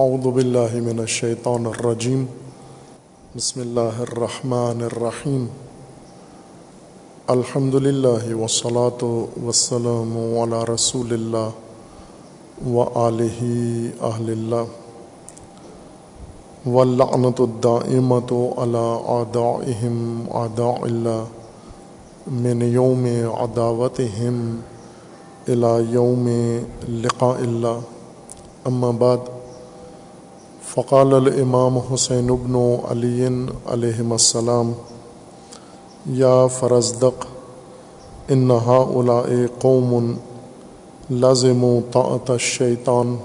اعوذ 0.00 0.26
باللہ 0.26 0.74
من 0.82 0.98
الشیطان 0.98 1.66
الرجیم 1.66 2.24
بسم 3.34 3.60
اللہ 3.60 3.98
الرحمن 4.00 4.82
الرحیم 4.82 5.44
الحمد 7.26 7.74
للہ 7.86 8.34
وسلاۃ 8.34 9.02
وسلم 9.42 10.14
علی 10.42 10.60
رسول 10.68 11.12
اللہ 11.12 11.50
و 12.68 12.84
علیہ 13.00 13.50
اہل 14.02 14.30
اللہ 14.30 14.72
واللعنت 16.70 17.40
الدائمت 17.40 18.32
علی 18.56 18.86
اعدائهم 19.16 20.00
اعداء 20.36 20.74
اللہ 20.84 22.32
من 22.40 22.66
یوم 22.70 23.06
عداوتهم 23.34 24.40
الى 25.48 25.76
یوم 25.92 26.26
لقاء 26.98 27.36
اللہ 27.42 27.86
اما 28.66 28.90
بعد 28.98 29.30
فقال 30.74 31.14
الامام 31.14 31.78
حسین 31.78 32.30
ابن 32.30 32.54
علی 32.88 33.26
علیہ 33.66 34.12
السلام، 34.12 34.72
یا 36.06 36.46
فرزدق 36.46 37.24
انہا 38.28 38.76
اولاء 38.76 39.28
قوم 39.58 40.12
لازم 41.10 41.64
طاعت 41.92 42.30
الشیطان 42.30 43.16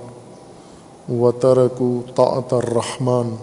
و 1.20 1.32
ترکو 1.32 2.02
طاعت 2.16 2.54
الرحمن 2.54 3.36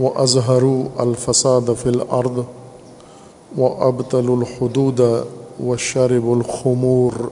و 0.00 0.08
اظہرو 0.14 0.76
الفساد 0.96 1.70
فی 1.82 1.88
الارض 1.88 2.38
و 3.58 3.66
ابتل 3.84 4.28
الحدود 4.28 5.00
و 5.66 5.76
شرب 5.76 6.30
الخمور. 6.30 7.28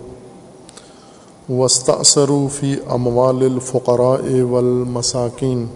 وسطرو 1.48 2.48
فی 2.48 2.76
اموال 2.88 3.42
الفقراء 3.42 4.42
والمساکین 4.42 5.66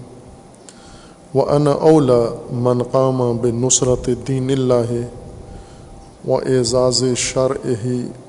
و 1.34 1.50
ان 1.50 1.66
اولا 1.66 2.34
من 2.52 2.82
قام 2.82 3.36
بنصرت 3.36 4.10
دین 4.28 4.50
اللہ 4.50 4.92
و 6.28 6.34
اعزاز 6.34 7.04
شرح 7.16 7.86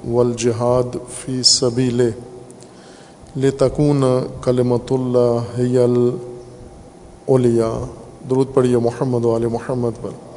والجہاد 0.08 0.98
فی 1.10 1.44
سبیل 1.44 2.10
لتکون 3.36 4.04
کلمت 4.42 4.92
اللہ 4.92 5.60
الاولیاء 5.60 7.86
درود 8.30 8.48
پڑھیے 8.54 8.78
محمد 8.78 9.26
وال 9.26 9.46
محمد 9.46 9.92
پر. 10.02 10.31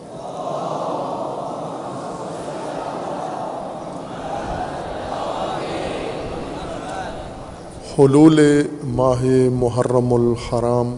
حلول 7.98 8.40
ماہ 8.84 9.22
محرم 9.52 10.14
الحرام، 10.14 10.96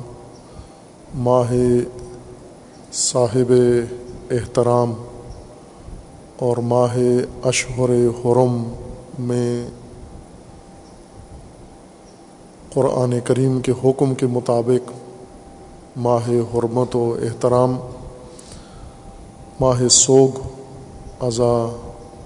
ماہ 1.14 1.52
صاحب 2.92 3.52
احترام 4.30 4.92
اور 6.39 6.56
ماہ 6.56 6.97
اشہر 7.44 7.91
حرم 8.19 8.62
میں 9.19 9.67
قرآن 12.74 13.19
کریم 13.24 13.61
کے 13.61 13.72
حکم 13.84 14.14
کے 14.14 14.27
مطابق 14.27 14.91
ماہ 15.97 16.30
حرمت 16.55 16.97
و 16.97 17.17
احترام، 17.22 17.77
ماہ 19.61 19.89
سوگ 19.89 20.41
اضا 21.20 21.55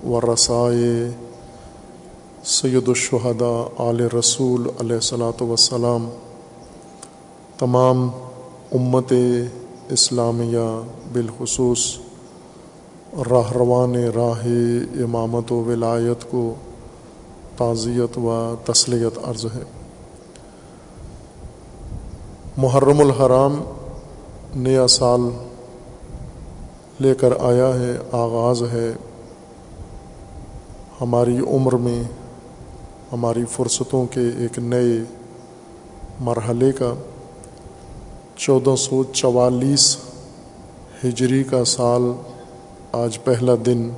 و 0.05 0.21
رسائے 0.21 1.11
سید 2.45 2.89
الشہداء 2.89 3.89
آل 3.89 4.01
رسول 4.01 4.69
علیہ 4.81 4.95
السلاۃ 4.95 5.43
وسلام 5.43 6.11
تمام 7.59 8.11
امت 8.73 9.13
اسلامیہ 9.89 10.83
بالخصوص 11.13 11.99
راہ 13.31 13.53
روان 13.53 13.95
راہ 13.95 14.47
امامت 15.03 15.53
و 15.53 15.55
ولایت 15.55 16.31
کو 16.31 16.55
تعزیت 17.57 18.19
و 18.19 18.55
تسلیت 18.65 19.19
عرض 19.25 19.45
ہے۔ 19.45 19.63
محرم 22.57 23.01
الحرام 23.01 23.61
نیا 24.55 24.87
سال 24.87 25.21
لے 27.01 27.15
کر 27.15 27.33
آیا 27.41 27.75
ہے، 27.75 27.99
آغاز 28.13 28.63
ہے۔ 28.63 28.93
ہماری 31.01 31.39
عمر 31.39 31.73
میں 31.73 32.03
ہماری 33.13 33.45
فرصتوں 33.53 34.07
کے 34.07 34.21
ایک 34.39 34.59
نئے 34.59 35.05
مرحلے 36.21 36.73
کا 36.73 36.95
چودہ 38.37 38.77
سو 38.77 39.05
چوالیس 39.05 39.97
ہجری 41.05 41.45
کا 41.45 41.65
سال 41.65 42.03
آج 42.93 43.19
پہلا 43.25 43.53
دن 43.67 43.91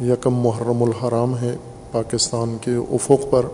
یکم 0.00 0.34
محرم 0.34 0.82
الحرام 0.82 1.38
ہے 1.38 1.56
پاکستان 1.92 2.56
کے 2.60 2.74
افق 2.74 3.24
پر۔ 3.30 3.46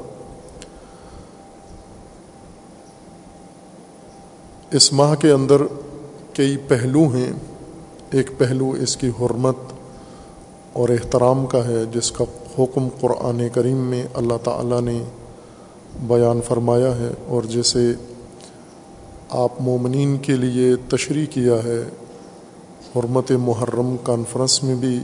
اس 4.71 4.93
ماہ 4.93 5.15
کے 5.15 5.31
اندر 5.31 5.63
کئی 6.35 6.57
پہلو 6.69 7.09
ہیں۔ 7.09 7.33
ایک 8.11 8.31
پہلو 8.39 8.71
اس 8.71 8.97
کی 8.97 9.09
حرمت 9.09 9.57
اور 10.73 10.89
احترام 10.89 11.47
کا 11.47 11.67
ہے 11.67 11.85
جس 11.95 12.13
کا 12.13 12.25
حکم 12.59 12.89
قرآن 13.01 13.49
کریم 13.53 13.77
میں 13.77 14.05
اللہ 14.15 14.35
تعالیٰ 14.45 14.81
نے 14.81 15.05
بیان 16.07 16.41
فرمایا 16.49 16.97
ہے 16.97 17.09
اور 17.27 17.43
جسے 17.43 17.93
آپ 19.29 19.53
مومنین 19.61 20.17
کے 20.17 20.33
لیے 20.33 20.77
تشریح 20.89 21.27
کیا 21.27 21.55
ہے۔ 21.65 21.83
حرمت 22.97 23.31
محرم 23.31 23.97
کانفرنس 24.05 24.63
میں 24.63 24.75
بھی 24.75 24.99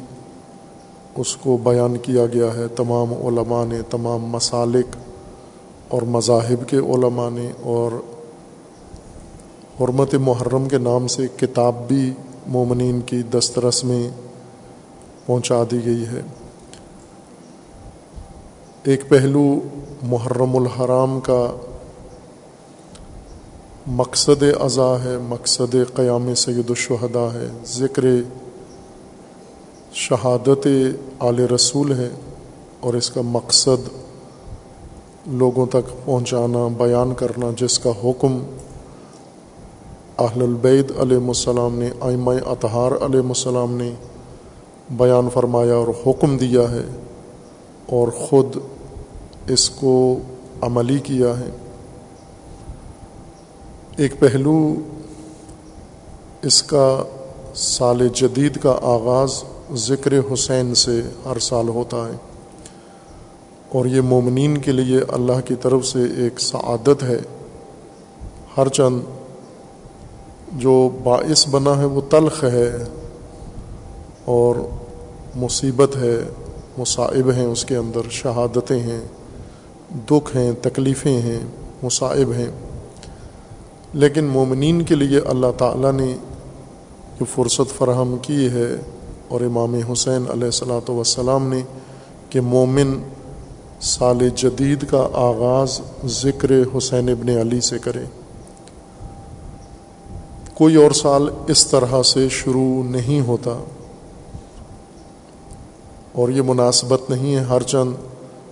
اس 1.17 1.37
کو 1.37 1.59
بیان 1.63 1.97
کیا 1.97 2.27
گیا 2.27 2.55
ہے۔ 2.57 2.69
تمام 2.69 3.13
علماء 3.27 3.65
نے، 3.65 3.83
تمام 3.91 4.25
مسالک 4.25 4.97
اور 5.89 6.03
مذاہب 6.03 6.69
کے 6.69 6.77
علماء 6.77 7.31
نے 7.33 7.51
اور 7.63 7.93
حرمت 9.81 10.15
محرم 10.15 10.69
کے 10.69 10.79
نام 10.79 11.07
سے 11.07 11.27
کتاب 11.37 11.89
بھی 11.89 12.13
مومنین 12.47 13.01
کی 13.01 13.23
دسترس 13.23 13.85
میں 13.85 14.11
پہنچا 15.29 15.63
دی 15.71 15.85
گئی 15.85 16.05
ہے۔ 16.07 16.21
ایک 18.83 19.09
پہلو 19.09 19.61
محرم 20.03 20.57
الحرام 20.57 21.21
کا 21.21 21.57
مقصد 23.87 24.43
اعضا 24.43 24.97
ہے، 25.05 25.19
مقصد 25.19 25.75
قیام 25.95 26.35
سید 26.35 26.71
الشہدا 26.71 27.27
ہے۔ 27.35 27.49
ذکر 27.67 28.05
شہادت 29.93 30.67
آل 31.19 31.39
رسول 31.39 31.93
ہے 31.93 32.09
اور 32.81 32.95
اس 32.95 33.11
کا 33.11 33.21
مقصد 33.21 33.89
لوگوں 35.27 35.67
تک 35.67 36.07
پہنچانا، 36.07 36.69
بیان 36.79 37.15
کرنا، 37.15 37.47
جس 37.57 37.79
کا 37.79 37.91
حکم 38.05 38.39
اہل 40.19 40.43
البید 40.43 40.93
علیہ 40.99 41.17
السلام 41.17 41.79
نے 41.79 41.91
آئمہ 42.01 42.31
اطہار 42.47 42.93
علیہ 42.93 43.21
السلام 43.21 43.77
نے 43.77 43.91
بیان 44.91 45.29
فرمایا 45.35 45.75
اور 45.75 45.89
حکم 46.07 46.37
دیا 46.37 46.61
ہے 46.61 47.03
اور 47.87 48.09
خود 48.09 48.57
اس 49.49 49.71
کو 49.71 50.19
عملی 50.61 50.99
کیا 50.99 51.41
ہے۔ 51.41 51.51
ایک 53.97 54.21
پہلو 54.21 54.75
اس 56.43 56.63
کا 56.63 57.05
سال 57.55 58.09
جدید 58.09 58.59
کا 58.59 58.79
آغاز 58.83 59.43
ذکر 59.75 60.13
حسین 60.33 60.75
سے 60.75 61.03
ہر 61.25 61.39
سال 61.39 61.69
ہوتا 61.69 61.97
ہے۔ 61.97 62.17
اور 63.69 63.87
یہ 63.87 64.01
مومنین 64.01 64.59
کے 64.59 64.73
لیے 64.73 65.01
اللہ 65.09 65.41
کی 65.45 65.55
طرف 65.55 65.87
سے 65.87 65.99
ایک 66.17 66.41
سعادت 66.41 67.03
ہے۔ 67.03 67.19
ہر 68.57 68.69
چند 68.69 69.01
جو 70.53 70.91
باعث 71.05 71.49
بنا 71.49 71.79
ہے 71.79 71.85
وہ 71.85 72.01
تلخ 72.11 72.45
ہے۔ 72.45 72.77
اور 74.29 74.57
مصیبت 75.37 75.97
ہے، 75.97 76.17
مصائب 76.79 77.31
ہیں 77.31 77.45
اس 77.45 77.65
کے 77.65 77.77
اندر، 77.77 78.01
شہادتیں 78.11 78.81
ہیں، 78.81 79.01
دکھ 80.11 80.37
ہیں، 80.37 80.53
تکلیفیں 80.63 81.23
ہیں، 81.23 81.41
مصائب 81.83 82.33
ہیں۔ 82.33 82.51
لیکن 83.93 84.25
مومنین 84.25 84.83
کے 84.83 84.95
لیے 84.95 85.19
اللہ 85.19 85.47
تعالیٰ 85.59 85.93
نے 85.93 86.17
جو 87.21 87.25
فرصت 87.35 87.79
فراہم 87.79 88.17
کی 88.23 88.47
ہے 88.47 88.77
اور 89.29 89.41
امام 89.41 89.75
حسین 89.93 90.25
علیہ 90.31 90.45
السلاۃ 90.45 90.91
وسلام 90.91 91.49
نے 91.49 91.61
کہ 92.31 92.41
مومن 92.41 93.03
سال 93.81 94.29
جدید 94.37 94.85
کا 94.91 95.09
آغاز 95.13 95.81
ذکر 96.05 96.51
حسین 96.77 97.09
ابن 97.09 97.29
علی 97.29 97.61
سے 97.61 97.79
کرے۔ 97.79 98.05
کوئی 100.55 100.75
اور 100.75 100.91
سال 100.91 101.29
اس 101.49 101.67
طرح 101.67 102.03
سے 102.03 102.29
شروع 102.29 102.83
نہیں 102.83 103.21
ہوتا۔ 103.21 103.65
اور 106.19 106.29
یہ 106.29 106.43
مناسبت 106.43 107.11
نہیں 107.11 107.35
ہے، 107.35 107.41
ہر 107.41 107.63
چند 107.63 107.95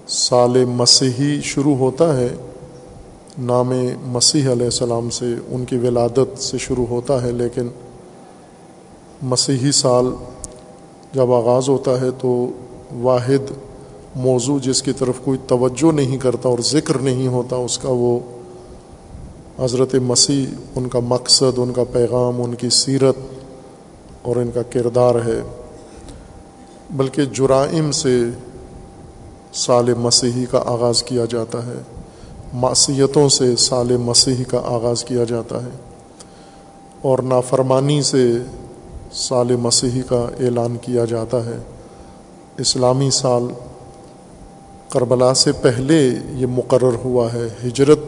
سال 0.08 0.64
مسیحی 0.64 1.40
شروع 1.40 1.74
ہوتا 1.76 2.16
ہے، 2.16 2.28
نام 3.38 3.72
مسیح 4.06 4.52
علیہ 4.52 4.64
السلام 4.64 5.10
سے، 5.10 5.34
ان 5.48 5.64
کی 5.64 5.76
ولادت 5.76 6.38
سے 6.38 6.58
شروع 6.58 6.86
ہوتا 6.86 7.22
ہے، 7.22 7.32
لیکن 7.32 7.68
مسیحی 9.22 9.72
سال 9.72 10.06
جب 11.12 11.32
آغاز 11.32 11.68
ہوتا 11.68 12.00
ہے 12.00 12.10
تو 12.10 12.50
واحد 13.02 13.50
موضوع 14.16 14.58
جس 14.58 14.82
کی 14.82 14.92
طرف 14.92 15.20
کوئی 15.24 15.38
توجہ 15.46 15.92
نہیں 15.92 16.18
کرتا 16.18 16.48
اور 16.48 16.58
ذکر 16.58 16.98
نہیں 16.98 17.28
ہوتا، 17.28 17.56
اس 17.56 17.78
کا 17.78 17.88
وہ 17.88 18.18
حضرت 19.58 19.94
مسیح، 19.94 20.46
ان 20.76 20.88
کا 20.88 21.00
مقصد، 21.00 21.58
ان 21.58 21.72
کا 21.72 21.84
پیغام، 21.92 22.42
ان 22.42 22.54
کی 22.54 22.70
سیرت 22.70 23.16
اور 24.22 24.36
ان 24.36 24.50
کا 24.54 24.62
کردار 24.62 25.14
ہے۔ 25.14 25.40
بلکہ 26.90 27.24
جرائم 27.24 27.90
سے 27.90 28.24
سال 29.52 29.94
مسیحی 29.94 30.44
کا 30.50 30.62
آغاز 30.66 31.02
کیا 31.02 31.24
جاتا 31.30 31.66
ہے۔ 31.66 31.82
معصیتوں 32.52 33.28
سے 33.28 33.56
سال 33.56 33.96
مسیحی 33.96 34.44
کا 34.44 34.60
آغاز 34.64 35.04
کیا 35.04 35.24
جاتا 35.24 35.62
ہے۔ 35.62 35.70
اور 37.02 37.18
نافرمانی 37.18 38.02
سے 38.02 38.32
سال 39.12 39.56
مسیحی 39.56 40.02
کا 40.02 40.26
اعلان 40.40 40.76
کیا 40.82 41.04
جاتا 41.04 41.44
ہے۔ 41.44 41.58
اسلامی 42.58 43.10
سال 43.10 43.42
کربلا 44.88 45.34
سے 45.34 45.52
پہلے 45.52 46.10
یہ 46.34 46.46
مقرر 46.46 46.94
ہوا 47.04 47.32
ہے۔ 47.32 47.48
ہجرت 47.64 47.98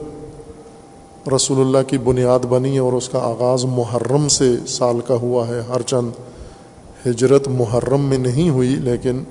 رسول 1.36 1.60
اللہ 1.60 1.88
کی 1.88 1.98
بنیاد 1.98 2.40
بنی 2.40 2.78
اور 2.78 2.92
اس 2.92 3.08
کا 3.08 3.18
آغاز 3.18 3.64
محرم 3.64 4.28
سے 4.28 4.56
سال 4.68 5.00
کا 5.00 5.14
ہوا 5.14 5.48
ہے۔ 5.48 5.60
ہر 5.68 5.82
چند 5.82 6.10
ہجرت 7.06 7.48
محرم 7.48 8.00
میں 8.00 8.18
نہیں 8.18 8.50
ہوئی، 8.50 8.68
لیکن 8.68 9.24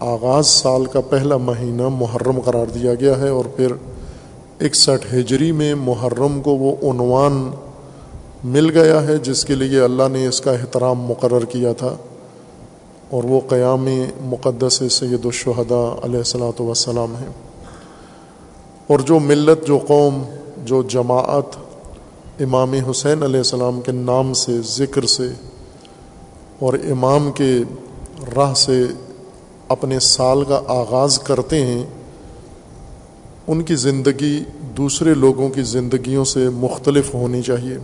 آغاز 0.00 0.46
سال 0.46 0.86
کا 0.86 1.00
پہلا 1.00 1.36
مہینہ 1.36 1.88
محرم 1.88 2.40
قرار 2.40 2.66
دیا 2.66 2.94
گیا 2.94 3.18
ہے 3.18 3.28
اور 3.28 3.44
پھر 3.56 3.72
اکسٹھ 4.60 5.14
ہجری 5.14 5.52
میں 5.52 5.74
محرم 5.74 6.40
کو 6.40 6.50
وہ 6.50 6.92
عنوان 6.92 7.50
مل 8.44 8.78
گیا 8.78 9.02
ہے، 9.02 9.18
جس 9.18 9.44
کے 9.44 9.54
لیے 9.54 9.80
اللہ 9.80 10.02
نے 10.12 10.26
اس 10.26 10.40
کا 10.40 10.52
احترام 10.52 11.00
مقرر 11.00 11.44
کیا 11.44 11.72
تھا۔ 11.72 11.96
اور 13.10 13.24
وہ 13.24 13.40
قیام 13.48 13.88
مقدس 14.20 14.82
سید 14.90 15.24
الشہداء 15.24 16.04
علیہ 16.04 16.18
السلاۃ 16.18 16.60
وسلام 16.60 17.16
ہیں۔ 17.16 17.28
اور 18.86 18.98
جو 18.98 19.18
ملت، 19.18 19.66
جو 19.66 19.78
قوم، 19.78 20.22
جو 20.64 20.82
جماعت 20.82 21.56
امام 22.40 22.74
حسین 22.90 23.22
علیہ 23.22 23.38
السلام 23.38 23.80
کے 23.80 23.92
نام 23.92 24.32
سے، 24.32 24.52
ذکر 24.64 25.06
سے 25.06 25.28
اور 26.58 26.74
امام 26.74 27.32
کے 27.32 27.58
راہ 28.36 28.54
سے 28.54 28.84
اپنے 29.68 30.00
سال 30.00 30.44
کا 30.44 30.60
آغاز 30.66 31.18
کرتے 31.18 31.66
ہیں، 31.66 31.86
ان 33.46 33.62
کی 33.62 33.74
زندگی 33.74 34.44
دوسرے 34.76 35.14
لوگوں 35.14 35.48
کی 35.48 35.62
زندگیوں 35.62 36.24
سے 36.24 36.48
مختلف 36.48 37.14
ہونی 37.14 37.42
چاہیے۔ 37.42 37.78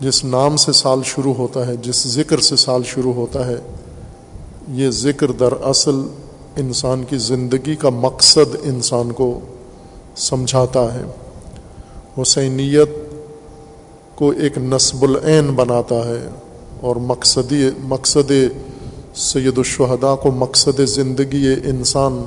جس 0.00 0.24
نام 0.24 0.56
سے 0.56 0.72
سال 0.72 1.00
شروع 1.04 1.34
ہوتا 1.34 1.66
ہے، 1.66 1.76
جس 1.76 2.08
ذکر 2.08 2.38
سے 2.38 2.56
سال 2.56 2.82
شروع 2.84 3.12
ہوتا 3.12 3.46
ہے، 3.46 3.56
یہ 4.68 4.90
ذکر 4.90 5.32
در 5.32 5.52
اصل 5.62 6.02
انسان 6.56 7.04
کی 7.04 7.18
زندگی 7.18 7.76
کا 7.76 7.90
مقصد 7.90 8.56
انسان 8.62 9.12
کو 9.12 9.40
سمجھاتا 10.16 10.94
ہے۔ 10.94 11.02
حسینیت 12.22 13.09
کو 14.20 14.30
ایک 14.30 14.58
نصب 14.58 15.02
العین 15.02 15.50
بناتا 15.50 15.94
ہے 15.94 16.28
اور 16.80 16.96
مقصدی 16.96 17.70
مقصد 17.82 18.32
سید 19.14 19.58
الشہداء 19.58 20.14
کو 20.14 20.30
مقصد 20.30 20.80
زندگی 20.80 21.54
انسان 21.64 22.24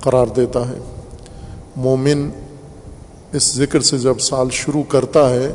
قرار 0.00 0.26
دیتا 0.26 0.68
ہے۔ 0.68 0.78
مومن 1.76 2.30
اس 3.32 3.54
ذکر 3.54 3.80
سے 3.80 3.98
جب 3.98 4.18
سال 4.20 4.46
شروع 4.50 4.82
کرتا 4.82 5.30
ہے 5.30 5.52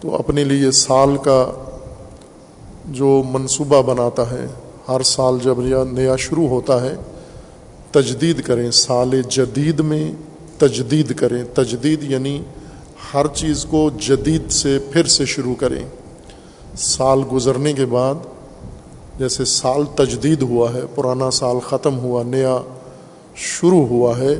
تو 0.00 0.14
اپنے 0.14 0.44
لیے 0.44 0.70
سال 0.70 1.16
کا 1.16 1.52
جو 2.84 3.22
منصوبہ 3.30 3.82
بناتا 3.82 4.30
ہے، 4.30 4.46
ہر 4.88 5.02
سال 5.02 5.38
جب 5.44 5.60
نیا 5.92 6.16
شروع 6.16 6.48
ہوتا 6.48 6.80
ہے، 6.80 6.94
تجدید 7.90 8.42
کریں، 8.42 8.70
سال 8.70 9.22
جدید 9.28 9.80
میں 9.80 10.12
تجدید 10.58 11.16
کریں۔ 11.16 11.44
تجدید 11.54 12.02
یعنی 12.02 12.42
ہر 13.14 13.26
چیز 13.34 13.66
کو 13.70 13.90
جدید 13.98 14.50
سے 14.50 14.78
پھر 14.92 15.04
سے 15.04 15.24
شروع 15.24 15.54
کریں۔ 15.54 15.84
سال 16.76 17.22
گزرنے 17.32 17.72
کے 17.72 17.86
بعد 17.86 18.14
جیسے 19.18 19.44
سال 19.44 19.84
تجدید 19.94 20.42
ہوا 20.42 20.74
ہے، 20.74 20.80
پرانا 20.94 21.30
سال 21.30 21.56
ختم 21.60 21.98
ہوا، 21.98 22.22
نیا 22.22 22.58
شروع 23.34 23.86
ہوا 23.86 24.18
ہے، 24.18 24.34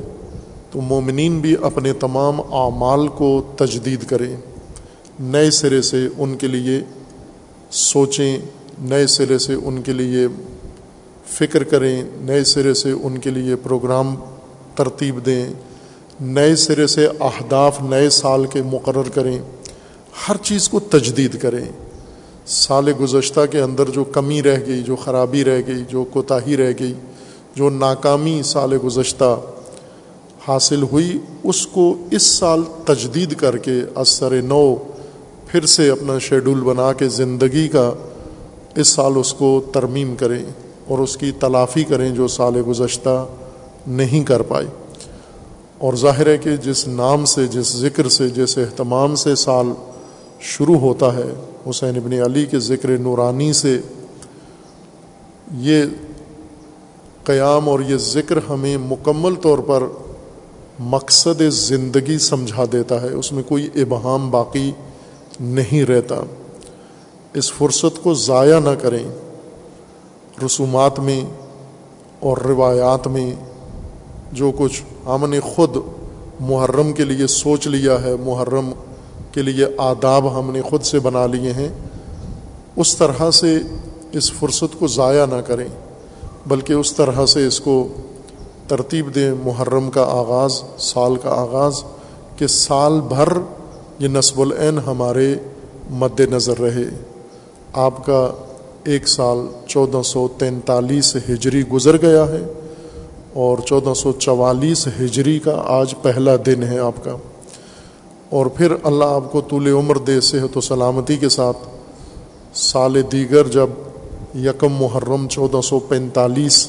تو 0.70 0.80
مومنین 0.80 1.40
بھی 1.40 1.56
اپنے 1.62 1.92
تمام 1.92 2.40
اعمال 2.40 3.08
کو 3.08 3.42
تجدید 3.56 4.04
کریں۔ 4.04 4.36
نئے 5.20 5.50
سرے 5.50 5.82
سے 5.82 6.08
ان 6.18 6.36
کے 6.36 6.46
لیے 6.46 6.80
سوچیں، 7.70 8.38
نئے 8.78 9.06
سرے 9.06 9.38
سے 9.38 9.54
ان 9.54 9.82
کے 9.82 9.92
لیے 9.92 10.26
فکر 11.26 11.64
کریں، 11.64 12.02
نئے 12.16 12.44
سرے 12.44 12.74
سے 12.74 12.92
ان 12.92 13.18
کے 13.18 13.30
لیے 13.30 13.56
پروگرام 13.56 14.14
ترتیب 14.74 15.26
دیں۔ 15.26 15.46
نئے 16.20 16.56
سرے 16.56 16.86
سے 16.86 17.06
اہداف 17.20 17.82
نئے 17.82 18.10
سال 18.10 18.46
کے 18.46 18.62
مقرر 18.62 19.08
کریں، 19.08 19.38
ہر 20.28 20.36
چیز 20.36 20.68
کو 20.68 20.80
تجدید 20.80 21.40
کریں۔ 21.40 21.64
سال 22.46 22.88
گزشتہ 23.00 23.40
کے 23.50 23.60
اندر 23.60 23.90
جو 23.90 24.04
کمی 24.04 24.42
رہ 24.42 24.56
گئی، 24.66 24.82
جو 24.82 24.96
خرابی 24.96 25.44
رہ 25.44 25.60
گئی، 25.66 25.84
جو 25.88 26.04
کوتاہی 26.04 26.56
رہ 26.56 26.72
گئی، 26.80 26.94
جو 27.54 27.70
ناکامی 27.70 28.42
سال 28.44 28.72
گزشتہ 28.84 29.40
حاصل 30.48 30.82
ہوئی، 30.82 31.18
اس 31.44 31.66
کو 31.66 31.94
اس 32.10 32.22
سال 32.22 32.62
تجدید 32.84 33.34
کر 33.34 33.56
کے 33.56 33.80
اثر 33.94 34.42
نو 34.42 34.74
پھر 35.46 35.66
سے 35.66 35.90
اپنا 35.90 36.18
شیڈول 36.18 36.60
بنا 36.60 36.92
کے 36.92 37.08
زندگی 37.08 37.68
کا 37.68 37.92
اس 38.74 38.88
سال 38.88 39.12
اس 39.16 39.34
کو 39.34 39.60
ترمیم 39.72 40.14
کریں 40.16 40.44
اور 40.88 40.98
اس 40.98 41.16
کی 41.16 41.32
تلافی 41.32 41.84
کریں 41.84 42.10
جو 42.10 42.28
سال 42.28 42.62
گزشتہ 42.68 43.26
نہیں 43.86 44.24
کر 44.24 44.42
پائی۔ 44.42 44.66
اور 45.78 45.94
ظاہر 45.94 46.26
ہے 46.26 46.38
کہ 46.38 46.56
جس 46.56 46.88
نام 46.88 47.24
سے، 47.24 47.46
جس 47.46 47.76
ذکر 47.76 48.08
سے، 48.08 48.28
جس 48.28 48.58
اہتمام 48.58 49.14
سے 49.14 49.34
سال 49.34 49.66
شروع 50.40 50.78
ہوتا 50.78 51.16
ہے، 51.16 51.32
حسین 51.70 51.96
ابن 51.96 52.12
علی 52.12 52.46
کے 52.46 52.58
ذکر 52.58 52.88
نورانی 52.88 53.52
سے، 53.52 53.80
یہ 55.52 55.84
قیام 57.24 57.68
اور 57.68 57.80
یہ 57.80 57.96
ذکر 57.96 58.38
ہمیں 58.48 58.76
مکمل 58.76 59.34
طور 59.34 59.58
پر 59.58 59.82
مقصد 60.78 61.42
زندگی 61.48 62.18
سمجھا 62.18 62.64
دیتا 62.72 63.02
ہے، 63.02 63.08
اس 63.08 63.32
میں 63.32 63.42
کوئی 63.42 63.68
ابہام 63.74 64.30
باقی 64.30 64.72
نہیں 65.40 65.84
رہتا۔ 65.84 66.20
اس 67.34 67.52
فرصت 67.52 68.02
کو 68.02 68.14
ضائع 68.14 68.58
نہ 68.58 68.74
کریں۔ 68.82 69.08
رسومات 70.46 71.00
میں 71.00 71.20
اور 72.20 72.36
روایات 72.36 73.06
میں 73.06 73.34
جو 74.32 74.52
کچھ 74.56 74.82
ہم 75.06 75.30
نے 75.30 75.40
خود 75.40 75.76
محرم 76.40 76.92
کے 76.92 77.04
لیے 77.04 77.26
سوچ 77.26 77.66
لیا 77.66 78.02
ہے، 78.02 78.14
محرم 78.24 78.72
کے 79.32 79.42
لیے 79.42 79.66
آداب 79.78 80.38
ہم 80.38 80.50
نے 80.50 80.62
خود 80.62 80.82
سے 80.82 80.98
بنا 80.98 81.26
لیے 81.26 81.52
ہیں، 81.52 81.68
اس 82.76 82.96
طرح 82.96 83.30
سے 83.30 83.58
اس 84.12 84.32
فرصت 84.32 84.78
کو 84.78 84.86
ضائع 84.86 85.26
نہ 85.26 85.40
کریں، 85.46 85.68
بلکہ 86.46 86.72
اس 86.72 86.92
طرح 86.92 87.26
سے 87.26 87.46
اس 87.46 87.60
کو 87.60 87.88
ترتیب 88.68 89.14
دیں، 89.14 89.34
محرم 89.44 89.90
کا 89.90 90.02
آغاز، 90.02 90.62
سال 90.78 91.16
کا 91.16 91.30
آغاز، 91.30 91.84
کہ 92.36 92.46
سال 92.46 93.00
بھر 93.00 93.28
یہ 93.98 94.08
نصب 94.08 94.40
العین 94.40 94.78
ہمارے 94.86 95.34
مد 95.90 96.20
نظر 96.20 96.60
رہے۔ 96.60 96.84
آپ 97.72 98.06
کا 98.06 98.30
ایک 98.84 99.08
سال 99.08 99.38
چودہ 99.66 100.02
سو 100.02 100.28
تینتالیس 100.38 101.16
ہجری 101.16 101.68
گزر 101.68 102.02
گیا 102.02 102.28
ہے۔ 102.28 102.42
اور 103.36 103.58
چودہ 103.58 103.94
سو 103.94 104.12
چوالیس 104.12 104.86
ہجری 104.86 105.38
کا 105.38 105.62
آج 105.66 105.94
پہلا 106.02 106.36
دن 106.46 106.62
ہے 106.62 106.78
آپ 106.78 107.04
کا۔ 107.04 107.16
اور 108.30 108.46
پھر 108.46 108.72
اللہ 108.82 109.04
آپ 109.04 109.32
کو 109.32 109.40
طول 109.40 109.68
عمر 109.68 109.98
دے 109.98 110.20
صحت 110.20 110.56
و 110.56 110.60
سلامتی 110.60 111.16
کے 111.16 111.28
ساتھ۔ 111.28 111.56
سال 112.54 112.96
دیگر 113.12 113.46
جب 113.46 113.66
یکم 114.34 114.72
محرم 114.72 115.28
چودہ 115.28 115.60
سو 115.60 115.78
پینتالیس 115.78 116.68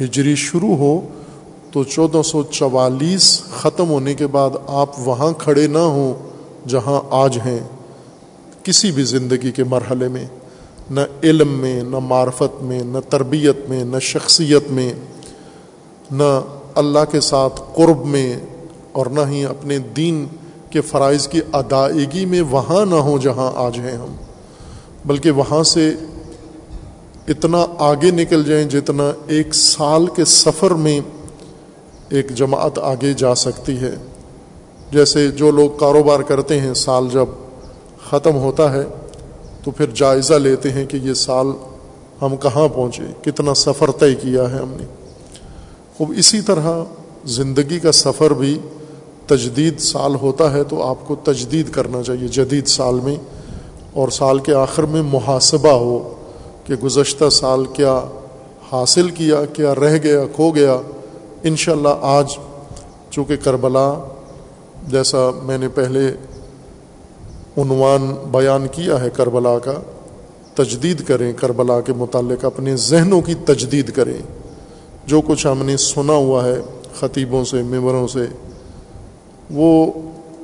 ہجری 0.00 0.34
شروع 0.34 0.76
ہو، 0.76 1.00
تو 1.72 1.84
چودہ 1.84 2.22
سو 2.24 2.42
چوالیس 2.42 3.42
ختم 3.56 3.90
ہونے 3.90 4.14
کے 4.14 4.26
بعد 4.26 4.50
آپ 4.66 4.88
وہاں 4.98 5.32
کھڑے 5.38 5.66
نہ 5.66 5.78
ہوں 5.78 6.14
جہاں 6.68 7.00
آج 7.10 7.38
ہیں۔ 7.46 7.60
کسی 8.62 8.90
بھی 8.90 9.02
زندگی 9.02 9.50
کے 9.50 9.64
مرحلے 9.64 10.08
میں، 10.08 10.24
نہ 10.90 11.00
علم 11.22 11.48
میں، 11.48 11.82
نہ 11.82 11.98
معرفت 11.98 12.62
میں، 12.62 12.82
نہ 12.82 12.98
تربیت 13.08 13.56
میں، 13.68 13.84
نہ 13.84 13.98
شخصیت 13.98 14.70
میں۔ 14.70 14.92
نہ 16.10 16.40
اللہ 16.74 17.04
کے 17.10 17.20
ساتھ 17.20 17.60
قرب 17.74 18.04
میں 18.04 18.36
اور 18.92 19.06
نہ 19.06 19.20
ہی 19.28 19.44
اپنے 19.44 19.78
دین 19.78 20.26
کہ 20.70 20.80
فرائض 20.80 21.28
کی 21.28 21.40
ادائیگی 21.52 22.24
میں 22.26 22.40
وہاں 22.40 22.86
نہ 22.86 22.94
ہوں 22.94 23.18
جہاں 23.18 23.50
آج 23.54 23.78
ہیں 23.78 23.96
ہم، 23.96 24.14
بلکہ 25.04 25.30
وہاں 25.30 25.62
سے 25.62 25.94
اتنا 27.28 27.66
آگے 27.78 28.10
نکل 28.10 28.44
جائیں 28.44 28.68
جتنا 28.68 29.12
ایک 29.26 29.54
سال 29.54 30.06
کے 30.06 30.24
سفر 30.24 30.70
میں 30.70 31.00
ایک 32.08 32.30
جماعت 32.30 32.78
آگے 32.78 33.12
جا 33.12 33.34
سکتی 33.34 33.76
ہے۔ 33.76 33.94
جیسے 34.92 35.28
جو 35.28 35.50
لوگ 35.50 35.70
کاروبار 35.70 36.20
کرتے 36.20 36.60
ہیں، 36.60 36.74
سال 36.74 37.08
جب 37.12 37.26
ختم 38.10 38.36
ہوتا 38.36 38.72
ہے 38.72 38.82
تو 39.64 39.70
پھر 39.70 39.86
جائزہ 39.94 40.34
لیتے 40.34 40.70
ہیں 40.70 40.86
کہ 40.86 40.96
یہ 40.96 41.14
سال 41.14 41.46
ہم 42.22 42.36
کہاں 42.36 42.68
پہنچے، 42.68 43.02
کتنا 43.22 43.54
سفر 43.54 43.90
طے 43.90 44.14
کیا 44.14 44.50
ہے 44.50 44.58
ہم 44.58 44.72
نے۔ 44.76 44.84
خوب 46.00 46.12
اسی 46.16 46.40
طرح 46.40 46.84
زندگی 47.24 47.78
کا 47.78 47.92
سفر 47.92 48.30
بھی 48.30 48.58
تجدید 49.26 49.78
سال 49.78 50.14
ہوتا 50.14 50.52
ہے 50.52 50.64
تو 50.64 50.82
آپ 50.82 50.96
کو 51.06 51.14
تجدید 51.14 51.70
کرنا 51.70 52.02
چاہیے 52.02 52.28
جدید 52.28 52.66
سال 52.66 52.94
میں 52.94 53.16
اور 53.92 54.08
سال 54.08 54.38
کے 54.38 54.54
آخر 54.54 54.82
میں 54.82 55.02
محاسبہ 55.02 55.68
ہو 55.68 56.14
کہ 56.64 56.74
گزشتہ 56.74 57.28
سال 57.28 57.64
کیا 57.64 58.00
حاصل 58.72 59.10
کیا 59.10 59.44
کیا 59.44 59.74
رہ 59.74 59.98
گیا، 60.02 60.20
کھو 60.36 60.50
گیا۔ 60.50 60.76
انشاءاللہ 61.42 61.94
آج 62.00 62.26
چونکہ 63.10 63.36
کربلا 63.36 63.94
جیسا 64.88 65.30
میں 65.42 65.58
نے 65.58 65.68
پہلے 65.68 66.08
عنوان 67.56 68.14
بیان 68.30 68.66
کیا 68.72 69.00
ہے 69.00 69.10
کربلا 69.10 69.58
کا، 69.58 69.80
تجدید 70.54 71.04
کریں 71.04 71.32
کربلا 71.32 71.80
کے 71.80 71.92
متعلق، 71.92 72.44
اپنے 72.44 72.76
ذہنوں 72.76 73.20
کی 73.20 73.34
تجدید 73.34 73.90
کریں۔ 73.90 74.39
جو 75.10 75.20
کچھ 75.20 75.46
ہم 75.46 75.66
نے 75.66 75.76
سنا 75.76 76.12
ہوا 76.12 76.44
ہے 76.44 76.54
خطیبوں 76.94 77.44
سے، 77.44 77.62
ممبروں 77.62 78.08
سے، 78.08 78.26
وہ 79.50 79.92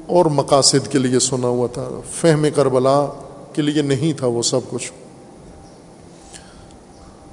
اور 0.06 0.26
مقاصد 0.26 0.88
کے 0.88 0.98
لیے 0.98 1.18
سنا 1.18 1.46
ہوا 1.46 1.66
تھا۔ 1.72 1.88
فہم 2.12 2.46
کربلا 2.54 3.06
کے 3.52 3.62
لیے 3.62 3.82
نہیں 3.82 4.18
تھا 4.18 4.26
وہ 4.26 4.42
سب 4.42 4.60
کچھ۔ 4.70 4.92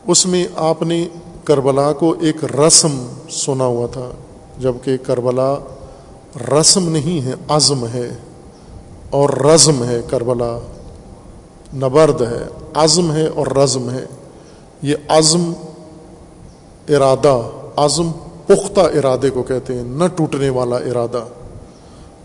اس 0.07 0.25
میں 0.25 0.47
آپ 0.55 0.81
نے 0.81 1.07
کربلا 1.43 1.93
کو 1.93 2.15
ایک 2.21 2.45
رسم 2.45 3.07
سنا 3.29 3.65
ہوا 3.65 3.87
تھا 3.87 4.11
جبکہ 4.59 4.97
کربلا 4.97 5.55
رسم 6.59 6.89
نہیں 6.89 7.25
ہے، 7.25 7.33
عزم 7.47 7.87
ہے۔ 7.87 8.09
اور 9.09 9.29
رزم 9.29 9.83
ہے 9.83 10.01
کربلا، 10.09 10.59
نبرد 11.73 12.21
ہے۔ 12.21 12.47
عزم 12.73 13.11
ہے 13.11 13.27
اور 13.27 13.47
رزم 13.47 13.89
ہے۔ 13.89 14.05
یہ 14.81 14.95
عزم 15.07 15.53
ارادہ، 16.89 17.41
عزم 17.75 18.11
پختہ 18.47 18.79
ارادے 18.79 19.29
کو 19.29 19.43
کہتے 19.43 19.75
ہیں، 19.75 19.83
نہ 19.83 20.03
ٹوٹنے 20.15 20.49
والا 20.49 20.75
ارادہ۔ 20.75 21.23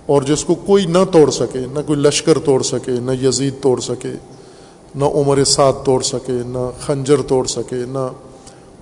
اور 0.07 0.23
جس 0.23 0.45
کو 0.45 0.55
کوئی 0.55 0.87
نہ 0.87 0.99
توڑ 1.13 1.31
سکے، 1.31 1.59
نہ 1.73 1.79
کوئی 1.87 1.99
لشکر 1.99 2.39
توڑ 2.39 2.63
سکے، 2.63 2.93
نہ 2.93 3.11
یزید 3.27 3.55
توڑ 3.61 3.81
سکے، 3.81 4.13
نہ 4.95 5.05
عمر 5.05 5.45
سعد 5.45 5.73
توڑ 5.85 6.03
سکے، 6.03 6.33
نہ 6.33 6.71
خنجر 6.81 7.23
توڑ 7.23 7.47
سکے، 7.47 7.77
نہ 7.77 8.09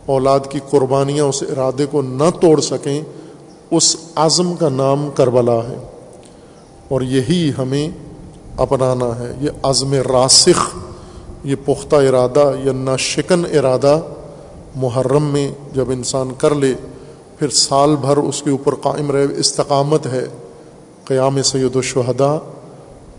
اولاد 0.06 0.40
کی 0.50 0.60
قربانیاں 0.70 1.24
اس 1.24 1.42
ارادے 1.42 1.86
کو 1.90 2.02
نہ 2.02 2.30
توڑ 2.40 2.60
سکیں، 2.60 3.00
اس 3.70 3.96
عزم 4.16 4.54
کا 4.54 4.68
نام 4.68 5.10
کربلا 5.14 5.56
ہے۔ 5.56 5.78
اور 6.88 7.00
یہی 7.00 7.52
ہمیں 7.58 7.88
اپنانا 8.56 9.18
ہے، 9.18 9.34
یہ 9.40 9.50
عزم 9.62 9.94
راسخ، 9.94 10.76
یہ 11.44 11.56
پختہ 11.64 11.96
ارادہ 11.96 12.52
یا 12.64 12.72
نہ 12.72 12.96
شکن 12.98 13.44
ارادہ 13.58 14.00
محرم 14.76 15.24
میں 15.24 15.48
جب 15.72 15.90
انسان 15.90 16.30
کر 16.38 16.54
لے، 16.54 16.74
پھر 17.38 17.48
سال 17.48 17.96
بھر 17.96 18.16
اس 18.16 18.42
کے 18.42 18.50
اوپر 18.50 18.74
قائم 18.74 19.10
رہے، 19.10 19.26
استقامت 19.36 20.06
ہے، 20.06 20.24
قیام 21.04 21.42
سید 21.42 21.76
الشہدا 21.76 22.38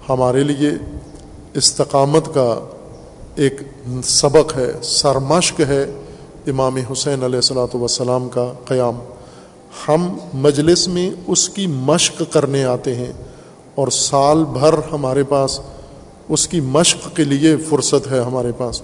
ہمارے 0.10 0.44
لیے 0.44 0.72
استقامت 1.54 2.34
کا 2.34 2.60
ایک 3.36 3.62
سبق 4.04 4.58
ہے، 4.58 4.72
سرمشق 4.84 5.60
ہے 5.60 5.84
امام 6.48 6.78
حسین 6.92 7.24
علیہ 7.24 7.36
السلاۃ 7.36 7.76
وسلام 7.76 8.30
کا 8.30 8.54
قیام۔ 8.66 9.00
ہم 9.88 10.18
مجلس 10.34 10.88
میں 10.88 11.10
اس 11.28 11.50
کی 11.50 11.68
مشق 11.68 12.22
کرنے 12.32 12.64
آتے 12.66 12.96
ہیں 12.96 13.12
اور 13.76 13.88
سال 13.88 14.44
بھر 14.44 14.76
ہمارے 14.92 15.24
پاس 15.24 15.60
اس 16.30 16.48
کی 16.48 16.60
مشق 16.60 17.16
کے 17.16 17.24
لیے 17.24 17.58
فرصت 17.58 18.12
ہے 18.12 18.20
ہمارے 18.20 18.52
پاس۔ 18.58 18.82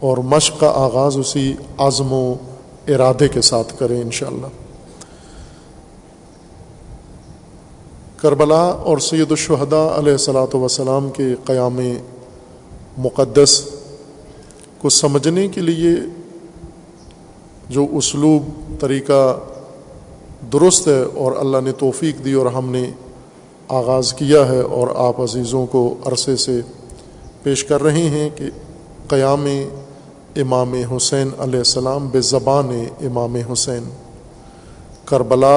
اور 0.00 0.18
مشق 0.18 0.60
کا 0.60 0.72
آغاز 0.74 1.18
اسی 1.18 1.54
عزم 1.78 2.12
و 2.12 2.34
ارادے 2.88 3.28
کے 3.28 3.40
ساتھ 3.40 3.78
کریں 3.78 4.00
انشاءاللہ۔ 4.00 4.46
کربلا 8.16 8.62
اور 8.64 8.98
سید 8.98 9.30
الشہداء 9.30 9.98
علیہ 9.98 10.12
السلاۃ 10.12 10.54
وسلام 10.54 11.10
کے 11.10 11.34
قیام 11.44 11.80
مقدس 12.98 13.64
کو 14.78 14.88
سمجھنے 14.88 15.48
کے 15.48 15.60
لیے 15.60 15.94
جو 17.68 17.86
اسلوب، 17.92 18.42
طریقہ 18.80 19.38
درست 20.52 20.88
ہے 20.88 21.02
اور 21.02 21.32
اللہ 21.32 21.56
نے 21.64 21.72
توفیق 21.72 22.24
دی 22.24 22.32
اور 22.32 22.46
ہم 22.46 22.70
نے 22.70 22.90
آغاز 23.68 24.14
کیا 24.14 24.48
ہے 24.48 24.60
اور 24.60 24.88
آپ 24.96 25.20
عزیزوں 25.20 25.66
کو 25.66 25.94
عرصے 26.04 26.36
سے 26.36 26.60
پیش 27.42 27.64
کر 27.64 27.82
رہے 27.82 28.08
ہیں 28.08 28.30
کہ 28.34 28.44
قیام 29.08 29.46
امام 30.36 30.72
حسین 30.72 31.28
علیہ 31.38 31.58
السلام 31.58 32.08
بے 32.08 32.20
زبان 32.20 32.84
امام 33.00 33.36
حسین۔ 33.52 33.82
کربلا 35.04 35.56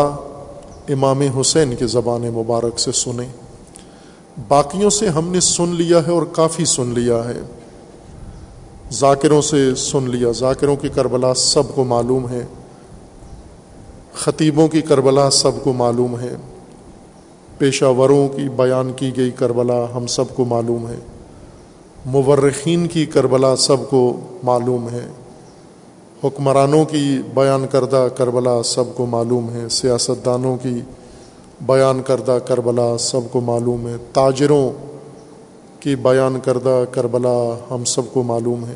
امام 0.89 1.21
حسین 1.21 1.75
کی 1.75 1.87
زبان 1.87 2.21
مبارک 2.21 2.79
سے 2.79 2.91
سنیں۔ 2.91 3.27
باقیوں 4.47 4.89
سے 4.89 5.09
ہم 5.09 5.27
نے 5.27 5.39
سن 5.39 5.69
لیا 5.69 6.07
ہے 6.07 6.11
اور 6.11 6.21
کافی 6.31 6.65
سن 6.65 6.87
لیا 6.87 7.21
ہے۔ 7.25 7.39
ذاکروں 8.91 9.41
سے 9.41 9.75
سن 9.75 10.09
لیا۔ 10.09 10.31
ذاکروں 10.31 10.75
کی 10.75 10.89
کربلا 10.89 11.33
سب 11.33 11.63
کو 11.75 11.83
معلوم 11.83 12.29
ہے۔ 12.29 12.45
خطیبوں 14.13 14.67
کی 14.67 14.81
کربلا 14.81 15.29
سب 15.29 15.51
کو 15.63 15.73
معلوم 15.73 16.19
ہے۔ 16.19 16.35
پیشہ 17.57 17.85
وروں 17.85 18.29
کی 18.29 18.49
بیان 18.49 18.93
کی 18.93 19.17
گئی 19.17 19.31
کربلا 19.31 19.85
ہم 19.95 20.07
سب 20.07 20.35
کو 20.35 20.45
معلوم 20.45 20.87
ہے۔ 20.87 21.16
مورخین 22.05 22.87
کی 22.87 23.05
کربلا 23.05 23.55
سب 23.55 23.89
کو 23.89 24.19
معلوم 24.43 24.89
ہے۔ 24.89 25.07
حکمرانوں 26.23 26.85
کی 26.85 27.21
بیان 27.33 27.65
کردہ 27.71 28.07
کربلا 28.17 28.63
سب 28.63 28.83
کو 28.95 29.05
معلوم 29.05 29.49
ہے۔ 29.49 29.69
سیاستدانوں 29.69 30.57
کی 30.57 30.81
بیان 31.61 32.01
کردہ 32.01 32.37
کربلا 32.47 32.97
سب 32.97 33.21
کو 33.31 33.41
معلوم 33.41 33.87
ہے۔ 33.87 33.95
تاجروں 34.13 34.71
کی 35.79 35.95
بیان 35.95 36.39
کردہ 36.39 36.83
کربلا 36.91 37.57
ہم 37.71 37.83
سب 37.83 38.01
کو 38.13 38.23
معلوم 38.23 38.65
ہے۔ 38.65 38.75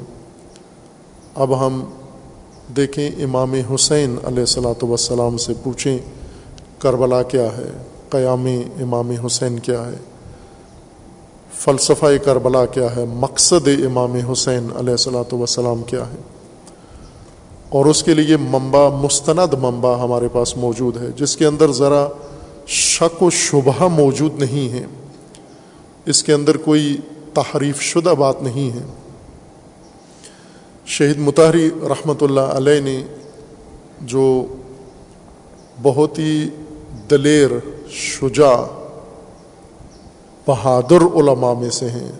اب 1.35 1.65
ہم 1.65 1.83
دیکھیں 2.75 3.09
امام 3.23 3.53
حسین 3.75 4.15
علیہ 4.23 4.39
السلاۃ 4.39 4.83
وسلام 4.83 5.37
سے 5.37 5.53
پوچھیں، 5.63 5.97
کربلا 6.79 7.23
کیا 7.23 7.57
ہے؟ 7.57 7.71
قیام 8.09 8.45
امام 8.79 9.11
حسین 9.25 9.59
کیا 9.59 9.85
ہے؟ 9.85 10.10
فلسفہ 11.61 12.05
کربلا 12.25 12.65
کیا 12.65 12.95
ہے، 12.95 13.05
مقصد 13.07 13.67
امام 13.67 14.13
حسین 14.31 14.69
علیہ 14.75 14.91
السلاۃ 14.91 15.33
وسلام 15.33 15.83
کیا 15.83 16.07
ہے۔ 16.07 16.15
اور 17.69 17.85
اس 17.85 18.03
کے 18.03 18.13
لیے 18.13 18.37
منبع، 18.37 18.89
مستند 18.89 19.53
منبع 19.53 19.97
ہمارے 19.97 20.27
پاس 20.31 20.57
موجود 20.57 20.97
ہے، 20.97 21.07
جس 21.15 21.37
کے 21.37 21.45
اندر 21.45 21.71
ذرا 21.71 22.07
شک 22.67 23.23
و 23.23 23.29
شبہ 23.29 23.87
موجود 23.87 24.39
نہیں 24.39 24.73
ہے۔ 24.73 24.85
اس 26.05 26.23
کے 26.23 26.33
اندر 26.33 26.57
کوئی 26.57 26.97
تحریف 27.33 27.81
شدہ 27.81 28.13
بات 28.17 28.43
نہیں 28.43 28.75
ہے۔ 28.75 28.85
شہید 30.85 31.17
متحری 31.17 31.69
رحمۃ 31.89 32.21
اللہ 32.21 32.39
علیہ 32.39 32.81
نے 32.81 33.03
جو 34.01 34.45
بہت 35.81 36.19
ہی 36.19 36.49
دلیر، 37.09 37.49
شجاع 37.89 38.80
بہادر 40.47 41.01
علماء 41.15 41.53
میں 41.53 41.69
سے 41.69 41.89
ہیں۔ 41.89 42.11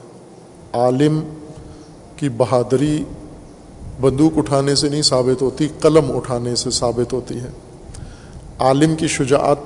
عالم 0.74 1.20
کی 2.16 2.30
بہادری 2.30 3.04
بندوق 4.02 4.38
اٹھانے 4.38 4.76
سے 4.76 4.90
نہیں 4.90 5.02
ثابت 5.02 5.42
ہوتی، 5.42 5.68
قلم 5.80 6.18
اٹھانے 6.18 6.56
سے 6.56 6.70
ثابت 6.70 7.14
ہوتی 7.14 7.40
ہے۔ 7.40 7.48
عالم 8.60 8.96
کی 8.96 9.08
شجاعت 9.08 9.58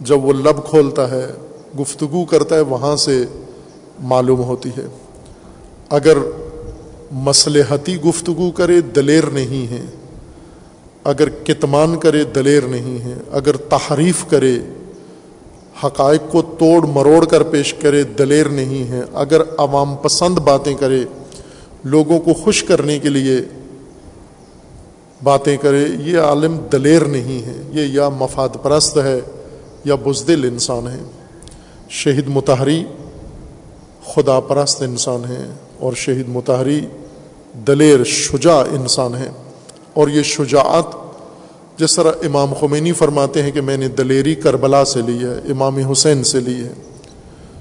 جب 0.00 0.24
وہ 0.24 0.32
لب 0.32 0.64
کھولتا 0.64 1.10
ہے، 1.10 1.26
گفتگو 1.80 2.24
کرتا 2.24 2.54
ہے، 2.54 2.60
وہاں 2.60 2.96
سے 2.96 3.24
معلوم 4.00 4.42
ہوتی 4.42 4.68
ہے۔ 4.68 4.86
اگر 5.88 6.18
مسلحتی 7.12 8.00
گفتگو 8.00 8.50
کرے، 8.50 8.80
دلیر 8.80 9.26
نہیں 9.26 9.72
ہے۔ 9.72 9.84
اگر 11.04 11.28
کتمان 11.28 11.96
کرے، 11.96 12.24
دلیر 12.24 12.62
نہیں 12.62 13.04
ہے۔ 13.04 13.14
اگر 13.30 13.56
تحریف 13.56 14.24
کرے 14.28 14.58
حقائق 15.82 16.30
کو 16.32 16.42
توڑ 16.58 16.86
مروڑ 16.86 17.24
کر 17.24 17.42
پیش 17.42 17.72
کرے 17.80 18.02
دلیر 18.18 18.48
نہیں 18.48 18.90
ہے 18.90 19.02
اگر 19.14 19.42
عوام 19.58 19.94
پسند 20.02 20.38
باتیں 20.44 20.74
کرے، 20.74 21.04
لوگوں 21.84 22.18
کو 22.18 22.34
خوش 22.34 22.62
کرنے 22.64 22.98
کے 22.98 23.08
لیے 23.08 23.40
باتیں 25.24 25.56
کرے، 25.56 25.86
یہ 26.00 26.18
عالم 26.20 26.56
دلیر 26.72 27.04
نہیں 27.06 27.46
ہے 27.46 27.62
یہ 27.72 27.86
یا 27.92 28.08
مفاد 28.08 28.56
پرست 28.62 28.96
ہے 29.04 29.20
یا 29.84 29.94
بزدل 30.04 30.44
انسان 30.44 30.86
ہے 30.88 31.02
شہید 31.98 32.28
متحری 32.28 32.82
خدا 34.14 34.38
پرست 34.40 34.82
انسان 34.82 35.24
ہے 35.24 35.46
اور 35.78 35.92
شہید 35.92 36.28
متحری 36.28 36.80
دلیر 37.66 38.04
شجاع 38.04 38.62
انسان 38.72 39.14
ہے 39.14 39.30
اور 39.94 40.08
یہ 40.08 40.22
شجاعت 40.22 40.94
جس 41.76 41.96
طرح 41.96 42.12
امام 42.22 42.54
خمینی 42.60 42.92
فرماتے 42.92 43.42
ہیں 43.42 43.50
کہ 43.50 43.60
میں 43.60 43.76
نے 43.76 43.88
دلیری 43.88 44.34
کربلا 44.34 44.84
سے 44.84 45.02
لی 45.02 45.18
ہے، 45.18 45.50
امام 45.50 45.76
حسین 45.76 46.24
سے 46.24 46.40
لی 46.40 46.64
ہے۔ 46.64 46.72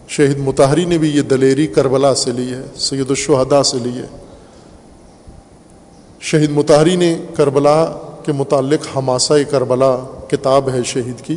شہید 0.07 0.37
متحری 0.37 0.85
نے 0.85 0.97
بھی 0.97 1.09
یہ 1.09 1.21
دلیری 1.21 1.67
کربلا 1.67 2.15
سے 2.15 2.31
لی 2.31 2.51
ہے، 2.51 2.61
سید 2.75 3.09
الشہدا 3.09 3.63
سے 3.63 3.77
لی 3.83 3.89
ہے۔ 3.89 4.07
شہید 6.19 6.51
متحری 6.51 6.95
نے 6.95 7.17
کربلا 7.35 7.85
کے 8.25 8.31
متعلق 8.31 8.97
حماسہ 8.97 9.33
کربلا 9.49 9.97
کتاب 10.27 10.69
ہے 10.69 10.83
شہید 10.85 11.21
کی۔ 11.21 11.35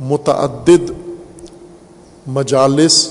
متعدد 0.00 0.92
مجالس 2.26 3.10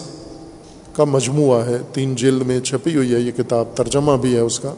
کا 0.93 1.03
مجموعہ 1.03 1.65
ہے، 1.65 1.77
تین 1.93 2.15
جلد 2.15 2.41
میں 2.41 2.59
چھپی 2.59 2.95
ہوئی 2.95 3.13
ہے، 3.13 3.19
یہ 3.19 3.31
کتاب 3.31 3.65
ترجمہ 3.75 4.17
بھی 4.17 4.35
ہے 4.35 4.39
اس 4.39 4.59
کا۔ 4.59 4.73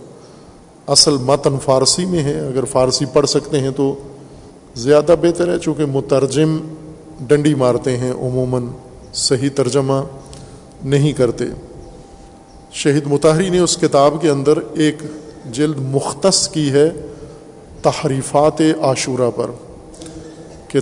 اصل 0.91 1.17
متن 1.17 1.55
فارسی 1.63 2.05
میں 2.05 2.23
ہے۔ 2.23 2.39
اگر 2.39 2.65
فارسی 2.65 3.05
پڑھ 3.05 3.27
سکتے 3.27 3.59
ہیں 3.59 3.71
تو 3.71 3.93
زیادہ 4.75 5.15
بہتر 5.21 5.53
ہے، 5.53 5.59
چونکہ 5.59 5.85
مترجم 5.85 6.57
ڈنڈی 7.19 7.53
مارتے 7.55 7.97
ہیں، 7.97 8.11
عموماً 8.11 8.67
صحیح 9.13 9.49
ترجمہ 9.55 10.01
نہیں 10.83 11.11
کرتے۔ 11.11 11.45
شہید 12.73 13.07
متحری 13.07 13.49
نے 13.49 13.59
اس 13.59 13.77
کتاب 13.77 14.13
کے 14.21 14.29
اندر 14.29 14.57
ایک 14.73 15.03
جلد 15.51 15.79
مختص 15.79 16.47
کی 16.49 16.71
ہے 16.71 16.89
تحریفات 17.81 18.61
عاشورہ 18.81 19.29
پر، 19.35 19.51
کہ 20.67 20.79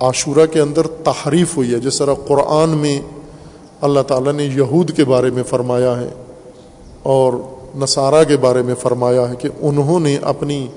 عاشورہ 0.00 0.46
کے 0.46 0.60
اندر 0.60 0.86
تحریف 1.04 1.56
ہوئی 1.56 1.72
ہے۔ 1.74 1.78
جس 1.78 1.98
طرح 1.98 2.14
قرآن 2.26 2.70
میں 2.70 3.00
اللہ 3.80 4.00
تعالیٰ 4.00 4.32
نے 4.32 4.44
یہود 4.44 4.90
کے 4.96 5.04
بارے 5.04 5.30
میں 5.30 5.42
فرمایا 5.42 5.98
ہے 6.00 6.08
اور 7.02 7.32
نصارہ 7.76 8.24
کے 8.24 8.36
بارے 8.36 8.62
میں 8.62 8.74
فرمایا 8.74 9.30
ہے 9.30 9.36
کہ 9.36 9.48
انہوں 9.60 10.00
نے 10.00 10.18
اپنی 10.22 10.68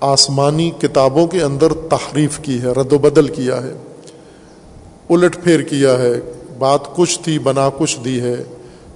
آسمانی 0.00 0.70
کتابوں 0.80 1.26
کے 1.26 1.42
اندر 1.42 1.72
تحریف 1.72 2.38
کی 2.38 2.62
ہے، 2.62 2.66
رد 2.66 2.92
و 2.92 2.98
بدل 2.98 3.28
کیا 3.28 3.62
ہے، 3.62 3.72
الٹ 5.10 5.44
پھیر 5.44 5.60
کیا 5.60 5.98
ہے، 5.98 6.12
بات 6.58 6.96
کچھ 6.96 7.20
تھی، 7.20 7.38
بنا 7.38 7.70
کچھ 7.78 7.98
دی 8.04 8.20
ہے۔ 8.20 8.36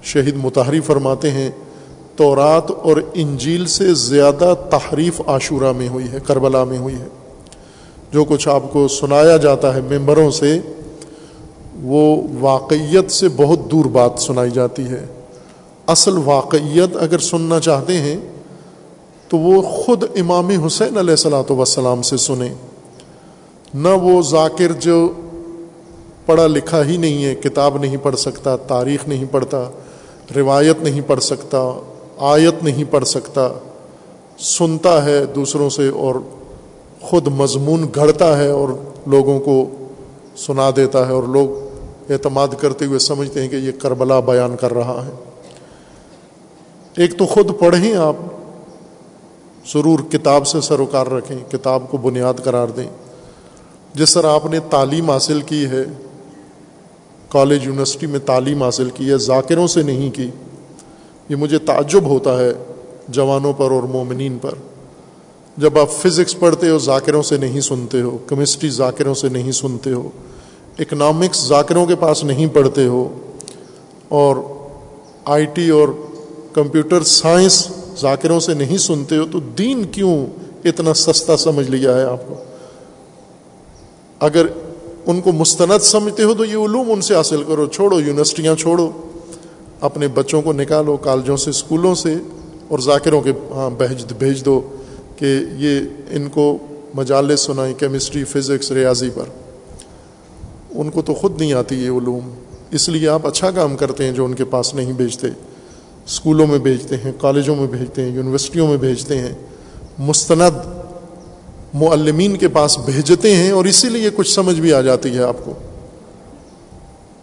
شہید 0.02 0.34
متحری 0.36 0.80
فرماتے 0.80 1.30
ہیں، 1.30 1.50
تورات 2.16 2.70
اور 2.70 2.96
انجیل 3.14 3.66
سے 3.66 3.94
زیادہ 3.94 4.54
تحریف 4.70 5.20
عاشورہ 5.26 5.72
میں 5.72 5.88
ہوئی 5.88 6.04
ہے، 6.12 6.18
کربلا 6.26 6.64
میں 6.64 6.78
ہوئی 6.78 6.94
ہے۔ 6.94 7.06
جو 8.12 8.24
کچھ 8.24 8.48
آپ 8.48 8.62
کو 8.72 8.88
سنایا 8.88 9.36
جاتا 9.36 9.74
ہے 9.74 9.80
ممبروں 9.80 10.30
سے، 10.30 10.58
وہ 11.82 12.22
واقعیت 12.40 13.10
سے 13.10 13.28
بہت 13.36 13.58
دور 13.70 13.84
بات 13.84 14.10
سنائی 14.18 14.50
جاتی 14.50 14.82
ہے۔ 14.82 15.06
اصل 15.86 16.18
واقعیت 16.24 16.96
اگر 16.96 17.18
سننا 17.18 17.60
چاہتے 17.60 18.00
ہیں، 18.00 18.16
تو 19.28 19.38
وہ 19.38 19.62
خود 19.62 20.04
امام 20.16 20.50
حسین 20.66 20.98
علیہ 20.98 21.10
السلاۃ 21.10 21.50
وسلام 21.50 22.02
سے 22.02 22.16
سنیں۔ 22.16 22.54
نہ 23.74 23.88
وہ 23.88 24.22
ذاکر 24.22 24.72
جو 24.72 25.12
پڑھا 26.26 26.46
لکھا 26.46 26.84
ہی 26.84 26.96
نہیں 26.96 27.24
ہے، 27.24 27.34
کتاب 27.34 27.78
نہیں 27.78 27.96
پڑھ 27.96 28.16
سکتا، 28.16 28.56
تاریخ 28.56 29.08
نہیں 29.08 29.24
پڑھتا، 29.30 29.70
روایت 30.36 30.82
نہیں 30.82 31.00
پڑھ 31.06 31.20
سکتا، 31.20 31.72
آیت 32.18 32.62
نہیں 32.64 32.84
پڑھ 32.90 33.04
سکتا، 33.04 33.48
سنتا 34.38 35.04
ہے 35.04 35.24
دوسروں 35.26 35.70
سے 35.70 35.88
اور 35.88 36.14
خود 37.00 37.28
مضمون 37.28 37.86
گھڑتا 37.94 38.38
ہے 38.38 38.48
اور 38.48 38.68
لوگوں 39.06 39.40
کو 39.40 39.68
سنا 40.36 40.70
دیتا 40.76 41.06
ہے 41.06 41.12
اور 41.12 41.22
لوگ 41.22 42.12
اعتماد 42.12 42.48
کرتے 42.60 42.84
ہوئے 42.84 42.98
سمجھتے 42.98 43.42
ہیں 43.42 43.48
کہ 43.48 43.56
یہ 43.56 43.72
کربلا 43.82 44.20
بیان 44.20 44.56
کر 44.56 44.74
رہا 44.74 45.02
ہے۔ 45.06 45.33
ایک 46.96 47.18
تو 47.18 47.26
خود 47.26 47.50
پڑھیں 47.58 47.94
آپ، 47.94 48.16
ضرور 49.72 49.98
کتاب 50.10 50.46
سے 50.46 50.60
سروکار 50.60 51.06
رکھیں، 51.06 51.38
کتاب 51.52 51.90
کو 51.90 51.96
بنیاد 51.96 52.34
قرار 52.44 52.68
دیں۔ 52.68 52.88
جس 53.94 54.14
طرح 54.14 54.30
آپ 54.30 54.46
نے 54.46 54.58
تعلیم 54.70 55.10
حاصل 55.10 55.40
کی 55.40 55.64
ہے، 55.64 55.82
کالج، 57.28 57.64
یونیورسٹی 57.64 58.06
میں 58.06 58.18
تعلیم 58.18 58.62
حاصل 58.62 58.90
کی 58.90 59.10
ہے، 59.10 59.18
ذاکروں 59.18 59.66
سے 59.66 59.82
نہیں 59.82 60.10
کی، 60.10 60.30
یہ 61.28 61.36
مجھے 61.36 61.58
تعجب 61.58 62.04
ہوتا 62.04 62.38
ہے 62.38 62.52
جوانوں 63.08 63.52
پر 63.52 63.70
اور 63.70 63.82
مومنین 63.82 64.38
پر۔ 64.38 64.54
جب 65.56 65.78
آپ 65.78 65.90
فزکس 65.90 66.38
پڑھتے 66.38 66.70
ہو، 66.70 66.78
ذاکروں 66.78 67.22
سے 67.22 67.36
نہیں 67.36 67.60
سنتے 67.60 68.00
ہو، 68.02 68.16
کیمسٹری 68.28 68.70
ذاکروں 68.70 69.14
سے 69.14 69.28
نہیں 69.28 69.52
سنتے 69.52 69.92
ہو، 69.92 70.08
اکنامکس 70.78 71.46
ذاکروں 71.46 71.86
کے 71.86 71.96
پاس 71.96 72.24
نہیں 72.24 72.46
پڑھتے 72.46 72.86
ہو، 72.86 73.08
اور 74.08 74.36
آئی 75.24 75.44
ٹی 75.44 75.68
اور 75.70 75.88
کمپیوٹر 76.54 77.02
سائنس 77.02 77.68
ذاکروں 78.00 78.40
سے 78.40 78.54
نہیں 78.54 78.78
سنتے 78.78 79.16
ہو 79.16 79.24
تو 79.32 79.40
دین 79.58 79.84
کیوں 79.84 80.26
اتنا 80.64 80.94
سستا 80.94 81.36
سمجھ 81.36 81.70
لیا 81.70 81.96
ہے 81.96 82.04
آپ 82.04 82.28
کو؟ 82.28 82.34
اگر 84.20 84.46
ان 85.06 85.20
کو 85.20 85.32
مستند 85.32 85.82
سمجھتے 85.82 86.22
ہو 86.22 86.34
تو 86.34 86.44
یہ 86.44 86.56
علوم 86.56 86.90
ان 86.92 87.00
سے 87.00 87.14
حاصل 87.14 87.42
کرو، 87.42 87.66
چھوڑو، 87.66 88.00
یونیورسٹیاں 88.00 88.54
چھوڑو، 88.54 88.90
اپنے 89.80 90.08
بچوں 90.08 90.42
کو 90.42 90.52
نکالو 90.52 90.96
کالجوں 90.96 91.36
سے 91.36 91.50
اسکولوں 91.50 91.94
سے، 91.94 92.14
اور 92.68 92.78
ذاکروں 92.78 93.20
کے 93.20 93.32
ہاں 93.50 93.70
بھیج 93.70 94.12
بھیج 94.18 94.44
دو 94.44 94.60
کہ 95.16 95.38
یہ 95.56 95.80
ان 96.10 96.28
کو 96.28 96.58
مجالس 96.94 97.40
سنائیں 97.40 97.74
کیمسٹری، 97.74 98.24
فزکس، 98.24 98.72
ریاضی 98.72 99.10
پر۔ 99.10 99.24
ان 100.70 100.90
کو 100.90 101.02
تو 101.02 101.14
خود 101.14 101.40
نہیں 101.40 101.52
آتی 101.52 101.84
یہ 101.84 101.90
علوم، 101.90 102.30
اس 102.70 102.88
لیے 102.88 103.08
آپ 103.08 103.26
اچھا 103.26 103.50
کام 103.50 103.76
کرتے 103.76 104.04
ہیں 104.04 104.12
جو 104.12 104.24
ان 104.24 104.34
کے 104.34 104.44
پاس 104.44 104.74
نہیں 104.74 104.92
بھیجتے۔ 104.92 105.28
اسکولوں 106.06 106.46
میں 106.46 106.58
بھیجتے 106.58 106.96
ہیں، 106.96 107.12
کالجوں 107.18 107.56
میں 107.56 107.66
بھیجتے 107.66 108.02
ہیں، 108.02 108.10
یونیورسٹیوں 108.10 108.66
میں 108.66 108.76
بھیجتے 108.76 109.18
ہیں، 109.18 109.32
مستند 109.98 110.56
معلمین 111.74 112.36
کے 112.36 112.48
پاس 112.48 112.78
بھیجتے 112.78 113.36
ہیں 113.36 113.50
اور 113.50 113.64
اسی 113.64 113.88
لیے 113.88 114.10
کچھ 114.16 114.30
سمجھ 114.30 114.60
بھی 114.60 114.72
آ 114.72 114.80
جاتی 114.80 115.10
ہے 115.10 115.22
آپ 115.22 115.44
کو۔ 115.44 115.52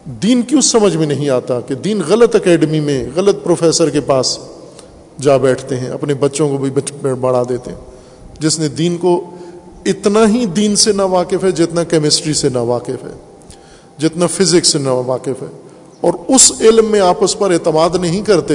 دین 0.05 0.41
کیوں 0.41 0.61
سمجھ 0.61 0.97
میں 0.97 1.05
نہیں 1.05 1.29
آتا 1.29 1.59
کہ 1.59 1.75
دین 1.75 2.01
غلط 2.07 2.35
اکیڈمی 2.35 2.79
میں 2.79 3.07
غلط 3.15 3.43
پروفیسر 3.43 3.89
کے 3.89 4.01
پاس 4.01 4.39
جا 5.21 5.37
بیٹھتے 5.37 5.77
ہیں، 5.77 5.89
اپنے 5.89 6.13
بچوں 6.13 6.49
کو 6.49 6.57
بھی 6.57 6.69
بڑھا 7.19 7.43
دیتے 7.49 7.71
ہیں۔ 7.71 7.77
جس 8.39 8.59
نے 8.59 8.67
دین 8.67 8.97
کو 8.97 9.29
اتنا 9.85 10.19
ہی 10.27 10.45
دین 10.45 10.75
سے 10.75 10.93
نہ 10.93 11.01
واقف 11.01 11.43
ہے 11.43 11.51
جتنا 11.51 11.83
کیمسٹری 11.83 12.33
سے 12.33 12.49
نہ 12.49 12.57
واقف 12.57 13.03
ہے، 13.03 13.13
جتنا 13.97 14.27
فزکس 14.27 14.67
سے 14.67 14.79
نہ 14.79 14.89
واقف 14.89 15.41
ہے۔ 15.41 15.60
اور 16.01 16.13
اس 16.27 16.51
علم 16.59 16.85
میں 16.85 16.99
آپ 16.99 17.15
اس 17.21 17.39
پر 17.39 17.51
اعتماد 17.51 17.89
نہیں 18.01 18.21
کرتے، 18.21 18.53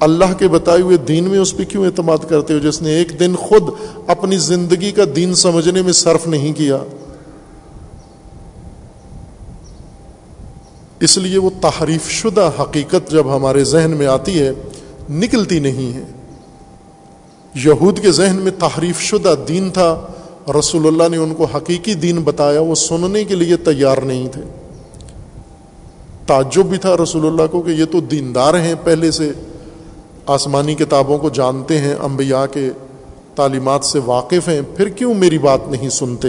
اللہ 0.00 0.32
کے 0.38 0.48
بتائے 0.48 0.82
ہوئے 0.82 0.96
دین 0.96 1.24
میں 1.24 1.38
اس 1.38 1.56
پہ 1.56 1.64
کیوں 1.64 1.86
اعتماد 1.86 2.18
کرتے 2.28 2.54
ہو؟ 2.54 2.58
جس 2.58 2.82
نے 2.82 2.90
ایک 2.90 3.20
دن 3.20 3.36
خود 3.36 3.62
اپنی 4.06 4.38
زندگی 4.38 4.90
کا 4.90 5.02
دین 5.16 5.34
سمجھنے 5.34 5.82
میں 5.82 5.92
صرف 5.92 6.26
نہیں 6.26 6.52
کیا۔ 6.52 6.78
اس 11.00 11.18
لیے 11.18 11.38
وہ 11.38 11.50
تحریف 11.60 12.10
شدہ 12.10 12.50
حقیقت 12.60 13.10
جب 13.10 13.36
ہمارے 13.36 13.64
ذہن 13.64 13.90
میں 13.90 14.06
آتی 14.06 14.40
ہے، 14.40 14.52
نکلتی 15.10 15.58
نہیں 15.58 15.94
ہے۔ 15.94 16.04
یہود 17.54 18.00
کے 18.00 18.12
ذہن 18.12 18.36
میں 18.36 18.52
تحریف 18.58 19.00
شدہ 19.00 19.34
دین 19.48 19.70
تھا، 19.70 20.06
رسول 20.58 20.86
اللہ 20.86 21.02
نے 21.10 21.16
ان 21.16 21.34
کو 21.34 21.44
حقیقی 21.44 21.94
دین 21.94 22.16
بتایا، 22.16 22.60
وہ 22.60 22.74
سننے 22.74 23.24
کے 23.24 23.34
لیے 23.34 23.56
تیار 23.56 23.98
نہیں 23.98 24.28
تھے۔ 24.28 24.65
تعجب 26.26 26.66
بھی 26.66 26.78
تھا 26.78 26.96
رسول 27.02 27.26
اللہ 27.26 27.42
کو 27.50 27.62
کہ 27.62 27.70
یہ 27.70 27.84
تو 27.84 28.00
دیندار 28.00 28.54
ہیں، 28.54 28.74
پہلے 28.84 29.10
سے 29.10 29.32
آسمانی 30.26 30.74
کتابوں 30.74 31.18
کو 31.18 31.28
جانتے 31.28 31.78
ہیں، 31.78 31.94
انبیاء 31.94 32.44
کے 32.52 32.70
تعلیمات 33.34 33.84
سے 33.84 33.98
واقف 34.06 34.48
ہیں، 34.48 34.60
پھر 34.76 34.88
کیوں 34.88 35.14
میری 35.14 35.38
بات 35.38 35.68
نہیں 35.68 35.88
سنتے؟ 35.88 36.28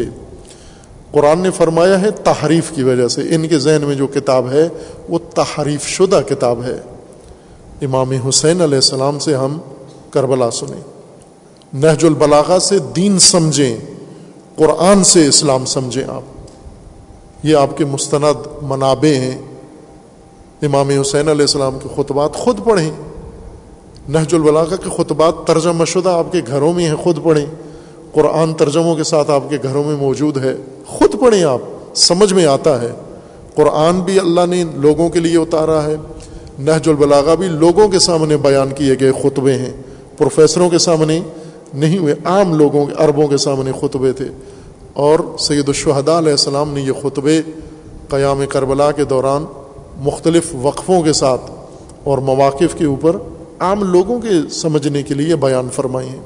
قرآن 1.11 1.39
نے 1.39 1.51
فرمایا 1.51 2.01
ہے 2.01 2.11
تحریف 2.11 2.71
کی 2.75 2.83
وجہ 2.83 3.07
سے۔ 3.07 3.21
ان 3.21 3.47
کے 3.47 3.59
ذہن 3.59 3.81
میں 3.85 3.95
جو 3.95 4.07
کتاب 4.07 4.51
ہے، 4.51 4.69
وہ 5.09 5.19
تحریف 5.35 5.87
شدہ 5.87 6.21
کتاب 6.27 6.63
ہے۔ 6.63 6.79
امام 7.81 8.11
حسین 8.11 8.61
علیہ 8.61 8.75
السلام 8.75 9.19
سے 9.19 9.35
ہم 9.35 9.57
کربلا 10.09 10.51
سنیں۔ 10.51 10.81
نہج 11.73 12.05
البلاغا 12.05 12.59
سے 12.59 12.79
دین 12.79 13.19
سمجھیں، 13.19 13.77
قرآن 14.55 15.03
سے 15.03 15.27
اسلام 15.27 15.65
سمجھیں 15.65 16.03
آپ۔ 16.07 16.21
یہ 17.43 17.55
آپ 17.55 17.77
کے 17.77 17.85
مستند 17.85 18.47
منابع 18.61 19.13
ہیں۔ 19.13 19.56
امام 20.61 20.89
حسین 20.89 21.29
علیہ 21.29 21.41
السلام 21.41 21.77
کے 21.83 21.89
خطبات 21.95 22.33
خود 22.33 22.59
پڑھیں۔ 22.63 22.91
نہج 24.09 24.35
البلاغا 24.35 24.75
کے 24.75 24.89
خطبات 24.97 25.33
ترجمہ 25.47 25.85
شدہ 25.85 26.09
آپ 26.09 26.31
کے 26.31 26.41
گھروں 26.47 26.73
میں 26.73 26.85
ہیں، 26.85 26.95
خود 26.95 27.23
پڑھیں۔ 27.23 27.45
قرآن 28.13 28.53
ترجموں 28.53 28.95
کے 28.95 29.03
ساتھ 29.03 29.31
آپ 29.31 29.43
کے 29.49 29.57
گھروں 29.63 29.83
میں 29.83 29.95
موجود 29.95 30.37
ہے۔ 30.37 30.55
خود 30.85 31.21
پڑھیں 31.21 31.43
آپ، 31.43 31.59
سمجھ 31.93 32.33
میں 32.33 32.45
آتا 32.45 32.81
ہے۔ 32.81 32.91
قرآن 33.55 33.99
بھی 33.99 34.19
اللہ 34.19 34.45
نے 34.49 34.63
لوگوں 34.75 35.09
کے 35.09 35.19
لیے 35.19 35.37
اتارا 35.37 35.83
ہے۔ 35.83 35.95
نہج 36.59 36.89
البلاغا 36.89 37.35
بھی 37.35 37.47
لوگوں 37.47 37.87
کے 37.87 37.99
سامنے 37.99 38.37
بیان 38.37 38.69
کیے 38.69 38.93
گئے 38.99 39.11
خطبے 39.11 39.53
ہیں۔ 39.53 39.73
پروفیسروں 40.17 40.69
کے 40.69 40.77
سامنے 40.77 41.19
نہیں 41.73 41.97
ہوئے، 41.97 42.15
عام 42.25 42.53
لوگوں 42.53 42.85
کے 42.85 42.93
عربوں 42.97 43.27
کے 43.27 43.37
سامنے 43.37 43.71
خطبے 43.81 44.11
تھے۔ 44.11 44.27
اور 44.93 45.19
سید 45.39 45.67
الشہداء 45.67 46.17
علیہ 46.17 46.31
السلام 46.31 46.73
نے 46.73 46.81
یہ 46.81 46.91
خطبے 47.01 47.41
قیام 48.09 48.43
کربلا 48.49 48.91
کے 48.91 49.03
دوران 49.03 49.45
مختلف 49.99 50.55
وقفوں 50.61 51.01
کے 51.03 51.13
ساتھ 51.13 51.51
اور 52.03 52.17
مواقف 52.17 52.75
کے 52.77 52.85
اوپر 52.85 53.15
عام 53.59 53.83
لوگوں 53.83 54.19
کے 54.19 54.49
سمجھنے 54.49 55.03
کے 55.03 55.13
لیے 55.13 55.35
بیان 55.35 55.69
فرمائے 55.73 56.09
ہیں۔ 56.09 56.21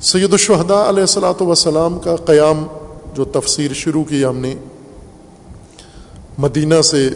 سید 0.00 0.32
الشہداء 0.32 0.88
علیہ 0.88 1.00
السلاۃ 1.00 1.42
وسلام 1.42 1.98
کا 1.98 2.16
قیام 2.16 2.66
جو 3.14 3.24
تفسیر 3.24 3.72
شروع 3.72 4.04
کی 4.04 4.24
ہم 4.24 4.36
نے، 4.36 4.54
مدینہ 6.38 6.80
سے 6.82 7.08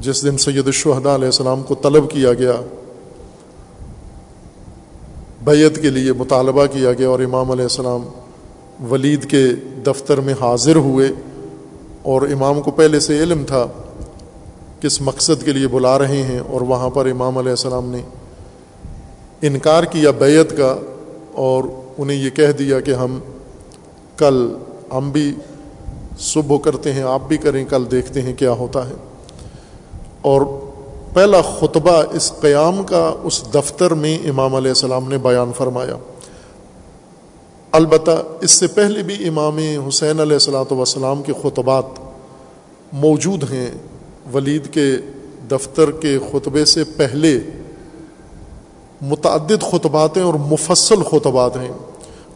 جس 0.00 0.22
دن 0.24 0.38
سید 0.38 0.66
الشہداء 0.66 1.14
علیہ 1.14 1.26
السلام 1.26 1.62
کو 1.62 1.74
طلب 1.74 2.10
کیا 2.10 2.34
گیا 2.34 2.52
بیت 5.44 5.82
کے 5.82 5.90
لیے 5.90 6.12
مطالبہ 6.12 6.66
کیا 6.66 6.92
گیا 6.92 7.08
اور 7.08 7.20
امام 7.20 7.50
علیہ 7.50 7.62
السلام 7.62 8.02
ولید 8.90 9.24
کے 9.24 9.46
دفتر 9.86 10.20
میں 10.20 10.34
حاضر 10.40 10.76
ہوئے۔ 10.76 11.08
اور 12.06 12.22
امام 12.22 12.60
کو 12.60 12.70
پہلے 12.70 13.00
سے 13.00 13.18
علم 13.18 13.44
تھا 13.46 13.66
کس 14.80 15.00
مقصد 15.00 15.44
کے 15.44 15.52
لیے 15.52 15.68
بلا 15.68 15.98
رہے 15.98 16.22
ہیں 16.22 16.38
اور 16.38 16.60
وہاں 16.60 16.90
پر 16.90 17.06
امام 17.06 17.38
علیہ 17.38 17.50
السلام 17.50 17.88
نے 17.88 17.98
انکار 19.42 19.84
کیا 19.84 20.10
بیت 20.10 20.56
کا 20.56 20.76
اور 21.32 21.64
انہیں 21.98 22.16
یہ 22.16 22.30
کہہ 22.30 22.52
دیا 22.52 22.80
کہ 22.80 22.90
ہم 22.90 23.18
کل 24.16 24.54
ہم 24.92 25.10
بھی 25.10 25.34
صبح 26.18 26.58
کرتے 26.58 26.92
ہیں، 26.92 27.02
آپ 27.02 27.22
بھی 27.28 27.36
کریں، 27.36 27.64
کل 27.64 27.84
دیکھتے 27.90 28.22
ہیں 28.22 28.34
کیا 28.34 28.52
ہوتا 28.52 28.88
ہے۔ 28.88 28.94
اور 30.22 30.42
پہلا 31.14 31.40
خطبہ 31.40 32.02
اس 32.12 32.32
قیام 32.40 32.82
کا 32.84 33.14
اس 33.22 33.44
دفتر 33.54 33.94
میں 33.94 34.18
امام 34.28 34.54
علیہ 34.54 34.70
السلام 34.70 35.08
نے 35.08 35.18
بیان 35.18 35.50
فرمایا۔ 35.56 35.96
البتہ 37.76 38.10
اس 38.40 38.50
سے 38.50 38.66
پہلے 38.66 39.02
بھی 39.02 39.16
امام 39.28 39.58
حسین 39.88 40.20
علیہ 40.20 40.32
السلاۃ 40.32 40.72
وسلام 40.72 41.22
کے 41.22 41.32
خطبات 41.42 41.98
موجود 42.92 43.44
ہیں۔ 43.52 43.70
ولید 44.32 44.66
کے 44.72 44.86
دفتر 45.50 45.90
کے 45.90 46.18
خطبے 46.30 46.64
سے 46.64 46.84
پہلے 46.96 47.38
متعدد 49.02 49.62
خطبات 49.62 50.16
ہیں 50.16 50.24
اور 50.24 50.34
مفصل 50.46 51.02
خطبات 51.02 51.56
ہیں۔ 51.56 51.72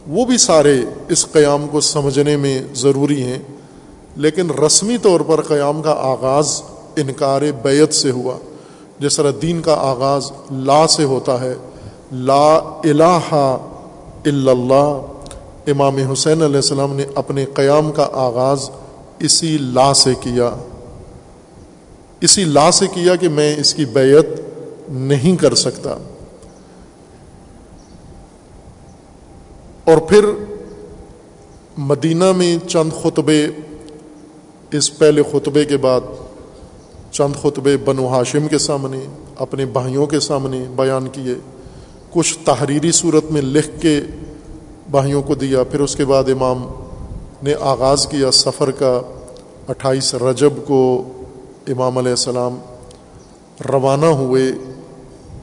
وہ 0.07 0.25
بھی 0.25 0.37
سارے 0.37 0.75
اس 1.07 1.25
قیام 1.31 1.67
کو 1.71 1.81
سمجھنے 1.81 2.35
میں 2.37 2.59
ضروری 2.73 3.21
ہیں، 3.23 3.39
لیکن 4.15 4.49
رسمی 4.59 4.97
طور 4.97 5.19
پر 5.19 5.41
قیام 5.41 5.81
کا 5.81 5.95
آغاز 6.03 6.61
انکار 6.95 7.41
بیت 7.61 7.93
سے 7.93 8.11
ہوا۔ 8.11 8.37
جس 8.99 9.15
طرح 9.15 9.31
دین 9.41 9.61
کا 9.61 9.75
آغاز 9.81 10.31
لا 10.51 10.85
سے 10.87 11.03
ہوتا 11.03 11.39
ہے، 11.41 11.53
لا 12.11 12.47
الہ 12.83 13.27
الا 13.31 14.51
اللہ 14.51 14.99
امام 15.67 15.95
حسین 15.95 16.41
علیہ 16.41 16.55
السلام 16.55 16.95
نے 16.95 17.05
اپنے 17.15 17.45
قیام 17.45 17.91
کا 17.91 18.09
آغاز 18.13 18.69
اسی 19.19 19.57
لا 19.57 19.93
سے 19.93 20.13
کیا۔ 20.21 20.55
اسی 22.21 22.43
لا 22.43 22.71
سے 22.71 22.87
کیا 22.87 23.15
کہ 23.15 23.29
میں 23.29 23.55
اس 23.55 23.73
کی 23.73 23.85
بیعت 23.85 24.25
نہیں 24.89 25.35
کر 25.35 25.55
سکتا۔ 25.55 25.97
اور 29.83 29.97
پھر 29.97 30.25
مدینہ 31.77 32.31
میں 32.31 32.57
چند 32.67 32.89
خطبے، 33.01 33.47
اس 34.71 34.97
پہلے 34.97 35.21
خطبے 35.31 35.65
کے 35.65 35.77
بعد 35.77 36.01
چند 37.11 37.35
خطبے 37.41 37.77
بنو 37.77 38.07
ہاشم 38.07 38.47
کے 38.47 38.57
سامنے، 38.57 38.99
اپنے 39.35 39.65
بھائیوں 39.65 40.05
کے 40.05 40.19
سامنے 40.19 40.65
بیان 40.75 41.07
کیے۔ 41.07 41.35
کچھ 42.11 42.39
تحریری 42.45 42.91
صورت 42.91 43.31
میں 43.31 43.41
لکھ 43.41 43.81
کے 43.81 44.01
بھائیوں 44.91 45.21
کو 45.21 45.35
دیا۔ 45.35 45.63
پھر 45.63 45.79
اس 45.79 45.95
کے 45.95 46.05
بعد 46.05 46.29
امام 46.29 46.67
نے 47.43 47.53
آغاز 47.59 48.07
کیا 48.07 48.31
سفر 48.31 48.71
کا 48.71 49.01
اٹھائیس 49.69 50.15
رجب 50.15 50.53
کو 50.67 51.03
امام 51.67 51.97
علیہ 51.97 52.09
السلام 52.09 52.57
روانہ 53.71 54.05
ہوئے 54.05 54.43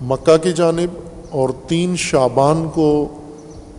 مکہ 0.03 0.37
کی 0.37 0.53
جانب 0.53 0.99
اور 1.31 1.49
تین 1.67 1.97
شابان 1.97 2.69
کو 2.75 3.09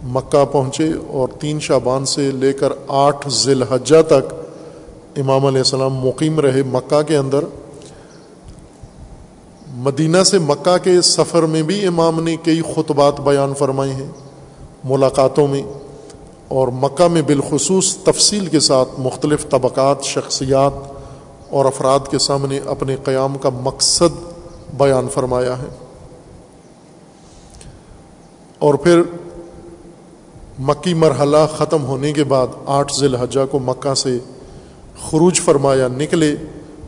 مکہ 0.03 0.45
پہنچے 0.45 0.91
اور 1.07 1.27
تین 1.39 1.59
شابان 1.59 2.05
سے 2.05 2.31
لے 2.31 2.53
کر 2.53 2.73
آٹھ 2.87 3.29
ذی 3.29 3.51
الحجہ 3.51 4.01
تک 4.01 4.33
امام 5.17 5.45
علیہ 5.45 5.57
السلام 5.57 5.93
مقیم 5.93 6.39
رہے 6.39 6.63
مکہ 6.63 7.01
کے 7.01 7.17
اندر۔ 7.17 7.39
مدینہ 9.67 10.23
سے 10.23 10.39
مکہ 10.39 10.77
کے 10.77 11.01
سفر 11.01 11.43
میں 11.43 11.61
بھی 11.61 11.85
امام 11.85 12.23
نے 12.23 12.35
کئی 12.43 12.61
خطبات 12.75 13.19
بیان 13.19 13.53
فرمائے 13.53 13.93
ہیں۔ 13.93 14.28
ملاقاتوں 14.83 15.47
میں 15.47 15.63
اور 16.47 16.67
مکہ 16.67 17.07
میں 17.07 17.21
بالخصوص 17.21 17.97
تفصیل 17.97 18.45
کے 18.45 18.59
ساتھ 18.59 18.89
مختلف 18.97 19.49
طبقات، 19.49 20.03
شخصیات 20.03 20.73
اور 21.49 21.65
افراد 21.65 21.99
کے 22.11 22.17
سامنے 22.17 22.59
اپنے 22.65 22.95
قیام 23.03 23.37
کا 23.37 23.49
مقصد 23.49 24.33
بیان 24.77 25.07
فرمایا 25.13 25.57
ہے۔ 25.57 25.67
اور 28.59 28.73
پھر 28.73 29.01
مکی 30.59 30.93
مرحلہ 30.93 31.37
ختم 31.57 31.85
ہونے 31.85 32.13
کے 32.13 32.23
بعد 32.23 32.47
آٹھ 32.65 32.93
ذی 32.99 33.05
الحجہ 33.05 33.39
کو 33.51 33.59
مکہ 33.59 33.93
سے 33.93 34.19
خروج 35.09 35.41
فرمایا 35.41 35.87
نکلے۔ 35.87 36.35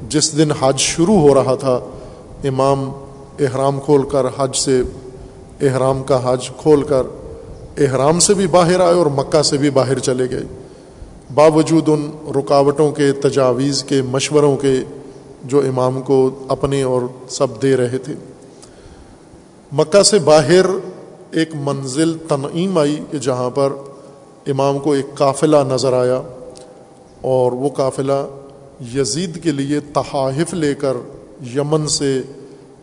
جس 0.09 0.37
دن 0.37 0.51
حج 0.51 0.79
شروع 0.79 1.19
ہو 1.19 1.33
رہا 1.33 1.55
تھا، 1.55 1.79
امام 2.43 2.91
احرام 3.39 3.79
کھول 3.79 4.09
کر، 4.09 4.25
حج 4.37 4.55
سے 4.55 4.81
احرام 5.61 6.03
کا 6.03 6.33
حج 6.33 6.49
کھول 6.57 6.83
کر 6.83 7.03
احرام 7.77 8.19
سے 8.19 8.33
بھی 8.33 8.47
باہر 8.47 8.79
آئے 8.79 8.93
اور 8.93 9.05
مکہ 9.05 9.41
سے 9.41 9.57
بھی 9.57 9.69
باہر 9.69 9.99
چلے 9.99 10.29
گئے۔ 10.29 10.43
باوجود 11.33 11.89
ان 11.89 12.11
رکاوٹوں 12.35 12.91
کے، 12.91 13.11
تجاویز 13.11 13.83
کے، 13.83 14.01
مشوروں 14.01 14.57
کے 14.57 14.75
جو 15.43 15.59
امام 15.59 16.01
کو 16.01 16.29
اپنے 16.47 16.83
اور 16.83 17.01
سب 17.29 17.47
دے 17.61 17.77
رہے 17.77 17.97
تھے۔ 17.97 18.13
مکہ 19.71 20.03
سے 20.03 20.19
باہر 20.19 20.65
ایک 21.31 21.49
منزل 21.55 22.17
تنعیم 22.27 22.77
آئی 22.77 22.99
کہ 23.11 23.17
جہاں 23.17 23.49
پر 23.49 23.73
امام 24.47 24.79
کو 24.79 24.91
ایک 24.91 25.15
قافلہ 25.15 25.57
نظر 25.67 25.93
آیا 25.93 26.21
اور 27.21 27.51
وہ 27.51 27.69
قافلہ 27.69 28.27
یزید 28.95 29.43
کے 29.43 29.51
لیے 29.51 29.79
تحائف 29.79 30.53
لے 30.53 30.75
کر 30.75 30.93
یمن 31.55 31.87
سے 31.87 32.21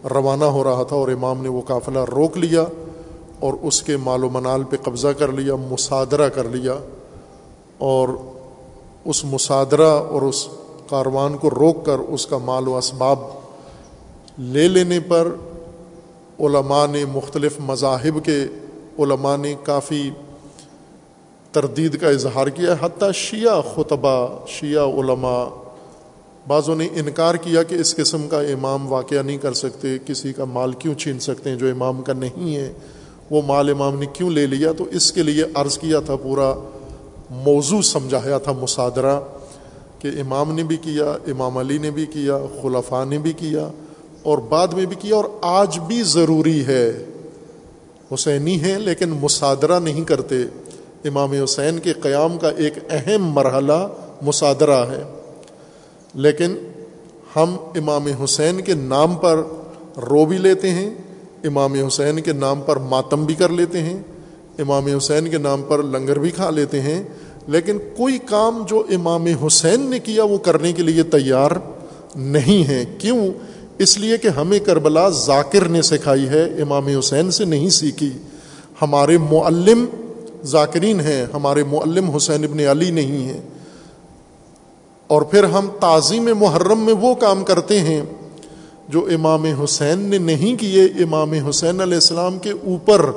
روانہ 0.05 0.44
ہو 0.44 0.64
رہا 0.64 0.83
تھا 0.83 0.96
اور 0.96 1.09
امام 1.09 1.42
نے 1.42 1.48
وہ 1.48 1.61
قافلہ 1.66 1.98
روک 1.98 2.38
لیا۔ 2.38 2.64
اور 3.40 3.55
اس 3.62 3.83
کے 3.83 3.96
مال 3.96 4.24
و 4.24 4.31
منال 4.31 4.62
پہ 4.64 4.77
قبضہ 4.77 5.09
کر 5.09 5.33
لیا، 5.33 5.57
مصادرہ 5.57 6.29
کر 6.29 6.44
لیا 6.44 6.79
اور 7.79 8.09
اس 9.05 9.24
مصادرہ 9.24 9.88
اور 9.88 10.22
اس 10.22 10.48
کاروان 10.88 11.37
کو 11.37 11.51
روک 11.51 11.87
کر 11.87 11.98
اس 11.98 12.27
کا 12.27 12.38
مال 12.38 12.68
و 12.68 12.77
اسباب 12.77 13.18
لے 14.38 14.68
لینے 14.68 15.01
پر 15.01 15.29
علماء 16.40 16.87
نے 16.87 17.05
مختلف 17.05 17.53
مذاہب 17.59 18.24
کے 18.24 18.44
علماء 18.98 19.37
نے 19.37 19.55
کافی 19.62 20.11
تردید 21.53 22.01
کا 22.01 22.09
اظہار 22.09 22.46
کیا، 22.46 22.74
حتیٰ 22.81 23.12
شیعہ 23.12 23.62
خطبہ 23.74 24.46
شیعہ 24.46 24.83
علماء۔ 24.83 25.44
بعضوں 26.46 26.77
نے 26.77 26.88
انکار 26.92 27.35
کیا 27.35 27.62
کہ 27.62 27.74
اس 27.74 27.96
قسم 27.96 28.29
کا 28.29 28.40
امام 28.40 28.92
واقعہ 28.92 29.22
نہیں 29.22 29.38
کر 29.38 29.53
سکتے، 29.53 29.98
کسی 30.07 30.33
کا 30.33 30.44
مال 30.44 30.72
کیوں 30.72 30.94
چھین 30.94 31.18
سکتے 31.18 31.51
ہیں 31.51 31.57
جو 31.57 31.70
امام 31.70 32.03
کا 32.03 32.12
نہیں 32.12 32.57
ہے۔ 32.57 32.72
وہ 33.31 33.43
مال 33.47 33.71
امام 33.71 33.99
نے 33.99 34.07
کیوں 34.12 34.31
لے 34.31 34.47
لیا؟ 34.47 34.73
تو 34.73 34.85
اس 34.85 35.12
کے 35.12 35.23
لیے 35.23 35.45
عرض 35.55 35.79
کیا 35.79 36.01
تھا 36.01 36.17
پورا 36.17 36.55
موضوع 37.31 37.81
سمجھایا 37.81 38.38
تھا، 38.38 38.53
مصادرہ 38.53 39.21
کہ 39.99 40.09
امام 40.21 40.55
نے 40.55 40.62
بھی 40.62 40.77
کیا، 40.77 41.05
امام 41.05 41.59
علی 41.59 41.79
نے 41.79 41.91
بھی 41.91 42.07
کیا، 42.07 42.38
خلفاء 42.62 43.05
نے 43.05 43.19
بھی 43.19 43.33
کیا 43.33 43.69
اور 44.23 44.38
بعد 44.38 44.69
میں 44.69 44.87
بھی 44.87 44.97
کیا 45.01 45.17
اور 45.17 45.25
آج 45.43 45.79
بھی 45.79 46.03
ضروری 46.03 46.67
ہے۔ 46.67 47.05
حسینی 48.14 48.62
ہے 48.62 48.79
لیکن 48.79 49.09
مصادرہ 49.09 49.81
نہیں 49.81 50.05
کرتے۔ 50.05 50.37
امام 51.05 51.33
حسین 51.33 51.79
کے 51.79 51.93
قیام 51.93 52.38
کا 52.38 52.51
ایک 52.57 52.73
اہم 52.91 53.25
مرحلہ 53.25 53.88
مصادرہ 54.23 54.85
ہے۔ 54.91 55.03
لیکن 56.14 56.57
ہم 57.37 57.57
امام 57.75 58.07
حسین 58.25 58.61
کے 58.61 58.75
نام 58.75 59.14
پر 59.14 59.43
رو 59.97 60.25
بھی 60.25 60.38
لیتے 60.38 60.71
ہیں۔ 60.71 60.95
امام 61.44 61.74
حسین 61.74 62.20
کے 62.20 62.33
نام 62.33 62.61
پر 62.66 62.77
ماتم 62.77 63.24
بھی 63.24 63.35
کر 63.35 63.48
لیتے 63.48 63.83
ہیں، 63.83 64.03
امام 64.59 64.87
حسین 64.87 65.29
کے 65.29 65.38
نام 65.38 65.62
پر 65.68 65.83
لنگر 65.83 66.18
بھی 66.18 66.31
کھا 66.31 66.51
لیتے 66.51 66.81
ہیں، 66.81 67.03
لیکن 67.46 67.79
کوئی 67.96 68.18
کام 68.18 68.64
جو 68.68 68.87
امام 68.90 69.27
حسین 69.46 69.81
نے 69.81 69.98
کیا 69.98 70.24
وہ 70.24 70.38
کرنے 70.38 70.72
کے 70.72 70.83
لیے 70.83 71.03
تیار 71.03 71.51
نہیں 72.16 72.68
ہے۔ 72.68 72.85
کیوں؟ 72.98 73.31
اس 73.79 73.98
لیے 73.98 74.18
کہ 74.18 74.29
ہمیں 74.29 74.59
کربلا 74.59 75.09
ذاکر 75.09 75.68
نے 75.68 75.83
سکھائی 75.83 76.29
ہے، 76.29 76.42
امام 76.42 76.87
حسین 76.87 77.31
سے 77.31 77.44
نہیں 77.44 77.70
سیکھی۔ 77.70 78.11
ہمارے 78.83 79.18
معلم 79.18 79.87
ذاکرین 80.44 81.01
ہیں، 81.01 81.27
ہمارے 81.35 81.64
معلم 81.64 82.11
حسین 82.11 82.44
ابن 82.44 82.61
علی 82.61 82.90
نہیں 82.90 83.33
ہیں۔ 83.33 83.40
اور 85.07 85.22
پھر 85.22 85.44
ہم 85.44 85.68
تعظیم 85.81 86.29
محرم 86.38 86.81
میں 86.81 86.94
وہ 86.94 87.14
کام 87.14 87.44
کرتے 87.44 87.81
ہیں۔ 87.81 88.03
جو 88.88 89.09
امام 89.14 89.44
حسین 89.44 89.98
نے 89.98 90.18
نہیں 90.18 90.57
کیے، 90.57 90.85
امام 90.85 91.33
حسین 91.33 91.81
علیہ 91.81 91.94
السلام 91.94 92.38
کے 92.38 92.51
اوپر، 92.51 93.11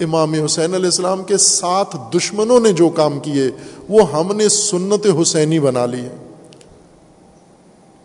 امام 0.00 0.34
حسین 0.34 0.74
علیہ 0.74 0.84
السلام 0.84 1.24
کے 1.24 1.36
ساتھ 1.36 1.96
دشمنوں 2.16 2.60
نے 2.60 2.72
جو 2.72 2.88
کام 2.88 3.20
کیے، 3.20 3.50
وہ 3.88 4.12
ہم 4.12 4.36
نے 4.36 4.48
سنت 4.48 5.06
حسینی 5.22 5.60
بنا 5.60 5.86
لی 5.86 6.00
ہے۔ 6.00 6.16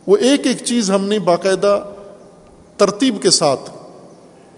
وہ 0.08 0.18
ایک 0.18 0.48
ایک 0.48 0.58
چیز 0.64 0.92
ہم 0.92 1.06
نے 1.06 1.20
باقاعدہ 1.20 1.84
ترتیب 2.78 3.22
کے 3.22 3.30
ساتھ 3.30 3.70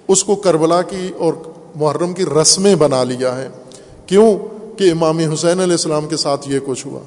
اس 0.08 0.24
کو 0.24 0.36
کربلا 0.36 0.82
کی 0.82 1.12
اور 1.18 1.34
محرم 1.76 2.14
کی 2.14 2.26
رسمیں 2.42 2.76
بنا 2.76 3.04
لیا 3.04 3.38
ہے۔ 3.38 3.50
کیوں؟ 4.06 4.54
کہ 4.78 4.92
امام 4.92 5.20
حسین 5.20 5.60
علیہ 5.60 5.72
السلام 5.72 6.08
کے 6.08 6.18
ساتھ 6.18 6.50
یہ 6.50 6.60
کچھ 6.66 6.88
ہوا۔ 6.88 7.00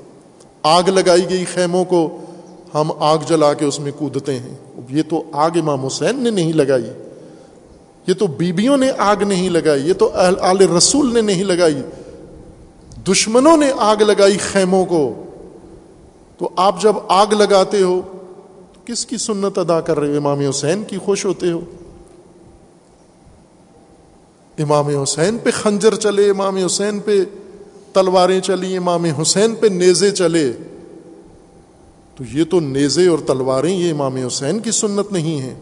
آگ 0.62 0.82
لگائی 0.82 1.30
گئی 1.30 1.44
خیموں 1.44 1.84
کو 1.84 2.18
ہم 2.74 2.90
آگ 2.98 3.18
جلا 3.26 3.54
کے 3.54 3.64
اس 3.64 3.80
میں 3.80 3.92
کودتے 3.98 4.38
ہیں۔ 4.38 4.56
یہ 4.90 5.02
تو 5.08 5.22
آگ 5.32 5.50
امام 5.54 5.86
حسین 5.86 6.18
نے 6.18 6.30
نہیں 6.30 6.52
لگائی۔ 6.52 6.90
یہ 8.06 8.14
تو 8.14 8.26
بیبیوں 8.26 8.76
نے 8.76 8.90
آگ 8.98 9.16
نہیں 9.16 9.50
لگائی۔ 9.50 9.88
یہ 9.88 9.92
تو 9.92 10.10
آل 10.40 10.58
رسول 10.58 11.14
نے 11.14 11.20
نہیں 11.20 11.44
لگائی۔ 11.44 11.82
دشمنوں 13.08 13.56
نے 13.56 13.72
آگ 13.78 13.96
لگائی 13.96 14.36
خیموں 14.38 14.84
کو۔ 14.84 15.24
تو 16.38 16.48
آپ 16.56 16.82
جب 16.82 16.92
آگ 17.08 17.26
لگاتے 17.26 17.82
ہو 17.82 18.00
تو 18.72 18.80
کس 18.84 19.06
کی 19.06 19.16
سنت 19.16 19.58
ادا 19.58 19.80
کر 19.80 20.00
رہے 20.00 20.10
ہو؟ 20.10 20.16
امام 20.16 20.40
حسین 20.40 20.84
کی 20.84 20.98
خوش 20.98 21.26
ہوتے 21.26 21.50
ہو۔ 21.50 21.60
امام 24.58 24.86
حسین 24.86 25.38
پہ 25.38 25.50
خنجر 25.50 25.94
چلے، 25.94 26.30
امام 26.30 26.56
حسین 26.56 27.00
پہ 27.00 27.24
تلواریں 27.92 28.40
چلی 28.40 28.76
امام 28.76 29.04
حسین 29.04 29.54
پہ 29.54 29.66
نیزے 29.66 30.10
چلے۔ 30.10 30.52
تو 32.16 32.24
یہ 32.32 32.44
تو 32.44 32.60
نیزے 32.60 33.08
اور 33.08 33.18
تلواریں 33.26 33.76
یہ 33.76 33.92
امام 33.92 34.16
حسین 34.16 34.58
کی 34.58 34.70
سنت 34.70 35.12
نہیں 35.12 35.40
ہے 35.40 35.54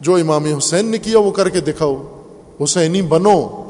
جو 0.00 0.14
امام 0.14 0.44
حسین 0.44 0.86
نے 0.86 0.98
کیا 0.98 1.18
وہ 1.18 1.30
کر 1.30 1.48
کے 1.48 1.60
دکھاؤ۔ 1.60 2.22
حسینی 2.64 3.02
بنو۔ 3.02 3.64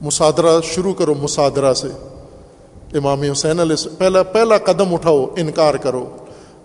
مسادرہ 0.00 0.60
شروع 0.60 0.94
کرو 0.94 1.14
مسادرہ 1.14 1.74
سے۔ 1.74 1.88
امام 2.98 3.22
حسین 3.22 3.60
علیہ 3.60 3.98
پہلا 3.98 4.22
پہلا 4.22 4.58
قدم 4.58 4.94
اٹھاؤ، 4.94 5.26
انکار 5.36 5.74
کرو۔ 5.74 6.16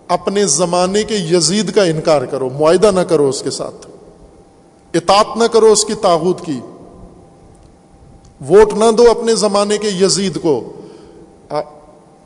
اپنے 0.08 0.46
زمانے 0.46 1.04
کے 1.04 1.14
یزید 1.14 1.74
کا 1.74 1.82
انکار 1.82 2.22
کرو۔ 2.22 2.50
معاہدہ 2.50 2.90
نہ 2.94 3.00
کرو 3.00 3.28
اس 3.28 3.42
کے 3.42 3.50
ساتھ۔ 3.50 3.86
اطاعت 4.94 5.36
نہ 5.36 5.44
کرو 5.44 5.66
اس 5.66 5.84
کی 5.84 5.94
تاغت 5.94 6.46
کی۔ 6.46 6.60
ووٹ 8.48 8.74
نہ 8.74 8.84
دو 8.98 9.10
اپنے 9.10 9.34
زمانے 9.34 9.78
کے 9.78 9.88
یزید 9.88 10.38
کو۔ 10.42 10.72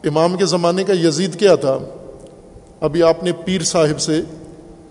امام 0.04 0.36
کے 0.36 0.46
زمانے 0.46 0.84
کا 0.84 0.92
یزید 0.92 1.38
کیا 1.38 1.54
تھا؟ 1.54 1.78
ابھی 2.80 3.02
آپ 3.02 3.24
نے 3.24 3.32
پیر 3.32 3.62
صاحب 3.62 4.00
سے 4.00 4.20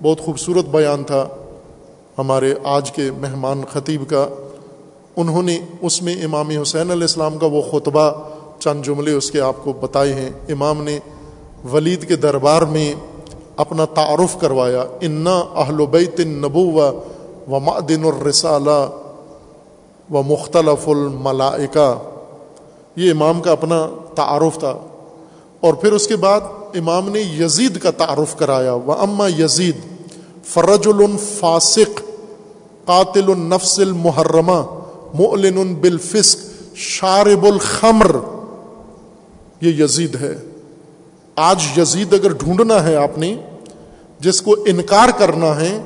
بہت 0.01 0.21
خوبصورت 0.21 0.65
بیان 0.65 1.03
تھا 1.03 1.27
ہمارے 2.17 2.53
آج 2.63 2.91
کے 2.91 3.11
مہمان 3.11 3.61
خطیب 3.71 4.09
کا۔ 4.09 4.27
انہوں 5.15 5.43
نے 5.43 5.59
اس 5.81 6.01
میں 6.01 6.23
امام 6.23 6.49
حسین 6.49 6.91
علیہ 6.91 7.01
السلام 7.01 7.37
کا 7.37 7.45
وہ 7.45 7.61
خطبہ، 7.71 8.11
چند 8.59 8.83
جملے 8.83 9.11
اس 9.11 9.31
کے 9.31 9.41
آپ 9.41 9.55
کو 9.63 9.73
بتائے 9.73 10.13
ہیں۔ 10.13 10.29
امام 10.49 10.83
نے 10.83 10.99
ولید 11.71 12.07
کے 12.07 12.15
دربار 12.15 12.61
میں 12.61 12.93
اپنا 13.55 13.85
تعارف 13.85 14.39
کروایا، 14.39 14.83
انا 15.01 15.43
اہل 15.55 15.85
بیت 15.91 16.19
نبو 16.19 16.81
و 17.51 17.59
معدن 17.59 18.03
الرسالہ 18.03 18.89
و 20.13 20.21
مختلف 20.23 20.89
الملائکہ۔ 20.89 21.97
یہ 22.95 23.11
امام 23.11 23.41
کا 23.41 23.51
اپنا 23.51 23.89
تعارف 24.15 24.59
تھا۔ 24.59 24.77
اور 25.63 25.73
پھر 25.73 25.91
اس 25.91 26.07
کے 26.07 26.15
بعد 26.15 26.41
امام 26.75 27.09
نے 27.09 27.19
یزید 27.19 27.79
کا 27.79 27.91
تعارف 27.91 28.35
کرایا 28.35 28.73
و 28.73 28.91
اما 28.91 29.27
یزید 29.27 29.75
فرج 30.45 30.87
الفاسق 30.87 32.01
قاتل 32.85 33.31
النفس 33.31 33.79
المحرمہ، 33.79 34.61
مؤلن 35.13 35.75
بالفسق، 35.75 36.37
شارب 36.75 37.45
الخمر۔ 37.45 38.15
یہ 39.61 39.83
یزید 39.83 40.15
ہے۔ 40.15 40.37
آج 41.35 41.63
یزید 41.77 42.13
اگر 42.13 42.33
ڈھونڈنا 42.33 42.83
ہے 42.83 42.95
آپ 42.95 43.17
نے، 43.17 43.35
جس 44.19 44.41
کو 44.41 44.55
انکار 44.65 45.09
کرنا 45.17 45.61
ہے، 45.61 45.81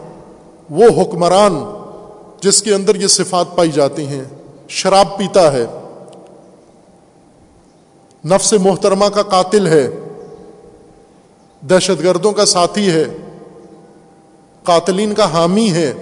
وہ 0.70 1.02
حکمران، 1.02 1.64
جس 2.42 2.62
کے 2.62 2.74
اندر 2.74 2.96
یہ 2.96 3.08
صفات 3.08 3.56
پائی 3.56 3.72
جاتی 3.72 4.08
ہیں، 4.08 4.24
شراب 4.68 5.18
پیتا 5.18 5.54
ہے۔ 5.54 5.66
نفس 8.30 8.54
محترمہ 8.54 9.06
کا 9.06 9.24
قاتل 9.24 9.68
ہے، 9.68 9.88
دہشت 11.62 12.04
گردوں 12.04 12.32
کا 12.32 12.46
ساتھی 12.46 12.92
ہے، 12.92 13.06
قاتلین 14.64 15.14
کا 15.14 15.34
حامی 15.34 15.72
ہے۔ 15.72 15.94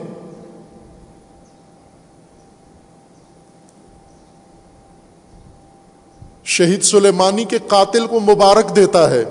شہید 6.44 6.84
سلیمانی 6.84 7.46
کے 7.46 7.58
قاتل 7.68 8.08
کو 8.08 8.20
مبارک 8.20 8.76
دیتا 8.76 9.12
ہے۔ 9.12 9.24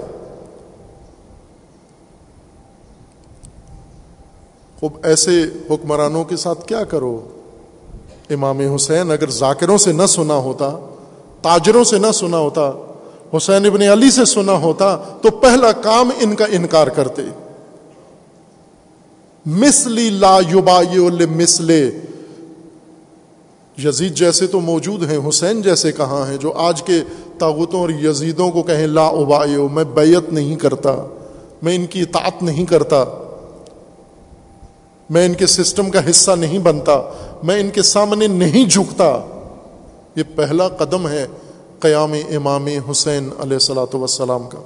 خوب، 4.81 4.93
ایسے 5.03 5.45
حکمرانوں 5.71 6.25
کے 6.25 6.37
ساتھ 6.37 6.67
کیا 6.67 6.85
کرو؟ 6.85 7.29
امام 8.31 8.61
حسین 8.61 9.11
اگر 9.11 9.31
ذاکروں 9.31 9.79
سے 9.79 9.93
نہ 9.93 10.07
سنا 10.07 10.35
ہوتا 10.35 10.94
تاجروں 11.45 11.85
سے 11.85 11.99
نہ 11.99 12.11
سنا 12.15 12.39
ہوتا، 12.39 12.71
حسین 13.37 13.67
ابن 13.67 13.83
علی 13.83 14.11
سے 14.11 14.25
سنا 14.25 14.53
ہوتا، 14.53 14.97
تو 15.23 15.31
پہلا 15.31 15.73
کام 15.73 16.11
ان 16.21 16.35
کا 16.35 16.45
انکار 16.51 16.87
کرتے۔ 16.87 17.23
مسلی 19.47 20.11
لا 20.11 20.39
مسلے 21.31 21.91
یزید 23.79 24.15
جیسے 24.15 24.47
تو 24.47 24.61
موجود 24.61 25.11
ہیں، 25.11 25.19
حسین 25.29 25.63
جیسے 25.63 25.93
کہاں 25.93 26.27
ہیں، 26.27 26.37
جو 26.37 26.53
آج 26.53 26.83
کے 26.83 27.01
تاغتوں 27.39 27.81
اور 27.81 27.91
یزیدوں 27.91 28.51
کو 28.51 28.63
کہیں 28.63 28.87
لا 28.87 29.07
ابایو 29.07 29.69
میں 29.69 29.85
بیعت 29.85 30.33
نہیں 30.33 30.57
کرتا، 30.57 30.95
میں 31.63 31.75
ان 31.77 31.87
کی 31.87 32.01
اطاعت 32.01 32.43
نہیں 32.43 32.65
کرتا، 32.65 33.05
میں 35.11 35.27
ان 35.27 35.35
کے 35.35 35.47
سسٹم 35.47 35.91
کا 35.91 36.11
حصہ 36.11 36.31
نہیں 36.31 36.59
بنتا، 36.59 37.01
میں 37.43 37.61
ان 37.61 37.71
کے 37.71 37.83
سامنے 37.83 38.27
نہیں 38.27 38.69
جھکتا۔ 38.69 39.34
یہ 40.17 40.23
پہلا 40.37 40.69
قدم 40.69 41.09
ہے 41.09 41.27
قیام 41.79 42.13
امام 42.13 42.67
حسین 42.91 43.31
علیہ 43.39 43.53
السلاۃ 43.53 43.95
وسلام 43.95 44.49
کا۔ 44.49 44.59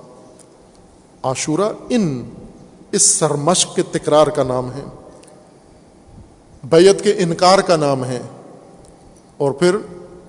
عاشورہ 1.23 1.73
ان، 1.89 2.31
اس 2.93 3.19
سرمشق 3.19 3.77
کے 3.77 3.83
تکرار 3.83 4.27
کا 4.27 4.43
نام 4.43 4.73
ہے 4.73 4.85
بیت 6.65 7.05
کے 7.05 7.15
انکار 7.19 7.59
کا 7.59 7.77
نام 7.77 8.05
ہے۔ 8.05 8.23
اور 9.37 9.53
پھر 9.53 9.77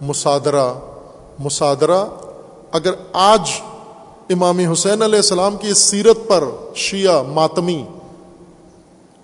مسادرہ 0.02 0.74
مسادرہ 1.40 2.06
اگر 2.72 2.92
آج 3.14 3.52
امام 4.30 4.60
حسین 4.60 5.02
علیہ 5.02 5.16
السلام 5.16 5.58
کی 5.58 5.68
اس 5.68 5.78
سیرت 5.78 6.18
پر 6.28 6.44
شیعہ 6.76 7.24
ماتمی 7.24 7.86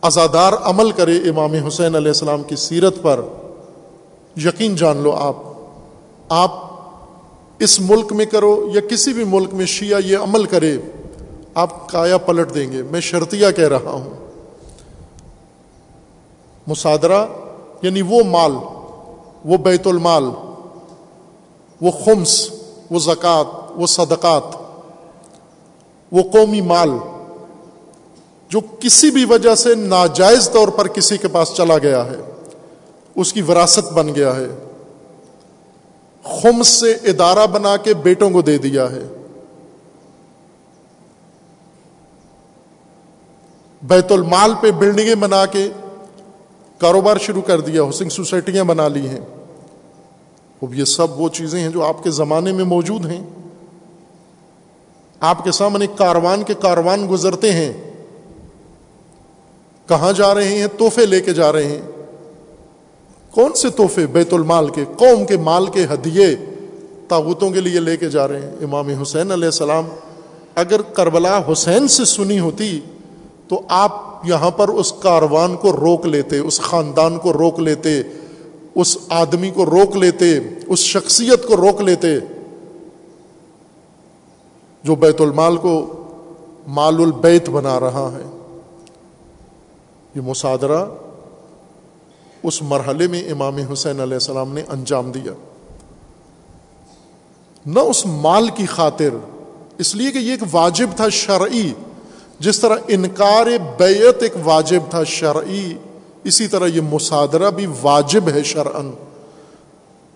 ازادار 0.02 0.54
عمل 0.54 0.92
کرے 0.92 1.18
امام 1.18 1.54
حسین 1.54 1.96
علیہ 1.96 2.08
السلام 2.08 2.44
کی 2.44 2.56
سیرت 2.56 2.96
پر، 3.02 3.22
یقین 4.38 4.76
جان 4.76 4.98
لو 4.98 5.12
آپ۔ 5.12 5.55
آپ 6.30 6.52
اس 7.60 7.80
ملک 7.80 8.14
میں 8.14 8.26
کرو 8.26 8.70
یا 8.74 8.82
کسی 8.82 9.14
بھی 9.14 9.24
ملک 9.24 9.54
میں 9.54 9.66
شیعہ 9.66 10.00
یہ 10.06 10.18
عمل 10.18 10.46
کرے، 10.46 10.78
آپ 11.54 11.90
کایا 11.90 12.18
پلٹ 12.18 12.54
دیں 12.54 12.72
گے۔ 12.72 12.84
میں 12.84 13.02
شرطیہ 13.02 13.48
کہہ 13.56 13.68
رہا 13.68 13.92
ہوں۔ 13.92 14.10
مسادرہ 16.68 17.26
یعنی 17.82 18.02
وہ 18.02 18.24
مال، 18.24 18.52
وہ 19.46 19.58
بیت 19.58 19.88
المال، 19.88 20.24
وہ 21.82 21.92
خمس، 22.06 22.50
وہ 22.92 23.00
زکوٰۃ، 23.00 23.72
وہ 23.76 23.88
صدقات، 23.88 24.44
وہ 26.12 26.24
قومی 26.32 26.62
مال، 26.62 26.90
جو 28.50 28.60
کسی 28.80 29.12
بھی 29.12 29.26
وجہ 29.26 29.56
سے 29.56 29.76
ناجائز 29.76 30.50
طور 30.50 30.68
پر 30.68 30.88
کسی 30.88 31.18
کے 31.18 31.28
پاس 31.28 31.54
چلا 31.54 31.78
گیا 31.78 32.06
ہے، 32.06 32.32
اس 33.16 33.34
کی 33.34 33.42
وراثت 33.42 33.94
بن 33.94 34.16
گیا 34.16 34.36
ہے۔ 34.36 34.64
خمس 36.26 36.68
سے 36.68 36.92
ادارہ 36.92 37.48
بنا 37.48 37.78
کے 37.78 37.94
بیٹوں 37.94 38.30
کو 38.30 38.42
دے 38.42 38.58
دیا 38.58 38.92
ہے۔ 38.92 39.08
بیت 43.84 44.12
المال 44.12 44.54
پہ 44.62 44.72
بلڈنگیں 44.72 45.16
بنا 45.16 45.46
کے 45.46 45.70
کاروبار 46.78 47.18
شروع 47.18 47.42
کر 47.42 47.62
دیا، 47.62 47.82
ہاؤسنگ 47.82 48.10
سوسائٹیاں 48.10 48.64
بنا 48.64 48.88
لی 48.88 49.10
ہیں۔ 49.10 49.20
اب 50.62 50.74
یہ 50.74 50.84
سب 50.84 51.22
وہ 51.22 51.30
چیزیں 51.30 51.60
ہیں 51.60 51.70
جو 51.70 51.86
آپ 51.86 52.04
کے 52.04 52.12
زمانے 52.12 52.52
میں 52.52 52.66
موجود 52.66 53.06
ہیں۔ 53.06 53.24
آپ 55.20 55.44
کے 55.44 55.52
سامنے 55.52 55.88
کاروان 55.98 56.44
کے 56.44 56.54
کاروان 56.54 57.08
گزرتے 57.10 57.54
ہیں۔ 57.54 57.92
کہاں 59.88 60.12
جا 60.12 60.36
رہے 60.36 60.48
ہیں؟ 60.48 60.68
تحفے 60.80 61.06
لے 61.06 61.22
کے 61.22 61.34
جا 61.34 61.52
رہے 61.52 61.66
ہیں۔ 61.66 61.82
کون 63.36 63.54
سے 63.54 63.69
تحفے 63.69 64.08
بیت 64.08 64.34
المال 64.34 64.69
کے، 64.69 64.86
قوم 64.98 65.26
کے 65.26 65.38
مال 65.38 65.67
کے 65.67 65.84
ہدیے 65.84 66.36
تاغتوں 67.08 67.50
کے 67.50 67.62
لیے 67.62 67.80
لے 67.80 67.98
کے 67.98 68.10
جا 68.10 68.28
رہے 68.28 68.41
ہیں؟ 68.41 68.52
امام 68.62 68.89
حسین 68.89 69.32
علیہ 69.32 69.45
السلام، 69.45 69.86
اگر 70.56 70.82
کربلا 70.82 71.41
حسین 71.52 71.88
سے 71.88 72.06
سنی 72.06 72.39
ہوتی 72.39 72.80
تو 73.48 73.62
آپ 73.67 74.21
یہاں 74.24 74.52
پر 74.52 74.67
اس 74.67 74.93
کاروان 75.00 75.56
کو 75.56 75.71
روک 75.71 76.06
لیتے، 76.06 76.39
اس 76.39 76.62
خاندان 76.62 77.17
کو 77.17 77.34
روک 77.34 77.60
لیتے، 77.60 78.02
اس 78.76 78.98
آدمی 79.10 79.50
کو 79.50 79.65
روک 79.65 79.95
لیتے، 79.95 80.39
اس 80.67 80.80
شخصیت 80.80 81.48
کو 81.48 81.58
روک 81.58 81.82
لیتے۔ 81.82 82.08
جو 84.84 84.95
بیت 84.95 85.21
المال 85.21 85.58
کو 85.58 86.04
مال 86.67 86.95
البیت 86.95 87.50
بنا 87.50 87.80
رہا 87.80 88.17
ہے۔ 88.17 88.38
یہ 90.15 90.21
مسادرہ 90.21 90.86
اس 92.46 92.62
مرحلے 92.62 93.08
میں 93.08 93.32
امام 93.32 93.58
حسین 93.74 94.00
علیہ 94.00 94.14
السلام 94.14 94.54
نے 94.54 94.62
انجام 94.68 95.12
دیا۔ 95.12 95.34
نہ 97.66 97.80
اس 97.80 98.06
مال 98.06 98.50
کی 98.56 98.66
خاطر، 98.66 99.10
اس 99.78 99.96
لیے 99.96 100.12
کہ 100.12 100.18
یہ 100.18 100.32
ایک 100.32 100.44
واجب 100.52 100.88
تھا 100.96 101.10
شرعی۔ 101.10 101.72
جس 102.40 102.60
طرح 102.60 102.76
انکار 102.88 103.46
بیت 103.78 104.24
ایک 104.24 104.34
واجب 104.44 104.80
تھا 104.90 105.04
شرعی، 105.04 105.74
اسی 106.24 106.48
طرح 106.48 106.68
یہ 106.68 106.82
مصادرہ 106.82 107.52
بھی 107.52 107.66
واجب 107.82 108.30
ہے 108.30 108.44
شرعن 108.44 108.92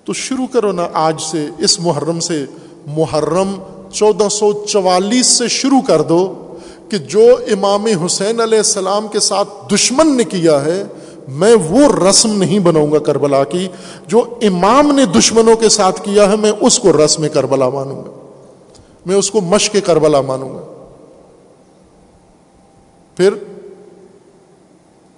تو 0.04 0.13
شروع 0.13 0.48
کرو 0.54 0.72
نا 0.72 0.88
آج 0.94 1.22
سے، 1.22 1.48
اس 1.58 1.80
محرم 1.80 2.20
سے۔ 2.20 2.46
محرم 2.88 3.56
چودہ 3.94 4.30
سو 4.30 4.65
چوالیس 4.65 5.28
سے 5.28 5.48
شروع 5.48 5.82
کر 5.88 6.02
دو 6.02 6.56
کہ 6.89 6.98
جو 6.98 7.38
امام 7.52 7.86
حسین 8.06 8.42
علیہ 8.42 8.58
السلام 8.58 9.08
کے 9.08 9.20
ساتھ 9.20 9.50
دشمن 9.74 10.18
نے 10.18 10.24
کیا 10.24 10.65
ہے 10.65 10.84
میں 11.32 11.56
وہ 11.70 12.10
رسم 12.10 12.38
نہیں 12.38 12.60
بناؤں 12.60 12.92
گا 12.92 13.00
کربلا 13.00 13.44
کی 13.44 13.68
جو 14.08 14.38
امام 14.42 14.96
نے 14.96 15.06
دشمنوں 15.06 15.56
کے 15.56 15.70
ساتھ 15.70 16.02
کیا 16.02 16.32
ہے، 16.32 16.36
میں 16.36 16.52
اس 16.62 16.80
کو 16.80 17.06
رسم 17.06 17.26
کربلا 17.34 17.70
مانوں 17.70 17.96
گا۔ 17.96 18.12
میں 19.06 19.15
اس 19.15 19.32
کو 19.32 19.42
مشق 19.42 19.76
کربلا 19.86 20.22
مانوں 20.22 20.50
گا۔ 20.50 20.62
پھر 23.15 23.34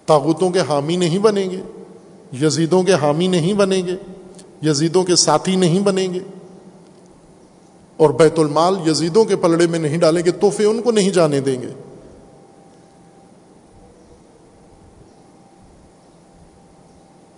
تاغتوں 0.05 0.49
کے 0.49 0.59
حامی 0.59 0.95
نہیں 0.95 1.19
بنیں 1.19 1.49
گے، 1.49 1.59
یزیدوں 2.41 2.83
کے 2.83 2.93
حامی 2.93 3.27
نہیں 3.27 3.53
بنیں 3.53 3.87
گے، 3.87 3.95
یزیدوں 4.61 5.03
کے 5.03 5.15
ساتھی 5.15 5.55
نہیں 5.55 5.79
بنیں 5.79 6.13
گے۔ 6.13 6.19
اور 7.97 8.09
بیت 8.09 8.39
المال 8.39 8.75
یزیدوں 8.87 9.25
کے 9.25 9.35
پلڑے 9.35 9.67
میں 9.67 9.79
نہیں 9.79 9.97
ڈالیں 9.97 10.25
گے، 10.25 10.31
تحفے 10.31 10.65
ان 10.65 10.81
کو 10.81 10.91
نہیں 10.91 11.09
جانے 11.09 11.39
دیں 11.39 11.61
گے۔ 11.61 11.90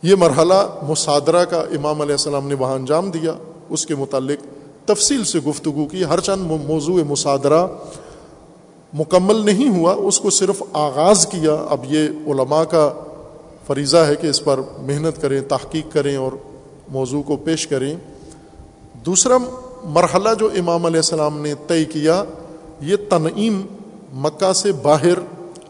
یہ 0.03 0.15
مرحلہ 0.15 0.67
مصادرہ 0.87 1.45
کا 1.45 1.59
امام 1.59 2.01
علیہ 2.01 2.13
السلام 2.13 2.47
نے 2.47 2.53
وہاں 2.53 2.73
انجام 2.73 3.11
دیا، 3.11 3.33
اس 3.69 3.85
کے 3.85 3.95
متعلق 3.95 4.45
تفصیل 4.87 5.23
سے 5.23 5.39
گفتگو 5.39 5.85
کی، 5.85 6.03
ہر 6.03 6.19
چند 6.19 6.51
موضوع 6.67 6.99
مصادرہ 7.07 7.67
مکمل 8.93 9.35
نہیں 9.35 9.79
ہوا، 9.79 9.93
اس 9.93 10.19
کو 10.19 10.29
صرف 10.29 10.63
آغاز 10.73 11.27
کیا۔ 11.27 11.65
اب 11.69 11.79
یہ 11.89 12.09
علماء 12.27 12.63
کا 12.63 12.93
فریضہ 13.67 13.97
ہے 13.97 14.15
کہ 14.15 14.27
اس 14.27 14.43
پر 14.43 14.59
محنت 14.77 15.21
کریں، 15.21 15.41
تحقیق 15.41 15.93
کریں 15.93 16.15
اور 16.15 16.31
موضوع 16.87 17.21
کو 17.21 17.35
پیش 17.35 17.67
کریں۔ 17.67 17.95
دوسرا 19.05 19.37
مرحلہ 19.83 20.29
جو 20.39 20.49
امام 20.57 20.85
علیہ 20.85 20.99
السلام 20.99 21.41
نے 21.41 21.53
طے 21.67 21.85
کیا، 21.85 22.23
یہ 22.81 22.95
تنعیم 23.09 23.61
مکہ 24.13 24.53
سے 24.53 24.71
باہر، 24.71 25.19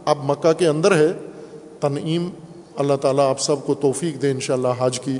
اب 0.05 0.17
مکہ 0.23 0.53
کے 0.53 0.67
اندر 0.67 0.95
ہے۔ 0.95 1.13
تنعیم 1.79 2.29
اللہ 2.75 2.93
تعالیٰ 3.01 3.29
آپ 3.29 3.41
سب 3.41 3.55
کو 3.65 3.73
توفیق 3.73 4.21
دے 4.21 4.31
انشاءاللہ 4.31 4.67
حاج 4.79 4.99
کی 4.99 5.17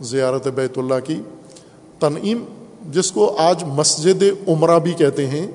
زیارت 0.00 0.48
بیت 0.48 0.78
اللہ 0.78 1.00
کی۔ 1.04 1.20
تنعیم، 2.00 2.44
جس 2.90 3.12
کو 3.12 3.36
آج 3.38 3.64
مسجد 3.64 4.22
عمرہ 4.48 4.78
بھی 4.78 4.92
کہتے 4.92 5.26
ہیں، 5.26 5.46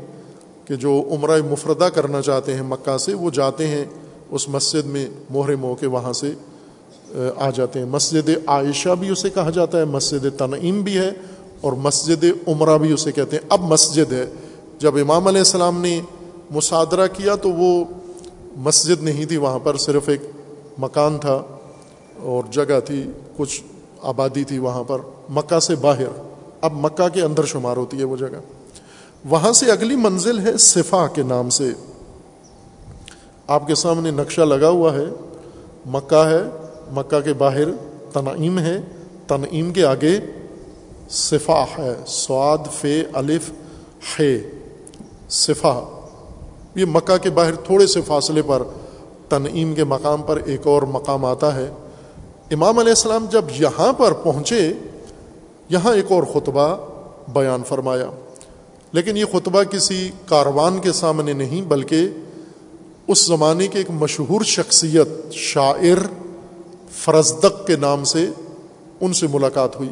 کہ 0.65 0.75
جو 0.75 1.03
عمرہ 1.11 1.41
مفردہ 1.51 1.83
کرنا 1.83 2.21
چاہتے 2.21 2.53
ہیں 2.53 2.61
مکہ 2.61 2.97
سے، 2.97 3.13
وہ 3.13 3.29
جاتے 3.29 3.67
ہیں 3.67 3.85
اس 4.29 4.49
مسجد 4.49 4.85
میں 4.85 5.07
مہر 5.29 5.55
مو 5.55 5.75
کے 5.75 5.87
وہاں 5.87 6.13
سے، 6.13 6.31
آ 7.37 7.49
جاتے 7.49 7.79
ہیں۔ 7.79 7.85
مسجد 7.85 8.29
عائشہ 8.47 8.95
بھی 8.99 9.09
اسے 9.09 9.29
کہا 9.29 9.49
جاتا 9.49 9.79
ہے، 9.79 9.85
مسجد 9.85 10.25
تنعیم 10.37 10.81
بھی 10.81 10.97
ہے 10.97 11.11
اور 11.61 11.73
مسجد 11.73 12.23
عمرہ 12.47 12.77
بھی 12.77 12.91
اسے 12.91 13.11
کہتے 13.11 13.35
ہیں۔ 13.35 13.43
اب 13.49 13.61
مسجد 13.61 14.13
ہے۔ 14.13 14.25
جب 14.79 14.97
امام 14.97 15.27
علیہ 15.27 15.39
السلام 15.39 15.81
نے 15.81 16.01
مصادرہ 16.51 17.07
کیا 17.07 17.35
تو 17.35 17.51
وہ 17.51 17.83
مسجد 18.55 19.03
نہیں 19.03 19.25
تھی، 19.25 19.37
وہاں 19.37 19.59
پر 19.59 19.77
صرف 19.77 20.09
ایک 20.09 20.21
مکان 20.77 21.17
تھا 21.17 21.41
اور 22.19 22.43
جگہ 22.51 22.79
تھی، 22.85 23.11
کچھ 23.37 23.63
آبادی 24.01 24.43
تھی 24.43 24.57
وہاں 24.57 24.83
پر، 24.83 24.97
مکہ 25.29 25.59
سے 25.59 25.75
باہر۔ 25.75 26.33
اب 26.61 26.73
مکہ 26.73 27.09
کے 27.09 27.21
اندر 27.21 27.45
شمار 27.45 27.77
ہوتی 27.77 27.99
ہے 27.99 28.03
وہ 28.03 28.17
جگہ۔ 28.17 28.39
وہاں 29.29 29.53
سے 29.53 29.71
اگلی 29.71 29.95
منزل 29.95 30.39
ہے 30.39 30.57
صفا 30.57 31.07
کے 31.07 31.23
نام 31.23 31.49
سے۔ 31.49 31.71
آپ 33.47 33.67
کے 33.67 33.75
سامنے 33.75 34.11
نقشہ 34.11 34.41
لگا 34.41 34.69
ہوا 34.69 34.93
ہے۔ 34.93 35.05
مکہ 35.85 36.27
ہے، 36.27 36.41
مکہ 36.91 37.21
کے 37.21 37.33
باہر 37.33 37.65
تنعیم 38.13 38.59
ہے۔ 38.59 38.77
تنعیم 39.27 39.73
کے 39.73 39.85
آگے 39.85 40.19
صفا 41.09 41.65
ہے۔ 41.77 41.95
سواد، 42.07 42.57
فے، 42.71 43.03
الف 43.13 43.49
ہے 44.19 44.51
صفا۔ 45.29 45.99
یہ 46.75 46.85
مکہ 46.85 47.17
کے 47.17 47.29
باہر 47.29 47.55
تھوڑے 47.55 47.87
سے 47.87 48.01
فاصلے 48.01 48.41
پر 48.41 48.63
تنعیم 49.37 49.75
کے 49.75 49.83
مقام 49.83 50.21
پر 50.21 50.39
ایک 50.45 50.67
اور 50.67 50.81
مقام 50.81 51.25
آتا 51.25 51.55
ہے۔ 51.55 51.71
امام 52.51 52.79
علیہ 52.79 52.91
السلام 52.91 53.25
جب 53.31 53.45
یہاں 53.51 53.93
پر 53.93 54.13
پہنچے، 54.13 54.73
یہاں 55.69 55.93
ایک 55.93 56.11
اور 56.11 56.23
خطبہ 56.23 56.77
بیان 57.33 57.63
فرمایا۔ 57.67 58.09
لیکن 58.91 59.17
یہ 59.17 59.25
خطبہ 59.31 59.63
کسی 59.63 60.09
کاروان 60.25 60.79
کے 60.79 60.91
سامنے 60.91 61.33
نہیں، 61.33 61.61
بلکہ 61.61 62.07
اس 63.07 63.25
زمانے 63.25 63.67
کے 63.67 63.77
ایک 63.77 63.91
مشہور 63.91 64.41
شخصیت 64.41 65.07
شاعر 65.31 66.07
فرزدق 66.91 67.67
کے 67.67 67.75
نام 67.75 68.03
سے 68.03 68.29
ان 69.01 69.13
سے 69.13 69.27
ملاقات 69.27 69.75
ہوئی۔ 69.75 69.89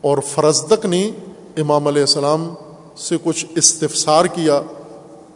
اور 0.00 0.18
فرزدق 0.26 0.86
نے 0.86 1.10
امام 1.56 1.86
علیہ 1.86 2.00
السلام 2.00 2.54
سے 2.96 3.16
کچھ 3.24 3.46
استفسار 3.54 4.24
کیا۔ 4.24 4.62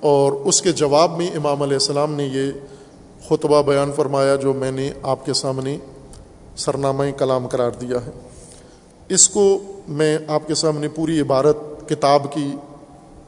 اور 0.03 0.33
اس 0.33 0.63
کے 0.63 0.73
جواب 0.73 1.17
میں 1.17 1.31
امام 1.37 1.63
علیہ 1.63 1.75
السلام 1.75 2.15
نے 2.15 2.25
یہ 2.25 2.53
خطبہ 3.29 3.63
بیان 3.63 3.93
فرمایا 3.97 4.37
جو 4.37 4.53
میں 4.53 4.73
نے 4.73 4.91
آپ 5.03 5.27
کے 5.27 5.33
سامنے 5.33 5.77
سرنامہ 6.57 7.05
کلام 7.19 7.47
قرار 7.47 7.71
دیا 7.71 8.07
ہے۔ 8.07 8.11
اس 9.09 9.29
کو 9.29 9.59
میں 9.89 10.19
آپ 10.29 10.47
کے 10.47 10.55
سامنے 10.55 10.89
پوری 10.89 11.21
عبارت 11.21 11.57
کتاب 11.89 12.33
کی 12.33 12.57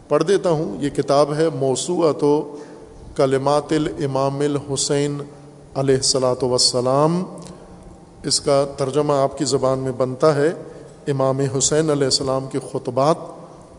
پڑھ 0.09 0.25
دیتا 0.25 0.51
ہوں۔ 0.51 0.83
یہ 0.83 0.91
کتاب 0.91 1.35
ہے 1.35 1.49
موسوعہ 1.55 2.13
تو 2.13 2.57
کلمات 3.17 3.73
الامام 3.73 4.41
الحسین 4.41 5.19
علیہ 5.75 5.95
السلاۃ 5.95 6.43
وسلام 6.43 7.25
اس 8.23 8.41
کا 8.41 8.67
ترجمہ 8.77 9.13
آپ 9.13 9.39
کی 9.39 9.45
زبان 9.45 9.79
میں 9.79 9.93
بنتا 9.93 10.35
ہے۔ 10.35 10.53
امام 11.07 11.41
حسین 11.41 11.91
علیہ 11.91 12.05
السلام 12.05 12.47
کے 12.53 12.59
خطبات 12.73 13.17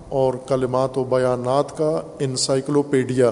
اور 0.10 0.34
کلمات 0.48 0.98
و 0.98 1.04
بیانات 1.04 1.78
کا 1.78 2.02
انسائکلوپیڈیا 2.20 3.32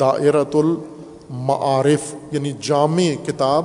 دائرۃ 0.00 0.54
المعارف 0.54 2.14
یعنی 2.32 2.52
جامع 2.60 3.26
کتاب، 3.26 3.64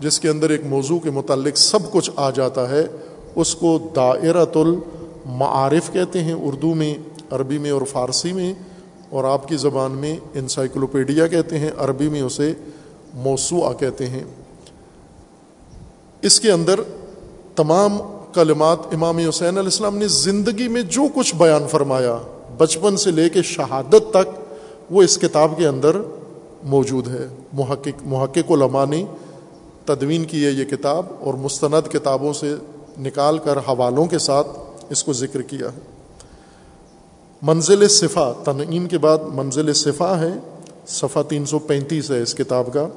جس 0.00 0.20
کے 0.20 0.28
اندر 0.28 0.50
ایک 0.50 0.66
موضوع 0.66 0.98
کے 0.98 1.10
متعلق 1.10 1.56
سب 1.56 1.92
کچھ 1.92 2.10
آ 2.16 2.30
جاتا 2.30 2.68
ہے، 2.70 2.86
اس 3.34 3.54
کو 3.54 3.78
دائرۃ 3.96 4.56
المعارف 4.56 5.92
کہتے 5.92 6.22
ہیں 6.24 6.32
اردو 6.32 6.74
میں، 6.74 6.94
عربی 7.30 7.58
میں 7.58 7.70
اور 7.70 7.82
فارسی 7.82 8.32
میں، 8.32 8.52
اور 9.10 9.24
آپ 9.24 9.48
کی 9.48 9.56
زبان 9.56 9.92
میں 9.92 10.16
انسائکلوپیڈیا 10.34 11.26
کہتے 11.26 11.58
ہیں، 11.58 11.70
عربی 11.78 12.08
میں 12.08 12.20
اسے 12.20 12.52
موسوعہ 13.14 13.72
کہتے 13.72 14.08
ہیں۔ 14.08 14.24
اس 16.22 16.40
کے 16.40 16.52
اندر 16.52 16.80
تمام 17.56 17.98
کلمات 18.34 18.78
امام 18.92 19.18
حسین 19.18 19.48
علیہ 19.48 19.58
السلام 19.58 19.96
نے 19.96 20.08
زندگی 20.08 20.68
میں 20.68 20.82
جو 20.82 21.02
کچھ 21.14 21.34
بیان 21.34 21.68
فرمایا، 21.68 22.18
بچپن 22.58 22.96
سے 22.96 23.10
لے 23.10 23.28
کے 23.28 23.42
شہادت 23.42 24.10
تک، 24.10 24.40
وہ 24.90 25.02
اس 25.02 25.18
کتاب 25.18 25.52
کے 25.56 25.66
اندر 25.66 25.96
موجود 26.62 27.08
ہے۔ 27.08 27.26
محقق 27.52 28.02
محقق 28.02 28.50
علماء 28.50 28.84
نے 28.86 29.04
تدوین 29.84 30.24
کی 30.24 30.46
ہے 30.46 30.50
یہ 30.50 30.64
کتاب 30.64 31.06
اور 31.20 31.34
مستند 31.34 31.88
کتابوں 31.88 32.32
سے 32.32 32.54
نکال 32.98 33.38
کر 33.38 33.56
حوالوں 33.56 34.06
کے 34.06 34.18
ساتھ 34.18 34.46
اس 34.90 35.04
کو 35.04 35.12
ذکر 35.12 35.42
کیا 35.42 35.66
ہے۔ 35.66 35.80
منزل 37.42 37.88
صفا، 37.88 38.32
تنعیم 38.44 38.86
کے 38.86 38.98
بعد 38.98 39.18
منزل 39.34 39.72
صفا 39.72 40.20
ہے۔ 40.20 40.32
صفحہ 40.86 41.22
تین 41.22 41.46
سو 41.46 41.58
پینتیس 41.58 42.10
ہے 42.10 42.22
اس 42.22 42.34
کتاب 42.34 42.72
کا۔ 42.72 42.88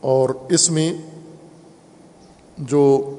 اور 0.00 0.28
اس 0.50 0.70
میں 0.70 0.94
جو 2.58 3.10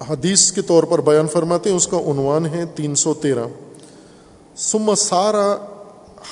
حدیث 0.00 0.50
کے 0.52 0.62
طور 0.62 0.82
پر 0.82 1.00
بیان 1.00 1.28
فرماتے 1.28 1.70
ہیں، 1.70 1.76
اس 1.76 1.86
کا 1.86 1.96
عنوان 1.96 2.46
ہے 2.46 2.64
تین 2.74 2.94
سو 2.94 3.14
تیرہ۔ 3.14 3.44
سم 4.56 4.94
سارا 4.94 5.46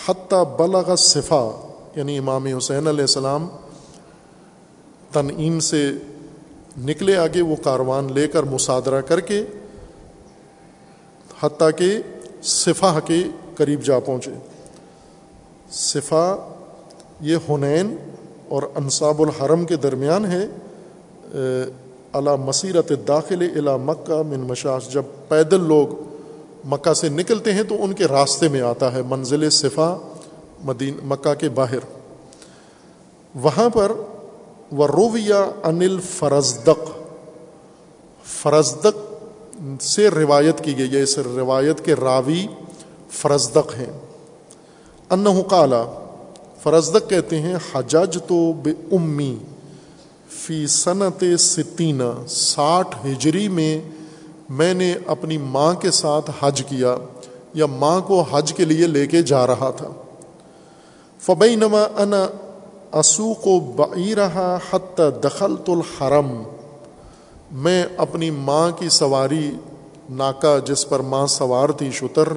حتیٰ 0.07 0.45
بلغ 0.57 0.95
صفا 0.97 1.45
یعنی 1.97 2.19
امام 2.19 2.47
حسین 2.47 2.89
علیہ 2.89 3.01
السلام 3.01 3.49
تنعیم 5.13 5.61
سے 5.61 5.91
نکلے 6.79 7.17
آگے 7.17 7.43
وہ 7.43 7.57
کاروان 7.57 8.13
لے 8.13 8.27
کر 8.29 8.43
مصادرہ 8.43 9.01
کر 9.01 9.21
کے، 9.21 9.43
حتیٰ 11.43 11.71
کہ 11.77 11.91
صفا 12.43 12.99
کے 13.01 13.23
قریب 13.57 13.83
جا 13.83 13.99
پہنچے۔ 13.99 14.33
صفا 15.71 16.37
یہ 17.21 17.37
ہنین 17.49 17.97
اور 18.49 18.63
انصاب 18.75 19.23
الحرم 19.23 19.65
کے 19.65 19.77
درمیان 19.77 20.27
ہے 20.27 20.47
علا 22.19 22.37
مسیرت 22.37 22.93
داخل 23.09 23.49
الا 23.57 23.77
مکہ 23.77 24.23
من 24.23 24.41
مشاش۔ 24.41 24.89
جب 24.89 25.03
پیدل 25.29 25.61
لوگ 25.61 25.87
مکہ 26.65 26.95
سے 26.95 27.09
نکلتے 27.09 27.53
ہیں 27.53 27.63
تو 27.63 27.85
ان 27.85 27.93
کے 27.93 28.05
راستے 28.05 28.49
میں 28.49 28.61
آتا 28.61 28.93
ہے، 28.93 29.03
منزل 29.03 29.51
صفا 29.51 29.97
مدین، 30.65 30.97
مکہ 31.05 31.35
کے 31.35 31.49
باہر۔ 31.49 31.79
وہاں 33.35 33.69
پر 33.69 33.93
و 34.73 34.87
رویہ 34.87 35.35
انل 35.65 35.99
فرزدق 36.01 36.91
فرزدق 38.25 38.97
سے 39.83 40.11
روایت 40.11 40.65
کی 40.65 40.79
گئی 40.79 40.93
ہے، 40.93 41.03
اس 41.03 41.19
روایت 41.19 41.85
کے 41.85 41.95
راوی 41.95 42.47
فرزدق 43.11 43.75
ہیں۔ 43.79 43.93
انہ 45.11 45.43
قالا، 45.49 45.85
فرزدق 46.63 47.11
کہتے 47.11 47.41
ہیں 47.41 47.57
حجاج 47.75 48.19
تو 48.27 48.53
بے 48.53 48.71
امی۔ 48.93 49.37
فی 50.29 50.67
صنعت 50.67 51.25
ستینہ، 51.39 52.27
ساٹھ 52.29 53.07
ہجری 53.07 53.49
میں 53.49 53.81
میں 54.49 54.75
نے 54.75 54.95
اپنی 55.07 55.39
ماں 55.39 55.75
کے 55.75 55.91
ساتھ 55.91 56.31
حج 56.41 56.63
کیا، 56.69 56.97
یا 57.55 57.67
ماں 57.67 58.01
کو 58.01 58.21
حج 58.21 58.53
کے 58.53 58.65
لیے 58.65 58.87
لے 58.87 59.07
کے 59.07 59.23
جا 59.23 59.47
رہا 59.47 59.71
تھا۔ 59.71 59.89
فبئی 61.21 61.57
نما 61.57 61.83
ان 61.97 62.13
اسو 62.93 63.35
کو 63.35 63.61
بئی 63.61 64.15
رہا 64.15 64.59
حت 64.73 65.01
دخل 65.25 65.55
الحرم۔ 65.69 66.43
میں 67.53 67.87
اپنی 67.97 68.31
ماں 68.31 68.71
کی 68.71 68.89
سواری 68.89 69.51
ناکا 70.11 70.59
جس 70.59 70.89
پر 70.89 71.01
ماں 71.01 71.27
سوار 71.27 71.69
تھی 71.69 71.91
شتر، 71.91 72.29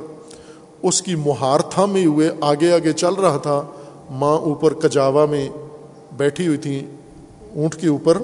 اس 0.84 1.02
کی 1.02 1.16
مہار 1.16 1.60
تھامے 1.60 2.06
ہوئے 2.06 2.32
آگے 2.42 2.72
آگے 2.72 2.94
چل 2.94 3.14
رہا 3.14 3.38
تھا۔ 3.38 3.62
ماں 4.10 4.38
اوپر 4.38 4.74
کجاوا 4.74 5.26
میں 5.26 5.50
بیٹھی 6.18 6.48
ہوئی 6.48 6.58
تھی 6.58 6.86
اونٹ 7.56 7.76
کے 7.76 7.88
اوپر 7.88 8.18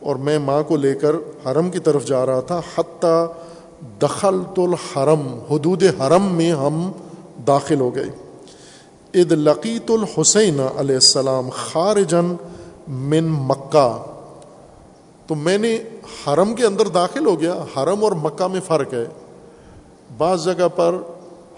اور 0.00 0.16
میں 0.16 0.38
ماں 0.38 0.62
کو 0.62 0.76
لے 0.76 0.94
کر 0.94 1.16
حرم 1.44 1.70
کی 1.70 1.78
طرف 1.78 2.06
جا 2.06 2.24
رہا 2.26 2.40
تھا، 2.40 2.60
حتیٰ 2.76 3.24
دخل 4.02 4.40
تو 4.54 4.64
الحرم، 4.64 5.26
حدود 5.50 5.82
حرم 6.00 6.34
میں 6.34 6.50
ہم 6.52 6.90
داخل 7.46 7.80
ہو 7.80 7.94
گئے۔ 7.94 8.10
اد 9.14 9.32
لقیت 9.32 9.90
الحسین 9.90 10.60
علیہ 10.76 10.94
السلام 10.94 11.48
خارجن 11.50 12.34
من 12.88 13.24
مکہ۔ 13.24 13.90
تو 15.26 15.34
میں 15.34 15.56
نے 15.58 15.76
حرم 16.26 16.54
کے 16.54 16.66
اندر 16.66 16.88
داخل 16.88 17.26
ہو 17.26 17.40
گیا، 17.40 17.54
حرم 17.76 18.04
اور 18.04 18.12
مکہ 18.12 18.46
میں 18.46 18.60
فرق 18.66 18.94
ہے۔ 18.94 19.04
بعض 20.18 20.44
جگہ 20.44 20.68
پر 20.76 20.94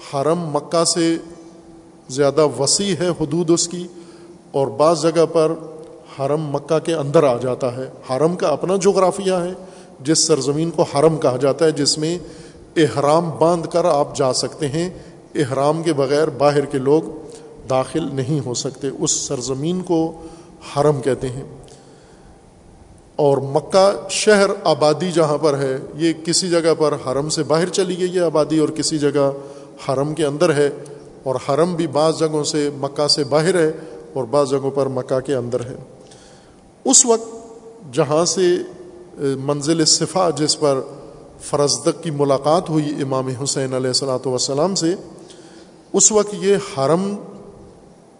حرم 0.08 0.40
مکہ 0.52 0.84
سے 0.84 1.16
زیادہ 2.08 2.46
وسیع 2.58 2.94
ہے 3.00 3.08
حدود 3.20 3.50
اس 3.50 3.68
کی، 3.68 3.86
اور 4.52 4.66
بعض 4.66 5.02
جگہ 5.02 5.26
پر 5.32 5.52
حرم 6.18 6.40
مکہ 6.40 6.78
کے 6.78 6.94
اندر 6.94 7.24
آ 7.24 7.36
جاتا 7.36 7.76
ہے۔ 7.76 7.88
حرم 8.10 8.36
کا 8.36 8.48
اپنا 8.48 8.76
جغرافیہ 8.76 9.32
ہے، 9.32 9.52
جس 10.00 10.18
سرزمین 10.18 10.70
کو 10.70 10.82
حرم 10.82 11.18
کہا 11.18 11.36
جاتا 11.36 11.64
ہے، 11.64 11.70
جس 11.70 11.98
میں 11.98 12.18
احرام 12.76 13.30
باندھ 13.38 13.68
کر 13.68 13.84
آپ 13.84 14.16
جا 14.16 14.32
سکتے 14.32 14.68
ہیں۔ 14.68 14.90
احرام 15.34 15.82
کے 15.82 15.92
بغیر 15.92 16.28
باہر 16.28 16.64
کے 16.64 16.78
لوگ 16.78 17.02
داخل 17.70 18.08
نہیں 18.12 18.46
ہو 18.46 18.54
سکتے۔ 18.54 18.88
اس 18.98 19.10
سرزمین 19.10 19.82
کو 19.82 20.12
حرم 20.76 21.00
کہتے 21.00 21.28
ہیں۔ 21.28 21.42
اور 23.16 23.38
مکہ 23.38 24.06
شہر 24.10 24.50
آبادی 24.64 25.12
جہاں 25.12 25.38
پر 25.38 25.58
ہے، 25.58 25.78
یہ 25.94 26.12
کسی 26.24 26.50
جگہ 26.50 26.74
پر 26.78 26.94
حرم 27.06 27.28
سے 27.28 27.42
باہر 27.42 27.68
چلی 27.68 27.98
گئی 27.98 28.14
ہے 28.14 28.20
آبادی، 28.20 28.58
اور 28.58 28.68
کسی 28.68 28.98
جگہ 28.98 29.30
حرم 29.88 30.14
کے 30.14 30.24
اندر 30.24 30.54
ہے۔ 30.54 30.70
اور 31.22 31.34
حرم 31.48 31.74
بھی 31.74 31.86
بعض 31.86 32.18
جگہوں 32.18 32.44
سے 32.44 32.70
مکہ 32.76 33.08
سے 33.08 33.24
باہر 33.24 33.54
ہے، 33.54 33.70
اور 34.12 34.24
بعض 34.24 34.50
جگہوں 34.50 34.70
پر 34.70 34.86
مکہ 34.86 35.20
کے 35.20 35.34
اندر 35.34 35.60
ہے۔ 35.60 35.76
اس 36.84 37.04
وقت 37.06 37.94
جہاں 37.94 38.24
سے 38.24 38.56
منزل 39.44 39.84
صفا 39.84 40.28
جس 40.30 40.58
پر 40.60 40.80
فرزدق 41.40 42.02
کی 42.02 42.10
ملاقات 42.10 42.70
ہوئی 42.70 42.94
امام 43.02 43.28
حسین 43.42 43.74
علیہ 43.74 43.86
السلاۃ 43.86 44.26
وسلام 44.26 44.74
سے، 44.74 44.94
اس 45.92 46.12
وقت 46.12 46.34
یہ 46.40 46.56
حرم 46.76 47.14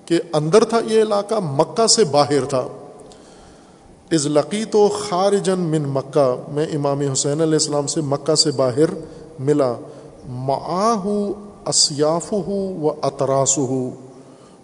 کے 0.07 0.19
اندر 0.33 0.65
تھا، 0.65 0.81
یہ 0.87 1.03
علاقہ 1.03 1.35
مکہ 1.35 1.87
سے 1.87 2.05
باہر 2.05 2.45
تھا۔ 2.45 2.67
از 4.11 4.27
لقیت 4.27 4.77
و 4.77 4.89
خارجن 4.89 5.61
من 5.61 5.89
مکہ، 5.89 6.35
میں 6.49 6.67
امام 6.75 7.01
حسین 7.13 7.41
علیہ 7.41 7.53
السلام 7.53 7.87
سے 7.87 8.01
مکہ 8.01 8.35
سے 8.35 8.51
باہر 8.51 8.95
ملا۔ 9.39 9.73
معاہ 10.29 11.07
اسیاف 11.69 12.33
ہو 12.33 12.61
و 12.83 12.93
اطراس 13.03 13.59
ہو 13.59 13.91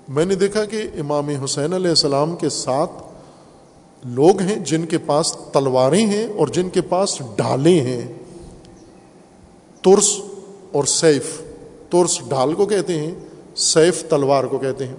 میں 0.09 0.24
نے 0.24 0.34
دیکھا 0.34 0.64
کہ 0.64 0.86
امام 1.01 1.28
حسین 1.44 1.72
علیہ 1.72 1.90
السلام 1.90 2.36
کے 2.36 2.49
ساتھ 2.49 3.03
لوگ 4.05 4.40
ہیں 4.40 4.57
جن 4.57 4.86
کے 4.86 4.99
پاس 4.99 5.36
تلواریں 5.53 6.07
ہیں 6.07 6.26
اور 6.36 6.49
جن 6.49 6.68
کے 6.68 6.80
پاس 6.80 7.22
ڈالیں 7.36 7.80
ہیں۔ 7.80 8.12
ترس 9.82 10.20
اور 10.72 10.84
سیف۔ 10.84 11.40
ترس 11.90 12.20
ڈھال 12.28 12.55
کو 12.55 12.66
کہتے 12.66 13.01
ہیں، 13.01 13.14
سیف 13.55 14.05
تلوار 14.09 14.44
کو 14.44 14.59
کہتے 14.59 14.86
ہیں۔ 14.86 14.96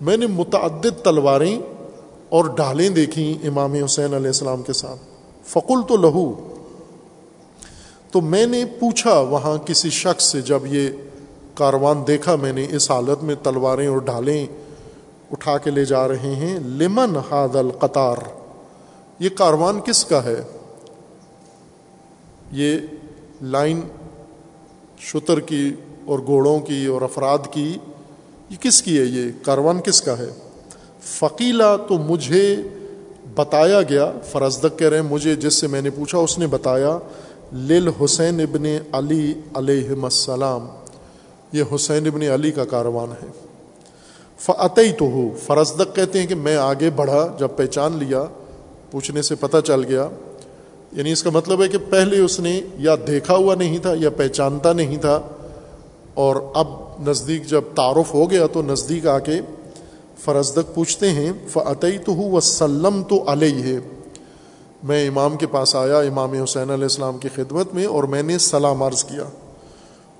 میں 0.00 0.16
نے 0.16 0.26
متعدد 0.26 1.04
تلواریں 1.04 1.58
اور 2.28 2.44
ڈھالیں 2.44 2.88
دیکھیں 2.88 3.46
امام 3.46 3.72
حسین 3.74 4.14
علیہ 4.14 4.26
السلام 4.26 4.62
کے 4.62 4.72
ساتھ۔ 4.72 5.00
فقل 5.44 5.82
تو 5.88 5.96
لہو 5.96 6.48
تو 8.10 8.20
میں 8.20 8.46
نے 8.46 8.64
پوچھا 8.64 9.20
وہاں 9.20 9.58
کسی 9.58 9.90
شخص 9.90 10.24
سے، 10.24 10.40
جب 10.40 10.66
یہ 10.66 10.88
کاروان 11.54 12.02
دیکھا 12.06 12.36
میں 12.36 12.52
نے 12.52 12.66
اس 12.70 12.90
حالت 12.90 13.24
میں 13.24 13.34
تلواریں 13.42 13.86
اور 13.86 13.98
ڈھالیں 13.98 14.46
اٹھا 15.30 15.58
کے 15.58 15.70
لے 15.70 15.84
جا 15.84 16.08
رہے 16.08 16.34
ہیں۔ 16.34 16.58
لمن 16.58 17.16
ہاد 17.30 17.56
القطار؟ 17.56 18.16
یہ 19.18 19.28
کاروان 19.28 19.80
کس 19.80 20.04
کا 20.04 20.24
ہے؟ 20.24 20.42
یہ 22.52 22.78
لائن 23.42 23.80
شتر 24.98 25.40
کی 25.40 25.74
اور 26.04 26.18
گھوڑوں 26.18 26.60
کی 26.60 26.86
اور 26.86 27.02
افراد 27.02 27.38
کی، 27.50 27.78
یہ 28.50 28.56
کس 28.60 28.82
کی 28.82 28.98
ہے؟ 28.98 29.04
یہ 29.04 29.30
کاروان 29.42 29.80
کس 29.80 30.02
کا 30.02 30.18
ہے؟ 30.18 30.28
فقیلا 31.00 31.76
تو 31.76 31.94
مجھے 31.98 32.56
بتایا 33.34 33.82
گیا، 33.82 34.12
فرزدق 34.24 34.78
کہہ 34.78 34.88
رہے 34.88 35.00
ہیں، 35.00 35.08
مجھے 35.10 35.36
جس 35.36 35.54
سے 35.54 35.66
میں 35.66 35.82
نے 35.82 35.90
پوچھا، 35.90 36.18
اس 36.18 36.38
نے 36.38 36.46
بتایا، 36.46 36.98
لل 37.52 37.88
حسین 38.04 38.40
ابن 38.40 38.64
علی 38.92 39.34
علیہ 39.54 39.88
السلام، 40.02 40.68
یہ 41.52 41.62
حسین 41.74 42.06
ابن 42.06 42.22
علی 42.22 42.50
کا 42.50 42.64
کاروان 42.64 43.10
ہے۔ 43.10 43.47
فعطی 44.38 44.92
تو 44.92 45.04
ہو 45.04 45.28
فرزدق 45.46 45.96
کہتے 45.96 46.20
ہیں 46.20 46.26
کہ 46.26 46.34
میں 46.34 46.56
آگے 46.56 46.90
بڑھا، 46.90 47.36
جب 47.38 47.48
پہچان 47.56 47.96
لیا، 47.96 48.24
پوچھنے 48.90 49.22
سے 49.22 49.34
پتہ 49.34 49.56
چل 49.64 49.84
گیا۔ 49.84 50.08
یعنی 50.92 51.12
اس 51.12 51.22
کا 51.22 51.30
مطلب 51.30 51.62
ہے 51.62 51.68
کہ 51.68 51.78
پہلے 51.90 52.18
اس 52.18 52.40
نے 52.40 52.60
یا 52.78 52.94
دیکھا 53.06 53.36
ہوا 53.36 53.54
نہیں 53.54 53.78
تھا 53.78 53.92
یا 54.00 54.10
پہچانتا 54.10 54.72
نہیں 54.72 54.96
تھا۔ 54.96 55.20
اور 56.14 56.36
اب 56.54 56.66
نزدیک 57.08 57.46
جب 57.46 57.62
تعارف 57.76 58.14
ہو 58.14 58.30
گیا 58.30 58.46
تو 58.46 58.62
نزدیک 58.62 59.06
آ 59.06 59.18
کے 59.18 59.40
فرزدق 60.24 60.74
پوچھتے 60.74 61.10
ہیں 61.10 61.32
فعطی 61.48 61.98
تو 61.98 62.12
ہوں 62.12 62.32
وسلم 62.32 63.02
تو 63.02 63.24
علیہ 63.26 63.62
ہے 63.62 63.78
میں 64.82 65.08
امام 65.08 65.36
کے 65.36 65.46
پاس 65.46 65.76
آیا، 65.76 65.98
امام 65.98 66.32
حسین 66.32 66.70
علیہ 66.70 66.82
السلام 66.82 67.18
کی 67.18 67.28
خدمت 67.34 67.74
میں، 67.74 67.86
اور 67.86 68.04
میں 68.04 68.22
نے 68.22 68.38
سلام 68.38 68.82
عرض 68.82 69.04
کیا۔ 69.04 69.24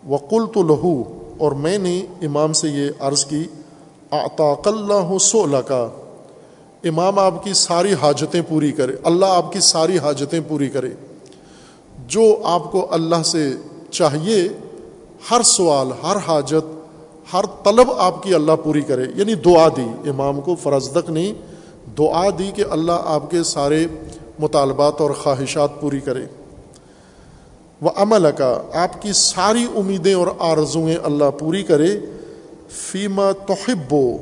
وقل 0.09 0.45
تو 0.55 0.63
لہو 0.63 1.03
اور 1.39 1.53
میں 1.53 1.79
نے 1.79 2.07
امام 2.23 2.53
سے 2.53 2.69
یہ 2.69 2.91
عرض 3.01 3.25
کی 3.25 3.45
اطاق 4.11 4.69
اللہ 4.69 5.19
سولہ 5.19 5.57
کا۔ 5.57 5.89
امام 6.85 7.19
آپ 7.19 7.45
کی 7.45 7.53
ساری 7.53 7.93
حاجتیں 7.93 8.43
پوری 8.49 8.73
کرے، 8.73 8.93
اللہ 9.05 9.27
آپ 9.29 9.53
کی 9.53 9.61
ساری 9.61 9.99
حاجتیں 9.99 10.41
پوری 10.49 10.69
کرے۔ 10.69 10.91
جو 12.07 12.37
آپ 12.45 12.73
کو 12.73 12.87
اللہ 12.91 13.23
سے 13.25 13.53
چاہیے، 13.91 14.49
ہر 15.31 15.43
سوال، 15.43 15.89
ہر 16.03 16.17
حاجت، 16.27 16.89
ہر 17.33 17.45
طلب 17.65 17.93
آپ 17.99 18.23
کی 18.23 18.35
اللہ 18.35 18.53
پوری 18.65 18.81
کرے۔ 18.81 19.05
یعنی 19.15 19.35
دعا 19.35 19.69
دی۔ 19.69 20.11
امام 20.11 20.41
کو 20.41 20.55
فرزدق 20.55 21.11
نے 21.11 21.33
دعا 21.99 22.29
دی 22.39 22.51
کہ 22.55 22.65
اللہ 22.71 22.93
آپ 23.05 23.31
کے 23.31 23.43
سارے 23.43 23.87
مطالبات 24.39 25.01
اور 25.01 25.11
خواہشات 25.11 25.81
پوری 25.81 26.01
کرے۔ 26.01 26.25
وہ 27.81 27.91
عمل 27.97 28.27
کا 28.39 28.63
آپ 28.75 29.03
کی 29.03 29.13
ساری 29.13 29.67
امیدیں 29.77 30.15
اور 30.15 30.27
آرزویں 30.39 30.97
اللہ 31.05 31.31
پوری 31.39 31.63
کرے۔ 31.63 31.99
فیما 32.71 33.33
توحبو 33.33 34.19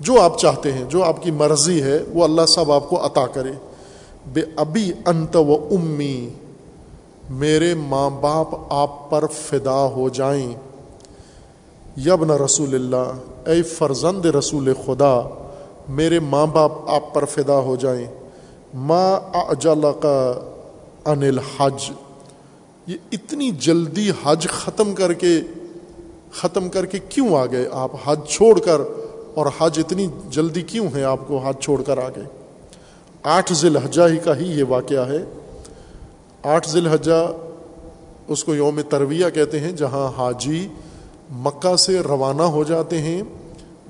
جو 0.00 0.20
آپ 0.20 0.38
چاہتے 0.38 0.72
ہیں، 0.72 0.84
جو 0.88 1.04
آپ 1.04 1.22
کی 1.22 1.30
مرضی 1.30 1.82
ہے، 1.82 1.98
وہ 2.12 2.24
اللہ 2.24 2.46
سب 2.46 2.72
آپ 2.72 2.88
کو 2.88 3.06
عطا 3.06 3.26
کرے۔ 3.26 3.52
بے 4.26 4.40
ابھی 4.56 4.92
انت 5.06 5.36
و 5.36 5.68
امی، 5.70 6.28
میرے 7.30 7.74
ماں 7.74 8.10
باپ 8.10 8.48
آپ 8.72 9.10
پر 9.10 9.24
فدا 9.26 9.86
ہو 9.86 10.08
جائیں۔ 10.08 10.54
یبن 11.96 12.30
رسول 12.30 12.74
اللہ، 12.74 13.48
اے 13.48 13.62
فرزند 13.62 14.24
رسول 14.24 14.72
خدا، 14.86 15.28
میرے 15.88 16.20
ماں 16.20 16.46
باپ 16.46 16.72
آپ 16.86 17.14
پر 17.14 17.24
فدا 17.24 17.58
ہو 17.58 17.76
جائیں۔ 17.76 18.06
ماں 18.74 19.36
اجل 19.48 19.80
کا 20.00 20.34
ان 21.04 21.22
الحج 21.22 21.90
یہ 22.86 22.96
اتنی 23.12 23.50
جلدی 23.50 24.10
حج 24.24 24.48
ختم 24.48 24.94
کر 24.94 25.12
کے 25.12 25.40
ختم 26.36 26.68
کر 26.68 26.86
کے 26.86 26.98
کیوں 27.08 27.34
آ 27.36 27.44
گئے؟ 27.46 27.68
آپ 27.72 27.90
حج 28.04 28.26
چھوڑ 28.28 28.58
کر، 28.60 28.80
اور 29.34 29.46
حج 29.58 29.78
اتنی 29.78 30.06
جلدی 30.30 30.62
کیوں 30.62 30.88
ہے 30.94 31.02
آپ 31.04 31.26
کو 31.26 31.38
حج 31.38 31.60
چھوڑ 31.60 31.82
کر 31.82 31.98
آ 31.98 32.08
گئے؟ 32.16 32.24
آٹھ 33.22 33.52
ذی 33.52 33.66
الحجہ 33.68 34.02
ہی 34.02 34.18
کا 34.18 34.36
ہی 34.36 34.50
یہ 34.50 34.64
واقعہ 34.68 35.06
ہے۔ 35.08 35.24
آٹھ 36.44 36.68
ذی 36.68 36.78
الحجہ 36.78 37.20
اس 38.28 38.44
کو 38.44 38.54
یوم 38.54 38.80
ترویہ 38.88 39.28
کہتے 39.34 39.60
ہیں، 39.60 39.72
جہاں 39.72 40.06
حاجی 40.16 40.66
مکہ 41.44 41.74
سے 41.76 41.98
روانہ 42.00 42.42
ہو 42.54 42.64
جاتے 42.64 42.98
ہیں 43.02 43.22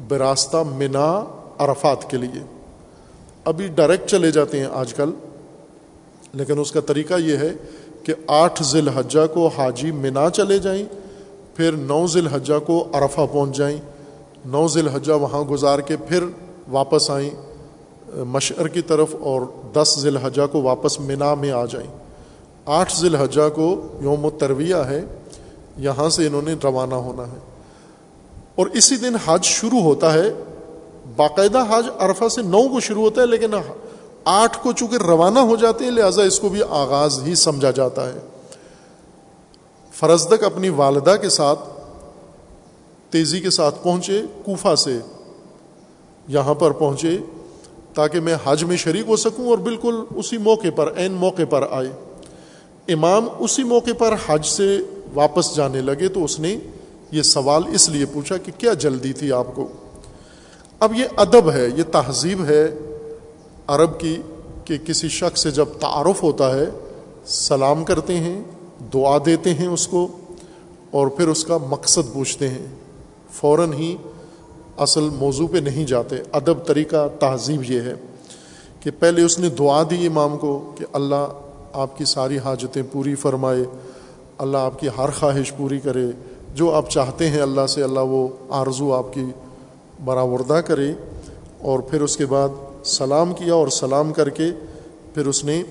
براستہ 0.09 0.63
منا 0.77 1.09
عرفات 1.59 2.11
کے 2.11 2.17
لیے۔ 2.17 2.43
ابھی 3.45 3.67
ڈائریکٹ 3.75 4.09
چلے 4.11 4.31
جاتے 4.31 4.61
ہیں 4.61 4.67
آج 4.73 4.95
کل، 4.95 5.11
لیکن 6.35 6.59
اس 6.59 6.73
کا 6.73 6.81
طریقہ 6.81 7.15
یہ 7.21 7.37
ہے 7.37 7.51
کہ 8.03 8.15
آٹھ 8.27 8.63
ذی 8.63 8.79
الحجہ 8.79 9.27
کو 9.35 9.47
حاجی 9.57 9.91
منا 9.93 10.29
چلے 10.31 10.59
جائیں 10.59 10.85
پھر 11.57 11.73
نو 11.73 12.07
ذی 12.07 12.21
الحجہ 12.21 12.59
کو 12.67 12.89
عرفہ 12.93 13.21
پہنچ 13.33 13.57
جائیں۔ 13.57 13.79
نو 14.45 14.69
ذی 14.69 14.81
الحجہ 14.81 15.13
وہاں 15.13 15.43
گزار 15.43 15.79
کے 15.79 15.97
پھر 15.97 16.25
واپس 16.71 17.11
آئیں۔ 17.11 17.31
مشعر 18.17 18.69
کی 18.69 18.83
طرف 18.83 19.17
اور 19.21 19.41
دس 19.73 19.99
ذی 19.99 20.09
الحجہ 20.09 20.43
کو 20.53 20.63
واپس 20.63 21.01
منا 21.01 21.35
میں 21.35 21.51
آ 21.51 21.65
جائیں۔ 21.65 21.89
آٹھ 22.67 22.97
ذی 23.01 23.07
الحجہ 23.07 23.49
کو 23.55 23.87
یوم 24.01 24.25
و 24.25 24.31
ترویہ 24.31 24.75
ہے۔ 24.75 25.05
یہاں 25.77 26.09
سے 26.09 26.27
انہوں 26.27 26.43
نے 26.43 26.55
روانہ 26.65 26.95
ہونا 26.95 27.23
ہے۔ 27.23 27.39
اور 28.55 28.67
اسی 28.67 28.97
دن 28.97 29.17
حج 29.27 29.45
شروع 29.45 29.81
ہوتا 29.81 30.13
ہے۔ 30.13 30.35
باقاعدہ 31.17 31.65
حج 31.71 31.87
عرفہ 31.99 32.29
سے 32.29 32.43
نو 32.43 32.69
کو 32.69 32.81
شروع 32.81 33.03
ہوتا 33.03 33.21
ہے، 33.21 33.27
لیکن 33.27 33.55
آٹھ 34.25 34.59
کو 34.63 34.73
چونکہ 34.73 34.97
روانہ 34.97 35.39
ہو 35.39 35.57
جاتے 35.57 35.85
ہیں، 35.85 35.91
لہٰذا 35.91 36.23
اس 36.23 36.41
کو 36.41 36.49
بھی 36.49 36.61
آغاز 36.71 37.21
ہی 37.27 37.35
سمجھا 37.35 37.71
جاتا 37.71 38.13
ہے۔ 38.13 38.19
فرزدک 40.01 40.45
اپنی 40.45 40.69
والدہ 40.69 41.15
کے 41.21 41.29
ساتھ 41.29 41.61
تیزی 43.11 43.41
کے 43.41 43.51
ساتھ 43.51 43.75
پہنچے، 43.83 44.23
کوفہ 44.45 44.75
سے 44.75 44.99
یہاں 46.29 46.55
پر 46.55 46.71
پہنچے 46.71 47.17
تاکہ 47.95 48.21
میں 48.21 48.37
حج 48.45 48.65
میں 48.65 48.77
شریک 48.77 49.09
ہو 49.09 49.17
سکوں 49.17 49.49
اور 49.49 49.59
بالکل 49.59 50.05
اسی 50.15 50.39
موقع 50.39 50.69
پر، 50.75 50.93
عین 50.97 51.13
موقع 51.13 51.43
پر 51.51 51.67
آئے۔ 51.71 51.93
امام 52.89 53.29
اسی 53.39 53.63
موقع 53.63 53.91
پر 53.99 54.15
حج 54.27 54.47
سے 54.47 54.79
واپس 55.15 55.57
جانے 55.57 55.81
لگے 55.81 56.09
تو 56.09 56.25
اس 56.25 56.41
نے 56.41 56.57
یہ 57.13 57.23
سوال 57.23 57.63
اس 57.73 57.89
لیے 57.89 58.07
پوچھا 58.07 58.37
کہ 58.37 58.53
کیا 58.59 58.73
جلدی 58.73 59.13
تھی 59.13 59.33
آپ 59.33 59.55
کو؟ 59.55 59.69
اب 60.81 60.95
یہ 60.95 61.05
ادب 61.17 61.53
ہے، 61.53 61.67
یہ 61.77 61.83
تہذیب 61.83 62.45
ہے 62.45 62.69
عرب 63.67 64.01
کی 64.01 64.17
کہ 64.65 64.77
کسی 64.87 65.09
شخص 65.09 65.43
سے 65.43 65.51
جب 65.51 65.67
تعارف 65.81 66.23
ہوتا 66.23 66.55
ہے، 66.55 66.67
سلام 67.27 67.85
کرتے 67.85 68.17
ہیں 68.17 68.43
دعا 68.95 69.19
دیتے 69.27 69.55
ہیں 69.55 69.67
اس 69.67 69.89
کو 69.89 70.09
اور 70.91 71.07
پھر 71.07 71.29
اس 71.29 71.45
کا 71.45 71.59
مقصد 71.59 72.13
پوچھتے 72.13 72.49
ہیں۔ 72.49 72.67
فوراً 73.33 73.73
ہی 73.73 73.97
اصل 74.77 75.09
موضوع 75.13 75.49
پہ 75.53 75.59
نہیں 75.59 75.85
جاتے۔ 75.85 76.17
ادب 76.33 76.67
طریقہ 76.67 77.09
تہذیب 77.21 77.71
یہ 77.71 77.81
ہے 77.81 77.95
کہ 78.81 78.91
پہلے 78.99 79.23
اس 79.23 79.39
نے 79.39 79.49
دعا 79.49 79.83
دی 79.91 80.07
امام 80.07 80.39
کو 80.39 80.73
کہ 80.79 80.85
اللہ 80.93 81.29
آپ 81.73 81.99
کی 81.99 82.05
ساری 82.05 82.39
حاجتیں 82.39 82.83
پوری 82.93 83.15
فرمائے، 83.15 83.65
اللہ 84.39 84.59
آپ 84.59 84.81
کی 84.81 84.89
ہر 84.99 85.11
خواہش 85.11 85.53
پوری 85.57 85.81
کرے۔ 85.81 86.07
جو 86.55 86.75
آپ 86.75 86.91
چاہتے 86.91 87.31
ہیں 87.31 87.41
اللہ 87.41 87.67
سے، 87.67 87.83
اللہ 87.83 88.01
وہ 88.01 88.29
آرزو 88.49 88.93
آپ 88.93 89.15
کی 89.15 89.25
برآوردہ 90.05 90.61
کرے۔ 90.67 90.93
اور 91.61 91.79
پھر 91.79 92.01
اس 92.01 92.17
کے 92.17 92.27
بعد 92.27 92.49
سلام 92.85 93.35
کیا 93.35 93.55
اور 93.55 93.69
سلام 93.69 94.13
کر 94.13 94.29
کے 94.29 94.45
پھر 95.15 95.27
اس 95.27 95.45
نے 95.45 95.63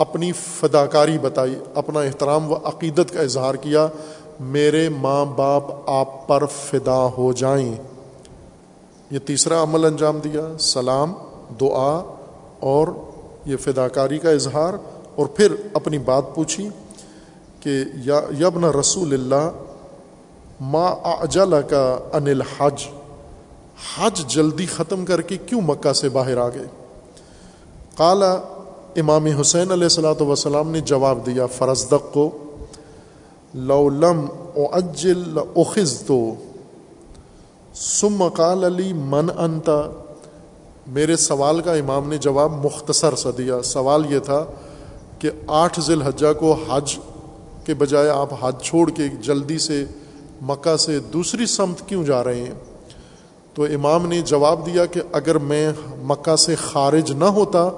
اپنی 0.00 0.32
فداکاری 0.32 1.18
بتائی، 1.18 1.58
اپنا 1.74 2.00
احترام 2.00 2.52
و 2.52 2.54
عقیدت 2.64 3.14
کا 3.14 3.20
اظہار 3.20 3.54
کیا، 3.54 3.88
میرے 4.40 4.88
ماں 4.88 5.24
باپ 5.24 5.90
آپ 5.90 6.28
پر 6.28 6.46
فدا 6.46 7.08
ہو 7.18 7.32
جائیں۔ 7.32 7.74
یہ 9.10 9.18
تیسرا 9.18 9.62
عمل 9.62 9.84
انجام 9.84 10.18
دیا، 10.18 10.58
سلام، 10.58 11.12
دعا، 11.60 12.16
اور 12.60 12.88
یہ 13.44 13.56
فداکاری 13.56 14.18
کا 14.18 14.30
اظہار۔ 14.30 14.74
اور 15.14 15.26
پھر 15.26 15.54
اپنی 15.72 15.98
بات 15.98 16.22
پوچھی 16.34 16.68
کہ 17.60 17.84
یبن 18.38 18.64
رسول 18.64 19.12
اللہ، 19.12 19.50
ما 20.60 20.86
اجل 21.02 21.62
کا 21.68 21.98
انل 22.12 22.42
حج 22.58 22.86
حج 23.98 24.26
جلدی 24.26 24.66
ختم 24.66 25.04
کر 25.04 25.20
کے 25.20 25.36
کیوں 25.36 25.60
مکہ 25.60 25.92
سے 25.92 26.08
باہر 26.08 26.38
آ 26.38 26.48
گئے؟ 26.48 26.66
کالا 27.96 28.36
امام 28.96 29.26
حسین 29.26 29.70
علیہ 29.70 29.84
السلاۃ 29.84 30.20
وسلام 30.20 30.70
نے 30.70 30.80
جواب 30.80 31.26
دیا 31.26 31.46
فرزدق 31.46 32.12
کو 32.12 32.30
لولم 33.54 34.26
او 34.56 34.64
اجل 34.72 35.38
اخذ 35.56 36.02
تو 36.02 36.34
سم 37.74 38.28
قال 38.28 38.64
علی 38.64 38.92
من 38.92 39.28
انتا 39.38 39.82
میرے 40.86 41.16
سوال 41.16 41.60
کا 41.60 41.72
امام 41.72 42.08
نے 42.08 42.18
جواب 42.18 42.64
مختصر 42.64 43.14
سا 43.14 43.30
دیا۔ 43.38 43.62
سوال 43.62 44.12
یہ 44.12 44.18
تھا 44.18 44.44
کہ 45.18 45.30
آٹھ 45.46 45.80
ذی 45.80 45.92
الحجہ 45.92 46.32
کو 46.38 46.56
حج 46.68 46.98
کے 47.64 47.74
بجائے 47.74 48.08
آپ 48.08 48.28
حج 48.40 48.54
چھوڑ 48.62 48.90
کے 48.90 49.08
جلدی 49.20 49.58
سے 49.58 49.84
مکہ 50.42 50.76
سے 50.76 50.98
دوسری 50.98 51.46
سمت 51.46 51.88
کیوں 51.88 52.04
جا 52.04 52.24
رہے 52.24 52.40
ہیں؟ 52.40 52.54
تو 53.54 53.64
امام 53.64 54.06
نے 54.06 54.20
جواب 54.20 54.66
دیا 54.66 54.86
کہ 54.86 55.00
اگر 55.12 55.38
میں 55.38 55.72
مکہ 56.02 56.36
سے 56.36 56.54
خارج 56.54 57.12
نہ 57.12 57.24
ہوتا 57.24 57.70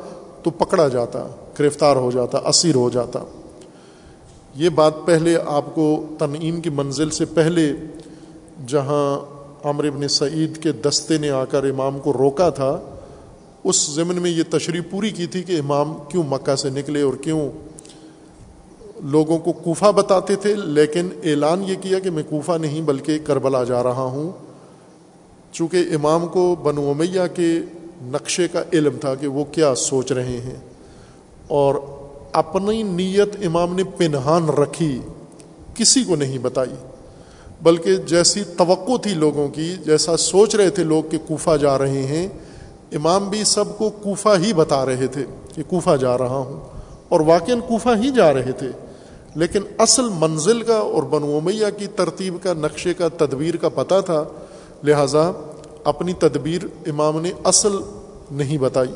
تو 0.42 0.50
پکڑا 0.50 0.88
جاتا، 0.88 1.26
گرفتار 1.58 1.96
ہو 1.96 2.10
جاتا، 2.10 2.38
اسیر 2.38 2.74
ہو 2.74 2.90
جاتا۔ 2.90 3.18
یہ 4.54 4.68
بات 4.68 4.94
پہلے 5.04 5.36
آپ 5.46 5.74
کو 5.74 6.06
تنعیم 6.18 6.60
کی 6.60 6.70
منزل 6.70 7.10
سے 7.10 7.24
پہلے 7.24 7.72
جہاں 8.66 9.18
عمر 9.64 9.84
ابن 9.84 10.08
سعید 10.08 10.62
کے 10.62 10.72
دستے 10.72 11.18
نے 11.18 11.30
آ 11.30 11.44
کر 11.44 11.64
امام 11.64 11.98
کو 11.98 12.12
روکا 12.12 12.48
تھا، 12.50 12.80
اس 13.64 13.90
ضمن 13.90 14.22
میں 14.22 14.30
یہ 14.30 14.42
تشریح 14.50 14.80
پوری 14.90 15.10
کی 15.10 15.26
تھی 15.26 15.42
کہ 15.42 15.58
امام 15.58 15.94
کیوں 16.08 16.22
مکہ 16.22 16.56
سے 16.56 16.70
نکلے 16.70 17.02
اور 17.02 17.14
کیوں 17.14 17.50
لوگوں 19.04 19.38
کو 19.38 19.52
کوفہ 19.52 19.92
بتاتے 19.92 20.36
تھے، 20.36 20.54
لیکن 20.54 21.08
اعلان 21.24 21.64
یہ 21.64 21.74
کیا 21.80 21.98
کہ 21.98 22.10
میں 22.10 22.22
کوفہ 22.28 22.52
نہیں 22.52 22.82
بلکہ 22.82 23.18
کربلا 23.24 23.64
جا 23.64 23.82
رہا 23.82 24.02
ہوں۔ 24.02 24.30
چونکہ 25.52 25.76
امام 25.94 26.26
کو 26.26 26.54
بنو 26.62 26.90
امیہ 26.90 27.26
کے 27.34 27.60
نقشے 28.02 28.48
کا 28.48 28.62
علم 28.72 28.96
تھا 29.00 29.14
کہ 29.14 29.26
وہ 29.26 29.44
کیا 29.44 29.74
سوچ 29.74 30.12
رہے 30.12 30.36
ہیں۔ 30.36 30.56
اور 31.48 31.74
اپنی 32.32 32.82
نیت 32.82 33.46
امام 33.46 33.74
نے 33.74 33.84
پنہان 33.84 34.48
رکھی، 34.48 35.00
کسی 35.74 36.04
کو 36.04 36.16
نہیں 36.16 36.38
بتائی۔ 36.38 36.74
بلکہ 37.62 37.96
جیسی 37.96 38.42
توقع 38.58 38.96
تھی 39.02 39.10
لوگوں 39.10 39.48
کی، 39.48 39.74
جیسا 39.84 40.16
سوچ 40.16 40.54
رہے 40.54 40.70
تھے 40.70 40.84
لوگ 40.84 41.02
کہ 41.10 41.18
کوفہ 41.26 41.56
جا 41.60 41.78
رہے 41.78 42.02
ہیں، 42.02 42.28
امام 42.92 43.28
بھی 43.28 43.44
سب 43.44 43.78
کو 43.78 43.90
کوفہ 43.90 44.28
ہی 44.38 44.52
بتا 44.52 44.86
رہے 44.86 45.06
تھے 45.06 45.24
کہ 45.54 45.62
کوفہ 45.68 45.96
جا 46.00 46.18
رہا 46.18 46.36
ہوں۔ 46.36 46.60
اور 47.08 47.20
واقع 47.20 47.52
کوفہ 47.68 47.88
ہی 48.02 48.10
جا 48.10 48.32
رہے 48.32 48.52
تھے۔ 48.52 48.68
لیکن 49.34 49.60
اصل 49.78 50.02
منزل 50.18 50.62
کا 50.62 50.74
اور 50.74 51.02
بنومیہ 51.02 51.66
کی 51.78 51.86
ترتیب 51.86 52.36
کا، 52.42 52.52
نقشے 52.52 52.94
کا، 52.94 53.08
تدبیر 53.08 53.56
کا 53.56 53.68
پتہ 53.68 53.94
تھا۔ 54.06 54.24
لہٰذا 54.84 55.32
اپنی 55.84 56.12
تدبیر 56.12 56.64
امام 56.86 57.20
نے 57.20 57.32
اصل 57.44 57.76
نہیں 58.30 58.58
بتائی۔ 58.58 58.94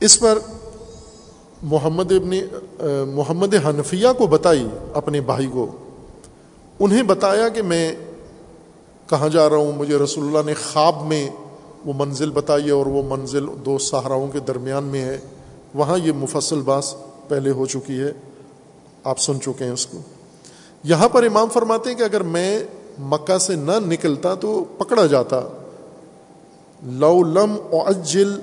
اس 0.00 0.20
پر 0.20 0.38
محمد 1.62 2.12
ابن، 2.12 2.30
محمد 3.10 3.54
حنفیہ 3.54 4.08
کو 4.18 4.26
بتائی 4.26 4.68
اپنے 4.94 5.20
بھائی 5.20 5.46
کو۔ 5.46 5.66
انہیں 6.80 7.02
بتایا 7.02 7.48
کہ 7.48 7.62
میں 7.62 7.94
کہاں 9.06 9.28
جا 9.28 9.48
رہا 9.48 9.56
ہوں، 9.56 9.72
مجھے 9.72 9.96
رسول 9.96 10.24
اللہ 10.24 10.38
نے 10.46 10.54
خواب 10.54 11.06
میں 11.06 11.30
وہ 11.84 11.92
منزل 11.96 12.30
بتائی 12.30 12.66
ہے 12.66 12.70
اور 12.70 12.86
وہ 12.86 13.16
منزل 13.16 13.46
دو 13.66 13.78
صحراؤں 13.78 14.28
کے 14.28 14.40
درمیان 14.40 14.84
میں 14.84 15.04
ہے۔ 15.04 15.18
وہاں 15.74 15.98
یہ 15.98 16.12
مفصل 16.12 16.60
باس 16.60 16.94
پہلے 17.28 17.50
ہو 17.50 17.66
چکی 17.66 18.00
ہے۔ 18.00 18.12
آپ 19.04 19.18
سن 19.18 19.40
چکے 19.40 19.64
ہیں 19.64 19.72
اس 19.72 19.86
کو۔ 19.86 19.98
یہاں 20.84 21.08
پر 21.08 21.22
امام 21.22 21.48
فرماتے 21.52 21.90
ہیں 21.90 21.96
کہ 21.96 22.02
اگر 22.02 22.20
میں 22.20 22.60
مکہ 22.98 23.38
سے 23.38 23.54
نہ 23.54 23.72
نکلتا 23.86 24.34
تو 24.34 24.64
پکڑا 24.78 25.06
جاتا۔ 25.06 25.40
لو 26.82 27.22
لم 27.22 27.56
اجل 27.72 28.40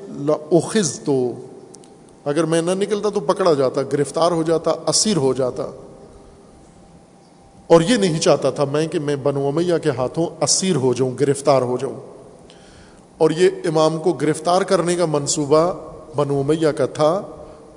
اخذ 0.51 0.99
تو 0.99 1.31
اگر 2.25 2.43
میں 2.43 2.61
نہ 2.61 2.71
نکلتا 2.71 3.09
تو 3.09 3.19
پکڑا 3.19 3.53
جاتا، 3.53 3.81
گرفتار 3.81 4.31
ہو 4.31 4.43
جاتا، 4.43 4.71
اسیر 4.87 5.17
ہو 5.17 5.33
جاتا۔ 5.33 5.63
اور 7.67 7.81
یہ 7.81 7.97
نہیں 7.97 8.19
چاہتا 8.19 8.49
تھا 8.49 8.63
میں 8.65 8.87
کہ 8.87 8.99
میں 8.99 9.15
بنو 9.15 9.47
امیہ 9.47 9.73
کے 9.83 9.89
ہاتھوں 9.89 10.43
اسیر 10.43 10.75
ہو 10.75 10.93
جاؤں، 10.93 11.11
گرفتار 11.19 11.61
ہو 11.61 11.77
جاؤں۔ 11.77 11.95
اور 13.17 13.31
یہ 13.31 13.49
امام 13.65 13.97
کو 13.97 14.13
گرفتار 14.13 14.61
کرنے 14.61 14.95
کا 14.95 15.05
منصوبہ 15.05 15.73
بنو 16.15 16.39
امیہ 16.39 16.67
کا 16.67 16.85
تھا۔ 16.85 17.21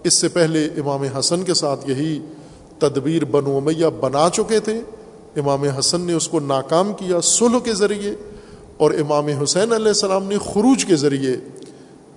اس 0.05 0.15
سے 0.15 0.29
پہلے 0.29 0.65
امام 0.65 1.03
حسن 1.19 1.43
کے 1.43 1.55
ساتھ 1.55 1.91
یہی 1.91 2.21
تدبیر 2.79 3.25
بنو 3.25 3.57
امیہ 3.57 3.87
بنا 4.01 4.29
چکے 4.33 4.61
تھے۔ 4.61 4.81
امام 5.37 5.63
حسن 5.63 6.01
نے 6.01 6.13
اس 6.13 6.29
کو 6.29 6.41
ناکام 6.41 6.93
کیا 6.93 7.21
سلح 7.21 7.59
کے 7.59 7.75
ذریعے 7.75 8.15
اور 8.77 8.91
امام 8.91 9.27
حسین 9.27 9.73
علیہ 9.73 9.87
السلام 9.87 10.25
نے 10.25 10.39
خروج 10.39 10.85
کے 10.85 10.97
ذریعے 10.97 11.37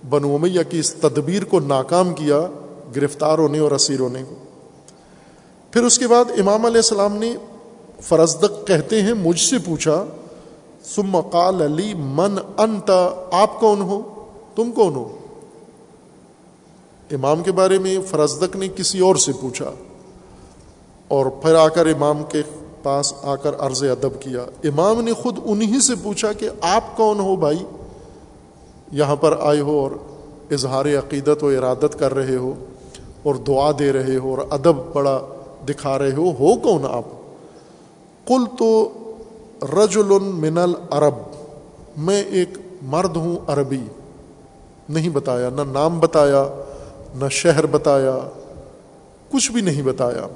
بنو 0.10 0.36
امیہ 0.36 0.60
کی 0.70 0.80
اس 0.80 0.94
تدبیر 0.94 1.44
کو 1.44 1.60
ناکام 1.60 2.14
کیا 2.14 2.48
گرفتار 2.96 3.38
ہونے 3.38 3.60
اور 3.60 3.72
اسیر 3.72 4.00
ہونے 4.00 4.24
کو 4.30 4.36
پھر 5.72 5.84
اس 5.84 6.00
کے 6.00 6.08
بعد 6.08 6.26
امام 6.38 6.66
علیہ 6.66 6.78
السلام 6.78 7.16
نے 7.18 7.36
فرزدق 8.02 8.68
کہتے 8.68 9.02
ہیں، 9.02 9.14
مجھ 9.14 9.40
سے 9.40 9.58
پوچھا 9.66 10.06
سم 10.84 11.22
قال 11.22 11.62
علی 11.62 11.94
من 11.94 12.38
انت؟ 12.58 12.92
آپ 13.32 13.60
کون 13.60 13.82
ہو؟ 13.82 14.02
تم 14.56 14.72
کون 14.72 14.96
ہو؟ 14.96 15.18
امام 17.12 17.44
کے 17.44 17.52
بارے 17.52 17.80
میں 17.80 17.98
فرزدق 18.08 18.56
نے 18.56 18.68
کسی 18.76 19.00
اور 19.00 19.16
سے 19.16 19.32
پوچھا 19.42 19.72
اور 21.08 21.26
پھر 21.26 21.56
آ 21.56 21.68
کر 21.68 21.86
امام 21.86 22.24
کے 22.24 22.42
پاس 22.86 23.14
آ 23.24 23.36
کر 23.36 23.52
عرض 23.60 23.84
ادب 23.84 24.22
کیا۔ 24.22 24.46
امام 24.64 25.02
نے 25.02 25.14
خود 25.14 25.40
انہی 25.46 25.80
سے 25.80 25.94
پوچھا 26.04 26.34
کہ 26.34 26.50
آپ 26.62 26.98
کون 26.98 27.20
ہو 27.20 27.36
بھائی؟ 27.36 27.64
یہاں 28.92 29.16
پر 29.16 29.38
آئے 29.40 29.60
ہو 29.60 29.80
اور 29.80 29.92
اظہار 30.52 30.86
عقیدت 30.86 31.44
و 31.44 31.48
ارادت 31.48 32.00
کر 32.00 32.14
رہے 32.14 32.36
ہو 32.36 32.54
اور 33.24 33.36
دعا 33.36 33.72
دے 33.80 33.94
رہے 33.94 34.18
ہو 34.18 34.30
اور 34.30 34.38
ادب 34.50 34.94
بڑا 34.94 35.20
دکھا 35.70 36.00
رہے 36.00 36.12
ہو۔ 36.12 36.30
ہو 36.30 36.60
کون 36.60 36.86
آپ؟ 36.86 37.06
کل 38.28 38.44
تو 38.60 38.94
رج 39.62 39.98
من 40.22 40.58
العرب، 40.58 41.14
میں 41.98 42.24
ایک 42.24 42.50
مرد 42.82 43.16
ہوں 43.16 43.36
عربی۔ 43.48 43.84
نہیں 44.90 45.10
بتایا، 45.10 45.50
نہ 45.50 45.62
نام 45.62 46.00
بتایا، 46.00 46.44
نہ 47.16 47.26
شہر 47.32 47.66
بتایا، 47.66 48.18
کچھ 49.32 49.52
بھی 49.52 49.62
نہیں 49.62 49.82
بتایا۔ 49.82 50.28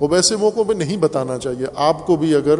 وہ 0.00 0.08
ویسے 0.10 0.36
موقعوں 0.36 0.64
پہ 0.64 0.72
نہیں 0.72 0.96
بتانا 0.96 1.38
چاہیے۔ 1.38 1.66
آپ 1.76 2.06
کو 2.06 2.16
بھی 2.16 2.34
اگر 2.34 2.58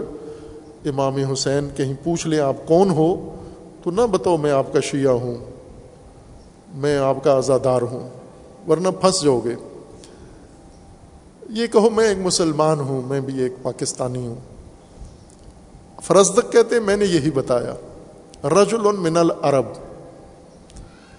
امام 0.87 1.15
حسین 1.15 1.69
کہیں 1.77 1.95
پوچھ 2.05 2.27
لیں 2.27 2.39
آپ 2.39 2.57
کون 2.67 2.91
ہو، 2.91 3.37
تو 3.83 3.91
نہ 3.91 4.01
بتاؤ 4.11 4.37
میں 4.37 4.51
آپ 4.51 4.73
کا 4.73 4.81
شیعہ 4.81 5.13
ہوں، 5.13 5.35
میں 6.75 6.99
آپ 6.99 7.25
کا 7.25 7.37
آزادار 7.37 7.83
ہوں، 7.83 8.09
ورنہ 8.69 8.89
پھنس 9.01 9.23
جاؤ 9.23 9.41
گے۔ 9.45 9.55
یہ 11.49 11.67
کہو 11.67 11.91
میں 11.91 12.09
ایک 12.09 12.19
مسلمان 12.19 12.81
ہوں، 12.81 13.03
میں 13.03 13.21
بھی 13.21 13.39
ایک 13.43 13.53
پاکستانی 13.63 14.27
ہوں۔ 14.27 14.35
فرزدق 16.03 16.53
کہتے 16.53 16.81
میں 16.81 16.97
نے 16.97 17.05
یہی 17.05 17.31
بتایا۔ 17.31 17.75
رجل 18.49 18.99
من 18.99 19.17
العرب۔ 19.17 19.65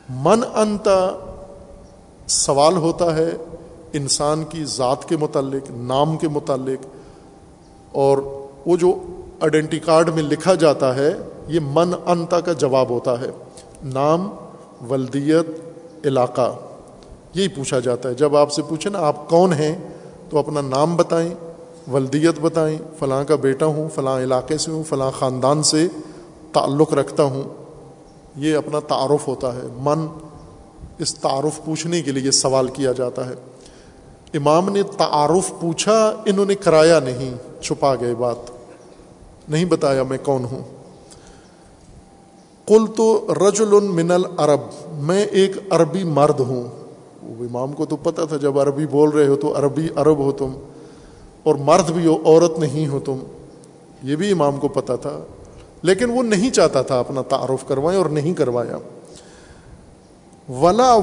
من 0.10 0.44
انتا 0.56 1.10
سوال 2.28 2.78
ہوتا 2.78 3.16
ہے 3.16 3.30
انسان 3.94 4.44
کی 4.44 4.66
ذات 4.66 5.10
کے 5.10 5.18
متعلق، 5.18 5.72
نام 5.72 6.18
کے 6.18 6.28
متعلق، 6.28 6.86
اور 7.92 8.18
وہ 8.66 8.78
جو 8.78 8.94
آئیڈینٹی 9.42 9.80
کارڈ 9.80 10.10
میں 10.14 10.24
لکھا 10.24 10.56
جاتا 10.56 10.96
ہے، 10.96 11.14
یہ 11.48 11.60
من 11.64 11.92
انتا 12.06 12.40
کا 12.40 12.54
جواب 12.54 12.90
ہوتا 12.90 13.22
ہے۔ 13.22 13.28
نام، 13.84 14.32
ولدیت، 14.90 15.46
علاقہ، 16.06 16.56
یہی 17.34 17.48
پوچھا 17.48 17.80
جاتا 17.80 18.10
ہے۔ 18.10 18.14
جب 18.14 18.36
آپ 18.36 18.52
سے 18.52 18.62
پوچھیں 18.62 18.92
نا، 18.92 19.00
آپ 19.00 19.30
کون 19.30 19.54
ہیں؟ 19.54 19.78
تو 20.30 20.38
اپنا 20.38 20.62
نام 20.62 20.96
بتائیں، 20.96 21.34
ولدیت 21.92 22.40
بتائیں، 22.42 22.78
فلاں 23.00 23.24
کا 23.24 23.36
بیٹا 23.36 23.66
ہوں، 23.66 23.90
فلاں 23.96 24.24
علاقے 24.24 24.58
سے 24.58 24.72
ہوں، 24.72 24.84
فلاں 24.84 25.12
خاندان 25.12 25.64
سے 25.64 25.88
تعلق 26.54 26.94
رکھتا 26.94 27.24
ہوں۔ 27.24 27.44
یہ 28.36 28.56
اپنا 28.56 28.80
تعارف 28.80 29.28
ہوتا 29.28 29.56
ہے۔ 29.56 29.62
من، 29.78 30.08
اس 30.98 31.16
تعارف 31.16 31.66
پوچھنے 31.66 32.02
کے 32.02 32.12
لیے 32.12 32.24
یہ 32.24 32.32
سوال 32.32 32.68
کیا 32.68 32.92
جاتا 32.92 33.30
ہے۔ 33.30 33.34
امام 34.34 34.70
نے 34.70 34.84
تعارف 34.84 35.60
پوچھا، 35.60 36.14
انہوں 36.26 36.46
نے 36.46 36.56
کرایا 36.56 37.00
نہیں، 37.00 37.62
چھپا 37.62 37.96
گئے 37.96 38.16
بات۔ 38.16 38.36
نہیں 39.50 39.66
بتایا 39.66 40.04
میں 40.04 40.18
کون 40.24 40.44
ہوں۔ 40.44 40.62
کل 42.68 42.86
تو 42.96 43.28
رج 43.50 43.62
من 43.62 44.12
العرب 44.12 44.60
میں 44.94 45.26
ایک 45.26 45.52
عربی 45.70 46.04
مرد 46.04 46.40
ہوں۔ 46.40 46.64
امام 47.22 47.74
کو 47.74 47.86
تو 47.86 47.96
پتا 47.96 48.26
تھا، 48.26 48.38
جب 48.38 48.60
عربی 48.60 48.86
بول 48.86 49.10
رہے 49.10 49.28
ہو 49.28 49.36
تو 49.36 49.58
عربی 49.58 49.88
عرب 49.96 50.18
ہو 50.18 50.32
تم، 50.32 50.52
اور 51.44 51.56
مرد 51.56 51.92
بھی 51.92 52.06
ہو، 52.06 52.18
عورت 52.26 52.60
نہیں 52.60 52.88
ہو 52.88 53.00
تم۔ 53.00 53.18
یہ 54.04 54.16
بھی 54.16 54.32
امام 54.32 54.58
کو 54.58 54.68
پتا 54.68 54.96
تھا، 54.96 55.20
لیکن 55.82 56.10
وہ 56.10 56.24
نہیں 56.24 56.50
چاہتا 56.50 56.82
تھا 56.82 57.00
اپنا 57.00 57.22
تعارف 57.22 57.68
کروائے 57.68 57.98
اور 57.98 58.06
نہیں 58.06 58.34
کروایا۔ 58.34 58.78
ولا 60.50 60.96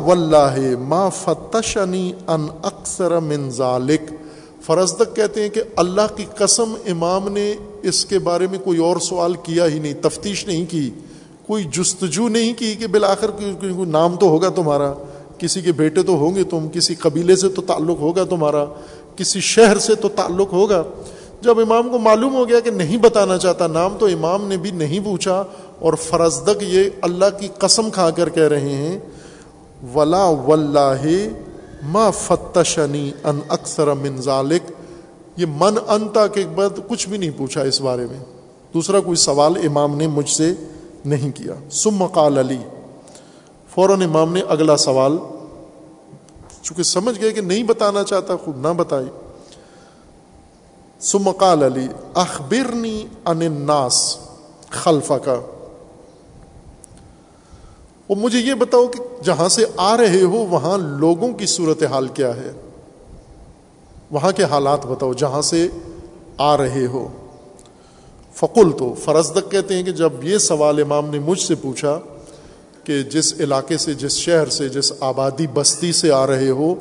ما 0.89 1.09
فتشنی 1.09 2.13
ان 2.27 2.47
اکثر 2.63 3.19
من 3.19 3.49
ذالک 3.51 4.11
فرزدق 4.67 5.15
کہتے 5.17 5.43
ہیں 5.43 5.49
کہ 5.49 5.63
اللہ 5.77 6.17
کی 6.17 6.25
قسم 6.37 6.75
امام 6.87 7.29
نے 7.33 7.53
اس 7.83 8.05
کے 8.05 8.19
بارے 8.19 8.47
میں 8.47 8.59
کوئی 8.59 8.79
اور 8.79 8.97
سوال 8.97 9.35
کیا 9.43 9.67
ہی 9.67 9.79
نہیں، 9.79 9.95
تفتیش 10.03 10.47
نہیں 10.47 10.65
کی، 10.71 10.91
کوئی 11.47 11.65
جستجو 11.73 12.29
نہیں 12.29 12.53
کی 12.53 12.75
کہ 12.75 12.87
بالآخر 12.87 13.31
کوئی 13.31 13.85
نام 13.91 14.17
تو 14.17 14.29
ہوگا 14.29 14.49
تمہارا، 14.49 14.93
کسی 15.39 15.61
کے 15.61 15.73
بیٹے 15.73 16.03
تو 16.03 16.17
ہوں 16.17 16.35
گے 16.35 16.45
تم، 16.45 16.69
کسی 16.73 16.95
قبیلے 16.95 17.37
سے 17.37 17.49
تو 17.49 17.63
تعلق 17.63 18.01
ہوگا 18.01 18.25
تمہارا، 18.25 18.65
کسی 19.17 19.41
شہر 19.41 19.79
سے 19.79 19.95
تو 19.95 20.09
تعلق 20.09 20.53
ہوگا۔ 20.53 20.83
جب 21.43 21.59
امام 21.61 21.89
کو 21.89 21.99
معلوم 21.99 22.35
ہو 22.35 22.49
گیا 22.49 22.61
کہ 22.61 22.71
نہیں 22.71 22.97
بتانا 22.97 23.39
چاہتا، 23.39 23.67
نام 23.67 23.97
تو 23.99 24.07
امام 24.07 24.47
نے 24.49 24.57
بھی 24.57 24.71
نہیں 24.71 25.01
پوچھا 25.05 25.43
اور 25.79 25.95
فرزدق 26.03 26.63
یہ 26.63 26.91
اللہ 27.01 27.39
کی 27.41 27.49
قسم 27.59 27.91
کھا 27.91 28.11
کر 28.11 28.29
کہہ 28.29 28.49
رہے 28.49 28.75
ہیں 28.75 28.99
ولا 29.95 30.31
ما 31.83 32.11
فتشنی 32.11 33.13
ان 33.25 33.41
اکثر 33.49 33.93
من 33.93 34.17
ذالک 34.17 34.71
یہ 35.37 35.47
من 35.47 35.75
انتا 35.89 36.27
کے 36.27 36.45
بعد 36.55 36.79
کچھ 36.89 37.09
بھی 37.09 37.19
نہیں 37.19 37.31
پوچھا 37.37 37.63
اس 37.63 37.81
بارے 37.81 38.07
میں۔ 38.11 38.19
دوسرا 38.75 39.01
کوئی 39.01 39.17
سوال 39.17 39.53
امام 39.67 39.97
نے 39.97 40.07
مجھ 40.07 40.31
سے 40.31 40.55
نہیں 41.05 41.31
کیا۔ 41.31 41.55
سم 41.71 42.07
قال 42.07 42.39
علی 42.39 42.59
فوراً 43.75 44.03
امام 44.03 44.33
نے 44.33 44.41
اگلا 44.49 44.77
سوال، 44.77 45.17
چونکہ 46.63 46.83
سمجھ 46.83 47.21
گئے 47.21 47.33
کہ 47.33 47.41
نہیں 47.41 47.63
بتانا 47.63 48.05
چاہتا، 48.05 48.37
خود 48.37 48.59
نہ 48.59 48.69
بتائی۔ 48.69 49.07
سمقال 51.01 51.63
علی 51.63 51.89
اخبرنی 52.15 53.07
ان 53.25 53.43
الناس 53.43 54.17
خلفہ 54.71 55.15
کا 55.15 55.41
اور 58.09 58.17
مجھے 58.17 58.39
یہ 58.39 58.55
بتاؤ 58.55 58.87
کہ 58.87 59.25
جہاں 59.25 59.49
سے 59.49 59.65
آ 59.77 59.97
رہے 59.97 60.23
ہو، 60.23 60.47
وہاں 60.51 60.79
لوگوں 60.79 61.33
کی 61.33 61.47
صورت 61.47 61.83
حال 61.83 62.09
کیا 62.09 62.37
ہے؟ 62.37 62.51
وہاں 64.11 64.33
کے 64.33 64.45
حالات 64.45 64.87
بتاؤ، 64.87 65.13
جہاں 65.13 65.43
سے 65.43 65.69
آ 66.39 66.57
رہے 66.57 66.87
ہو۔ 66.87 67.09
فقل 68.35 68.71
تو 68.79 68.95
فرزدق 69.05 69.51
کہتے 69.51 69.75
ہیں 69.75 69.83
کہ 69.83 69.93
جب 69.93 70.13
یہ 70.23 70.39
سوال 70.39 70.83
امام 70.83 71.11
نے 71.11 71.19
مجھ 71.19 71.41
سے 71.41 71.55
پوچھا 71.55 71.99
کہ 72.85 73.03
جس 73.03 73.35
علاقے 73.41 73.79
سے، 73.79 73.95
جس 73.95 74.13
شہر 74.13 74.47
سے، 74.47 74.69
جس 74.69 74.93
آبادی 75.01 75.47
بستی 75.47 75.93
سے 75.93 76.13
آ 76.13 76.27
رہے 76.27 76.51
ہو، 76.51 76.75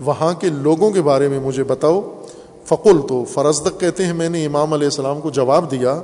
وہاں 0.00 0.34
کے 0.34 0.48
لوگوں 0.48 0.90
کے 0.90 1.02
بارے 1.02 1.28
میں 1.28 1.40
مجھے 1.40 1.64
بتاؤ۔ 1.64 2.22
فقل 2.64 3.00
تو 3.08 3.24
فرزدق 3.24 3.80
کہتے 3.80 4.06
ہیں، 4.06 4.12
میں 4.12 4.28
نے 4.28 4.46
امام 4.46 4.72
علیہ 4.72 4.86
السلام 4.86 5.20
کو 5.20 5.30
جواب 5.30 5.70
دیا، 5.70 6.02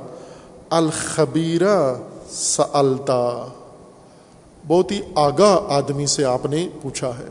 الخبیرہ 0.69 1.95
سلتا 2.31 3.47
بہت 4.67 4.91
ہی 4.91 5.01
آگاہ 5.15 5.71
آدمی 5.71 6.05
سے 6.05 6.25
آپ 6.25 6.45
نے 6.45 6.69
پوچھا 6.81 7.07
ہے۔ 7.07 7.27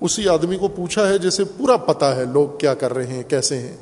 اسی 0.00 0.28
آدمی 0.28 0.56
کو 0.56 0.68
پوچھا 0.68 1.08
ہے 1.08 1.18
جیسے 1.18 1.44
پورا 1.44 1.76
پتا 1.76 2.16
ہے 2.16 2.24
لوگ 2.24 2.58
کیا 2.58 2.74
کر 2.74 2.94
رہے 2.94 3.06
ہیں، 3.06 3.22
کیسے 3.22 3.58
ہیں۔ 3.58 3.76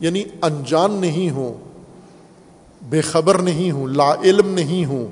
یعنی 0.00 0.24
انجان 0.42 0.92
نہیں 0.92 1.30
ہوں، 1.30 1.54
بے 2.82 3.00
خبر 3.00 3.38
نہیں 3.38 3.70
ہوں، 3.70 3.86
لا 3.86 4.14
علم 4.24 4.48
نہیں 4.48 4.84
ہوں۔ 4.84 5.06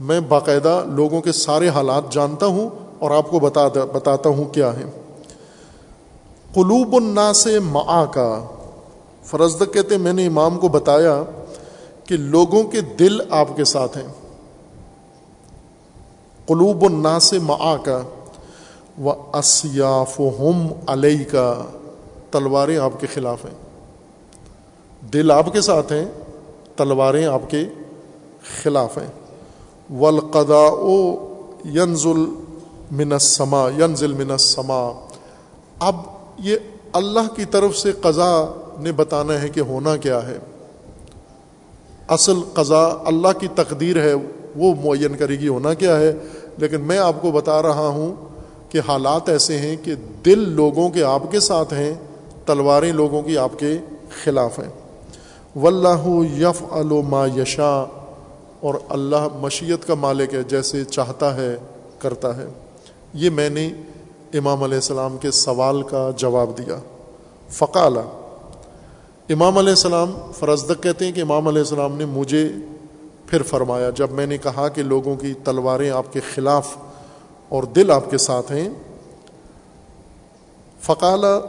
میں 0.00 0.20
باقاعدہ 0.20 0.84
لوگوں 0.86 1.20
کے 1.20 1.32
سارے 1.32 1.68
حالات 1.68 2.12
جانتا 2.12 2.46
ہوں 2.46 2.68
اور 2.98 3.10
آپ 3.10 3.30
کو 3.30 3.38
بتا 3.38 3.68
بتاتا 3.68 4.28
ہوں 4.28 4.44
کیا 4.44 4.76
ہے 4.76 4.84
قلوب 6.54 6.96
النا 6.96 7.32
سے 7.32 7.58
معا 7.58 8.04
کا 8.04 8.44
فرزد 9.24 9.62
کہتے 9.72 9.96
میں 9.96 10.12
نے 10.12 10.26
امام 10.26 10.58
کو 10.58 10.68
بتایا 10.68 11.22
کہ 12.04 12.16
لوگوں 12.16 12.64
کے 12.64 12.80
دل 12.80 13.18
آپ 13.30 13.56
کے 13.56 13.64
ساتھ 13.64 13.98
ہیں۔ 13.98 14.23
قلوب 16.46 16.84
النا 16.84 17.20
سے 17.20 17.38
معا 17.38 17.76
کا 17.76 18.02
و 19.02 19.10
اسیاف 19.10 20.20
ہم 20.20 20.66
علیہ 20.86 21.24
کا 21.30 21.62
تلواریں 22.30 22.78
آپ 22.78 23.00
کے 23.00 23.06
خلاف 23.06 23.44
ہیں۔ 23.44 23.54
دل 25.12 25.30
آپ 25.30 25.52
کے 25.52 25.60
ساتھ 25.60 25.92
ہیں، 25.92 26.04
تلواریں 26.76 27.26
آپ 27.26 27.50
کے 27.50 27.64
خلاف 28.62 28.98
ہیں۔ 28.98 29.06
ولقدا 30.00 30.66
او 30.70 31.16
ینزل 31.64 32.26
منسما 32.90 33.68
ینزل 33.78 34.12
منسما 34.12 35.06
اب 35.78 35.96
یہ 36.38 36.56
اللہ 36.92 37.34
کی 37.36 37.44
طرف 37.44 37.76
سے 37.76 37.92
قضا 37.92 38.44
نے 38.78 38.92
بتانا 38.92 39.42
ہے 39.42 39.48
کہ 39.48 39.60
ہونا 39.60 39.96
کیا 39.96 40.26
ہے۔ 40.26 40.38
اصل 42.08 42.34
قضا 42.52 42.84
اللہ 43.06 43.38
کی 43.40 43.48
تقدیر 43.48 44.02
ہے۔ 44.02 44.12
وہ 44.56 44.74
معین 44.84 45.16
کرے 45.16 45.38
گی، 45.38 45.48
ہونا 45.48 45.74
کیا 45.74 46.00
ہے؟ 46.00 46.12
لیکن 46.58 46.80
میں 46.80 46.98
آپ 46.98 47.14
کو 47.20 47.30
بتا 47.30 47.62
رہا 47.62 47.88
ہوں 47.88 48.14
کہ 48.68 48.80
حالات 48.88 49.28
ایسے 49.28 49.58
ہیں 49.58 49.76
کہ 49.82 49.94
دل 50.24 50.48
لوگوں 50.48 50.88
کے 50.88 51.04
آپ 51.04 51.22
کے 51.30 51.40
ساتھ 51.40 51.74
ہیں، 51.74 51.94
تلواریں 52.46 52.92
لوگوں 52.92 53.22
کی 53.22 53.38
آپ 53.38 53.58
کے 53.58 53.78
خلاف 54.24 54.58
ہیں۔ 54.58 54.68
واللہ 55.56 56.06
یف 56.38 56.62
ما 57.08 57.26
یشا 57.36 57.84
اور 58.60 58.74
اللہ 58.88 59.28
مشیت 59.36 59.86
کا 59.86 59.94
مالک 59.94 60.34
ہے، 60.34 60.42
جیسے 60.42 60.84
چاہتا 60.84 61.36
ہے، 61.36 61.56
کرتا 61.98 62.36
ہے۔ 62.36 62.46
یہ 63.14 63.30
میں 63.30 63.50
نے 63.50 63.70
امام 64.34 64.62
علیہ 64.62 64.74
السلام 64.74 65.16
کے 65.16 65.30
سوال 65.30 65.82
کا 65.82 66.10
جواب 66.16 66.50
دیا۔ 66.58 66.76
فقالہ 67.48 68.00
امام 69.28 69.58
علیہ 69.58 69.70
السلام 69.70 70.12
فرزدق 70.38 70.82
کہتے 70.82 71.04
ہیں 71.04 71.12
کہ 71.12 71.20
امام 71.20 71.48
علیہ 71.48 71.58
السلام 71.58 71.96
نے 71.96 72.04
مجھے 72.04 72.48
پھر 73.26 73.42
فرمایا، 73.42 73.90
جب 73.90 74.10
میں 74.10 74.26
نے 74.26 74.38
کہا 74.38 74.68
کہ 74.68 74.82
لوگوں 74.82 75.16
کی 75.16 75.34
تلواریں 75.34 75.90
آپ 75.90 76.12
کے 76.12 76.20
خلاف 76.34 76.76
اور 77.48 77.62
دل 77.62 77.90
آپ 77.90 78.10
کے 78.10 78.18
ساتھ 78.18 78.52
ہیں 78.52 78.68
فقالہ 80.80 81.40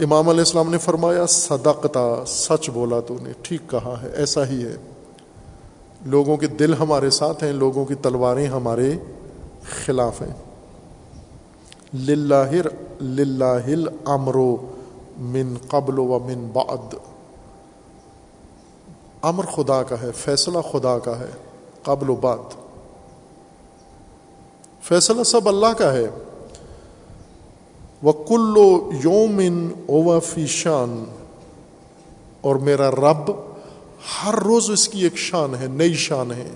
امام 0.00 0.28
علیہ 0.28 0.40
السلام 0.40 0.70
نے 0.70 0.78
فرمایا، 0.78 1.26
صدقتا، 1.26 2.24
سچ 2.26 2.70
بولا 2.70 3.00
تو 3.00 3.16
نے، 3.22 3.30
ٹھیک 3.42 3.60
کہا 3.70 3.94
ہے، 4.02 4.08
ایسا 4.08 4.48
ہی 4.48 4.64
ہے۔ 4.64 4.76
لوگوں 6.06 6.36
کے 6.36 6.46
دل 6.46 6.74
ہمارے 6.74 7.10
ساتھ 7.10 7.44
ہیں، 7.44 7.52
لوگوں 7.52 7.84
کی 7.84 7.94
تلواریں 7.94 8.46
ہمارے 8.46 8.92
خلاف 9.84 10.22
ہیں۔ 10.22 10.34
للہ 11.94 12.52
للہ 13.00 13.88
امرو 14.04 14.56
من 15.18 15.54
قبل 15.68 15.98
و 15.98 16.18
من 16.18 16.50
بعد۔ 16.52 16.94
امر 19.22 19.44
خدا 19.44 19.82
کا 19.82 20.02
ہے، 20.02 20.12
فیصلہ 20.16 20.58
خدا 20.72 20.98
کا 20.98 21.18
ہے، 21.18 21.30
قبل 21.82 22.10
و 22.10 22.14
بعد۔ 22.14 22.36
فیصلہ 24.82 25.22
سب 25.22 25.48
اللہ 25.48 25.72
کا 25.78 25.92
ہے۔ 25.92 26.06
وہ 28.02 28.12
کلو 28.12 28.90
یومن 29.04 29.68
اووا 29.86 30.18
فیشان 30.18 31.04
اور 32.40 32.56
میرا 32.56 32.90
رب 32.90 33.30
ہر 34.22 34.34
روز 34.34 34.70
اس 34.70 34.88
کی 34.88 35.02
ایک 35.02 35.16
شان 35.16 35.54
ہے، 35.60 35.66
نئی 35.66 35.94
شان 35.94 36.32
ہے۔ 36.32 36.50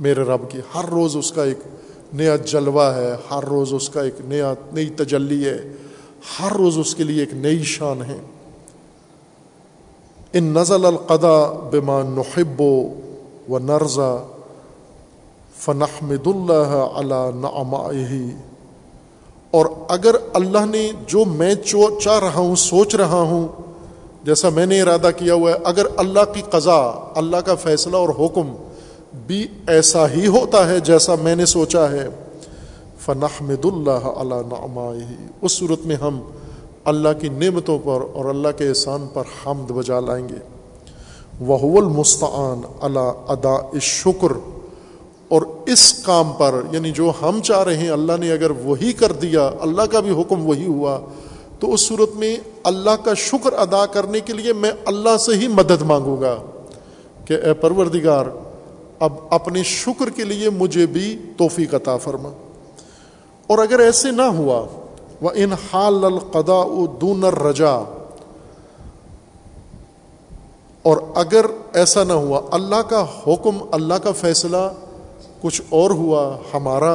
میرے 0.00 0.22
رب 0.22 0.50
کی 0.50 0.60
ہر 0.74 0.84
روز 0.84 1.16
اس 1.16 1.32
کا 1.32 1.44
ایک 1.44 1.58
نیا 2.12 2.36
جلوہ 2.36 2.82
ہے، 2.82 3.16
ہر 3.30 3.44
روز 3.44 3.74
اس 3.74 3.88
کا 3.88 4.02
ایک 4.02 4.14
نیا، 4.20 4.54
نئی 4.72 4.90
تجلی 4.90 5.48
ہے۔ 5.48 5.72
ہر 6.40 6.52
روز 6.52 6.78
اس 6.78 6.94
کے 6.94 7.04
لیے 7.04 7.20
ایک 7.20 7.34
نئی 7.34 7.62
شان 7.62 8.02
ہے۔ 8.02 8.20
ان 10.34 10.52
نزل 10.54 10.84
القدا 10.86 11.38
بما 11.70 12.02
نحب 12.10 12.60
و 12.60 13.58
نرزا 13.60 14.14
فنحمد 15.56 16.26
اللہ 16.26 16.72
علی 16.96 18.24
اور 19.50 19.66
اگر 19.88 20.16
اللہ 20.34 20.64
نے 20.66 20.88
جو 21.06 21.24
میں 21.24 21.54
چاہ 21.54 22.18
رہا 22.18 22.38
ہوں، 22.38 22.54
سوچ 22.56 22.94
رہا 22.94 23.20
ہوں، 23.30 23.46
جیسا 24.24 24.48
میں 24.48 24.66
نے 24.66 24.80
ارادہ 24.82 25.10
کیا 25.16 25.34
ہوا 25.34 25.50
ہے، 25.50 25.56
اگر 25.64 25.86
اللہ 25.96 26.32
کی 26.34 26.42
قضا 26.50 26.80
اللہ 27.14 27.40
کا 27.46 27.54
فیصلہ 27.62 27.96
اور 27.96 28.08
حکم 28.20 28.54
بھی 29.26 29.46
ایسا 29.68 30.08
ہی 30.10 30.26
ہوتا 30.26 30.66
ہے 30.68 30.78
جیسا 30.80 31.14
میں 31.22 31.34
نے 31.36 31.46
سوچا 31.46 31.90
ہے، 31.90 32.08
فنحمد 33.04 33.64
اللہ 33.64 34.06
علیہ 34.14 35.16
اس 35.42 35.52
صورت 35.52 35.86
میں 35.86 35.96
ہم 35.96 36.20
اللہ 36.84 37.08
کی 37.20 37.28
نعمتوں 37.28 37.78
پر 37.78 38.00
اور 38.12 38.24
اللہ 38.24 38.48
کے 38.58 38.68
احسان 38.68 39.06
پر 39.14 39.22
حمد 39.46 39.70
بجا 39.70 40.00
لائیں 40.00 40.28
گے۔ 40.28 40.34
وہ 41.40 41.80
المستعان 41.80 42.60
اللہ 42.80 43.12
ادا 43.28 43.78
شکر 43.80 44.60
اور 45.28 45.42
اس 45.66 45.94
کام 45.94 46.32
پر 46.38 46.54
یعنی 46.72 46.90
جو 46.90 47.12
ہم 47.22 47.40
چاہ 47.42 47.62
رہے 47.62 47.76
ہیں، 47.76 47.88
اللہ 47.88 48.12
نے 48.20 48.32
اگر 48.32 48.50
وہی 48.50 48.92
کر 48.92 49.12
دیا، 49.12 49.50
اللہ 49.60 49.82
کا 49.82 50.00
بھی 50.00 50.10
حکم 50.10 50.46
وہی 50.46 50.66
ہوا، 50.66 51.00
تو 51.58 51.74
اس 51.74 51.80
صورت 51.80 52.16
میں 52.16 52.36
اللہ 52.64 53.04
کا 53.04 53.14
شکر 53.14 53.52
ادا 53.52 53.86
کرنے 53.86 54.20
کے 54.20 54.32
لیے 54.32 54.52
میں 54.52 54.72
اللہ 54.84 55.16
سے 55.16 55.34
ہی 55.34 55.48
مدد 55.48 55.82
مانگوں 55.82 56.20
گا۔ 56.20 56.36
کہ 57.24 57.32
اے 57.32 57.54
پروردگار، 57.54 58.26
اب 59.00 59.12
اپنے 59.30 59.62
شکر 59.62 60.10
کے 60.10 60.24
لیے 60.24 60.50
مجھے 60.50 60.86
بھی 60.86 61.18
توفیق 61.36 61.74
عطا 61.74 61.96
فرما۔ 61.96 62.28
اور 63.46 63.58
اگر 63.58 63.78
ایسے 63.78 64.10
نہ 64.10 64.22
ہوا 64.22 64.66
وہ 65.22 65.30
ان 65.34 65.52
حال 65.64 66.04
القدا 66.04 66.62
دون 67.00 67.24
رجا 67.24 67.74
اور 70.84 70.96
اگر 71.14 71.46
ایسا 71.72 72.02
نہ 72.04 72.12
ہوا، 72.12 72.40
اللہ 72.50 72.82
کا 72.88 73.04
حکم، 73.26 73.58
اللہ 73.72 73.98
کا 74.02 74.12
فیصلہ 74.20 74.62
کچھ 75.42 75.60
اور 75.70 75.90
ہوا، 75.92 76.24
ہمارا 76.54 76.94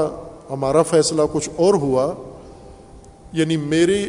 ہمارا 0.50 0.82
فیصلہ 0.82 1.22
کچھ 1.32 1.50
اور 1.56 1.74
ہوا 1.74 2.12
یعنی 3.34 3.58
میری 3.58 4.04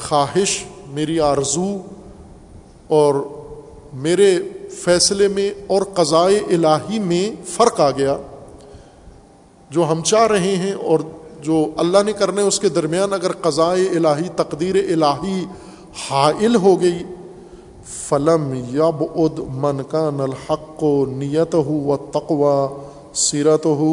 خواہش، 0.00 0.64
میری 0.88 1.20
آرزو 1.20 1.70
اور 2.88 3.14
میرے 4.02 4.36
فیصلے 4.74 5.28
میں 5.28 5.50
اور 5.66 5.82
قضائے 5.94 6.38
الہی 6.48 6.98
میں 7.00 7.26
فرق 7.48 7.80
آ 7.80 7.90
گیا، 7.90 8.16
جو 9.70 9.90
ہم 9.90 10.02
چاہ 10.02 10.26
رہے 10.26 10.56
ہیں 10.56 10.72
اور 10.72 11.00
جو 11.44 11.64
اللہ 11.76 12.02
نے 12.06 12.12
کرنے 12.12 12.42
اس 12.42 12.58
کے 12.60 12.68
درمیان 12.68 13.12
اگر 13.12 13.32
قضائے 13.40 13.86
الہی، 13.88 14.28
تقدیر 14.36 14.76
الہی 14.76 15.44
حائل 16.10 16.56
ہو 16.56 16.80
گئی، 16.80 17.02
فلم 18.08 18.52
یب 18.54 19.02
اد 19.14 19.38
من 19.54 19.82
کا 19.88 20.08
الحق 20.18 20.82
و 20.82 21.04
نیت 21.06 21.54
ہو 21.54 21.80
و 21.82 21.96
تقوا 22.12 22.56
سیرت 23.14 23.66
ہو 23.66 23.90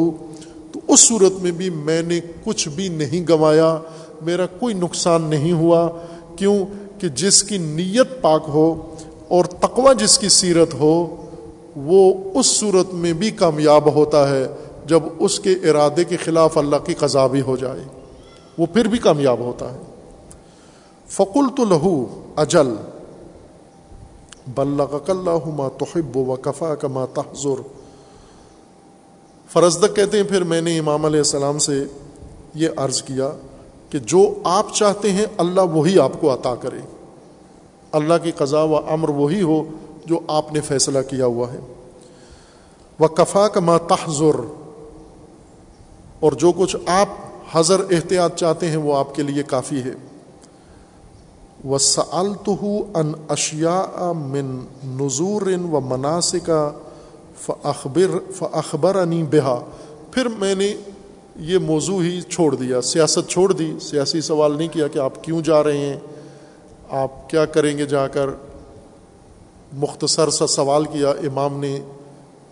تو 0.72 0.80
اس 0.88 1.00
صورت 1.00 1.42
میں 1.42 1.50
بھی 1.50 1.70
میں 1.70 2.02
نے 2.02 2.20
کچھ 2.44 2.68
بھی 2.68 2.88
نہیں 2.88 3.26
گنوایا 3.28 3.76
میرا 4.22 4.46
کوئی 4.58 4.74
نقصان 4.74 5.22
نہیں 5.22 5.52
ہوا، 5.52 5.88
کیوں 6.36 6.56
کہ 6.98 7.08
جس 7.08 7.42
کی 7.42 7.58
نیت 7.58 8.20
پاک 8.20 8.44
ہو 8.48 8.74
اور 9.28 9.44
تقوا 9.44 9.92
جس 9.92 10.18
کی 10.18 10.28
سیرت 10.28 10.74
ہو، 10.74 10.94
وہ 11.76 12.12
اس 12.34 12.46
صورت 12.46 12.94
میں 12.94 13.12
بھی 13.12 13.30
کامیاب 13.30 13.94
ہوتا 13.94 14.28
ہے۔ 14.30 14.46
جب 14.86 15.00
اس 15.18 15.40
کے 15.40 15.52
ارادے 15.52 16.04
کے 16.04 16.16
خلاف 16.16 16.58
اللہ 16.58 16.76
کی 16.76 16.94
بھی 17.30 17.40
ہو 17.40 17.56
جائے، 17.56 17.80
وہ 18.58 18.66
پھر 18.66 18.84
بھی 18.84 18.98
کامیاب 18.98 19.38
ہوتا 19.38 19.72
ہے۔ 19.72 19.78
فقل 21.06 21.46
تو 21.56 21.64
لہو 21.64 22.22
اجل 22.36 22.74
بلّہ 24.54 24.98
توحب 25.78 26.16
و 26.16 26.36
کفا 26.36 26.74
کما 26.74 27.04
تحظر 27.14 27.62
فرزدق 29.52 29.96
کہتے 29.96 30.16
ہیں، 30.16 30.24
پھر 30.24 30.44
میں 30.44 30.60
نے 30.60 30.78
امام 30.78 31.04
علیہ 31.04 31.18
السلام 31.18 31.58
سے 31.58 31.84
یہ 32.54 32.68
عرض 32.76 33.02
کیا 33.02 33.30
کہ 33.90 33.98
جو 33.98 34.34
آپ 34.44 34.74
چاہتے 34.74 35.12
ہیں، 35.12 35.26
اللہ 35.36 35.60
وہی 35.60 35.98
آپ 35.98 36.12
کو 36.20 36.34
عطا 36.34 36.54
کرے۔ 36.54 36.78
اللہ 37.92 38.14
کی 38.22 38.30
قضا 38.30 38.62
و 38.62 38.76
امر 38.76 39.08
وہی 39.08 39.42
ہو 39.42 39.64
جو 40.06 40.18
آپ 40.28 40.52
نے 40.52 40.60
فیصلہ 40.60 40.98
کیا 41.10 41.26
ہوا 41.26 41.52
ہے۔ 41.52 41.58
وہ 42.98 43.08
کفا 43.08 43.48
کا 43.48 43.78
تحظر 43.88 44.61
اور 46.22 46.32
جو 46.32 46.52
کچھ 46.52 46.76
آپ 46.86 47.08
حضر 47.52 47.80
احتیاط 47.80 48.34
چاہتے 48.34 48.68
ہیں 48.68 48.76
وہ 48.76 48.96
آپ 48.96 49.14
کے 49.14 49.22
لیے 49.22 49.42
کافی 49.42 49.82
ہے۔ 49.82 49.92
وہ 51.64 51.78
ان 52.94 53.12
اشیا 53.28 54.12
من 54.16 54.58
نظور 54.84 55.42
و 55.42 55.80
مناسکا 55.80 56.70
فخبر 57.40 58.32
فخبر 58.34 58.96
انی 58.96 59.22
بہا 59.22 59.60
پھر 60.10 60.28
میں 60.28 60.54
نے 60.54 60.74
یہ 61.36 61.58
موضوع 61.58 62.02
ہی 62.02 62.20
چھوڑ 62.20 62.54
دیا، 62.54 62.80
سیاست 62.80 63.30
چھوڑ 63.30 63.52
دی۔ 63.52 63.74
سیاسی 63.80 64.20
سوال 64.20 64.58
نہیں 64.58 64.68
کیا 64.68 64.88
کہ 64.88 64.98
آپ 64.98 65.24
کیوں 65.24 65.40
جا 65.40 65.64
رہے 65.64 65.78
ہیں؟ 65.78 65.96
آپ 66.90 67.30
کیا 67.30 67.44
کریں 67.44 67.78
گے 67.78 67.86
جا 67.86 68.08
کر؟ 68.08 68.26
مختصر 69.72 70.30
سا 70.30 70.46
سوال 70.46 70.84
کیا، 70.84 71.10
امام 71.10 71.60
نے 71.60 71.78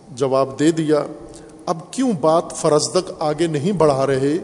جواب 0.09 0.59
دے 0.59 0.71
دیا۔ 0.71 1.03
اب 1.71 1.79
کیوں 1.91 2.11
بات 2.21 2.51
فرزدق 2.55 3.11
آگے 3.19 3.47
نہیں 3.47 3.71
بڑھا 3.71 4.07
رہے؟ 4.07 4.37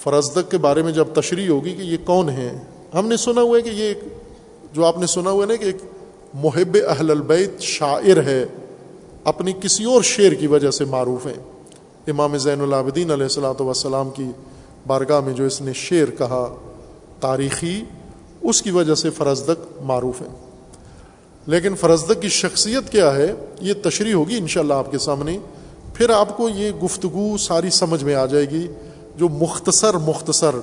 فرزدق 0.00 0.50
کے 0.50 0.58
بارے 0.58 0.82
میں 0.82 0.92
جب 0.92 1.08
تشریح 1.14 1.48
ہوگی 1.48 1.74
کہ 1.74 1.82
یہ 1.82 1.96
کون 2.04 2.28
ہے 2.28 2.50
ہم 2.94 3.08
نے 3.08 3.16
سنا 3.16 3.40
ہوا 3.40 3.56
ہے 3.56 3.62
کہ 3.62 3.68
یہ 3.68 3.84
ایک 3.84 4.00
جو 4.72 4.84
آپ 4.84 4.98
نے 4.98 5.06
سنا 5.06 5.30
ہوا 5.30 5.42
ہے 5.42 5.48
نا 5.48 5.56
کہ 5.56 5.64
ایک 5.64 5.76
محب 6.34 6.76
اہل 6.88 7.10
البیت 7.10 7.60
شاعر 7.60 8.22
ہے، 8.26 8.44
اپنی 9.24 9.52
کسی 9.60 9.84
اور 9.84 10.02
شعر 10.02 10.34
کی 10.34 10.46
وجہ 10.46 10.70
سے 10.70 10.84
معروف 10.84 11.26
ہیں۔ 11.26 11.40
امام 12.06 12.36
زین 12.36 12.60
العابدین 12.60 13.10
علیہ 13.10 13.22
السلاۃ 13.22 13.60
وسلام 13.60 14.10
کی 14.10 14.30
بارگاہ 14.86 15.20
میں 15.20 15.32
جو 15.32 15.44
اس 15.44 15.60
نے 15.60 15.72
شعر 15.72 16.10
کہا، 16.10 16.44
تاریخی، 17.20 17.82
اس 18.42 18.62
کی 18.62 18.70
وجہ 18.70 18.94
سے 18.94 19.10
فرزدق 19.10 19.82
معروف 19.82 20.20
ہے 20.20 20.26
لیکن 21.46 21.74
فرزدق 21.74 22.22
کی 22.22 22.28
شخصیت 22.28 22.90
کیا 22.90 23.14
ہے؟ 23.14 23.32
یہ 23.60 23.74
تشریح 23.82 24.14
ہوگی 24.14 24.36
انشاءاللہ 24.36 24.74
آپ 24.74 24.90
کے 24.90 24.98
سامنے۔ 24.98 25.38
پھر 25.94 26.10
آپ 26.10 26.36
کو 26.36 26.48
یہ 26.48 26.70
گفتگو 26.70 27.36
ساری 27.36 27.70
سمجھ 27.70 28.04
میں 28.04 28.14
آ 28.14 28.26
جائے 28.26 28.50
گی 28.50 28.68
جو 29.16 29.28
مختصر 29.28 29.94
مختصر 29.94 30.54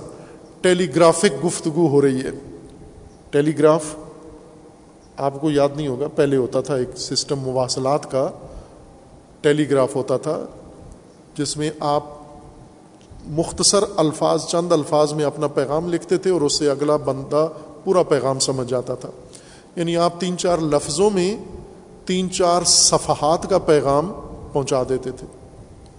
ٹیلی 0.61 0.95
گرافک 0.95 1.45
گفتگو 1.45 1.87
ہو 1.87 2.01
رہی 2.01 2.19
ہے۔ 2.19 2.29
ٹیلی 3.29 3.59
گراف 3.59 3.83
آپ 5.17 5.41
کو 5.41 5.51
یاد 5.51 5.69
نہیں 5.75 5.87
ہوگا، 5.87 6.07
پہلے 6.07 6.37
ہوتا 6.37 6.61
تھا 6.61 6.75
ایک 6.75 6.89
سسٹم 6.95 7.39
مواصلات 7.39 8.11
کا۔ 8.11 8.29
ٹیلی 9.41 9.69
گراف 9.69 9.95
ہوتا 9.95 10.17
تھا 10.17 10.45
جس 11.37 11.57
میں 11.57 11.69
آپ 11.79 12.03
مختصر 13.27 13.83
الفاظ، 13.97 14.45
چند 14.45 14.71
الفاظ 14.71 15.13
میں 15.13 15.25
اپنا 15.25 15.47
پیغام 15.47 15.93
لکھتے 15.93 16.17
تھے 16.17 16.31
اور 16.31 16.41
اس 16.41 16.53
سے 16.53 16.69
اگلا 16.69 16.95
بندہ 16.95 17.47
پورا 17.83 18.03
پیغام 18.03 18.39
سمجھ 18.39 18.69
جاتا 18.69 18.95
تھا۔ 18.95 19.09
یعنی 19.75 19.97
آپ 19.97 20.19
تین 20.19 20.37
چار 20.37 20.57
لفظوں 20.57 21.09
میں 21.09 21.37
تین 22.05 22.31
چار 22.31 22.61
صفحات 22.65 23.49
کا 23.49 23.57
پیغام 23.57 24.11
پہنچا 24.53 24.83
دیتے 24.89 25.11
تھے۔ 25.11 25.27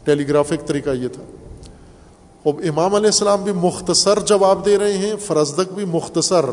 ٹیلی 0.05 0.29
گرافک 0.29 0.67
طریقہ 0.67 0.91
یہ 0.91 1.09
تھا۔ 1.09 1.23
اب 2.45 2.61
امام 2.69 2.95
علیہ 2.95 3.07
السلام 3.07 3.43
بھی 3.43 3.53
مختصر 3.53 4.19
جواب 4.21 4.67
دے 4.67 4.79
رہے 4.79 4.99
ہیں، 4.99 5.15
فرزدق 5.17 5.73
بھی 5.73 5.85
مختصر 5.85 6.45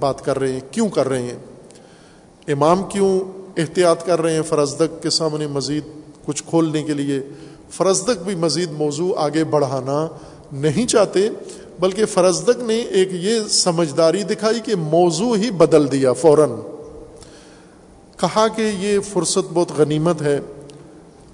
بات 0.00 0.24
کر 0.24 0.38
رہے 0.38 0.52
ہیں۔ 0.52 0.60
کیوں 0.70 0.88
کر 0.88 1.08
رہے 1.08 1.22
ہیں؟ 1.22 1.38
امام 2.48 2.82
کیوں 2.82 3.20
احتیاط 3.56 4.06
کر 4.06 4.20
رہے 4.22 4.34
ہیں 4.34 4.42
فرزدق 4.42 5.02
کے 5.02 5.10
سامنے 5.10 5.46
مزید 5.46 5.84
کچھ 6.26 6.42
کھولنے 6.46 6.82
کے 6.82 6.94
لیے؟ 6.94 7.20
فرزدق 7.70 8.22
بھی 8.22 8.34
مزید 8.34 8.70
موضوع 8.72 9.12
آگے 9.16 9.44
بڑھانا 9.44 10.08
نہیں 10.52 10.86
چاہتے۔ 10.86 11.28
بلکہ 11.80 12.06
فرزدق 12.06 12.62
نے 12.62 12.76
ایک 12.76 13.08
یہ 13.12 13.40
سمجھداری 13.50 14.22
دکھائی 14.22 14.60
کہ 14.64 14.74
موضوع 14.74 15.36
ہی 15.36 15.50
بدل 15.50 15.92
دیا 15.92 16.12
فوراً۔ 16.12 16.50
کہا 18.16 18.48
کہ 18.48 18.70
یہ 18.78 18.98
فرصت 19.00 19.52
بہت 19.52 19.72
غنیمت 19.78 20.22
ہے۔ 20.22 20.40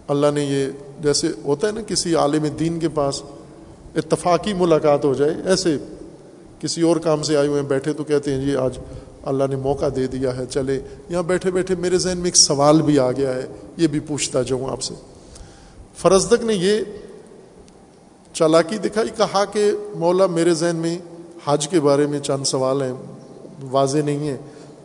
اللہ 0.09 0.27
نے 0.35 0.45
یہ 0.45 0.67
جیسے 1.03 1.29
ہوتا 1.45 1.67
ہے 1.67 1.73
نا، 1.73 1.81
کسی 1.83 2.15
عالم 2.15 2.47
دین 2.47 2.79
کے 2.79 2.89
پاس 2.89 3.23
اتفاقی 3.97 4.53
ملاقات 4.53 5.05
ہو 5.05 5.15
جائے، 5.15 5.35
ایسے 5.47 5.77
کسی 6.61 6.83
اور 6.83 6.97
کام 6.97 7.23
سے 7.23 7.37
آئے 7.37 7.49
ہوئے 7.49 7.61
ہیں، 7.61 7.69
بیٹھے 7.69 7.93
تو 7.93 8.05
کہتے 8.05 8.35
ہیں 8.35 8.41
جی 8.41 8.57
آج 8.57 8.79
اللہ 9.23 9.45
نے 9.51 9.57
موقع 9.57 9.87
دے 9.97 10.07
دیا 10.07 10.37
ہے، 10.37 10.47
چلے۔ 10.51 10.81
یہاں 11.09 11.23
بیٹھے 11.23 11.51
بیٹھے 11.51 11.75
میرے 11.75 11.99
ذہن 11.99 12.17
میں 12.17 12.27
ایک 12.27 12.37
سوال 12.37 12.83
بھی 12.83 12.99
آ 12.99 13.13
گیا 13.13 13.35
ہے، 13.35 13.47
یہ 13.77 13.87
بھی 13.87 14.01
پوچھتا 14.01 14.43
جاؤں 14.43 14.71
آپ 14.71 14.83
سے۔ 14.83 14.95
فرزدق 15.97 16.45
نے 16.45 16.55
یہ 16.55 16.81
چالاکی 18.35 18.79
دکھائی، 18.79 19.09
کہا 19.17 19.45
کہ 19.45 19.73
مولا 19.95 20.27
میرے 20.27 20.55
ذہن 20.55 20.77
میں 20.77 20.99
حج 21.47 21.69
کے 21.69 21.81
بارے 21.81 22.07
میں 22.07 22.21
چند 22.21 22.45
سوال 22.45 22.83
ہیں، 22.83 22.93
واضح 23.71 23.99
نہیں 23.99 24.19
ہیں۔ 24.19 24.37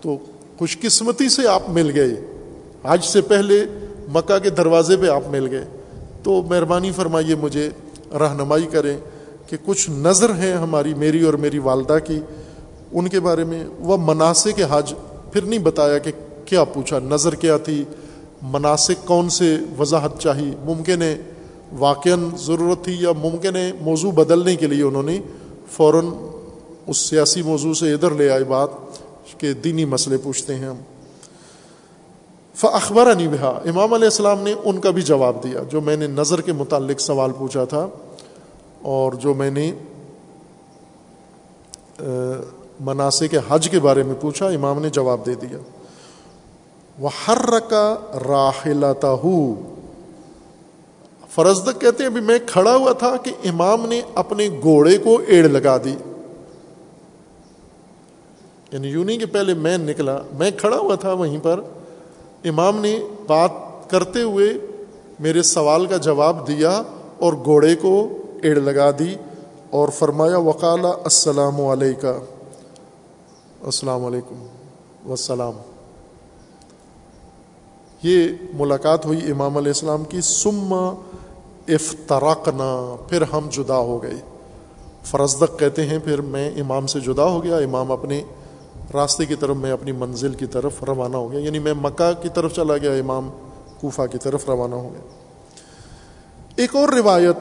تو 0.02 0.18
خوش 0.58 0.80
قسمتی 0.80 1.30
سے 1.30 1.48
آپ 1.48 1.70
مل 1.70 1.92
گئے۔ 1.96 2.16
حج 2.84 3.04
سے 3.04 3.22
پہلے 3.22 3.66
مکہ 4.14 4.40
کے 4.40 4.50
دروازے 4.50 4.98
پہ 4.98 5.08
آپ 5.08 5.22
مل 5.30 5.48
گئے۔ 5.52 5.66
تو 6.24 6.42
مہربانی 6.42 6.92
فرمائیے 6.92 7.36
مجھے 7.36 7.70
رہنمائی 8.20 8.68
کریں 8.72 8.98
کہ 9.48 9.58
کچھ 9.66 9.90
نظر 9.90 10.30
ہیں 10.30 10.54
ہماری، 10.54 10.94
میری 10.94 11.24
اور 11.24 11.34
میری 11.34 11.60
والدہ 11.60 11.98
کی، 12.06 12.20
ان 12.92 13.08
کے 13.08 13.20
بارے 13.20 13.44
میں۔ 13.44 13.64
وہ 13.80 13.98
مناسب 14.02 14.50
کے 14.56 14.64
حج، 14.70 14.94
پھر 15.34 15.42
نہیں 15.42 15.60
بتایا 15.60 15.98
کہ 15.98 16.12
کیا 16.46 16.64
پوچھا، 16.64 17.00
نظر 17.00 17.36
کیا 17.36 17.58
تھی 17.58 17.84
مناسب 18.42 19.08
کون 19.08 19.30
سے 19.30 19.58
وضاحت 19.80 20.20
چاہی؟ 20.20 20.52
ممکن 20.66 21.02
ہے 21.02 21.18
واقع 21.78 22.10
ضرورت 22.38 22.84
تھی 22.84 22.98
یا 23.00 23.12
ممکن 23.12 23.56
ہے 23.56 23.72
موضوع 23.82 24.12
بدلنے 24.12 24.56
کے 24.56 24.68
لیے 24.68 24.84
انہوں 24.84 25.04
نے 25.04 25.20
فوراً 25.72 26.06
اس 26.88 26.98
سیاسی 26.98 27.42
موضوع 27.42 27.74
سے 27.74 27.94
ادھر 27.94 28.12
لے 28.12 28.30
آئے 28.30 28.44
بات 28.44 28.70
کہ 29.38 29.54
دینی 29.54 29.86
مسئلے 29.86 30.18
پوچھتے 30.18 30.56
ہیں 30.56 30.66
ہم۔ 30.66 30.76
فخبر 32.56 33.14
بہا 33.16 33.60
امام 33.66 33.94
علیہ 33.94 34.06
السلام 34.06 34.42
نے 34.42 34.54
ان 34.64 34.80
کا 34.80 34.90
بھی 34.90 35.02
جواب 35.02 35.44
دیا 35.44 35.60
جو 35.70 35.82
میں 35.82 35.98
نے 35.98 36.08
نظر 36.08 36.42
کے 36.42 36.54
متعلق 36.54 37.00
سوال 37.00 37.32
پوچھا 37.38 37.66
تھا 37.66 37.88
اور 38.82 39.14
جو 39.14 39.34
میں 39.34 39.52
نے 39.52 39.72
مناسب 42.80 43.26
کے 43.32 43.38
حج 43.48 43.70
کے 43.70 43.80
بارے 43.80 44.04
میں 44.04 44.16
پوچھا، 44.22 44.48
امام 44.48 44.82
نے 44.82 44.90
جواب 44.90 45.26
دے 45.26 45.36
دیا۔ 45.36 45.58
وہ 47.00 47.10
ہر 47.28 47.38
رکا 47.38 47.96
راہلتا 48.28 49.12
فرزدق 51.40 51.82
کہتے 51.82 52.04
ہیں 52.04 52.10
ابھی 52.10 52.22
میں 52.22 52.40
کھڑا 52.46 52.76
ہوا 52.76 52.94
تھا 52.94 53.18
کہ 53.18 53.32
امام 53.44 53.86
نے 53.86 54.02
اپنے 54.16 54.50
گھوڑے 54.62 54.98
کو 54.98 55.22
ایڑ 55.28 55.50
لگا 55.50 55.78
دی۔ 55.78 55.96
یعنی 58.72 58.88
یوں 58.88 59.06
نہیں 59.06 59.18
کہ 59.18 59.26
پہلے 59.26 59.54
میں 59.54 59.78
نکلا، 59.78 60.18
میں 60.34 60.52
کھڑا 60.52 60.78
ہوا 60.78 60.96
تھا 60.96 61.14
وہیں 61.14 61.38
پر۔ 61.44 61.62
امام 62.46 62.80
نے 62.80 63.00
بات 63.28 63.52
کرتے 63.90 64.22
ہوئے 64.22 64.54
میرے 65.20 65.42
سوال 65.42 65.86
کا 65.86 65.98
جواب 65.98 66.48
دیا 66.48 66.82
اور 67.20 67.34
گھوڑے 67.34 67.76
کو 67.76 68.18
ایڑ 68.44 68.60
لگا 68.60 68.92
دی 68.92 69.16
اور 69.70 69.90
فرمایا 69.90 70.38
وکال 70.38 70.86
السلام 70.86 71.62
علیکم 71.62 72.20
السلام 73.62 74.06
علیکم۔ 74.06 74.46
وسلام 75.12 75.54
یہ 78.04 78.28
ملاقات 78.54 79.06
ہوئی 79.06 79.32
امام 79.32 79.58
علیہ 79.58 79.70
السلام 79.70 80.04
کی۔ 80.04 80.22
سما 80.22 81.02
افطرقنا 81.70 82.96
پھر 83.10 83.22
ہم 83.22 83.48
جدا 83.52 83.78
ہو 83.78 84.04
گئے۔ 84.04 84.22
فرزدق 85.04 85.60
کہتے 85.60 85.86
ہیں، 85.86 86.00
پھر 86.00 86.22
میں 86.22 86.52
امام 86.60 86.88
سے 86.88 87.00
جدا 87.00 87.24
ہو 87.24 87.44
گیا، 87.44 87.58
امام 87.58 87.92
اپنے 87.92 88.24
راستے 88.94 89.26
کی 89.26 89.36
طرف، 89.36 89.56
میں 89.56 89.72
اپنی 89.72 89.92
منزل 89.92 90.34
کی 90.34 90.46
طرف 90.46 90.84
روانہ 90.84 91.18
ہو 91.18 91.32
گیا۔ 91.32 91.40
یعنی 91.40 91.60
میں 91.60 91.74
مکہ 91.74 92.22
کی 92.22 92.30
طرف 92.30 92.56
چلا 92.56 92.78
گیا، 92.78 92.92
امام 92.92 93.30
کوفہ 93.82 94.02
کی 94.12 94.18
طرف 94.18 94.50
روانہ 94.50 94.76
ہو 94.76 94.90
گیا۔ 94.94 95.02
ایک 96.56 96.76
اور 96.76 96.90
روایت 96.90 97.36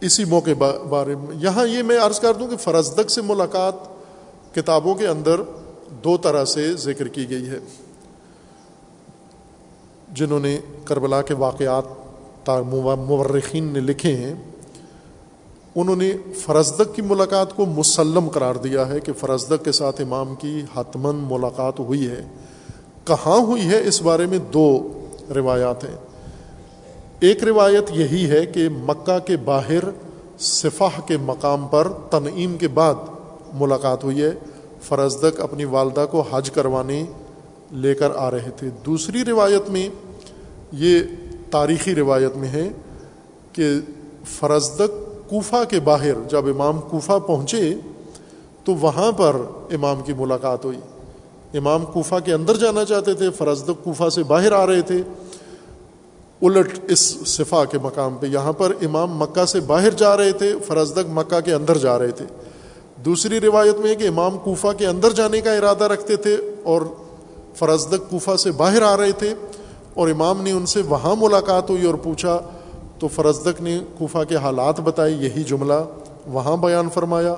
اسی 0.00 0.24
موقع 0.24 0.50
بارے 0.88 1.14
میں، 1.14 1.36
یہاں 1.40 1.66
یہ 1.66 1.82
میں 1.82 1.98
عرض 1.98 2.20
کر 2.20 2.34
دوں 2.34 2.48
کہ 2.48 2.56
فرزدق 2.56 3.10
سے 3.10 3.22
ملاقات 3.22 3.74
کتابوں 4.54 4.94
کے 4.94 5.06
اندر 5.06 5.40
دو 6.04 6.16
طرح 6.16 6.44
سے 6.44 6.76
ذکر 6.76 7.08
کی 7.08 7.30
گئی 7.30 7.48
ہے۔ 7.48 7.58
جنہوں 10.12 10.40
نے 10.40 10.58
کربلا 10.84 11.22
کے 11.22 11.34
واقعات 11.34 12.03
مورخین 12.50 13.64
نے 13.64 13.80
لکھے 13.80 14.16
ہیں، 14.16 14.34
انہوں 15.74 15.96
نے 15.96 16.12
فرزدق 16.36 16.94
کی 16.94 17.02
ملاقات 17.02 17.56
کو 17.56 17.66
مسلم 17.66 18.28
قرار 18.28 18.54
دیا 18.54 18.88
ہے 18.88 19.00
کہ 19.00 19.12
فرزدق 19.12 19.64
کے 19.64 19.72
ساتھ 19.72 20.00
امام 20.00 20.34
کی 20.34 20.62
حتمن 20.76 21.16
ملاقات 21.16 21.80
ہوئی 21.80 22.06
ہے۔ 22.06 22.28
کہاں 23.04 23.40
ہوئی 23.40 23.62
ہے؟ 23.62 23.86
اس 23.86 24.02
بارے 24.02 24.26
میں 24.26 24.38
دو 24.38 24.92
روایات 25.34 25.84
ہیں۔ 25.84 25.96
ایک 27.20 27.44
روایت 27.44 27.90
یہی 27.90 28.30
ہے 28.30 28.46
کہ 28.46 28.68
مکہ 28.68 29.18
کے 29.18 29.36
باہر 29.36 29.90
صفح 30.38 31.00
کے 31.06 31.16
مقام 31.16 31.66
پر 31.68 31.88
تنعیم 32.10 32.56
کے 32.56 32.68
بعد 32.68 32.94
ملاقات 33.54 34.04
ہوئی 34.04 34.22
ہے۔ 34.22 34.30
فرزدق 34.82 35.40
اپنی 35.40 35.64
والدہ 35.64 36.06
کو 36.10 36.24
حج 36.30 36.50
کروانے 36.50 37.04
لے 37.72 37.94
کر 37.94 38.10
آ 38.16 38.30
رہے 38.30 38.50
تھے۔ 38.56 38.68
دوسری 38.86 39.24
روایت 39.24 39.70
میں 39.70 39.88
یہ 40.72 41.00
تاریخی 41.54 41.94
روایت 41.94 42.36
میں 42.36 42.48
ہے 42.48 42.68
کہ 43.52 43.66
فرزدق 44.38 44.90
کوفہ 45.30 45.64
کے 45.68 45.80
باہر 45.80 46.14
جب 46.28 46.46
امام 46.46 46.80
کوفہ 46.80 47.18
پہنچے 47.26 47.74
تو 48.64 48.74
وہاں 48.74 49.12
پر 49.12 49.36
امام 49.72 50.02
کی 50.02 50.12
ملاقات 50.12 50.64
ہوئی۔ 50.64 50.78
امام 51.58 51.84
کوفہ 51.84 52.14
کے 52.24 52.32
اندر 52.32 52.56
جانا 52.56 52.84
چاہتے 52.84 53.14
تھے 53.14 53.30
فرزدق 53.30 53.84
کوفہ 53.84 54.08
سے 54.08 54.22
باہر 54.22 54.52
آ 54.52 54.66
رہے 54.66 54.80
تھے۔ 54.80 55.02
الٹ 56.42 56.78
اس 56.88 57.00
صفا 57.26 57.64
کے 57.64 57.78
مقام 57.78 58.14
پہ، 58.14 58.26
یہاں 58.26 58.52
پر 58.52 58.72
امام 58.82 59.18
مکہ 59.18 59.44
سے 59.44 59.60
باہر 59.60 59.90
جا 59.90 60.16
رہے 60.16 60.32
تھے 60.32 60.52
فرزدق 60.66 61.06
مکہ 61.08 61.40
کے 61.40 61.54
اندر 61.54 61.78
جا 61.78 61.98
رہے 61.98 62.10
تھے۔ 62.10 62.24
دوسری 63.04 63.40
روایت 63.40 63.76
میں 63.76 63.90
ہے 63.90 63.94
کہ 63.94 64.08
امام 64.08 64.38
کوفہ 64.38 64.72
کے 64.78 64.86
اندر 64.86 65.12
جانے 65.12 65.40
کا 65.40 65.52
ارادہ 65.52 65.84
رکھتے 65.84 66.16
تھے 66.16 66.36
اور 66.62 66.82
فرزدق 67.54 68.10
کوفہ 68.10 68.36
سے 68.36 68.50
باہر 68.50 68.82
آ 68.82 68.96
رہے 68.96 69.12
تھے۔ 69.12 69.34
اور 69.94 70.08
امام 70.08 70.42
نے 70.42 70.50
ان 70.50 70.66
سے 70.66 70.82
وہاں 70.82 71.14
ملاقات 71.18 71.70
ہوئی 71.70 71.86
اور 71.86 71.94
پوچھا 71.94 72.40
تو 72.98 73.08
فرزدق 73.08 73.60
نے 73.60 73.80
کوفہ 73.98 74.18
کے 74.28 74.36
حالات 74.36 74.80
بتائے، 74.80 75.12
یہی 75.12 75.42
جملہ 75.42 75.84
وہاں 76.26 76.56
بیان 76.56 76.88
فرمایا۔ 76.94 77.34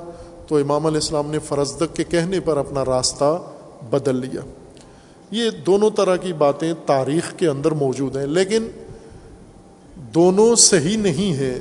تو 0.46 0.56
امام 0.56 0.86
علیہ 0.86 0.96
السلام 0.96 1.30
نے 1.30 1.38
فرزدق 1.38 1.96
کے 1.96 2.04
کہنے 2.04 2.40
پر 2.40 2.56
اپنا 2.56 2.84
راستہ 2.84 3.42
بدل 3.90 4.16
لیا۔ 4.16 4.40
یہ 5.30 5.50
دونوں 5.50 5.90
طرح 5.90 6.16
کی 6.16 6.32
باتیں 6.32 6.72
تاریخ 6.86 7.34
کے 7.36 7.48
اندر 7.48 7.72
موجود 7.72 8.16
ہیں، 8.16 8.26
لیکن 8.26 8.66
دونوں 10.14 10.54
صحیح 10.54 10.96
نہیں 10.96 11.32
ہیں۔ 11.32 11.60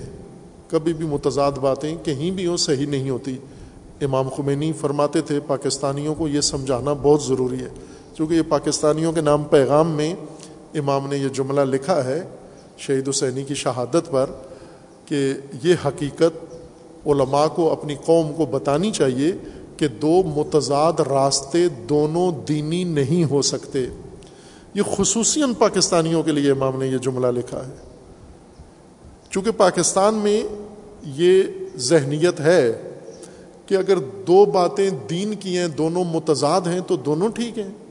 کبھی 0.67 0.93
بھی 0.93 1.05
متضاد 1.05 1.51
باتیں 1.51 1.95
کہیں 2.03 2.31
بھی 2.31 2.47
ہوں 2.47 2.57
صحیح 2.57 2.87
نہیں 2.87 3.09
ہوتی۔ 3.09 3.37
امام 4.01 4.29
خمینی 4.29 4.73
فرماتے 4.73 5.21
تھے، 5.21 5.39
پاکستانیوں 5.47 6.15
کو 6.15 6.27
یہ 6.27 6.41
سمجھانا 6.41 6.93
بہت 6.93 7.23
ضروری 7.23 7.59
ہے، 7.59 7.69
چونکہ 8.17 8.33
یہ 8.33 8.41
پاکستانیوں 8.49 9.13
کے 9.13 9.21
نام 9.21 9.43
پیغام 9.43 9.91
میں 9.91 10.15
امام 10.75 11.07
نے 11.09 11.17
یہ 11.17 11.29
جملہ 11.29 11.61
لکھا 11.61 12.05
ہے 12.05 12.23
شہید 12.77 13.09
حسینی 13.09 13.43
کی 13.43 13.55
شہادت 13.55 14.11
پر 14.11 14.29
کہ 15.05 15.33
یہ 15.63 15.75
حقیقت 15.85 16.55
علماء 17.07 17.47
کو، 17.47 17.71
اپنی 17.71 17.95
قوم 18.05 18.33
کو 18.33 18.45
بتانی 18.45 18.91
چاہیے 18.91 19.31
کہ 19.77 19.87
دو 19.87 20.23
متضاد 20.23 20.93
راستے 21.09 21.67
دونوں 21.69 22.31
دینی 22.47 22.83
نہیں 22.83 23.31
ہو 23.31 23.41
سکتے۔ 23.41 23.85
یہ 24.73 24.81
خصوصاً 24.97 25.53
پاکستانیوں 25.53 26.23
کے 26.23 26.31
لیے 26.31 26.51
امام 26.51 26.79
نے 26.79 26.87
یہ 26.87 26.97
جملہ 26.97 27.27
لکھا 27.27 27.57
ہے۔ 27.57 27.75
چونکہ 29.29 29.51
پاکستان 29.51 30.15
میں 30.15 30.43
یہ 31.03 31.43
ذہنیت 31.75 32.39
ہے 32.39 32.81
کہ 33.65 33.75
اگر 33.75 33.97
دو 33.97 34.45
باتیں 34.45 34.89
دین 35.09 35.35
کی 35.35 35.57
ہیں، 35.57 35.67
دونوں 35.67 36.03
متضاد 36.03 36.61
ہیں، 36.61 36.79
تو 36.87 36.95
دونوں 36.95 37.27
ٹھیک 37.27 37.59
ہیں۔ 37.59 37.84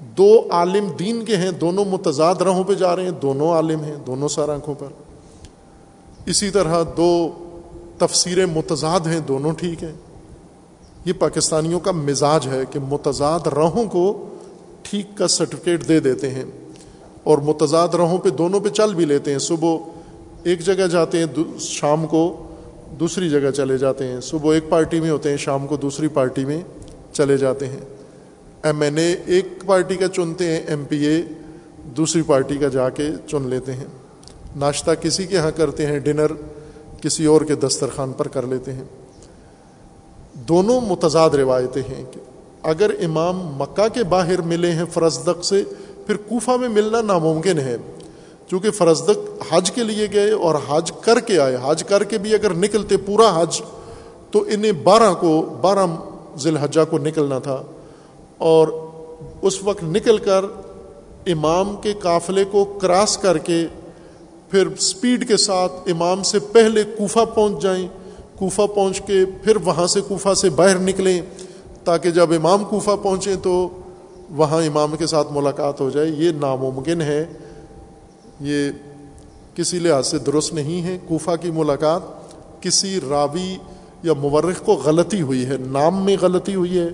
دو 0.00 0.48
عالم 0.50 0.88
دین 0.98 1.24
کے 1.24 1.36
ہیں، 1.36 1.50
دونوں 1.50 1.84
متضاد 1.84 2.34
راہوں 2.34 2.64
پہ 2.64 2.74
جا 2.74 2.96
رہے 2.96 3.02
ہیں، 3.02 3.10
دونوں 3.10 3.50
عالم 3.50 3.84
ہیں، 3.84 3.96
دونوں 4.06 4.28
سار 4.28 4.48
آنکھوں 4.48 4.74
پر۔ 4.78 4.86
اسی 6.26 6.50
طرح 6.50 6.82
دو 6.96 7.30
تفسیریں 7.98 8.46
متضاد 8.46 9.00
ہیں، 9.00 9.20
دونوں 9.20 9.52
ٹھیک 9.52 9.82
ہیں۔ 9.82 9.92
یہ 11.04 11.12
پاکستانیوں 11.18 11.80
کا 11.80 11.92
مزاج 11.92 12.46
ہے 12.46 12.62
کہ 12.70 12.78
متضاد 12.78 13.46
راہوں 13.46 13.84
کو 13.84 14.28
ٹھیک 14.82 15.06
کا 15.14 15.28
سرٹیفکیٹ 15.28 15.88
دے 15.88 16.00
دیتے 16.00 16.30
ہیں 16.30 16.44
اور 17.24 17.38
متضاد 17.38 17.88
راہوں 17.88 18.18
پہ 18.18 18.30
دونوں 18.30 18.60
پہ 18.60 18.68
چل 18.68 18.94
بھی 18.94 19.04
لیتے 19.04 19.32
ہیں۔ 19.32 19.38
صبح 19.38 19.76
ایک 20.44 20.60
جگہ 20.60 20.86
جاتے 20.86 21.18
ہیں 21.18 21.58
شام 21.58 22.06
کو 22.06 22.46
دوسری 23.00 23.30
جگہ 23.30 23.50
چلے 23.50 23.78
جاتے 23.78 24.06
ہیں۔ 24.06 24.20
صبح 24.20 24.54
ایک 24.54 24.68
پارٹی 24.68 25.00
میں 25.00 25.10
ہوتے 25.10 25.30
ہیں، 25.30 25.36
شام 25.36 25.66
کو 25.66 25.76
دوسری 25.76 26.08
پارٹی 26.08 26.44
میں 26.44 26.60
چلے 27.12 27.36
جاتے 27.36 27.66
ہیں۔ 27.66 27.99
ایم 28.62 28.80
این 28.80 28.98
اے 28.98 29.16
ایک 29.26 29.46
پارٹی 29.66 29.96
کا 29.96 30.08
چنتے 30.08 30.44
ہیں، 30.44 30.60
ایم 30.66 30.84
پی 30.84 31.06
اے 31.06 31.22
دوسری 31.84 32.22
پارٹی 32.22 32.56
کا 32.56 32.68
جا 32.68 32.88
کے 32.88 33.08
چن 33.26 33.42
لیتے 33.42 33.72
ہیں۔ 33.72 33.84
ناشتہ 34.56 34.90
کسی 35.00 35.26
کے 35.26 35.34
یہاں 35.34 35.50
کرتے 35.50 35.86
ہیں، 35.86 35.98
ڈنر 35.98 36.26
کسی 37.00 37.26
اور 37.26 37.40
کے 37.40 37.54
دسترخوان 37.54 38.12
پر 38.12 38.28
کر 38.28 38.46
لیتے 38.46 38.72
ہیں۔ 38.72 38.84
دونوں 40.34 40.80
متضاد 40.80 41.30
روایتیں 41.30 41.82
ہیں 41.82 42.04
کہ 42.12 42.20
اگر 42.62 42.90
امام 43.04 43.36
مکہ 43.36 43.88
کے 43.88 44.04
باہر 44.04 44.40
ملے 44.40 44.70
ہیں 44.70 44.84
فرزدق 44.92 45.44
سے، 45.44 45.62
پھر 46.06 46.16
کوفہ 46.16 46.50
میں 46.50 46.68
ملنا 46.68 47.00
ناممکن 47.00 47.58
ہے۔ 47.58 47.76
چونکہ 48.48 48.70
فرزدق 48.70 49.18
حج 49.52 49.70
کے 49.70 49.82
لیے 49.82 50.06
گئے 50.12 50.30
اور 50.30 50.54
حج 50.68 50.92
کر 51.00 51.20
کے 51.20 51.38
آئے۔ 51.38 51.56
حج 51.64 51.84
کر 51.84 52.04
کے 52.04 52.18
بھی 52.18 52.34
اگر 52.34 52.54
نکلتے 52.54 52.96
پورا 52.96 53.42
حج، 53.42 53.62
تو 54.30 54.44
انہیں 54.48 54.72
بارہ 54.72 55.14
کو، 55.20 55.58
بارہ 55.60 55.86
ذی 56.38 56.48
الحجہ 56.48 56.80
کو 56.90 56.98
نکلنا 56.98 57.38
تھا۔ 57.38 57.62
اور 58.40 58.68
اس 59.42 59.62
وقت 59.62 59.84
نکل 59.84 60.18
کر 60.18 60.44
امام 61.26 61.76
کے 61.82 61.92
قافلے 61.92 62.44
کو 62.44 62.64
کراس 62.64 63.16
کر 63.16 63.38
کے 63.38 63.66
پھر 64.50 64.68
سپیڈ 64.78 65.28
کے 65.28 65.36
ساتھ 65.36 65.72
امام 65.86 66.22
سے 66.22 66.38
پہلے 66.38 66.82
کوفہ 66.82 67.24
پہنچ 67.34 67.62
جائیں۔ 67.62 67.88
کوفہ 68.38 68.62
پہنچ 68.74 69.00
کے 69.00 69.24
پھر 69.42 69.56
وہاں 69.56 69.86
سے 69.86 70.00
کوفہ 70.00 70.34
سے 70.34 70.50
باہر 70.50 70.78
نکلیں 70.78 71.20
تاکہ 71.84 72.10
جب 72.10 72.32
امام 72.32 72.64
کوفہ 72.64 72.90
پہنچیں 73.02 73.36
تو 73.42 73.68
وہاں 74.30 74.62
امام 74.62 74.96
کے 74.96 75.06
ساتھ 75.06 75.28
ملاقات 75.30 75.80
ہو 75.80 75.90
جائے۔ 75.90 76.08
یہ 76.08 76.30
ناممکن 76.30 77.00
ہے۔ 77.00 77.26
یہ 78.40 78.70
کسی 79.54 79.78
لحاظ 79.78 80.06
سے 80.06 80.18
درست 80.18 80.54
نہیں 80.54 80.82
ہے۔ 80.82 80.98
کوفہ 81.08 81.30
کی 81.40 81.50
ملاقات 81.50 82.00
کسی 82.60 83.00
راوی 83.10 83.56
یا 84.02 84.12
مورخ 84.12 84.64
کو 84.64 84.72
غلطی 84.72 85.22
ہوئی 85.22 85.46
ہے۔ 85.46 85.56
نام 85.60 86.04
میں 86.04 86.16
غلطی 86.20 86.54
ہوئی 86.54 86.78
ہے۔ 86.78 86.88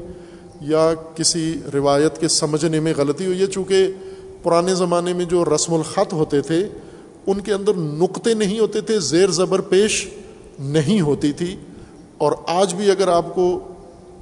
یا 0.60 0.94
کسی 1.16 1.54
روایت 1.74 2.18
کے 2.18 2.28
سمجھنے 2.28 2.80
میں 2.80 2.94
غلطی 2.96 3.26
ہوئی 3.26 3.40
ہے؟ 3.40 3.46
چونکہ 3.46 3.88
پرانے 4.42 4.74
زمانے 4.74 5.12
میں 5.12 5.24
جو 5.24 5.44
رسم 5.44 5.74
الخط 5.74 6.12
ہوتے 6.12 6.40
تھے، 6.40 6.68
ان 7.26 7.40
کے 7.40 7.52
اندر 7.52 7.74
نقطے 7.74 8.34
نہیں 8.34 8.58
ہوتے 8.58 8.80
تھے، 8.80 9.00
زیر 9.00 9.26
زبر 9.26 9.60
پیش 9.60 10.08
نہیں 10.58 11.00
ہوتی 11.00 11.32
تھی۔ 11.32 11.56
اور 12.18 12.32
آج 12.46 12.74
بھی 12.74 12.90
اگر 12.90 13.08
آپ 13.08 13.34
کو 13.34 13.60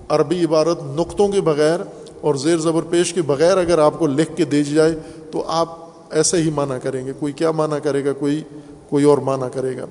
عربی 0.09 0.45
عبارت 0.45 0.78
نقطوں 0.82 1.28
کے 1.28 1.41
بغیر 1.41 1.80
اور 2.20 2.35
زیر 2.35 2.57
زبر 2.57 2.82
پیش 2.82 3.12
کے 3.12 3.22
بغیر 3.22 3.59
اگر 3.59 3.78
آپ 3.78 3.99
کو 3.99 4.07
لکھ 4.07 4.37
کے 4.37 4.45
دی 4.45 4.64
جائے، 4.64 4.93
تو 5.30 5.45
آپ 5.47 5.85
ایسے 6.11 6.37
ہی 6.37 6.51
مانا 6.51 6.78
کریں 6.78 7.07
گے۔ 7.07 7.12
کوئی 7.18 7.32
کیا 7.32 7.51
مانا 7.51 7.78
کرے 7.78 8.05
گا؟ 8.05 8.12
کوئی 8.12 8.43
کوئی 8.89 9.05
اور 9.05 9.18
مانا 9.18 9.49
کرے 9.49 9.76
گا۔ 9.76 9.85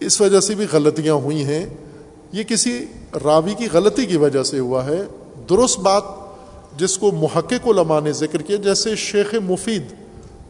اس 0.00 0.20
وجہ 0.20 0.40
سے 0.40 0.54
بھی 0.54 0.66
غلطیاں 0.72 1.14
ہوئی 1.14 1.44
ہیں۔ 1.44 1.66
یہ 2.32 2.42
کسی 2.42 2.84
راوی 3.24 3.54
کی 3.54 3.66
غلطی 3.72 4.06
کی 4.06 4.16
وجہ 4.16 4.42
سے 4.42 4.58
ہوا 4.58 4.86
ہے۔ 4.86 5.02
درست 5.50 5.78
بات 5.80 6.02
جس 6.78 6.98
کو 6.98 7.10
محقق 7.12 7.68
علماء 7.68 8.00
نے 8.00 8.12
ذکر 8.12 8.42
کیا، 8.42 8.56
جیسے 8.56 8.94
شیخ 8.96 9.34
مفید 9.44 9.92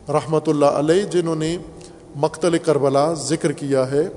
رحمۃ 0.09 0.47
اللہ 0.47 0.67
علیہ 0.67 1.03
جنہوں 1.03 1.37
نے 1.37 1.57
مقتل 2.17 2.59
کربلا 2.59 3.13
ذکر 3.15 3.53
کیا 3.53 3.91
ہے، 3.91 4.09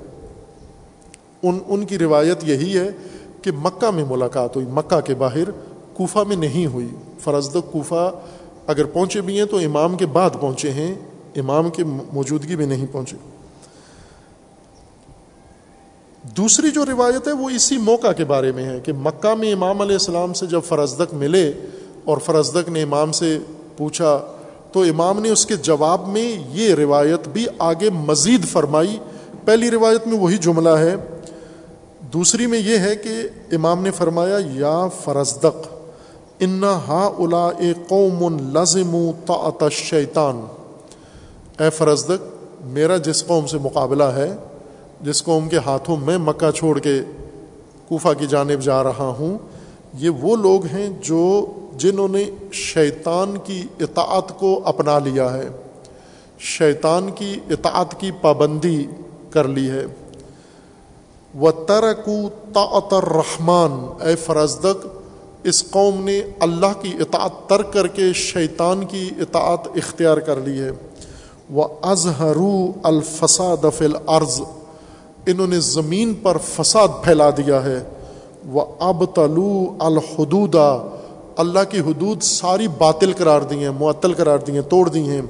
ان 1.44 1.60
ان 1.68 1.86
کی 1.86 2.00
روایت 2.00 2.44
یہی 2.44 2.78
ہے 2.78 2.90
کہ 3.42 3.52
مکہ 3.52 3.92
میں 3.92 4.04
ملاقات 4.10 4.56
ہوئی، 4.56 4.68
مکہ 4.68 5.00
کے 5.00 5.16
باہر 5.16 5.52
کوفہ 5.94 6.20
میں 6.28 6.36
نہیں 6.36 6.66
ہوئی۔ 6.66 6.88
فرزد 7.20 7.56
کوفہ 7.72 8.12
اگر 8.68 8.86
پہنچے 8.86 9.22
بھی 9.22 9.38
ہیں 9.38 9.46
تو 9.46 9.58
امام 9.58 9.98
کے 9.98 10.06
بعد 10.06 10.30
پہنچے 10.40 10.72
ہیں، 10.72 10.94
امام 11.36 11.70
کی 11.70 11.84
موجودگی 12.14 12.56
میں 12.56 12.66
نہیں 12.66 12.86
پہنچے۔ 12.92 13.16
دوسری 16.24 16.72
جو 16.72 16.86
روایت 16.86 17.28
ہے 17.28 17.34
وہ 17.34 17.50
اسی 17.50 17.78
موقع 17.78 18.12
کے 18.12 18.24
بارے 18.24 18.52
میں 18.52 18.66
ہے 18.66 18.80
کہ 18.80 18.94
مکہ 18.94 19.36
میں 19.36 19.54
امام 19.54 19.82
علیہ 19.82 19.94
السلام 19.94 20.34
سے 20.34 20.46
جب 20.46 20.62
فرزدق 20.68 21.14
ملے 21.14 21.54
اور 22.06 22.18
فرزدق 22.18 22.70
نے 22.70 22.82
امام 22.82 23.12
سے 23.12 23.40
پوچھا 23.78 24.20
تو 24.72 24.82
امام 24.82 25.20
نے 25.20 25.30
اس 25.30 25.46
کے 25.46 25.56
جواب 25.56 26.08
میں 26.08 26.36
یہ 26.52 26.76
روایت 26.76 27.28
بھی 27.28 27.46
آگے 27.60 27.90
مزید 27.90 28.46
فرمائی۔ 28.46 29.00
پہلی 29.46 29.72
روایت 29.72 30.08
میں 30.08 30.20
وہی 30.20 30.38
جملہ 30.38 30.70
ہے۔ 30.70 30.96
دوسری 32.14 32.46
میں 32.46 32.60
یہ 32.60 32.78
ہے 32.78 32.96
کہ 32.96 33.12
امام 33.52 33.84
نے 33.84 33.92
فرمایا، 33.92 34.38
یا 34.54 34.88
فرزدق 35.04 35.68
ان 36.40 36.64
ہا 36.64 37.10
الا 37.20 37.50
قوم 37.88 38.38
لازم 38.52 39.12
شیطان 39.72 40.42
اے 41.60 41.70
فرزدق، 41.70 42.24
میرا 42.66 42.98
جس 42.98 43.28
قوم 43.28 43.48
سے 43.48 43.58
مقابلہ 43.58 44.04
ہے 44.04 44.36
جس 45.02 45.24
قوم 45.24 45.50
کے 45.50 45.58
ہاتھوں 45.58 45.98
میں 45.98 46.18
مکہ 46.18 46.52
چھوڑ 46.52 46.80
کے 46.80 47.02
کوفہ 47.88 48.08
کی 48.18 48.28
جانب 48.28 48.62
جا 48.62 48.84
رہا 48.84 49.16
ہوں، 49.20 49.38
یہ 49.94 50.10
وہ 50.10 50.36
لوگ 50.36 50.66
ہیں 50.66 50.90
جو 51.02 51.46
جنہوں 51.78 52.08
نے 52.08 52.24
شیطان 52.52 53.38
کی 53.44 53.64
اطاعت 53.80 54.40
کو 54.40 54.62
اپنا 54.66 55.00
لیا 55.00 55.34
ہے۔ 55.34 55.50
شیطان 56.40 57.10
کی 57.16 57.40
اطاعت 57.50 58.00
کی 58.00 58.12
پابندی 58.22 58.86
کر 59.30 59.48
لی 59.48 59.70
ہے۔ 59.70 59.86
و 61.40 61.52
ترکو 61.52 62.30
تعطر 62.54 63.10
رحمان 63.10 63.88
اے 64.08 64.16
فرزدق، 64.16 64.88
اس 65.44 65.64
قوم 65.72 66.04
نے 66.04 66.22
اللہ 66.40 66.82
کی 66.82 66.92
اطاعت 67.00 67.50
تر 67.50 67.62
کر 67.62 67.88
کے 67.88 68.14
شیطان 68.14 68.86
کی 68.86 69.10
اطاعت 69.20 69.68
اختیار 69.76 70.18
کر 70.18 70.36
لی 70.36 70.62
ہے۔ 70.62 70.72
وہ 71.50 71.68
اظہرو 71.82 72.72
الفساد 72.84 73.66
فل 73.78 73.96
عرض 74.08 74.42
انہوں 75.32 75.48
نے 75.48 75.60
زمین 75.60 76.14
پر 76.14 76.38
فساد 76.44 76.88
پھیلا 77.04 77.30
دیا 77.30 77.64
ہے۔ 77.64 77.84
وہ 78.48 78.66
اب 78.80 79.06
تلو 79.06 79.76
الحدودا 79.80 80.98
اللہ 81.38 81.60
کی 81.70 81.80
حدود 81.80 82.22
ساری 82.22 82.68
باطل 82.68 83.14
قرار 83.18 83.42
دی 83.42 83.64
ہیں، 83.64 83.72
معطل 83.80 84.14
قرار 84.14 84.38
دی 84.38 84.52
ہیں، 84.52 84.62
توڑ 84.62 84.90
دی 84.90 85.10
ہیں۔ 85.10 85.22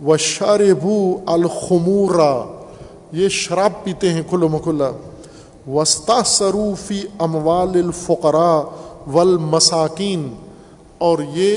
وہ 0.00 0.16
شاربو 0.16 1.16
الخمورا 1.26 2.44
یہ 3.12 3.28
شراب 3.28 3.84
پیتے 3.84 4.12
ہیں 4.12 4.22
کھلو 4.28 4.48
مکھلا 4.48 4.90
وسطی 5.68 6.20
سروفی 6.26 7.02
اموال 7.18 7.70
الفقرا 7.74 8.62
والمساکین 9.06 10.34
اور 10.98 11.18
یہ 11.34 11.56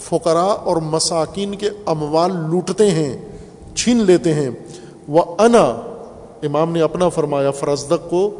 فقرا 0.00 0.50
اور 0.68 0.76
مساکین 0.76 1.54
کے 1.54 1.70
اموال 1.86 2.32
لوٹتے 2.50 2.90
ہیں، 2.90 3.16
چھین 3.74 3.96
لیتے 3.96 4.34
ہیں۔ 4.34 4.50
وہ 5.08 5.22
انا 5.38 5.80
امام 6.42 6.72
نے 6.72 6.82
اپنا 6.82 7.08
فرمایا 7.08 7.50
فرزدق 7.50 8.08
کو 8.10 8.30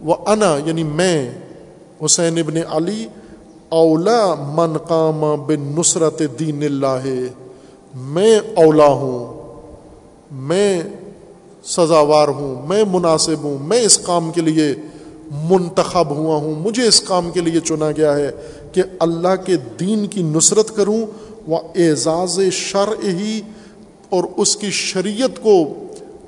وہ 0.00 0.14
انا 0.26 0.56
یعنی 0.66 0.82
میں، 0.82 1.30
حسین 2.04 2.38
ابن 2.38 2.56
علی، 2.70 3.06
اولا 3.68 4.34
من 4.54 4.76
قام 4.78 5.24
بن 5.46 5.72
نصرت 5.78 6.22
دین 6.38 6.62
اللہ، 6.62 7.06
میں 7.94 8.38
اولا 8.54 8.86
ہوں، 8.86 9.34
میں 10.30 10.82
سزاوار 11.64 12.28
ہوں، 12.28 12.66
میں 12.66 12.82
مناسب 12.90 13.42
ہوں، 13.42 13.58
میں 13.58 13.80
اس 13.80 13.98
کام 13.98 14.30
کے 14.30 14.40
لیے 14.40 14.74
منتخب 15.50 16.10
ہوا 16.10 16.36
ہوں، 16.36 16.54
مجھے 16.54 16.86
اس 16.86 17.00
کام 17.00 17.30
کے 17.30 17.40
لیے 17.40 17.60
چنا 17.60 17.90
گیا 17.90 18.16
ہے 18.16 18.30
کہ 18.72 18.82
اللہ 18.98 19.34
کے 19.44 19.56
دین 19.80 20.06
کی 20.06 20.22
نصرت 20.22 20.76
کروں 20.76 21.04
وہ 21.46 21.58
اعزاز 21.74 22.40
شر 22.52 22.92
ہی 23.04 23.40
اور 24.08 24.24
اس 24.36 24.56
کی 24.56 24.70
شریعت 24.70 25.42
کو 25.42 25.56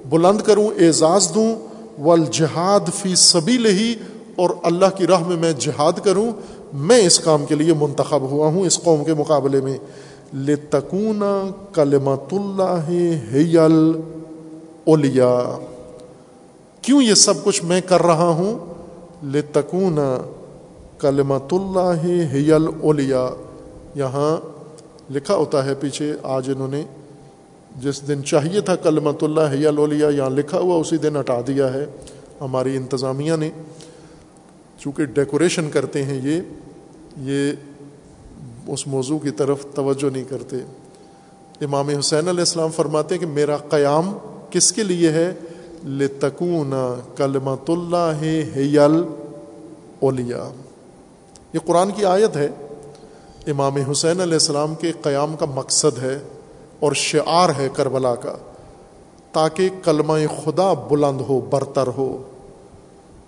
بلند 0.09 0.41
کروں، 0.41 0.69
اعزاز 0.79 1.31
دوں، 1.35 1.55
والجہاد 1.99 2.93
فی 2.95 3.15
سبیل 3.15 3.67
ہی 3.67 3.95
اور 4.37 4.51
اللہ 4.63 4.97
کی 4.97 5.07
راہ 5.07 5.27
میں 5.29 5.37
میں 5.37 5.53
جہاد 5.59 5.93
کروں، 6.05 6.31
میں 6.75 6.99
اس 6.99 7.19
کام 7.19 7.45
کے 7.47 7.55
لیے 7.55 7.73
منتخب 7.73 8.23
ہوا 8.23 8.49
ہوں، 8.49 8.67
اس 8.67 8.83
قوم 8.83 9.05
کے 9.05 9.15
مقابلے 9.15 9.61
میں۔ 9.61 9.79
لتکون 10.35 11.23
کلمت 11.73 12.33
اللہ 12.33 12.89
حیل 13.33 13.67
اولیاء 14.87 15.59
کیوں 16.83 17.03
یہ 17.03 17.15
سب 17.15 17.45
کچھ 17.45 17.65
میں 17.65 17.81
کر 17.81 18.03
رہا 18.03 18.29
ہوں؟ 18.29 18.59
لتکون 19.27 19.99
کلمت 20.99 21.53
اللہ 21.53 22.05
حیل 22.33 22.67
اولیا 22.81 23.29
یہاں 23.95 24.37
لکھا 25.13 25.35
ہوتا 25.35 25.65
ہے 25.65 25.75
پیچھے، 25.75 26.13
آج 26.23 26.51
انہوں 26.51 26.69
نے 26.69 26.83
جس 27.81 28.09
دن 28.09 28.25
چاہیے 28.25 28.61
تھا 28.61 28.77
کلمت 28.77 29.23
اللہ 29.23 29.41
حیل 29.53 29.79
اولیا 29.79 30.09
یہاں 30.09 30.31
لکھا 30.31 30.59
ہوا، 30.59 30.77
اسی 30.77 30.97
دن 30.97 31.21
ہٹا 31.21 31.41
دیا 31.47 31.73
ہے۔ 31.73 31.87
ہماری 32.41 32.77
انتظامیہ 32.77 33.33
نے، 33.39 33.51
چونکہ 34.79 35.05
ڈیکوریشن 35.05 35.71
کرتے 35.71 36.05
ہیں 36.05 36.21
یہ 36.25 36.41
یہ 37.21 37.53
اس 38.67 38.87
موضوع 38.87 39.19
کی 39.19 39.31
طرف 39.31 39.67
توجہ 39.75 40.11
نہیں 40.13 40.25
کرتے۔ 40.25 40.57
امام 41.61 41.89
حسین 41.89 42.29
علیہ 42.29 42.41
السلام 42.41 42.71
فرماتے 42.71 43.15
ہیں 43.15 43.21
کہ 43.21 43.27
میرا 43.27 43.57
قیام 43.57 44.19
کس 44.51 44.73
کے 44.73 44.83
لیے 44.83 45.13
ہے؟ 45.13 45.35
لتکون 45.85 46.73
کلمت 47.17 47.71
اللہ 47.71 48.13
حیل 48.57 49.03
اولیا 50.01 50.51
یہ 51.53 51.59
قرآن 51.67 51.91
کی 51.91 52.05
آیت 52.05 52.37
ہے۔ 52.37 52.49
امام 53.47 53.77
حسین 53.77 54.21
علیہ 54.21 54.33
السلام 54.33 54.75
کے 54.75 54.93
قیام 55.03 55.37
کا 55.37 55.47
مقصد 55.47 55.99
ہے۔ 55.99 56.19
اور 56.81 56.93
شعار 56.93 57.49
ہے 57.59 57.69
کربلا 57.73 58.15
کا، 58.15 58.35
تاکہ 59.33 59.69
کلمہ 59.85 60.13
خدا 60.45 60.73
بلند 60.73 61.21
ہو، 61.21 61.41
برتر 61.41 61.87
ہو۔ 61.87 62.23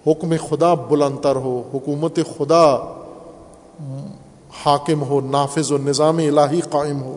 حکم 0.07 0.35
خدا 0.49 0.75
بلند 0.75 1.19
تر 1.23 1.37
ہو، 1.37 1.63
حکومت 1.75 2.19
خدا 2.39 2.77
حاکم 4.65 5.03
ہو، 5.03 5.21
نافذ 5.21 5.73
و 5.73 5.79
نظام 5.79 6.17
الہی 6.17 6.61
قائم 6.61 7.03
ہو۔ 7.03 7.17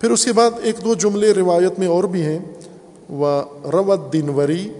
پھر 0.00 0.10
اس 0.10 0.24
کے 0.24 0.32
بعد 0.32 0.50
ایک 0.62 0.84
دو 0.84 0.94
جملے 0.94 1.34
روایت 1.34 1.78
میں 1.78 1.86
اور 1.86 2.04
بھی 2.04 2.22
ہیں۔ 2.22 2.38
و 3.10 3.40
روت 3.72 4.12
دن 4.12 4.28
وری 4.28 4.72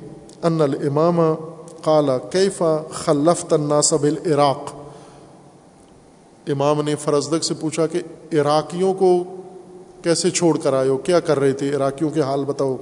ان 0.42 0.60
الامام 0.60 1.20
فقال 1.68 2.10
کیفا 2.30 2.76
خلف 2.92 3.52
الناس 3.52 3.92
بالعراق؟ 3.92 4.60
امام 6.46 6.82
نے 6.82 6.94
فرزدق 6.94 7.44
سے 7.44 7.54
پوچھا 7.54 7.86
کہ 7.86 8.02
عراقیوں 8.32 8.94
کو 8.94 9.24
کیسے 10.06 10.30
چھوڑ 10.30 10.58
کر 10.58 10.72
آئے 10.72 10.88
ہو؟ 10.88 10.96
کیا 10.96 11.20
کر 11.20 11.38
رہے 11.38 11.52
تھے 11.52 11.76
عراقیوں 11.76 12.10
کے 12.10 12.20
حال 12.20 12.44
بتاؤ۔ 12.44 12.76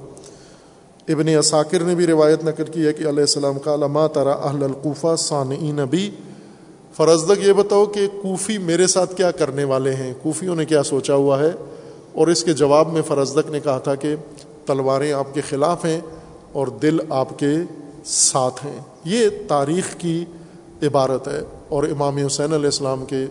ابن 1.07 1.37
اساکر 1.39 1.79
نے 1.79 1.95
بھی 1.95 2.07
روایت 2.07 2.43
نقل 2.43 2.63
کی 2.63 2.85
ہے 2.85 2.93
کہ 2.93 2.99
علیہ 2.99 3.19
السلام 3.19 3.59
کا 3.59 3.73
علامہ 3.73 3.99
ترا 4.13 4.31
اہل 4.31 4.63
القوفہ 4.63 5.15
ثانعی 5.15 5.71
نبی 5.71 6.11
فرزدق 6.97 7.47
یہ 7.47 7.53
بتاؤ 7.53 7.85
کہ 7.85 8.07
کوفی 8.21 8.57
میرے 8.57 8.87
ساتھ 8.87 9.15
کیا 9.15 9.31
کرنے 9.31 9.63
والے 9.63 9.93
ہیں؟ 9.93 10.13
کوفیوں 10.21 10.55
نے 10.55 10.65
کیا 10.65 10.83
سوچا 10.83 11.15
ہوا 11.15 11.39
ہے؟ 11.39 11.51
اور 12.13 12.27
اس 12.27 12.43
کے 12.43 12.53
جواب 12.53 12.93
میں 12.93 13.01
فرزدق 13.01 13.49
نے 13.49 13.59
کہا 13.59 13.77
تھا 13.77 13.95
کہ 13.95 14.15
تلواریں 14.65 15.13
آپ 15.13 15.33
کے 15.33 15.41
خلاف 15.49 15.85
ہیں 15.85 16.01
اور 16.51 16.67
دل 16.67 16.97
آپ 17.09 17.39
کے 17.39 17.51
ساتھ 18.05 18.65
ہیں۔ 18.65 18.79
یہ 19.05 19.29
تاریخ 19.47 19.95
کی 19.97 20.25
عبارت 20.83 21.27
ہے۔ 21.27 21.41
اور 21.69 21.83
امام 21.83 22.17
حسین 22.17 22.53
علیہ 22.53 22.65
السلام 22.65 23.05
کے 23.05 23.25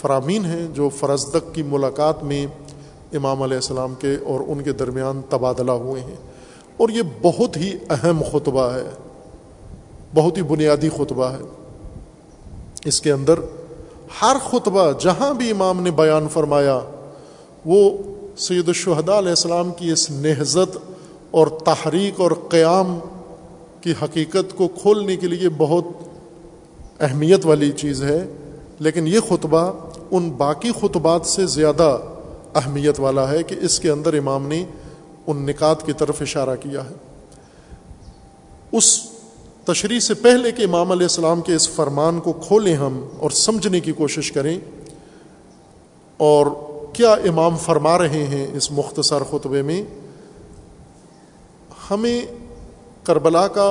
فرامین 0.00 0.44
ہیں 0.44 0.66
جو 0.74 0.88
فرزدق 0.88 1.54
کی 1.54 1.62
ملاقات 1.62 2.24
میں 2.24 2.46
امام 3.12 3.42
علیہ 3.42 3.56
السلام 3.56 3.94
کے 3.94 4.16
اور 4.24 4.40
ان 4.46 4.62
کے 4.62 4.72
درمیان 4.72 5.20
تبادلہ 5.28 5.72
ہوئے 5.72 6.02
ہیں۔ 6.02 6.16
اور 6.76 6.88
یہ 6.88 7.02
بہت 7.22 7.56
ہی 7.56 7.72
اہم 7.90 8.22
خطبہ 8.32 8.72
ہے۔ 8.74 8.82
بہت 10.14 10.36
ہی 10.36 10.42
بنیادی 10.42 10.88
خطبہ 10.88 11.24
ہے۔ 11.24 11.42
اس 12.84 13.00
کے 13.00 13.12
اندر 13.12 13.34
ہر 14.22 14.36
خطبہ 14.50 14.92
جہاں 15.00 15.34
بھی 15.34 15.50
امام 15.50 15.82
نے 15.82 15.90
بیان 15.90 16.28
فرمایا، 16.28 16.80
وہ 17.66 17.90
سید 18.36 18.68
الشہداء 18.68 19.18
علیہ 19.18 19.28
السلام 19.28 19.72
کی 19.72 19.90
اس 19.90 20.10
نہزت 20.10 20.78
اور 21.30 21.46
تحریک 21.46 22.20
اور 22.20 22.30
قیام 22.48 22.98
کی 23.80 23.92
حقیقت 24.02 24.56
کو 24.56 24.68
کھولنے 24.68 25.16
کے 25.16 25.26
لیے 25.26 25.48
بہت 25.56 25.84
اہمیت 27.00 27.46
والی 27.46 27.72
چیز 27.72 28.02
ہے۔ 28.02 28.32
لیکن 28.78 29.06
یہ 29.06 29.20
خطبہ 29.28 29.72
ان 30.10 30.30
باقی 30.30 30.70
خطبات 30.80 31.26
سے 31.26 31.46
زیادہ 31.46 31.98
اہمیت 32.58 33.00
والا 33.00 33.30
ہے 33.30 33.42
کہ 33.42 33.56
اس 33.60 33.78
کے 33.80 33.90
اندر 33.90 34.14
امام 34.14 34.46
نے 34.48 34.64
ان 35.26 35.44
نکات 35.46 35.86
کی 35.86 35.92
طرف 35.94 36.22
اشارہ 36.22 36.56
کیا 36.60 36.84
ہے۔ 36.84 36.94
اس 38.72 38.98
تشریح 39.66 40.00
سے 40.00 40.14
پہلے 40.16 40.52
کہ 40.52 40.64
امام 40.64 40.92
علیہ 40.92 41.06
السلام 41.06 41.40
کے 41.40 41.54
اس 41.54 41.68
فرمان 41.70 42.20
کو 42.20 42.32
کھولیں 42.46 42.74
ہم 42.76 43.00
اور 43.18 43.30
سمجھنے 43.36 43.80
کی 43.80 43.92
کوشش 43.94 44.32
کریں، 44.32 44.58
اور 46.20 46.46
کیا 46.92 47.12
امام 47.28 47.56
فرما 47.56 47.96
رہے 47.98 48.22
ہیں 48.26 48.46
اس 48.52 48.70
مختصر 48.72 49.22
خطبے 49.30 49.62
میں، 49.62 49.82
ہمیں 51.90 52.20
کربلا 53.04 53.46
کا 53.48 53.68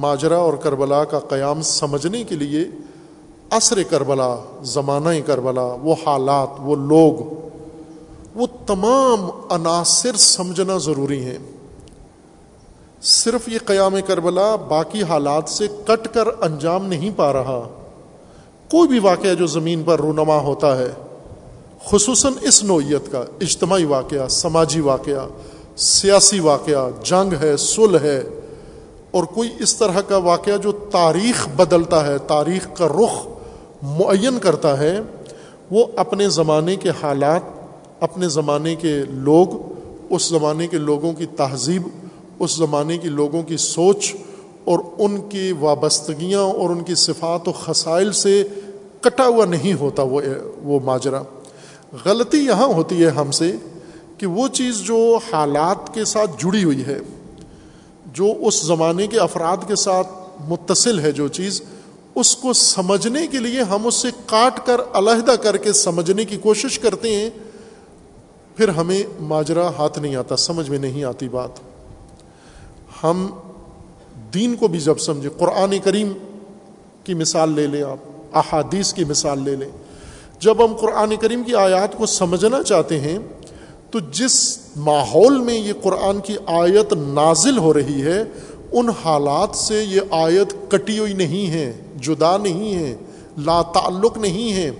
ماجرا 0.00 0.36
اور 0.38 0.54
کربلا 0.62 1.02
کا 1.04 1.18
قیام 1.28 1.62
سمجھنے 1.62 2.22
کے 2.24 2.34
لیے 2.36 2.64
عصر 3.50 3.82
کربلا 3.82 4.34
زمانہ 4.64 5.08
کربلا، 5.26 5.64
وہ 5.82 5.94
حالات، 6.06 6.60
وہ 6.60 6.76
لوگ 6.76 7.14
وہ 8.34 8.46
تمام 8.66 9.30
عناصر 9.50 10.16
سمجھنا 10.16 10.78
ضروری 10.78 11.24
ہیں۔ 11.24 11.38
صرف 13.02 13.48
یہ 13.48 13.58
قیام 13.64 13.94
کربلا 14.06 14.56
باقی 14.56 15.02
حالات 15.02 15.48
سے 15.48 15.66
کٹ 15.86 16.08
کر 16.14 16.28
انجام 16.40 16.86
نہیں 16.86 17.10
پا 17.16 17.32
رہا۔ 17.32 17.68
کوئی 18.70 18.88
بھی 18.88 18.98
واقعہ 18.98 19.34
جو 19.34 19.46
زمین 19.46 19.82
پر 19.82 20.00
رونما 20.00 20.38
ہوتا 20.38 20.78
ہے، 20.78 20.88
خصوصاً 21.84 22.32
اس 22.40 22.64
نوعیت 22.64 23.12
کا، 23.12 23.24
اجتماعی 23.40 23.84
واقعہ، 23.84 24.28
سماجی 24.28 24.80
واقعہ، 24.80 25.26
سیاسی 25.76 26.40
واقعہ، 26.40 27.04
جنگ 27.04 27.32
ہے 27.42 27.56
سل 27.56 27.96
ہے، 28.02 28.24
اور 29.10 29.24
کوئی 29.24 29.50
اس 29.60 29.76
طرح 29.76 30.00
کا 30.00 30.16
واقعہ 30.16 30.56
جو 30.56 30.72
تاریخ 30.72 31.48
بدلتا 31.48 32.06
ہے، 32.06 32.18
تاریخ 32.18 32.68
کا 32.76 32.88
رخ 32.88 33.26
معین 33.82 34.38
کرتا 34.38 34.78
ہے، 34.78 35.00
وہ 35.70 35.86
اپنے 35.96 36.28
زمانے 36.28 36.76
کے 36.76 36.90
حالات 37.02 37.61
اپنے 38.02 38.28
زمانے 38.28 38.74
کے 38.74 38.92
لوگ، 39.08 39.46
اس 40.10 40.28
زمانے 40.28 40.66
کے 40.66 40.78
لوگوں 40.78 41.12
کی 41.12 41.26
تہذیب، 41.26 41.82
اس 42.38 42.56
زمانے 42.56 42.98
کی 42.98 43.08
لوگوں 43.08 43.42
کی 43.42 43.56
سوچ 43.56 44.14
اور 44.64 44.78
ان 44.98 45.20
کی 45.28 45.52
وابستگیاں 45.60 46.40
اور 46.40 46.70
ان 46.70 46.82
کی 46.84 46.94
صفات 46.94 47.48
و 47.48 47.52
خسائل 47.52 48.12
سے 48.12 48.42
کٹا 49.00 49.26
ہوا 49.26 49.44
نہیں 49.44 49.74
ہوتا 49.74 50.02
وہ 50.02 50.20
وہ 50.62 50.80
ماجرا۔ 50.84 51.22
غلطی 52.04 52.38
یہاں 52.38 52.66
ہوتی 52.66 53.04
ہے 53.04 53.10
ہم 53.10 53.30
سے 53.30 53.52
کہ 54.18 54.26
وہ 54.26 54.48
چیز 54.48 54.76
جو 54.76 55.18
حالات 55.32 55.94
کے 55.94 56.04
ساتھ 56.04 56.30
جڑی 56.38 56.64
ہوئی 56.64 56.84
ہے، 56.86 56.98
جو 58.14 58.32
اس 58.40 58.62
زمانے 58.62 59.06
کے 59.06 59.18
افراد 59.18 59.68
کے 59.68 59.76
ساتھ 59.76 60.08
متصل 60.48 60.98
ہے 61.00 61.12
جو 61.12 61.28
چیز، 61.28 61.62
اس 62.14 62.36
کو 62.36 62.52
سمجھنے 62.52 63.26
کے 63.26 63.38
لیے 63.38 63.62
ہم 63.62 63.86
اس 63.86 63.94
سے 63.94 64.08
کاٹ 64.26 64.66
کر 64.66 64.80
علیحدہ 64.92 65.34
کر 65.42 65.56
کے 65.56 65.72
سمجھنے 65.72 66.24
کی 66.24 66.36
کوشش 66.36 66.78
کرتے 66.78 67.16
ہیں۔ 67.16 67.30
پھر 68.56 68.68
ہمیں 68.68 69.02
ماجرا 69.20 69.70
ہاتھ 69.78 69.98
نہیں 69.98 70.16
آتا، 70.16 70.36
سمجھ 70.36 70.70
میں 70.70 70.78
نہیں 70.78 71.04
آتی 71.04 71.28
بات۔ 71.28 71.50
ہم 73.04 73.26
دین 74.34 74.56
کو 74.56 74.68
بھی 74.68 74.80
جب 74.80 74.98
سمجھے 74.98 75.28
قرآن 75.38 75.78
کریم 75.84 76.12
کی 77.04 77.14
مثال 77.14 77.50
لے 77.50 77.66
لیں 77.66 77.82
آپ، 77.82 77.96
احادیث 78.36 78.92
کی 78.92 79.04
مثال 79.04 79.42
لے 79.42 79.56
لیں۔ 79.56 79.68
جب 80.38 80.64
ہم 80.64 80.76
قرآن 80.76 81.16
کریم 81.16 81.42
کی 81.42 81.54
آیات 81.54 81.98
کو 81.98 82.06
سمجھنا 82.06 82.62
چاہتے 82.62 83.00
ہیں، 83.00 83.18
تو 83.90 83.98
جس 84.00 84.58
ماحول 84.76 85.40
میں 85.40 85.54
یہ 85.54 85.72
قرآن 85.82 86.20
کی 86.20 86.36
آیت 86.46 86.92
نازل 86.92 87.58
ہو 87.58 87.74
رہی 87.74 88.02
ہے، 88.02 88.22
ان 88.72 88.88
حالات 89.04 89.56
سے 89.56 89.84
یہ 89.84 90.00
آیت 90.10 90.70
کٹی 90.70 90.98
ہوئی 90.98 91.12
نہیں 91.12 91.50
ہے، 91.50 91.72
جدا 92.00 92.36
نہیں 92.36 92.74
ہے، 92.74 92.96
لا 93.38 93.62
تعلق 93.62 94.18
نہیں 94.18 94.52
ہے۔ 94.52 94.70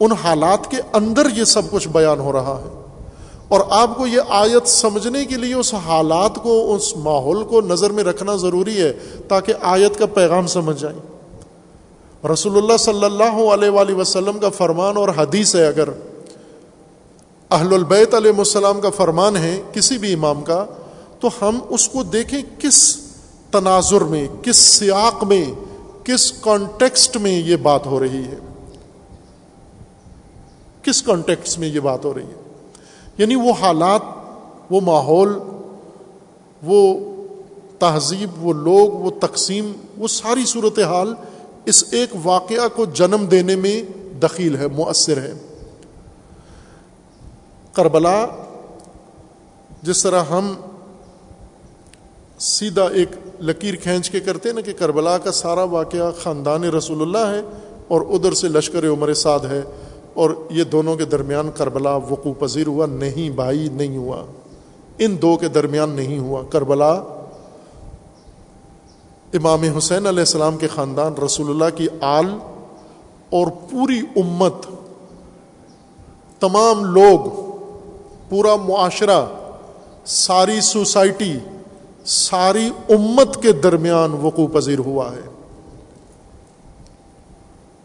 ان 0.00 0.12
حالات 0.12 0.70
کے 0.70 0.76
اندر 0.92 1.26
یہ 1.36 1.44
سب 1.44 1.62
کچھ 1.70 1.88
بیان 1.88 2.20
ہو 2.20 2.32
رہا 2.32 2.60
ہے۔ 2.64 2.80
اور 3.48 3.60
آپ 3.70 3.96
کو 3.96 4.06
یہ 4.06 4.20
آیت 4.28 4.68
سمجھنے 4.68 5.24
کے 5.24 5.36
لیے 5.36 5.54
اس 5.54 5.74
حالات 5.74 6.34
کو، 6.34 6.74
اس 6.74 6.96
ماحول 6.96 7.44
کو 7.44 7.60
نظر 7.60 7.90
میں 7.90 8.04
رکھنا 8.04 8.36
ضروری 8.36 8.82
ہے 8.82 8.92
تاکہ 9.28 9.54
آیت 9.62 9.98
کا 9.98 10.06
پیغام 10.06 10.46
سمجھ 10.46 10.80
جائیں 10.80 10.98
رسول 12.32 12.56
اللہ 12.56 12.76
صلی 12.76 13.04
اللہ 13.04 13.42
علیہ 13.52 13.70
وآلہ 13.70 13.94
وسلم 13.94 14.38
کا 14.38 14.48
فرمان 14.48 14.96
اور 14.96 15.08
حدیث 15.16 15.54
ہے، 15.54 15.66
اگر 15.66 15.88
اہل 17.50 17.74
البیت 17.74 18.14
علیہ 18.14 18.32
السلام 18.38 18.80
کا 18.80 18.90
فرمان 18.90 19.36
ہے 19.36 19.62
کسی 19.72 19.98
بھی 19.98 20.12
امام 20.12 20.42
کا، 20.42 20.66
تو 21.20 21.28
ہم 21.42 21.58
اس 21.68 21.88
کو 21.88 22.02
دیکھیں 22.02 22.42
کس 22.58 22.96
تناظر 23.50 24.00
میں، 24.00 24.28
کس 24.42 24.56
سیاق 24.56 25.24
میں، 25.24 25.44
کس 26.04 26.32
کانٹیکسٹ 26.32 27.16
میں 27.16 27.38
یہ 27.38 27.56
بات 27.56 27.86
ہو 27.86 28.00
رہی 28.00 28.22
ہے۔ 28.24 28.49
کس 30.82 31.02
کانٹیکس 31.02 31.58
میں 31.58 31.68
یہ 31.68 31.80
بات 31.80 32.04
ہو 32.04 32.14
رہی 32.14 32.22
ہے؟ 32.22 32.54
یعنی 33.18 33.34
وہ 33.34 33.52
حالات، 33.60 34.02
وہ 34.70 34.80
ماحول، 34.80 35.38
وہ 36.62 36.98
تہذیب، 37.78 38.44
وہ 38.44 38.52
لوگ، 38.52 38.90
وہ 38.90 39.10
تقسیم، 39.20 39.72
وہ 39.96 40.08
ساری 40.08 40.46
صورت 40.46 40.78
حال 40.78 41.14
اس 41.64 41.84
ایک 41.90 42.10
واقعہ 42.22 42.68
کو 42.76 42.84
جنم 42.84 43.26
دینے 43.30 43.56
میں 43.56 43.82
دخیل 44.22 44.56
ہے، 44.56 44.66
مؤثر 44.66 45.16
ہے۔ 45.16 45.32
کربلا، 47.72 48.26
جس 49.82 50.02
طرح 50.02 50.22
ہم 50.30 50.54
سیدھا 52.38 52.84
ایک 52.84 53.08
لکیر 53.40 53.74
کھینچ 53.74 54.10
کے 54.10 54.20
کرتے 54.20 54.52
نا 54.52 54.60
کہ 54.60 54.72
کربلا 54.72 55.18
کا 55.18 55.32
سارا 55.32 55.62
واقعہ 55.62 56.10
خاندان 56.22 56.64
رسول 56.64 57.02
اللہ 57.02 57.34
ہے 57.34 57.40
اور 57.88 58.00
ادھر 58.00 58.34
سے 58.34 58.48
لشکر 58.48 58.88
عمر 58.88 59.14
سعد 59.14 59.40
ہے۔ 59.40 59.62
اور 60.14 60.30
یہ 60.50 60.64
دونوں 60.64 60.96
کے 60.96 61.04
درمیان 61.04 61.50
کربلا 61.54 61.96
وقوع 61.96 62.32
پذیر 62.38 62.66
ہوا، 62.66 62.86
نہیں 62.86 63.30
بھائی 63.30 63.68
نہیں 63.72 63.96
ہوا۔ 63.96 64.24
ان 64.98 65.22
دو 65.22 65.36
کے 65.36 65.48
درمیان 65.48 65.90
نہیں 65.90 66.18
ہوا۔ 66.18 66.42
کربلا 66.50 66.92
امام 69.32 69.62
حسین 69.62 70.06
علیہ 70.06 70.20
السلام 70.20 70.56
کے 70.56 70.68
خاندان 70.68 71.14
رسول 71.14 71.50
اللہ 71.50 71.76
کی 71.76 71.88
آل 72.00 72.26
اور 73.30 73.46
پوری 73.46 74.00
امت، 74.16 74.66
تمام 76.40 76.84
لوگ، 76.84 77.50
پورا 78.28 78.56
معاشرہ، 78.56 79.26
ساری 80.04 80.60
سوسائٹی، 80.60 81.38
ساری 82.04 82.70
امت 82.88 83.42
کے 83.42 83.52
درمیان 83.52 84.12
وقوع 84.22 84.46
پذیر 84.52 84.78
ہوا 84.78 85.12
ہے۔ 85.12 85.39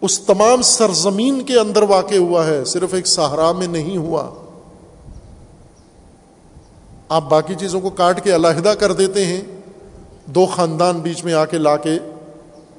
اس 0.05 0.19
تمام 0.19 0.61
سرزمین 0.61 1.41
کے 1.41 1.59
اندر 1.59 1.81
واقع 1.81 2.15
ہوا 2.15 2.47
ہے، 2.47 2.65
صرف 2.65 2.93
ایک 2.93 3.07
سہارا 3.07 3.51
میں 3.51 3.67
نہیں 3.67 3.97
ہوا۔ 3.97 4.31
آپ 7.09 7.29
باقی 7.29 7.55
چیزوں 7.59 7.81
کو 7.81 7.89
کاٹ 7.89 8.23
کے 8.23 8.35
علیحدہ 8.35 8.69
کر 8.69 8.93
دیتے 8.93 9.25
ہیں۔ 9.25 9.41
دو 10.25 10.45
خاندان 10.45 10.99
بیچ 10.99 11.23
میں 11.23 11.33
آ 11.33 11.45
کے 11.45 11.57
لا 11.57 11.77
کے 11.77 11.99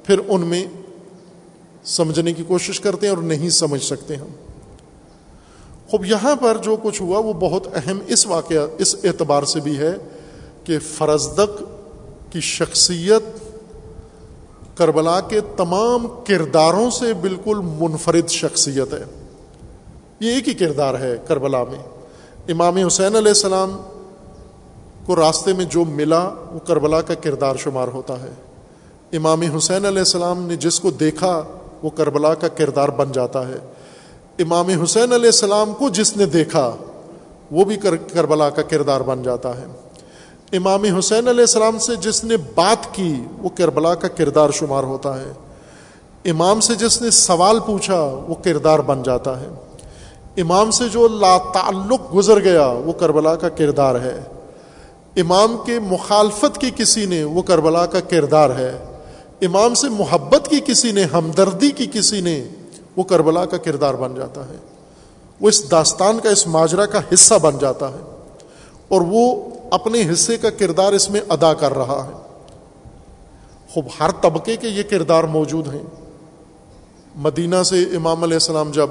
پھر 0.03 0.19
ان 0.27 0.41
میں 0.41 0.65
سمجھنے 1.83 2.33
کی 2.33 2.43
کوشش 2.43 2.79
کرتے 2.79 3.07
ہیں 3.07 3.15
اور 3.15 3.23
نہیں 3.23 3.49
سمجھ 3.49 3.83
سکتے 3.83 4.15
ہم۔ 4.15 4.27
خوب، 5.89 6.05
یہاں 6.05 6.35
پر 6.35 6.57
جو 6.57 6.75
کچھ 6.83 7.01
ہوا، 7.01 7.19
وہ 7.19 7.33
بہت 7.33 7.67
اہم 7.75 7.99
اس 8.07 8.27
واقعہ، 8.27 8.67
اس 8.77 8.95
اعتبار 9.03 9.43
سے 9.43 9.59
بھی 9.59 9.77
ہے 9.77 9.91
کہ 10.63 10.79
فرزدق 10.79 11.63
کی 12.31 12.41
شخصیت 12.41 13.46
کربلا 14.77 15.19
کے 15.19 15.41
تمام 15.41 16.07
کرداروں 16.27 16.89
سے 16.89 17.13
بالکل 17.13 17.59
منفرد 17.63 18.27
شخصیت 18.27 18.93
ہے۔ 18.93 19.03
یہ 20.19 20.35
ایک 20.35 20.47
ہی 20.47 20.53
کردار 20.53 20.93
ہے 20.93 21.17
کربلا 21.27 21.63
میں۔ 21.63 21.79
امام 22.47 22.77
حسین 22.77 23.15
علیہ 23.15 23.27
السلام 23.27 23.81
کو 25.05 25.15
راستے 25.15 25.53
میں 25.53 25.65
جو 25.65 25.85
ملا، 25.85 26.29
وہ 26.51 26.59
کربلا 26.67 27.01
کا 27.01 27.13
کردار 27.13 27.55
شمار 27.55 27.87
ہوتا 27.87 28.21
ہے۔ 28.21 28.31
امام 29.13 29.41
حسین 29.41 29.85
علیہ 29.85 29.99
السلام 29.99 30.43
نے 30.43 30.55
جس 30.55 30.79
کو 30.79 30.91
دیکھا، 30.91 31.43
وہ 31.83 31.89
کربلا 31.89 32.33
کا 32.33 32.47
کردار 32.47 32.89
بن 32.89 33.11
جاتا 33.11 33.47
ہے۔ 33.47 33.57
امام 34.39 34.69
حسین 34.69 35.13
علیہ 35.13 35.25
السلام 35.25 35.73
کو 35.73 35.89
جس 35.89 36.17
نے 36.17 36.25
دیکھا، 36.25 36.75
وہ 37.51 37.65
بھی 37.65 37.77
کربلا 38.13 38.49
کا 38.49 38.61
کردار 38.61 39.01
بن 39.01 39.23
جاتا 39.23 39.61
ہے۔ 39.61 39.65
امام 40.51 40.83
حسین 40.83 41.27
علیہ 41.27 41.41
السلام 41.41 41.79
سے 41.79 41.95
جس 41.95 42.23
نے 42.23 42.37
بات 42.55 42.95
کی، 42.95 43.15
وہ 43.37 43.49
کربلا 43.55 43.95
کا 43.95 44.07
کردار 44.07 44.49
شمار 44.49 44.83
ہوتا 44.83 45.21
ہے۔ 45.21 45.31
امام 46.25 46.59
سے 46.59 46.75
جس 46.75 47.01
نے 47.01 47.09
سوال 47.09 47.59
پوچھا، 47.59 48.01
وہ 48.27 48.35
کردار 48.43 48.79
بن 48.79 49.03
جاتا 49.03 49.41
ہے۔ 49.41 49.47
امام 50.37 50.71
سے 50.71 50.89
جو 50.89 51.07
لا 51.07 51.37
تعلق 51.37 52.15
گزر 52.15 52.39
گیا، 52.39 52.67
وہ 52.67 52.91
کربلا 52.91 53.35
کا 53.35 53.49
کردار 53.49 53.95
ہے۔ 53.95 54.21
امام 55.15 55.57
کے 55.65 55.79
مخالفت 55.79 56.57
کی 56.57 56.71
کسی 56.75 57.05
نے، 57.05 57.23
وہ 57.23 57.41
کربلا 57.41 57.85
کا 57.85 57.99
کردار 57.99 58.49
ہے۔ 58.49 58.77
امام 59.41 59.73
سے 59.73 59.89
محبت 59.89 60.47
کی 60.47 60.59
کسی 60.65 60.91
نے، 60.91 61.03
ہمدردی 61.03 61.71
کی 61.71 61.87
کسی 61.93 62.21
نے، 62.21 62.43
وہ 62.95 63.03
کربلا 63.03 63.45
کا 63.45 63.57
کردار 63.57 63.93
بن 63.93 64.15
جاتا 64.15 64.47
ہے۔ 64.47 64.57
وہ 65.41 65.49
اس 65.49 65.71
داستان 65.71 66.19
کا، 66.23 66.29
اس 66.29 66.47
ماجرا 66.47 66.85
کا 66.85 66.99
حصہ 67.13 67.33
بن 67.41 67.57
جاتا 67.57 67.89
ہے۔ 67.89 68.17
اور 68.87 69.01
وہ 69.01 69.46
اپنے 69.71 70.03
حصے 70.13 70.37
کا 70.37 70.49
کردار 70.49 70.93
اس 70.93 71.09
میں 71.09 71.21
ادا 71.29 71.53
کر 71.53 71.73
رہا 71.73 72.07
ہے۔ 72.07 72.17
خوب، 73.73 73.85
ہر 73.99 74.11
طبقے 74.11 74.57
کے 74.57 74.67
یہ 74.67 74.83
کردار 74.83 75.23
موجود 75.23 75.73
ہیں۔ 75.73 75.83
مدینہ 77.15 77.63
سے 77.63 77.83
امام 77.83 78.23
علیہ 78.23 78.33
السلام 78.33 78.71
جب 78.71 78.89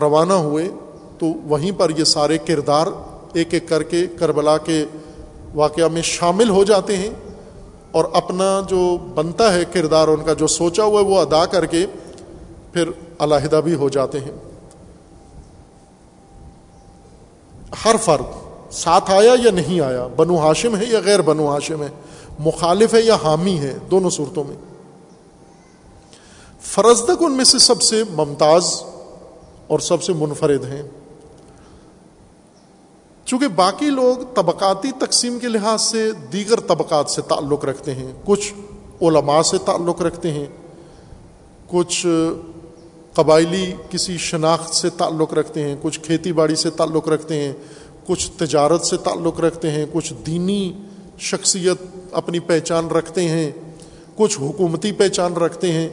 روانہ 0.00 0.32
ہوئے، 0.32 0.68
تو 1.18 1.26
وہیں 1.44 1.70
پر 1.78 1.90
یہ 1.96 2.04
سارے 2.04 2.38
کردار 2.38 2.86
ایک 3.32 3.48
ایک 3.50 3.68
کر 3.68 3.82
کے 3.82 4.06
کربلا 4.06 4.58
کے 4.58 4.84
واقعہ 5.54 5.88
میں 5.88 6.02
شامل 6.02 6.48
ہو 6.48 6.64
جاتے 6.64 6.96
ہیں۔ 6.96 7.10
اور 7.90 8.04
اپنا 8.12 8.60
جو 8.68 8.98
بنتا 9.14 9.54
ہے 9.54 9.64
کردار، 9.72 10.08
ان 10.08 10.24
کا 10.24 10.32
جو 10.32 10.46
سوچا 10.46 10.82
ہوا 10.82 11.00
ہے، 11.00 11.06
وہ 11.06 11.18
ادا 11.18 11.46
کر 11.46 11.66
کے 11.66 11.86
پھر 12.72 12.90
علیحدہ 13.18 13.60
بھی 13.64 13.74
ہو 13.74 13.88
جاتے 13.88 14.20
ہیں۔ 14.20 14.32
ہر 17.84 17.96
فرد 18.00 18.45
ساتھ 18.76 19.10
آیا 19.10 19.34
یا 19.44 19.50
نہیں 19.50 19.80
آیا؟ 19.80 20.06
بنو 20.16 20.38
ہاشم 20.38 20.76
ہے 20.76 20.84
یا 20.84 20.98
غیر 21.04 21.22
بنو 21.22 21.48
ہاشم 21.48 21.82
ہے؟ 21.82 21.88
مخالف 22.38 22.94
ہے 22.94 23.00
یا 23.00 23.14
حامی 23.14 23.58
ہے؟ 23.58 23.78
دونوں 23.90 24.10
صورتوں 24.10 24.44
میں۔ 24.44 24.56
فرزدک 26.60 27.16
ان 27.20 27.32
میں 27.32 27.44
سے 27.44 27.58
سب 27.58 27.82
سے 27.82 28.02
ممتاز 28.10 28.82
اور 29.66 29.78
سب 29.78 30.02
سے 30.02 30.12
منفرد 30.12 30.64
ہیں۔ 30.64 30.82
چونکہ 33.24 33.48
باقی 33.48 33.90
لوگ 33.90 34.34
طبقاتی 34.34 34.90
تقسیم 35.00 35.38
کے 35.38 35.48
لحاظ 35.48 35.82
سے 35.82 36.12
دیگر 36.32 36.60
طبقات 36.60 37.10
سے 37.10 37.22
تعلق 37.22 37.64
رکھتے 37.64 37.94
ہیں۔ 37.94 38.12
کچھ 38.24 38.54
علماء 39.02 39.42
سے 39.42 39.58
تعلق 39.58 40.02
رکھتے 40.02 40.30
ہیں۔ 40.30 40.46
کچھ 41.66 42.06
قبائلی 43.14 43.72
کسی 43.90 44.18
شناخت 44.18 44.74
سے 44.74 44.90
تعلق 44.90 45.34
رکھتے 45.34 45.62
ہیں۔ 45.62 45.76
کچھ 45.82 46.00
کھیتی 46.00 46.32
باڑی 46.32 46.54
سے 46.54 46.70
تعلق 46.70 47.08
رکھتے 47.08 47.40
ہیں۔ 47.40 47.52
کچھ 48.06 48.30
تجارت 48.36 48.86
سے 48.86 48.96
تعلق 48.96 49.40
رکھتے 49.40 49.70
ہیں، 49.70 49.86
کچھ 49.92 50.14
دینی 50.26 50.72
شخصیت 51.18 51.76
اپنی 52.12 52.38
پہچان 52.38 52.88
رکھتے 52.88 53.28
ہیں، 53.28 53.50
کچھ 54.16 54.38
حکومتی 54.40 54.92
پہچان 54.92 55.32
رکھتے 55.32 55.72
ہیں۔ 55.72 55.88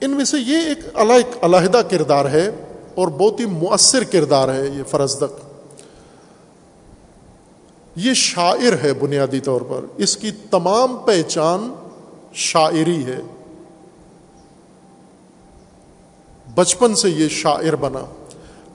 ان 0.00 0.10
میں 0.10 0.24
سے 0.24 0.36
یہ 0.38 0.58
ایک 0.58 0.78
علیحدہ 1.44 1.82
کردار 1.90 2.24
ہے 2.24 2.50
اور 2.94 3.08
بہت 3.08 3.40
ہی 3.40 3.44
مؤثر 3.44 4.04
کردار 4.04 4.54
ہے 4.54 4.68
یہ 4.68 4.82
فرزدق 4.88 5.32
یہ 7.96 8.14
شاعر 8.14 8.84
ہے 8.84 8.92
بنیادی 8.92 9.40
طور 9.40 9.60
پر، 9.60 9.80
اس 9.96 10.16
کی 10.16 10.30
تمام 10.50 10.96
پہچان 10.96 11.74
شاعری 12.34 13.04
ہے۔ 13.06 13.20
بچپن 16.54 16.94
سے 16.94 17.10
یہ 17.10 17.28
شاعر 17.28 17.76
بنا۔ 17.76 18.23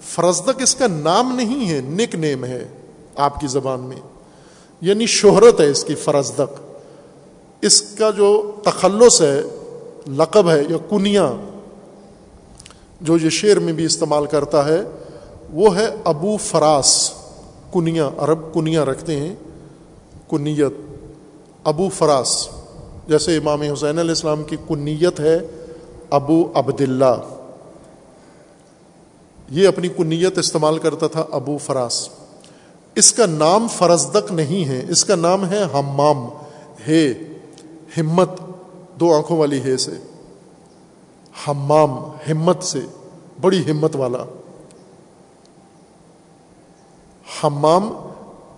فرزدق 0.09 0.61
اس 0.61 0.75
کا 0.75 0.87
نام 0.87 1.35
نہیں 1.35 1.69
ہے 1.69 1.81
نک 1.81 2.15
نیم 2.15 2.45
ہے 2.45 2.67
آپ 3.15 3.39
کی 3.39 3.47
زبان 3.47 3.79
میں۔ 3.79 3.95
یعنی 4.81 5.05
شہرت 5.05 5.59
ہے 5.59 5.69
اس 5.69 5.83
کی 5.83 5.95
فرزدق 5.95 6.61
اس 7.61 7.81
کا 7.81 8.09
جو 8.09 8.51
تخلص 8.63 9.21
ہے، 9.21 9.41
لقب 10.07 10.49
ہے 10.49 10.61
یا 10.69 10.77
کنیا 10.89 11.33
جو 13.01 13.17
یہ 13.17 13.29
شعر 13.29 13.59
میں 13.59 13.73
بھی 13.73 13.85
استعمال 13.85 14.25
کرتا 14.25 14.67
ہے، 14.67 14.81
وہ 15.53 15.75
ہے 15.75 15.85
ابو 16.03 16.37
فراس۔ 16.37 17.11
کنیا 17.73 18.09
عرب 18.17 18.53
کنیا 18.53 18.85
رکھتے 18.85 19.15
ہیں۔ 19.15 19.35
کنیت، 20.29 20.73
ابو 21.63 21.89
فراس۔ 21.89 22.47
جیسے 23.07 23.37
امام 23.37 23.61
حسین 23.61 23.99
علیہ 23.99 24.09
السلام 24.09 24.43
کی 24.43 24.57
کنیت 24.67 25.19
ہے، 25.19 25.39
ابو 26.09 26.51
عبداللہ۔ 26.53 27.38
یہ 29.51 29.67
اپنی 29.67 29.87
کنیت 29.87 30.37
استعمال 30.37 30.77
کرتا 30.77 31.07
تھا 31.07 31.25
ابو 31.31 31.57
فراس۔ 31.57 32.09
اس 32.95 33.13
کا 33.13 33.25
نام 33.25 33.67
فرزدق 33.67 34.31
نہیں 34.31 34.69
ہے، 34.69 34.85
اس 34.89 35.05
کا 35.05 35.15
نام 35.15 35.45
ہے 35.45 35.63
ہمام 35.73 36.25
ہے، 36.87 37.13
ہمت۔ 37.97 38.29
دو 38.99 39.15
آنکھوں 39.15 39.37
والی 39.37 39.63
ہے 39.63 39.77
سے۔ 39.77 39.91
ہمام 41.47 41.91
ہمت 42.29 42.63
سے۔ 42.63 42.79
بڑی 43.41 43.71
ہمت 43.71 43.95
والا۔ 43.95 44.23
ہمام 47.43 47.93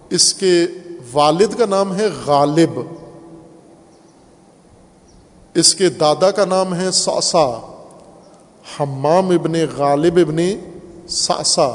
اس 0.10 0.34
کے 0.34 0.68
والد 1.14 1.58
کا 1.58 1.66
نام 1.66 1.96
ہے 1.96 2.08
غالب۔ 2.26 2.80
اس 5.54 5.76
کے 5.76 5.90
دادا 5.90 6.32
کا 6.32 6.46
نام 6.46 6.76
ہے 6.76 6.92
ساسا۔ 6.92 7.76
ہمام 8.80 9.30
ابن 9.30 9.54
غالب 9.78 10.18
ابن 10.18 10.38
ساسا۔ 11.08 11.70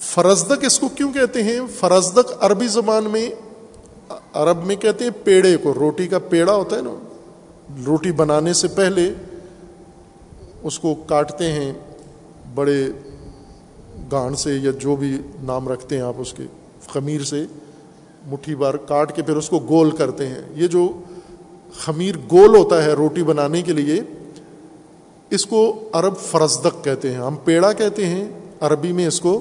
فرزدق 0.00 0.64
اس 0.66 0.78
کو 0.78 0.88
کیوں 0.88 1.12
کہتے 1.12 1.42
ہیں؟ 1.42 1.60
فرزدق 1.78 2.32
عربی 2.40 2.66
زبان 2.66 3.04
میں، 3.04 3.30
عرب 4.32 4.64
میں 4.64 4.76
کہتے 4.76 5.04
ہیں 5.04 5.10
پیڑے 5.24 5.56
کو۔ 5.56 5.74
روٹی 5.74 6.08
کا 6.08 6.18
پیڑا 6.18 6.54
ہوتا 6.54 6.76
ہے 6.76 6.82
نا، 6.82 6.94
روٹی 7.86 8.12
بنانے 8.12 8.52
سے 8.52 8.68
پہلے 8.68 9.12
اس 10.62 10.78
کو 10.78 10.94
کاٹتے 10.94 11.52
ہیں 11.52 11.72
بڑے 12.54 12.86
گان 14.12 14.34
سے 14.34 14.54
یا 14.54 14.70
جو 14.70 14.96
بھی 14.96 15.18
نام 15.42 15.68
رکھتے 15.68 15.96
ہیں 15.96 16.02
آپ 16.02 16.14
اس 16.18 16.32
کے، 16.32 16.42
خمیر 16.88 17.24
سے 17.24 17.44
مٹھی 18.26 18.54
بار 18.54 18.74
کاٹ 18.74 19.16
کے 19.16 19.22
پھر 19.22 19.36
اس 19.36 19.48
کو 19.48 19.58
گول 19.58 19.90
کرتے 19.90 20.26
ہیں۔ 20.26 20.42
یہ 20.54 20.66
جو 20.66 20.92
خمیر 21.78 22.18
گول 22.18 22.56
ہوتا 22.56 22.84
ہے 22.84 22.92
روٹی 22.92 23.22
بنانے 23.22 23.62
کے 23.62 23.72
لیے 23.72 24.00
اس 25.30 25.46
کو 25.46 25.88
عرب 25.92 26.16
فرزدق 26.16 26.84
کہتے 26.84 27.10
ہیں۔ 27.10 27.18
ہم 27.18 27.36
پیڑا 27.44 27.72
کہتے 27.72 28.06
ہیں، 28.06 28.28
عربی 28.60 28.92
میں 28.92 29.06
اس 29.06 29.20
کو 29.20 29.40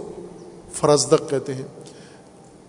فرزدق 0.73 1.29
کہتے 1.29 1.53
ہیں۔ 1.53 1.61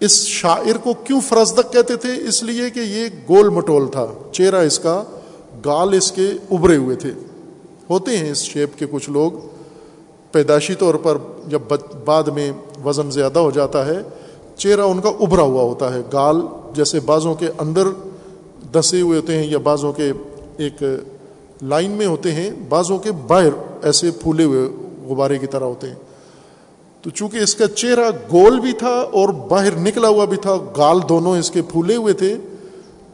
اس 0.01 0.27
شاعر 0.27 0.77
کو 0.77 0.93
کیوں 1.05 1.21
فرزدق 1.29 1.73
کہتے 1.73 1.97
تھے؟ 1.97 2.29
اس 2.29 2.43
لیے 2.43 2.71
کہ 2.71 2.81
یہ 2.81 3.07
گول 3.29 3.49
مٹول 3.49 3.89
تھا۔ 3.89 4.07
چہرہ 4.33 4.57
اس 4.57 4.79
کا، 4.79 5.05
گال 5.65 5.93
اس 5.93 6.13
کے 6.13 6.31
ابھرے 6.51 6.77
ہوئے 6.77 6.97
تھے۔ 6.97 7.11
ہوتے 7.91 8.19
ہیں 8.19 8.31
اس 8.31 8.43
شیپ 8.43 8.79
کے 8.79 8.87
کچھ 8.91 9.11
لوگ۔ 9.11 9.33
پیدائشی 10.33 10.75
طور 10.75 10.95
پر 10.95 11.19
جب 11.47 11.59
بعد 12.05 12.23
میں 12.23 12.53
وزن 12.85 13.11
زیادہ 13.11 13.39
ہو 13.39 13.51
جاتا 13.51 13.87
ہے، 13.87 13.99
چہرہ 14.57 14.81
ان 14.81 15.01
کا 15.01 15.09
ابھرا 15.09 15.43
ہوا 15.43 15.63
ہوتا 15.63 15.95
ہے۔ 15.95 16.01
گال 16.13 16.37
جیسے 16.75 17.01
بازوں 17.01 17.35
کے 17.35 17.49
اندر 17.59 17.83
دسے 18.73 19.01
ہوئے 19.01 19.21
ہوتے 19.21 19.37
ہیں 19.37 19.47
یا 19.47 19.59
بازوں 19.59 19.93
کے 19.93 20.13
ایک 20.57 20.83
لائن 21.63 21.91
میں 21.91 22.07
ہوتے 22.07 22.33
ہیں 22.33 22.51
بازوں 22.69 22.99
کے 22.99 23.13
باہر 23.13 23.53
ایسے 23.83 24.11
پھولے 24.11 24.45
ہوئے 24.45 24.69
غبارے 25.07 25.39
کی 25.39 25.47
طرح 25.47 25.65
ہوتے 25.65 25.87
ہیں۔ 25.87 25.95
تو 27.03 27.11
چونکہ 27.11 27.37
اس 27.37 27.55
کا 27.55 27.67
چہرہ 27.67 28.11
گول 28.33 28.61
بھی 28.61 28.73
تھا 28.73 28.95
اور 29.13 29.29
باہر 29.29 29.77
نکلا 29.77 30.09
ہوا 30.09 30.25
بھی 30.25 30.37
تھا، 30.37 30.57
گال 30.77 30.99
دونوں 31.09 31.37
اس 31.37 31.51
کے 31.51 31.63
پھولے 31.63 31.97
ہوئے 31.97 32.13
تھے، 32.13 32.37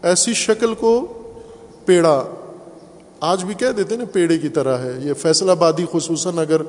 ایسی 0.03 0.35
شکل 0.35 0.75
کو 0.75 1.07
پیڑا 1.85 2.25
آج 3.21 3.45
بھی 3.45 3.55
کہہ 3.55 3.73
دیتے 3.77 3.97
نا، 3.97 4.05
پیڑے 4.13 4.39
کی 4.39 4.49
طرح 4.49 4.79
ہے۔ 4.79 4.93
یہ 5.03 5.15
فیصلہ 5.15 5.53
بادی 5.53 5.85
خصوصاً 5.93 6.39
اگر 6.39 6.63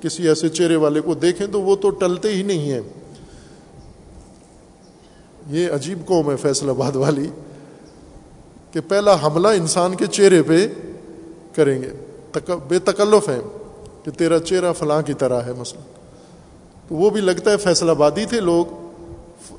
کسی 0.00 0.28
ایسے 0.28 0.48
چہرے 0.48 0.76
والے 0.76 1.00
کو 1.00 1.14
دیکھیں 1.14 1.46
تو 1.46 1.60
وہ 1.60 1.76
تو 1.76 1.90
ٹلتے 1.90 2.34
ہی 2.34 2.42
نہیں 2.42 2.72
ہیں۔ 2.72 2.80
یہ 5.50 5.72
عجیب 5.72 6.06
قوم 6.06 6.30
ہے 6.30 6.36
فیصلہ 6.36 6.72
باد 6.72 6.96
والی، 6.96 7.28
کہ 8.72 8.80
پہلا 8.88 9.16
حملہ 9.22 9.48
انسان 9.48 9.94
کے 9.94 10.06
چہرے 10.06 10.42
پہ 10.42 10.66
کریں 11.54 11.82
گے۔ 11.82 11.90
بے 12.68 12.78
تکلف 12.78 13.28
ہے 13.28 13.40
کہ 14.04 14.10
تیرا 14.10 14.38
چہرہ 14.38 14.72
فلاں 14.72 15.02
کی 15.02 15.14
طرح 15.14 15.40
ہے 15.40 15.52
مثلا 15.52 15.80
تو 16.88 16.94
وہ 16.94 17.10
بھی 17.10 17.20
لگتا 17.20 17.50
ہے 17.50 17.56
فیصل 17.56 17.90
آبادی 17.90 18.24
تھے 18.24 18.40
لوگ۔ 18.40 18.88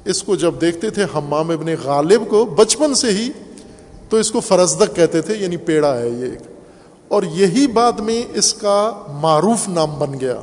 اس 0.06 0.24
کو 0.24 0.36
جب 0.36 0.54
دیکھتے 0.62 0.90
تھے 0.90 1.04
ہمام 1.04 1.52
ابن 1.52 1.68
غالب 1.84 2.30
کو 2.30 2.46
بچپن 2.46 2.94
سے 2.94 3.08
ہی 3.08 3.30
تو 4.10 4.18
اس 4.18 4.32
کو 4.32 4.40
فرزدق 4.40 4.96
کہتے 4.96 5.22
تھے 5.22 5.36
یعنی 5.36 5.58
پیڑا 5.58 6.00
ہے 6.00 6.10
یہ 6.10 6.24
ایک۔ 6.24 6.40
اور 7.08 7.24
یہی 7.24 7.68
بعد 7.68 7.92
میں 7.92 8.24
اس 8.34 8.54
کا 8.54 8.92
معروف 9.22 9.68
نام 9.68 10.00
بن 10.00 10.20
گیا۔ 10.20 10.42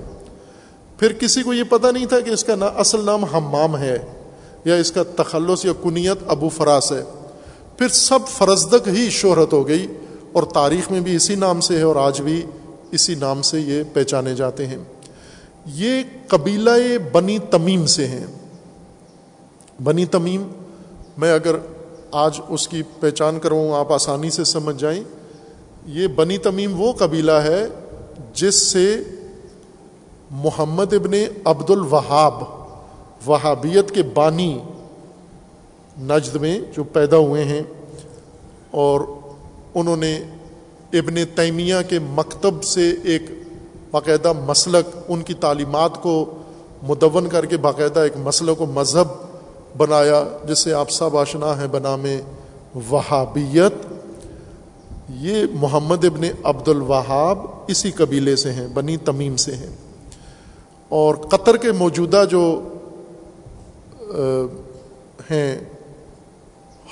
پھر 0.98 1.12
کسی 1.12 1.42
کو 1.42 1.54
یہ 1.54 1.62
پتہ 1.62 1.86
نہیں 1.86 2.06
تھا 2.06 2.20
کہ 2.20 2.30
اس 2.30 2.44
کا 2.44 2.54
اصل 2.76 3.04
نام 3.04 3.24
ہمام 3.24 3.76
ہے 3.76 3.98
یا 4.64 4.74
اس 4.74 4.92
کا 4.92 5.02
تخلص 5.16 5.64
یا 5.64 5.72
کنیت 5.82 6.16
ابو 6.26 6.48
فراس 6.48 6.92
ہے۔ 6.92 7.02
پھر 7.78 7.88
سب 7.88 8.18
فرزدق 8.28 8.88
ہی 8.88 9.10
شہرت 9.10 9.52
ہو 9.52 9.68
گئی۔ 9.68 9.86
اور 10.36 10.44
تاریخ 10.44 10.90
میں 10.90 11.00
بھی 11.00 11.16
اسی 11.16 11.34
نام 11.34 11.60
سے 11.60 11.76
ہے 11.76 11.82
اور 11.82 11.96
آج 11.96 12.20
بھی 12.20 12.46
اسی 12.90 13.14
نام 13.14 13.42
سے 13.42 13.60
یہ 13.60 13.82
پہچانے 13.92 14.34
جاتے 14.34 14.66
ہیں۔ 14.66 14.76
یہ 15.66 16.02
قبیلہ 16.28 16.70
بنی 17.12 17.38
تمیم 17.38 17.86
سے 17.86 18.06
ہیں۔ 18.06 18.26
بنی 19.84 20.04
تمیم، 20.04 20.48
میں 21.16 21.32
اگر 21.32 21.56
آج 22.12 22.40
اس 22.48 22.68
کی 22.68 22.82
پہچان 23.00 23.38
کروں 23.38 23.72
آپ 23.72 23.92
آسانی 23.92 24.30
سے 24.30 24.44
سمجھ 24.44 24.80
جائیں۔ 24.80 25.04
یہ 25.86 26.06
بنی 26.06 26.38
تمیم 26.38 26.80
وہ 26.80 26.92
قبیلہ 26.92 27.32
ہے 27.32 27.66
جس 28.34 28.54
سے 28.54 29.02
محمد 30.30 30.92
ابن 30.92 31.10
عبد 31.44 31.70
الوہاب 31.70 32.34
وہابیت 33.26 33.90
کے 33.90 34.02
بانی 34.02 34.58
نجد 35.98 36.34
میں 36.34 36.60
جو 36.76 36.84
پیدا 36.84 37.16
ہوئے 37.16 37.44
ہیں 37.44 37.62
اور 38.70 39.00
انہوں 39.76 39.96
نے 39.96 40.20
ابن 40.92 41.14
تیمیہ 41.34 41.74
کے 41.88 41.98
مکتب 41.98 42.64
سے 42.64 42.94
ایک 43.04 43.22
باقاعدہ 43.90 44.32
مسلک، 44.32 44.96
ان 45.08 45.22
کی 45.22 45.34
تعلیمات 45.34 46.02
کو 46.02 46.34
مدون 46.82 47.28
کر 47.28 47.46
کے 47.46 47.56
باقاعدہ 47.56 48.00
ایک 48.00 48.12
مسلک 48.16 48.60
و 48.60 48.66
مذہب 48.66 49.08
بنایا، 49.76 50.24
جس 50.48 50.58
سے 50.58 50.72
آپ 50.72 50.90
سب 50.90 51.16
آشنا 51.16 51.60
ہیں 51.60 51.68
بنا 51.68 51.96
میں 51.96 52.20
وہابیت۔ 52.88 53.72
یہ 55.10 55.46
محمد 55.52 56.04
ابن 56.04 56.24
عبد 56.44 56.68
الوہاب 56.68 57.38
اسی 57.68 57.90
قبیلے 57.90 58.36
سے 58.36 58.52
ہیں، 58.52 58.66
بنی 58.66 58.96
تمیم 58.96 59.36
سے 59.36 59.54
ہیں۔ 59.54 59.76
اور 60.88 61.14
قطر 61.14 61.56
کے 61.56 61.72
موجودہ 61.72 62.24
جو 62.30 62.62
ہیں 65.30 65.58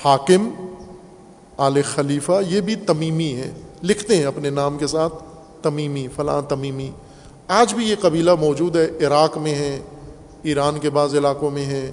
حاکم 0.04 0.48
آل 1.56 1.82
خلیفہ، 1.82 2.32
یہ 2.48 2.60
بھی 2.60 2.74
تمیمی 2.74 3.34
ہیں 3.34 3.50
لکھتے 3.82 4.16
ہیں 4.16 4.24
اپنے 4.24 4.50
نام 4.50 4.78
کے 4.78 4.86
ساتھ، 4.86 5.14
تمیمی، 5.62 6.08
فلاں 6.16 6.42
تمیمی۔ 6.42 6.90
آج 7.48 7.74
بھی 7.74 7.88
یہ 7.88 7.94
قبیلہ 8.00 8.30
موجود 8.34 8.76
ہے، 8.76 9.06
عراق 9.06 9.38
میں 9.38 9.54
ہے، 9.54 9.80
ایران 10.42 10.78
کے 10.78 10.90
بعض 10.90 11.14
علاقوں 11.14 11.50
میں 11.50 11.64
ہے، 11.66 11.90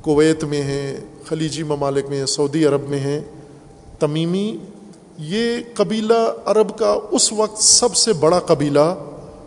کویت 0.00 0.44
میں 0.44 0.62
ہیں 0.62 0.96
خلیجی 1.24 1.62
ممالک 1.62 2.06
میں 2.08 2.18
ہیں 2.18 2.26
سعودی 2.26 2.64
عرب 2.64 2.88
میں 2.88 2.98
ہیں 2.98 3.20
تمیمی، 3.98 4.56
یہ 5.18 5.56
قبیلہ 5.74 6.34
عرب 6.44 6.78
کا 6.78 6.98
اس 7.10 7.32
وقت 7.32 7.62
سب 7.62 7.96
سے 7.96 8.12
بڑا 8.12 8.38
قبیلہ 8.38 8.94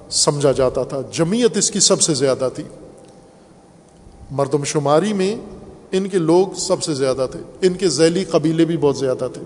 سمجھا 0.10 0.52
جاتا 0.52 0.84
تھا۔ 0.84 1.02
جمعیت 1.12 1.58
اس 1.58 1.72
کی 1.72 1.80
سب 1.80 2.02
سے 2.02 2.14
زیادہ 2.14 2.50
تھی۔ 2.56 2.64
مردم 4.32 4.64
شماری 4.64 5.14
میں 5.14 5.36
ان 5.92 6.08
کے 6.08 6.18
لوگ 6.18 6.48
سب 6.56 6.84
سے 6.84 6.94
زیادہ 6.94 7.28
تھے۔ 7.32 7.40
ان 7.62 7.74
کے 7.74 7.90
ذیلی 7.90 8.24
قبیلے 8.24 8.66
بھی 8.66 8.78
بہت 8.78 8.98
زیادہ 8.98 9.28
تھے۔ 9.34 9.42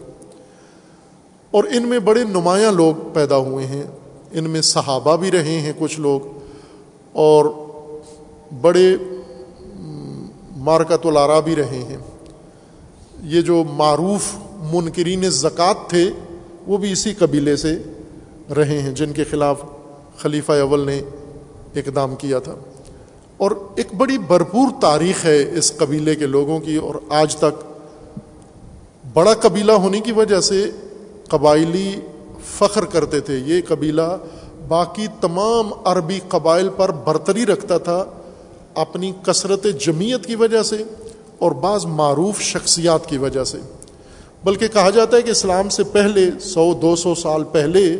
اور 1.52 1.64
ان 1.64 1.84
میں 1.84 2.00
بڑے 2.00 2.24
نمایاں 2.24 2.72
لوگ 2.72 2.94
پیدا 3.14 3.38
ہوئے 3.38 3.66
ہیں۔ 3.66 3.84
ان 4.32 4.50
میں 4.50 4.62
صحابہ 4.62 5.18
بھی 5.18 5.32
رہے 5.32 5.60
ہیں 5.60 5.74
کچھ 5.80 6.00
لوگ۔ 6.00 6.20
اور 7.12 7.46
بڑے 8.62 8.96
مارکت 10.58 11.06
الارا 11.06 11.40
بھی 11.40 11.56
رہے 11.56 11.86
ہیں۔ 11.90 11.98
یہ 13.24 13.42
جو 13.42 13.64
معروف 13.64 14.22
منکرین 14.74 15.30
زکوٰۃ 15.30 15.88
تھے، 15.88 16.12
وہ 16.68 16.78
بھی 16.78 16.92
اسی 16.92 17.14
قبیلے 17.14 17.56
سے 17.56 17.78
رہے 18.56 18.80
ہیں، 18.80 18.92
جن 18.92 19.14
کے 19.14 19.24
خلاف 19.24 19.62
خلیفہ 20.18 20.52
اول 20.52 20.86
نے 20.86 21.02
اقدام 21.76 22.16
کیا 22.16 22.40
تھا۔ 22.40 22.56
اور 23.44 23.52
ایک 23.76 23.94
بڑی 23.98 24.18
بھرپور 24.18 24.68
تاریخ 24.82 25.26
ہے 25.26 25.58
اس 25.58 25.78
قبیلے 25.78 26.16
کے 26.16 26.26
لوگوں 26.26 26.60
کی 26.60 26.76
اور 26.76 26.96
آج 27.10 27.36
تک 27.36 27.64
بڑا 29.14 29.34
قبیلہ 29.34 29.72
ہونے 29.72 30.00
کی 30.00 30.12
وجہ 30.12 30.40
سے 30.40 30.72
قبائلی 31.28 31.92
فخر 32.46 32.86
کرتے 32.86 33.20
تھے۔ 33.20 33.38
یہ 33.46 33.62
قبیلہ 33.68 34.18
باقی 34.68 35.08
تمام 35.22 35.74
عربی 35.86 36.20
قبائل 36.28 36.70
پر 36.78 36.92
برتری 36.92 37.46
رکھتا 37.46 37.78
تھا 37.78 38.06
اپنی 38.76 39.12
کثرت 39.24 39.68
جمعیت 39.80 40.26
کی 40.26 40.36
وجہ 40.36 40.64
سے 40.64 40.84
اور 41.40 41.52
بعض 41.52 41.86
معروف 41.86 42.42
شخصیات 42.42 43.06
کی 43.06 43.18
وجہ 43.18 43.44
سے۔ 43.44 43.58
بلکہ 44.44 44.68
کہا 44.68 44.90
جاتا 44.90 45.18
ہے 45.18 45.22
کہ 45.22 45.32
اسلام 45.32 45.70
سے 45.70 45.84
پہلے 45.84 46.30
سو، 46.42 46.74
دو 46.74 46.96
سو 46.96 47.16
سال 47.16 47.44
پہلے 47.44 47.98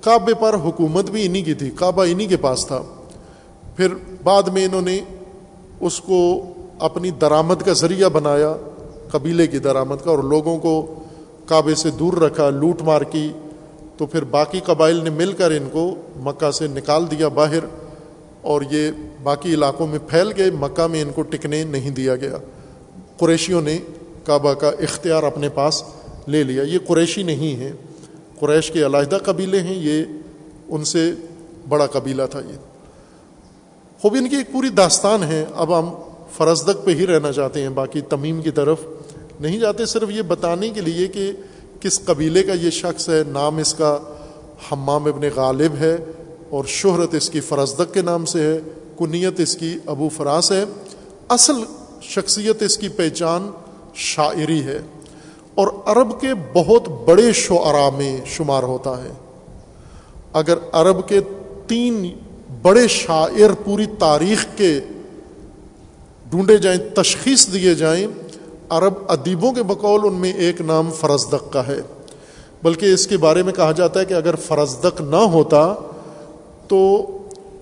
کعبے 0.00 0.34
پر 0.34 0.54
حکومت 0.54 1.10
بھی 1.10 1.26
انہی 1.26 1.42
کی 1.42 1.54
تھی، 1.54 1.70
کعبہ 1.76 2.04
انہی 2.08 2.26
کے 2.26 2.36
پاس 2.36 2.66
تھا۔ 2.66 2.82
پھر 3.76 3.88
بعد 4.22 4.42
میں 4.42 4.64
انہوں 4.64 4.82
نے 4.82 5.00
اس 5.80 6.00
کو 6.00 6.44
اپنی 6.78 7.10
درآمد 7.10 7.54
کا 7.64 7.72
ذریعہ 7.72 8.08
بنایا، 8.08 8.56
قبیلے 9.10 9.46
کی 9.46 9.58
درآمد 9.58 9.96
کا، 10.04 10.10
اور 10.10 10.18
لوگوں 10.18 10.58
کو 10.58 10.94
کعبے 11.46 11.74
سے 11.74 11.90
دور 11.90 12.12
رکھا، 12.12 12.50
لوٹ 12.50 12.82
مار 12.82 13.02
کی۔ 13.02 13.32
تو 13.96 14.06
پھر 14.06 14.24
باقی 14.24 14.60
قبائل 14.60 15.04
نے 15.04 15.10
مل 15.10 15.32
کر 15.32 15.50
ان 15.50 15.68
کو 15.72 15.94
مکہ 16.16 16.50
سے 16.50 16.66
نکال 16.66 17.04
دیا 17.10 17.28
باہر، 17.28 17.64
اور 18.42 18.62
یہ 18.70 18.90
باقی 19.22 19.54
علاقوں 19.54 19.86
میں 19.86 19.98
پھیل 20.06 20.32
گئے۔ 20.36 20.50
مکہ 20.50 20.86
میں 20.86 21.02
ان 21.02 21.10
کو 21.14 21.22
ٹکنے 21.22 21.64
نہیں 21.64 21.90
دیا 21.90 22.16
گیا۔ 22.16 22.36
قریشیوں 23.18 23.60
نے 23.60 23.78
کعبہ 24.24 24.54
کا 24.54 24.68
اختیار 24.68 25.22
اپنے 25.22 25.48
پاس 25.48 25.82
لے 26.28 26.42
لیا۔ 26.42 26.62
یہ 26.62 26.78
قریشی 26.86 27.22
نہیں 27.22 27.56
ہیں۔ 27.56 27.72
قریش 28.40 28.70
کے 28.70 28.86
علیحدہ 28.86 29.18
قبیلے 29.24 29.60
ہیں۔ 29.60 29.74
یہ 29.74 30.04
ان 30.68 30.84
سے 30.84 31.12
بڑا 31.68 31.86
قبیلہ 31.86 32.22
تھا 32.30 32.38
یہ۔ 32.38 32.75
خوب 34.06 34.14
ان 34.14 34.28
کی 34.28 34.36
ایک 34.36 34.52
پوری 34.52 34.68
داستان 34.68 35.22
ہے، 35.22 35.44
اب 35.54 35.78
ہم 35.78 35.90
فرزدق 36.32 36.84
پہ 36.84 36.90
ہی 36.90 37.06
رہنا 37.06 37.32
چاہتے 37.32 37.62
ہیں، 37.62 37.68
باقی 37.68 38.00
تمیم 38.00 38.42
کی 38.42 38.50
طرف 38.50 38.78
نہیں 39.40 39.58
جاتے، 39.58 39.86
صرف 39.86 40.10
یہ 40.10 40.22
بتانے 40.22 40.68
کے 40.68 40.80
لیے 40.80 41.06
کہ 41.06 41.32
کس 41.80 42.04
قبیلے 42.04 42.42
کا 42.42 42.52
یہ 42.52 42.70
شخص 42.70 43.08
ہے، 43.08 43.22
نام 43.28 43.56
اس 43.56 43.74
کا 43.74 43.98
حمام 44.72 45.06
ابن 45.06 45.28
غالب 45.36 45.76
ہے 45.78 45.96
اور 46.50 46.64
شہرت 46.64 47.14
اس 47.14 47.30
کی 47.30 47.40
فرزدق 47.40 47.94
کے 47.94 48.02
نام 48.02 48.24
سے 48.24 48.40
ہے، 48.40 48.60
کنیت 48.98 49.40
اس 49.40 49.56
کی 49.56 49.78
ابو 49.86 50.08
فراس 50.08 50.52
ہے۔ 50.52 50.64
اصل 51.28 51.54
شخصیت 52.02 52.62
اس 52.62 52.78
کی 52.78 52.88
پہچان 52.88 53.50
شاعری 53.94 54.62
ہے 54.62 54.78
اور 55.54 55.68
عرب 55.86 56.20
کے 56.20 56.28
بہت 56.52 56.88
بڑے 56.88 57.32
شعراء 57.32 57.96
میں 57.96 58.20
شمار 58.26 58.62
ہوتا 58.62 59.04
ہے۔ 59.04 59.10
اگر 60.32 60.58
عرب 60.72 61.08
کے 61.08 61.20
تین 61.66 62.18
بڑے 62.66 62.88
شاعر 62.88 63.52
پوری 63.64 63.86
تاریخ 63.98 64.46
کے 64.56 64.80
ڈھونڈے 66.30 66.58
جائیں، 66.58 66.78
تشخیص 66.94 67.52
دیے 67.52 67.74
جائیں، 67.74 68.06
عرب 68.68 68.94
ادیبوں 69.08 69.52
کے 69.52 69.62
بقول 69.62 70.00
ان 70.04 70.14
میں 70.14 70.32
ایک 70.32 70.60
نام 70.60 70.90
فرزدق 70.90 71.52
کا 71.52 71.66
ہے۔ 71.66 71.80
بلکہ 72.62 72.86
اس 72.86 73.06
کے 73.06 73.16
بارے 73.16 73.42
میں 73.42 73.52
کہا 73.52 73.72
جاتا 73.72 74.00
ہے 74.00 74.04
کہ 74.04 74.14
اگر 74.14 74.36
فرزدق 74.36 75.00
نہ 75.00 75.22
ہوتا 75.32 75.74
تو 76.68 76.78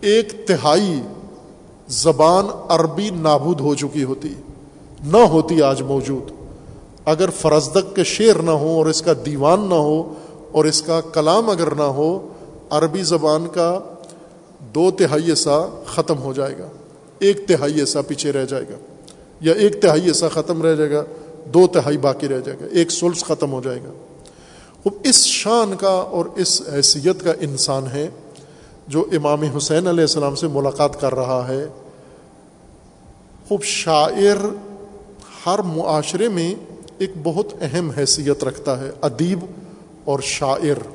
ایک 0.01 0.47
تہائی 0.47 1.01
زبان 1.89 2.47
عربی 2.69 3.11
نابود 3.11 3.61
ہو 3.61 3.75
چکی 3.75 4.05
ہوتی، 4.05 4.35
نہ 5.05 5.17
ہوتی 5.17 5.63
آج 5.63 5.83
موجود۔ 5.83 6.31
اگر 7.05 7.31
فرزدق 7.31 7.95
کے 7.97 8.05
شعر 8.05 8.43
نہ 8.43 8.51
ہو 8.51 8.77
اور 8.79 8.87
اس 8.87 9.03
کا 9.03 9.13
دیوان 9.27 9.69
نہ 9.69 9.75
ہو 9.75 10.15
اور 10.53 10.65
اس 10.65 10.83
کا 10.83 11.01
کلام 11.01 11.51
اگر 11.51 11.75
نہ 11.75 11.91
ہو، 11.97 12.29
عربی 12.71 13.03
زبان 13.03 13.47
کا 13.55 13.79
دو 14.75 14.91
تہائی 14.91 15.29
ایسا 15.29 15.83
ختم 15.87 16.19
ہو 16.19 16.33
جائے 16.33 16.59
گا، 16.59 16.69
ایک 17.19 17.49
تہائی 17.49 17.79
ایسا 17.79 18.03
پیچھے 18.03 18.33
رہ 18.33 18.45
جائے 18.45 18.65
گا، 18.71 18.77
یا 19.41 19.53
ایک 19.53 19.83
تہائی 19.83 20.07
ایسا 20.07 20.29
ختم 20.29 20.63
رہ 20.63 20.77
جائے 20.77 20.91
گا، 20.91 21.05
دو 21.45 21.67
تہائی 21.67 21.97
باقی 21.97 22.29
رہ 22.29 22.41
جائے 22.41 22.59
گا، 22.61 22.67
ایک 22.71 22.91
سلس 22.91 23.25
ختم 23.25 23.53
ہو 23.53 23.61
جائے 23.61 23.79
گا۔ 23.79 23.93
اس 25.03 25.25
شان 25.25 25.77
کا 25.77 25.89
اور 25.89 26.25
اس 26.37 26.63
حیثیت 26.73 27.25
کا 27.25 27.33
انسان 27.41 27.87
ہے 27.87 28.09
جو 28.89 29.05
امام 29.13 29.43
حسین 29.43 29.87
علیہ 29.87 30.01
السلام 30.01 30.35
سے 30.35 30.47
ملاقات 30.49 31.01
کر 31.01 31.15
رہا 31.15 31.49
ہے۔ 31.49 31.67
خوب، 33.49 33.63
شاعر 33.63 34.37
ہر 35.47 35.59
معاشرے 35.59 36.29
میں 36.29 36.55
ایک 36.99 37.11
بہت 37.23 37.47
اہم 37.61 37.91
حیثیت 37.91 38.45
رکھتا 38.45 38.81
ہے، 38.81 38.91
ادیب 39.01 39.41
اور 40.05 40.19
شاعر۔ 40.23 40.89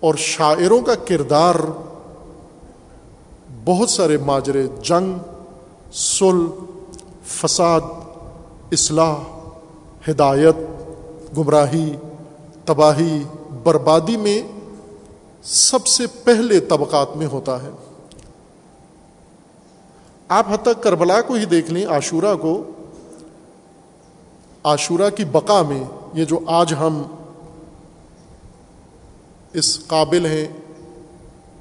اور 0.00 0.14
شاعروں 0.14 0.80
کا 0.80 0.94
کردار 0.94 1.54
بہت 3.64 3.90
سارے 3.90 4.16
ماجرے، 4.16 4.66
جنگ 4.82 5.18
سل 5.92 6.46
فساد، 7.26 7.80
اصلاح، 8.72 9.14
ہدایت، 10.10 10.56
گمراہی، 11.38 11.96
تباہی، 12.64 13.24
بربادی 13.62 14.16
میں 14.16 14.42
سب 15.42 15.86
سے 15.86 16.06
پہلے 16.24 16.60
طبقات 16.60 17.16
میں 17.16 17.26
ہوتا 17.26 17.62
ہے۔ 17.62 17.70
آپ 20.28 20.46
حد 20.50 20.62
تک 20.62 20.82
کربلا 20.82 21.20
کو 21.20 21.34
ہی 21.34 21.44
دیکھ 21.44 21.70
لیں، 21.70 21.86
عاشورہ 21.86 22.34
کو۔ 22.40 22.62
عاشورہ 24.64 25.10
کی 25.10 25.24
بقا 25.24 25.62
میں 25.62 25.84
یہ 26.14 26.24
جو 26.24 26.38
آج 26.46 26.74
ہم 26.74 27.02
اس 29.52 29.86
قابل 29.86 30.26
ہیں 30.26 30.48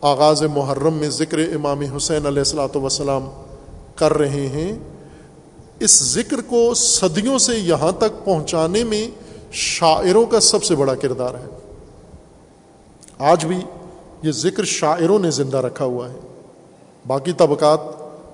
آغاز 0.03 0.43
محرم 0.43 0.93
میں 0.93 1.09
ذکر 1.09 1.37
امام 1.37 1.81
حسین 1.81 2.25
علیہ 2.25 2.39
السلاۃ 2.39 2.75
وسلام 2.75 3.29
کر 3.95 4.13
رہے 4.13 4.47
ہیں۔ 4.47 4.79
اس 5.79 6.03
ذکر 6.03 6.41
کو 6.41 6.73
صدیوں 6.73 7.37
سے 7.37 7.57
یہاں 7.57 7.91
تک 7.91 8.25
پہنچانے 8.25 8.83
میں 8.83 9.07
شاعروں 9.51 10.25
کا 10.25 10.39
سب 10.39 10.63
سے 10.63 10.75
بڑا 10.75 10.95
کردار 10.95 11.35
ہے۔ 11.35 11.45
آج 13.17 13.45
بھی 13.45 13.59
یہ 14.23 14.31
ذکر 14.31 14.63
شاعروں 14.63 15.19
نے 15.19 15.31
زندہ 15.31 15.57
رکھا 15.57 15.85
ہوا 15.85 16.09
ہے۔ 16.09 16.19
باقی 17.07 17.31
طبقات 17.31 17.79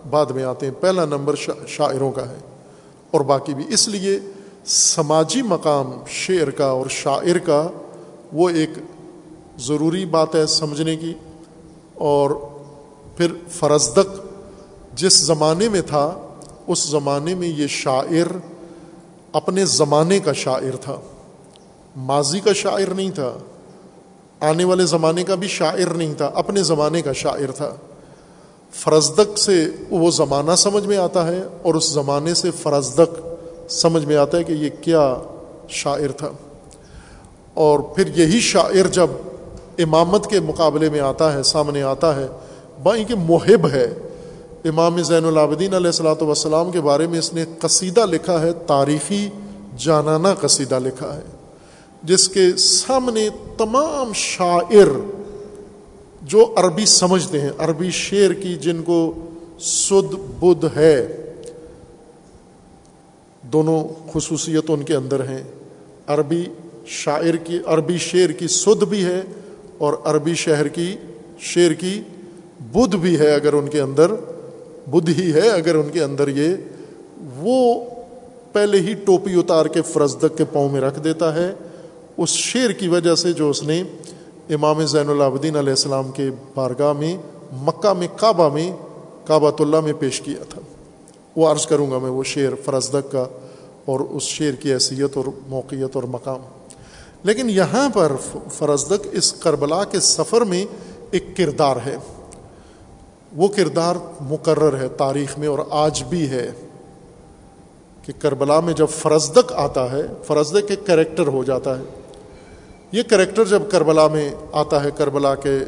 بعد 0.10 0.26
میں 0.26 0.44
آتے 0.44 0.66
ہیں۔ 0.66 0.74
پہلا 0.80 1.06
نمبر 1.06 1.36
شاعروں 1.68 2.12
کا 2.12 2.30
ہے۔ 2.30 2.38
اور 3.12 3.22
باقی 3.22 3.54
بھی۔ 3.54 3.64
اس 3.70 3.88
لیے 3.88 4.20
سماجی 4.66 5.42
مقام 5.42 5.92
شعر 6.08 6.50
کا 6.50 6.66
اور 6.66 6.86
شاعر 6.90 7.38
کا 7.38 7.68
وہ 8.34 8.50
ایک 8.50 8.70
ضروری 9.60 10.06
بات 10.06 10.36
ہے 10.36 10.46
سمجھنے 10.46 10.96
کی۔ 10.96 11.14
اور 12.00 12.32
پھر 13.18 13.34
فرزدق 13.50 14.20
جس 14.94 15.14
زمانے 15.14 15.70
میں 15.70 15.82
تھا، 15.82 16.28
اس 16.68 16.84
زمانے 16.84 17.36
میں 17.36 17.48
یہ 17.48 17.68
شاعر 17.68 18.38
اپنے 19.34 19.66
زمانے 19.66 20.20
کا 20.20 20.34
شاعر 20.34 20.76
تھا۔ 20.76 21.00
ماضی 21.96 22.40
کا 22.40 22.54
شاعر 22.54 22.94
نہیں 22.94 23.12
تھا، 23.12 23.34
آنے 24.40 24.64
والے 24.64 24.86
زمانے 24.86 25.24
کا 25.24 25.36
بھی 25.36 25.48
شاعر 25.48 25.94
نہیں 25.94 26.14
تھا، 26.14 26.32
اپنے 26.36 26.64
زمانے 26.64 27.02
کا 27.02 27.14
شاعر 27.14 27.52
تھا۔ 27.52 27.76
فرزدق 28.74 29.38
سے 29.38 29.66
وہ 29.90 30.12
زمانہ 30.12 30.56
سمجھ 30.56 30.86
میں 30.86 30.98
آتا 30.98 31.28
ہے 31.28 31.42
اور 31.62 31.74
اس 31.74 31.90
زمانے 31.90 32.34
سے 32.34 32.52
فرزدق 32.52 33.28
سمجھ 33.72 34.06
میں 34.06 34.16
آتا 34.16 34.38
ہے 34.38 34.44
کہ 34.44 34.52
یہ 34.52 34.70
کیا 34.82 35.16
شاعر 35.70 36.12
تھا۔ 36.12 36.32
اور 37.54 37.80
پھر 37.80 38.18
یہی 38.20 38.40
شاعر 38.40 38.88
جب 38.88 39.08
امامت 39.80 40.28
کے 40.28 40.40
مقابلے 40.40 40.90
میں 40.90 41.00
آتا 41.00 41.34
ہے، 41.34 41.44
سامنے 41.44 41.84
آتا 41.84 42.16
ہے۔ 42.16 42.28
بائیں 42.84 43.06
کہ 43.06 43.16
محب 43.16 43.70
ہے۔ 43.70 43.94
امام 44.66 45.02
زین 45.02 45.26
العابدین 45.26 45.74
علیہ 45.74 45.88
السلاۃ 45.88 46.22
والسلام 46.22 46.72
کے 46.72 46.82
بارے 46.82 47.08
میں 47.08 47.20
اس 47.20 47.34
نے 47.34 47.46
قصیدہ 47.60 48.06
لکھا 48.06 48.42
ہے، 48.42 48.52
تاریخی 48.68 49.30
جانانہ 49.78 50.28
قصیدہ 50.42 50.80
لکھا 50.80 51.16
ہے۔ 51.16 51.22
جس 52.04 52.30
کے 52.30 52.58
سامنے 52.58 53.30
تمام 53.58 54.12
شاعر 54.16 55.00
جو 56.22 56.54
عربی 56.56 56.86
سمجھتے 56.86 57.42
ہیں، 57.42 57.50
عربی 57.58 57.90
شعر 57.92 58.34
کی 58.34 58.56
جن 58.56 58.84
کو 58.84 59.14
سد 59.60 60.14
بدھ 60.14 60.78
ہے۔ 60.78 61.26
دونوں 63.44 63.88
خصوصیت 64.14 64.66
ان 64.68 64.84
کے 64.84 64.96
اندر 64.96 65.28
ہیں۔ 65.28 65.44
عربی 66.08 66.46
شاعر 66.86 67.36
کی، 67.36 67.60
عربی 67.66 67.98
شعر 67.98 68.32
کی 68.32 68.48
سدھ 68.48 68.84
بھی 68.86 69.06
ہے۔ 69.06 69.22
اور 69.80 69.94
عربی 70.04 70.34
شہر 70.34 70.68
کی، 70.68 70.96
شعر 71.40 71.74
کی 71.74 72.02
بدھ 72.74 72.96
بھی 72.96 73.20
ہے 73.20 73.34
اگر 73.36 73.54
ان 73.54 73.68
کے 73.68 73.80
اندر، 73.80 74.12
بدھ 74.88 75.10
ہی 75.10 75.34
ہے 75.34 75.50
اگر 75.50 75.76
ان 75.76 75.90
کے 75.90 76.04
اندر 76.04 76.28
یہ، 76.28 76.56
وہ 77.38 77.86
پہلے 78.54 78.80
ہی 78.80 78.94
ٹوپی 78.94 79.34
اتار 79.34 79.66
کے 79.66 79.82
فرزدق 79.82 80.38
کے 80.38 80.44
پاؤں 80.44 80.70
میں 80.70 80.82
رکھ 80.82 81.00
دیتا 81.00 81.36
ہے۔ 81.36 81.54
اس 82.18 82.30
شعر 82.30 82.70
کی 82.70 82.88
وجہ 82.88 83.16
سے 83.16 83.34
جو 83.34 83.50
اس 83.50 83.64
نے 83.64 83.84
امام 84.50 84.86
زین 84.86 85.10
العابدین 85.10 85.56
علیہ 85.56 85.70
السلام 85.70 86.12
کے 86.12 86.30
بارگاہ 86.56 86.94
میں، 86.94 87.18
مکہ 87.54 87.94
میں، 87.94 88.08
کعبہ 88.18 88.54
میں 88.54 88.72
کعبہ 89.26 89.52
اللہ 89.60 89.80
میں 89.80 89.94
پیش 90.00 90.22
کیا 90.22 90.44
تھا۔ 90.50 90.62
وہ 91.36 91.48
عرض 91.48 91.66
کروں 91.66 91.92
گا 91.92 91.98
میں 91.98 92.10
وہ 92.10 92.24
شعر 92.24 92.56
فرزدق 92.66 93.12
کا 93.12 93.26
اور 93.86 94.00
اس 94.00 94.24
شعر 94.24 94.52
کی 94.52 94.74
حیثیت 94.74 95.18
اور 95.18 95.26
موقعیت 95.48 95.90
اور 95.94 96.04
مقام۔ 96.04 96.59
لیکن 97.24 97.50
یہاں 97.50 97.90
پر 97.90 98.12
فرزدق 98.52 99.08
اس 99.12 99.34
کربلا 99.34 99.84
کے 99.84 100.00
سفر 100.00 100.42
میں 100.42 100.66
ایک 101.12 101.38
کردار 101.38 101.76
ہے۔ 101.86 101.98
وہ 103.36 103.48
کردار 103.48 103.96
مقرر 104.22 104.78
ہے 104.82 104.88
تاریخ 104.88 105.38
میں 105.38 105.48
اور 105.48 105.60
آج 105.70 106.04
بھی 106.04 106.30
ہے 106.30 106.52
کہ 108.06 108.14
کربلا 108.20 108.60
میں 108.60 108.74
جب 108.74 108.88
فرزدق 108.90 109.54
آتا 109.56 109.92
ہے 109.92 110.02
فرزدق 110.28 110.66
ایک 110.68 110.88
کریکٹر 110.88 111.28
ہو 111.28 111.44
جاتا 111.44 111.80
ہے۔ 111.80 111.84
یہ 112.92 113.04
کریکٹر 113.04 113.46
جب 113.46 113.62
کربلا 113.72 114.08
میں 114.08 114.30
آتا 114.52 114.84
ہے، 114.84 114.90
کربلا 114.96 115.36
کے 115.36 115.60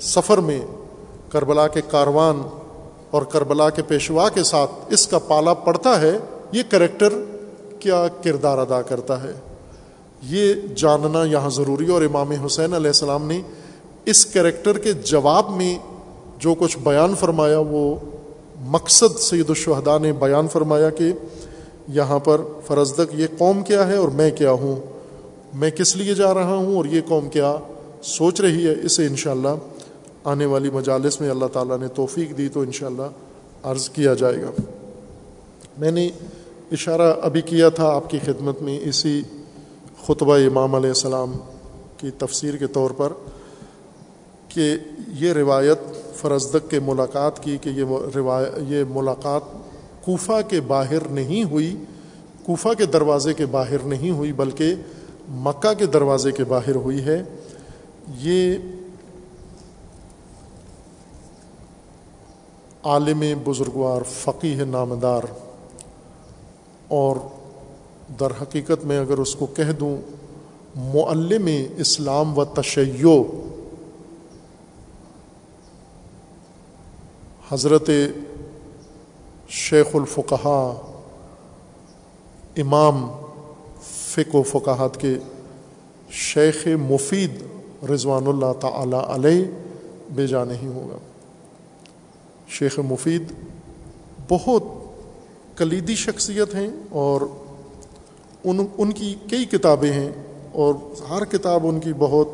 سفر 0.00 0.38
میں، 0.38 0.60
کربلا 1.28 1.68
کے 1.68 1.80
کاروان 1.90 2.42
اور 3.10 3.22
کربلا 3.22 3.70
کے 3.70 3.82
پیشوا 3.82 4.28
کے 4.28 4.42
ساتھ 4.42 4.70
اس 4.88 5.06
کا 5.06 5.18
پالا 5.18 5.54
پڑتا 5.54 6.00
ہے، 6.00 6.18
یہ 6.52 6.62
کریکٹر 6.68 7.08
کیا 7.80 8.06
کردار 8.24 8.58
ادا 8.58 8.82
کرتا 8.82 9.22
ہے؟ 9.22 9.32
یہ 10.22 10.54
جاننا 10.76 11.22
یہاں 11.24 11.50
ضروری 11.50 11.86
ہے 11.86 11.92
اور 11.92 12.02
امام 12.02 12.30
حسین 12.44 12.74
علیہ 12.74 12.90
السلام 12.90 13.26
نے 13.26 13.40
اس 14.04 14.24
کریکٹر 14.26 14.78
کے 14.78 14.92
جواب 15.04 15.50
میں 15.56 15.76
جو 16.38 16.54
کچھ 16.54 16.76
بیان 16.82 17.14
فرمایا، 17.14 17.58
وہ 17.60 17.94
مقصد 18.70 19.18
سید 19.20 19.48
الشہدا 19.48 19.96
نے 19.98 20.12
بیان 20.18 20.48
فرمایا 20.48 20.90
کہ 20.90 21.12
یہاں 21.88 22.18
پر 22.18 22.40
فرزدق 22.66 23.14
یہ 23.14 23.26
قوم 23.38 23.62
کیا 23.62 23.86
ہے 23.88 23.96
اور 23.96 24.08
میں 24.08 24.30
کیا 24.30 24.50
ہوں، 24.52 24.76
میں 25.54 25.70
کس 25.70 25.94
لیے 25.96 26.14
جا 26.14 26.32
رہا 26.34 26.56
ہوں 26.56 26.76
اور 26.76 26.84
یہ 26.84 27.00
قوم 27.08 27.28
کیا 27.28 27.56
سوچ 28.02 28.40
رہی 28.40 28.66
ہے، 28.66 28.74
اسے 28.82 29.06
انشاءاللہ 29.06 29.54
آنے 30.24 30.46
والی 30.46 30.70
مجالس 30.70 31.20
میں 31.20 31.30
اللہ 31.30 31.46
تعالیٰ 31.52 31.78
نے 31.78 31.88
توفیق 31.88 32.36
دی 32.38 32.48
تو 32.48 32.60
انشاءاللہ 32.60 33.08
عرض 33.62 33.88
کیا 33.90 34.14
جائے 34.14 34.42
گا۔ 34.42 34.50
میں 35.78 35.90
نے 35.90 36.08
اشارہ 36.72 37.12
ابھی 37.22 37.40
کیا 37.40 37.68
تھا 37.68 37.88
آپ 37.88 38.10
کی 38.10 38.18
خدمت 38.24 38.62
میں، 38.62 38.78
اسی 38.82 39.20
خطبہ 40.06 40.36
امام 40.36 40.74
علیہ 40.74 40.88
السلام 40.88 41.32
کی 41.96 42.10
تفسیر 42.10 42.56
کے 42.56 42.66
طور 42.66 42.90
پر 42.90 43.12
کہ 44.48 44.76
یہ 45.08 45.32
روایت 45.32 45.78
فرزدق 46.14 46.70
کے 46.70 46.80
ملاقات 46.80 47.42
کی 47.42 47.58
کہ 47.60 47.68
یہ 47.68 47.84
روایت، 48.14 48.48
یہ 48.68 48.84
ملاقات 48.90 49.42
کوفہ 50.04 50.40
کے 50.48 50.60
باہر 50.60 51.08
نہیں 51.08 51.44
ہوئی، 51.44 51.76
کوفہ 52.44 52.68
کے 52.78 52.86
دروازے 52.86 53.34
کے 53.34 53.46
باہر 53.46 53.78
نہیں 53.78 54.10
ہوئی، 54.10 54.32
بلکہ 54.32 54.74
مکہ 55.28 55.74
کے 55.74 55.86
دروازے 55.86 56.32
کے 56.32 56.44
باہر 56.44 56.74
ہوئی 56.74 57.04
ہے۔ 57.04 57.22
یہ 58.18 58.56
عالم 62.82 63.24
بزرگوار 63.44 64.02
فقی 64.02 64.58
ہے 64.58 64.64
نامدار 64.64 65.22
اور 66.88 67.16
در 68.20 68.30
حقیقت 68.42 68.84
میں 68.84 68.98
اگر 68.98 69.18
اس 69.18 69.34
کو 69.34 69.46
کہہ 69.46 69.72
دوں، 69.80 69.96
معلم 70.76 71.48
اسلام 71.76 72.38
و 72.38 72.44
تشیع۔ 72.44 73.22
حضرت 77.50 77.90
شیخ 79.48 79.86
الفقہ 79.94 80.74
امام 82.56 83.10
فق 83.82 84.34
و 84.34 84.42
فقاہت 84.42 85.00
کے 85.00 85.18
شیخ 86.10 86.66
مفید 86.66 87.42
رضوان 87.90 88.26
اللہ 88.26 88.52
تعالی 88.60 88.96
علیہ 89.08 89.44
بے 90.10 90.26
جا 90.26 90.44
نہیں 90.44 90.68
ہوگا۔ 90.68 90.98
شیخ 92.48 92.78
مفید 92.78 93.22
بہت 94.28 94.62
کلیدی 95.56 95.94
شخصیت 95.94 96.54
ہیں 96.54 96.68
اور 96.90 97.20
ان 98.44 98.66
ان 98.78 98.92
کی 98.92 99.14
کئی 99.30 99.44
کتابیں 99.44 99.92
ہیں 99.92 100.12
اور 100.52 100.74
ہر 101.10 101.24
کتاب 101.24 101.66
ان 101.66 101.80
کی 101.80 101.92
بہت 101.98 102.28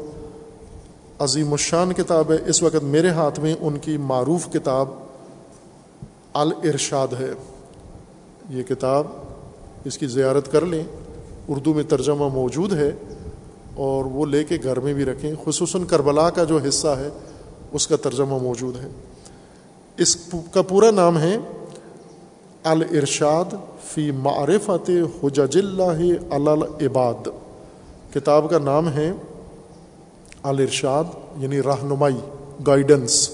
عظیم 1.19 1.53
الشان 1.53 1.93
کتاب 1.93 2.33
ہے۔ 2.33 2.37
اس 2.47 2.63
وقت 2.63 2.83
میرے 2.83 3.09
ہاتھ 3.09 3.41
میں 3.41 3.55
ان 3.61 3.79
کی 3.79 3.97
معروف 3.97 4.53
کتاب 4.53 4.89
الارشاد 6.33 7.09
ہے۔ 7.21 7.31
یہ 8.51 8.63
کتاب 8.63 9.07
اس 9.85 9.99
کی 9.99 10.07
زیارت 10.07 10.53
کر 10.53 10.67
لیں۔ 10.67 10.85
اردو 11.49 11.75
میں 11.75 11.85
ترجمہ 11.85 12.29
موجود 12.29 12.73
ہے 12.73 12.93
اور 13.75 14.05
وہ 14.05 14.27
لے 14.27 14.45
کے 14.45 14.59
گھر 14.63 14.81
میں 14.81 14.95
بھی 14.95 15.05
رکھیں۔ 15.05 15.35
خصوصاً 15.45 15.85
کربلا 15.85 16.31
کا 16.31 16.45
جو 16.45 16.59
حصہ 16.69 16.89
ہے، 16.89 17.09
اس 17.73 17.87
کا 17.87 17.97
ترجمہ 17.97 18.39
موجود 18.39 18.77
ہے۔ 18.77 18.89
اس 19.97 20.17
کا 20.51 20.63
پورا 20.63 20.91
نام 20.91 21.19
ہے 21.19 21.37
الارشاد۔ 22.65 23.55
فی 23.95 24.11
معرفت 24.11 24.91
حجج 25.23 25.59
اللہ 25.59 26.21
العباد۔ 26.31 27.29
کتاب 28.15 28.51
کا 28.51 28.59
نام 28.59 28.89
ہے 28.89 29.13
الارشاد 30.43 31.05
یعنی 31.37 31.63
رہنمائی 31.63 32.17
گائیڈنس 32.67 33.31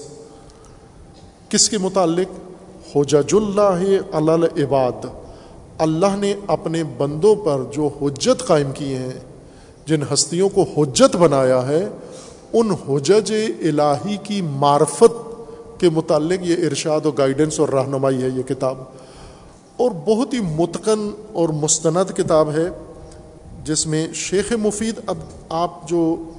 کس 1.49 1.69
کے 1.69 1.77
متعلق؟ 1.77 2.27
حجج 2.95 3.35
اللہ 3.35 4.01
العباد۔ 4.13 5.05
اللہ 5.77 6.15
نے 6.15 6.35
اپنے 6.47 6.83
بندوں 6.83 7.35
پر 7.35 7.61
جو 7.71 7.89
حجت 8.01 8.47
قائم 8.47 8.71
کیے 8.71 8.95
ہیں، 8.95 9.19
جن 9.85 10.01
ہستیوں 10.13 10.49
کو 10.49 10.65
حجت 10.77 11.15
بنایا 11.15 11.67
ہے، 11.67 11.89
ان 12.53 12.71
حجج 12.71 13.33
الہی 13.61 14.17
کی 14.23 14.41
معرفت 14.41 15.13
کے 15.79 15.89
متعلق 15.89 16.39
یہ 16.41 16.55
ارشاد 16.65 17.05
و 17.05 17.11
گائیڈنس 17.11 17.59
اور 17.59 17.69
رہنمائی 17.69 18.23
ہے 18.23 18.27
یہ 18.27 18.43
کتاب۔ 18.43 18.77
اور 19.81 19.91
بہت 20.07 20.33
ہی 20.33 20.39
متقن 20.39 21.11
اور 21.33 21.49
مستند 21.49 22.17
کتاب 22.17 22.51
ہے، 22.51 22.69
جس 23.63 23.87
میں 23.87 24.13
شیخ 24.13 24.51
مفید 24.51 24.99
اب 25.07 25.17
آپ 25.49 25.89
جو 25.89 26.29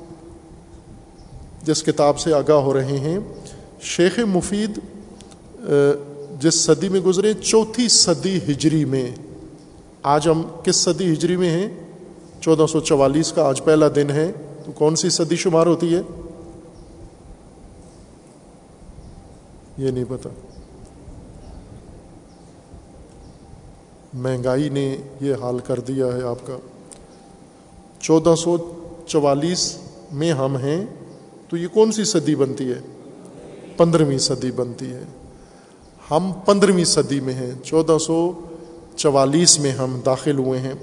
جس 1.63 1.83
کتاب 1.83 2.19
سے 2.19 2.35
آگاہ 2.35 2.57
ہو 2.57 2.73
رہے 2.73 2.99
ہیں، 2.99 3.19
شیخ 3.81 4.19
مفید 4.19 4.79
جس 6.41 6.55
صدی 6.55 6.89
میں 6.89 7.01
گزرے، 7.01 7.35
چوتھی 7.35 7.89
صدی 7.89 8.37
ہجری 8.37 8.85
میں۔ 8.85 9.11
آج 10.03 10.29
ہم 10.29 10.43
کس 10.65 10.77
صدی 10.77 11.13
ہجری 11.13 11.37
میں 11.37 11.51
ہیں؟ 11.51 11.69
چودہ 12.41 12.67
سو 12.67 12.81
چوالیس 12.81 13.33
کا 13.33 13.49
آج 13.49 13.65
پہلا 13.65 13.87
دن 13.95 14.11
ہے۔ 14.11 14.33
تو 14.65 14.73
کون 14.73 14.97
سی 14.97 15.11
صدی 15.11 15.37
شمار 15.37 15.67
ہوتی 15.67 15.95
ہے؟ 15.95 16.01
یہ 19.79 19.91
نہیں 19.91 20.05
پتا۔ 20.09 20.29
مہنگائی 24.15 24.69
نے 24.69 24.97
یہ 25.21 25.35
حال 25.41 25.59
کر 25.59 25.81
دیا 25.81 26.07
ہے 26.07 26.23
آپ 26.23 26.47
کا۔ 26.47 26.57
چودہ 28.01 28.35
سو 28.39 28.57
چوالیس 29.07 29.77
میں 30.13 30.33
ہم 30.33 30.57
ہیں، 30.57 30.87
تو 31.49 31.57
یہ 31.57 31.69
کون 31.69 31.93
سی 31.93 32.05
صدی 32.05 32.35
بنتی 32.35 32.69
ہے؟ 32.69 32.81
پندرہویں 33.77 34.19
صدی 34.19 34.51
بنتی 34.51 34.93
ہے۔ 34.93 35.03
ہم 36.11 36.33
پندرہویں 36.47 36.85
صدی 36.85 37.21
میں 37.21 37.35
ہیں، 37.35 37.51
چودہ 37.65 37.99
سو 37.99 38.33
چوالیس 38.97 39.59
میں 39.59 39.71
ہم 39.71 40.01
داخل 40.07 40.39
ہوئے 40.39 40.61
ہیں۔ 40.61 40.75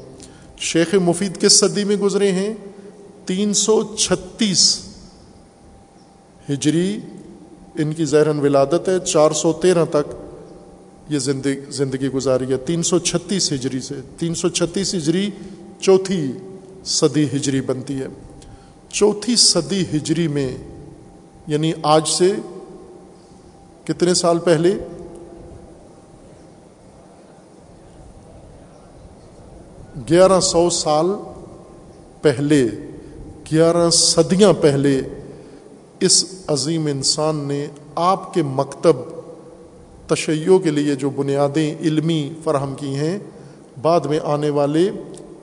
شیخ 0.58 0.94
مفید 0.94 1.42
کس 1.42 1.60
صدی 1.60 1.84
میں 1.84 1.96
گزرے 1.96 2.32
ہیں؟ 2.32 2.54
تین 3.26 3.54
سو 3.54 3.96
چھتیس 3.96 4.80
ہجری، 6.50 7.00
ان 7.76 7.94
کی 7.94 8.06
زہرن 8.06 8.40
ولادت 8.40 8.90
ہے، 8.90 9.00
چار 9.00 9.32
سو 9.32 9.54
تیرہ 9.54 9.86
تک۔ 9.86 10.19
یہ 11.10 11.20
زندگی 11.20 11.72
زندگی 11.72 12.08
گزاری 12.08 12.52
ہے۔ 12.52 12.58
تین 12.58 12.84
سو 12.84 13.00
چھتیس 13.00 13.54
ہجری 13.54 13.82
سے، 13.82 13.96
تین 14.18 14.36
سو 14.36 14.50
چھتیس 14.50 14.96
ہجری 14.96 15.30
چوتھی 15.80 16.32
صدی 16.86 17.24
ہجری 17.24 17.62
بنتی 17.62 18.02
ہے۔ 18.02 18.08
چوتھی 18.90 19.36
صدی 19.36 19.82
ہجری 19.82 20.28
میں 20.28 20.58
یعنی 21.48 21.74
آج 21.84 22.08
سے 22.08 22.34
کتنے 23.84 24.14
سال 24.14 24.40
پہلے؟ 24.40 24.78
گیارہ 30.10 30.40
سو 30.40 30.70
سال 30.70 31.06
پہلے، 32.22 32.68
گیارہ 33.52 33.90
صدیاں 33.90 34.54
پہلے 34.54 35.02
اس 36.00 36.26
عظیم 36.48 36.86
انسان 36.86 37.36
نے 37.36 37.68
آپ 37.96 38.34
کے 38.34 38.44
مکتب 38.44 38.96
تشیعوں 40.10 40.60
کے 40.60 40.72
لیے 40.72 40.96
جو 40.96 41.10
بنیادیں 41.10 41.76
علمی 41.82 42.34
فراہم 42.44 42.76
کی 42.76 42.96
ہیں، 42.96 43.20
بعد 43.82 44.00
میں 44.00 44.20
آنے 44.24 44.50
والے 44.50 44.90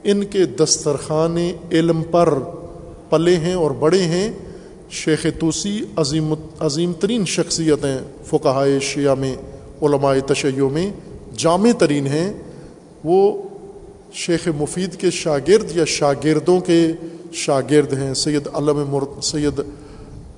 ان 0.05 0.25
کے 0.25 0.45
دسترخوان 0.45 1.37
علم 1.73 2.03
پر 2.11 2.39
پلے 3.11 3.37
ہیں 3.37 3.55
اور 3.55 3.71
بڑے 3.71 4.03
ہیں۔ 4.03 4.33
شیخ 4.91 5.27
توسی 5.39 5.85
عظیم 5.97 6.35
عظیم 6.59 6.93
ترین 6.93 7.25
شخصیتیں 7.25 7.99
فقہائے 8.25 8.81
شیعہ 8.81 9.15
میں، 9.15 9.35
علماء 9.83 10.15
تشیعوں 10.27 10.71
میں 10.71 10.91
جامع 11.37 11.71
ترین 11.79 12.07
ہیں۔ 12.07 12.33
وہ 13.05 13.43
شیخ 14.13 14.49
مفید 14.59 14.97
کے 14.97 15.11
شاگرد 15.11 15.77
یا 15.77 15.85
شاگردوں 15.85 16.61
کے 16.61 16.93
شاگرد 17.33 17.93
ہیں۔ 17.93 18.15
سید 18.15 18.49
علم 18.55 19.05
سید 19.23 19.61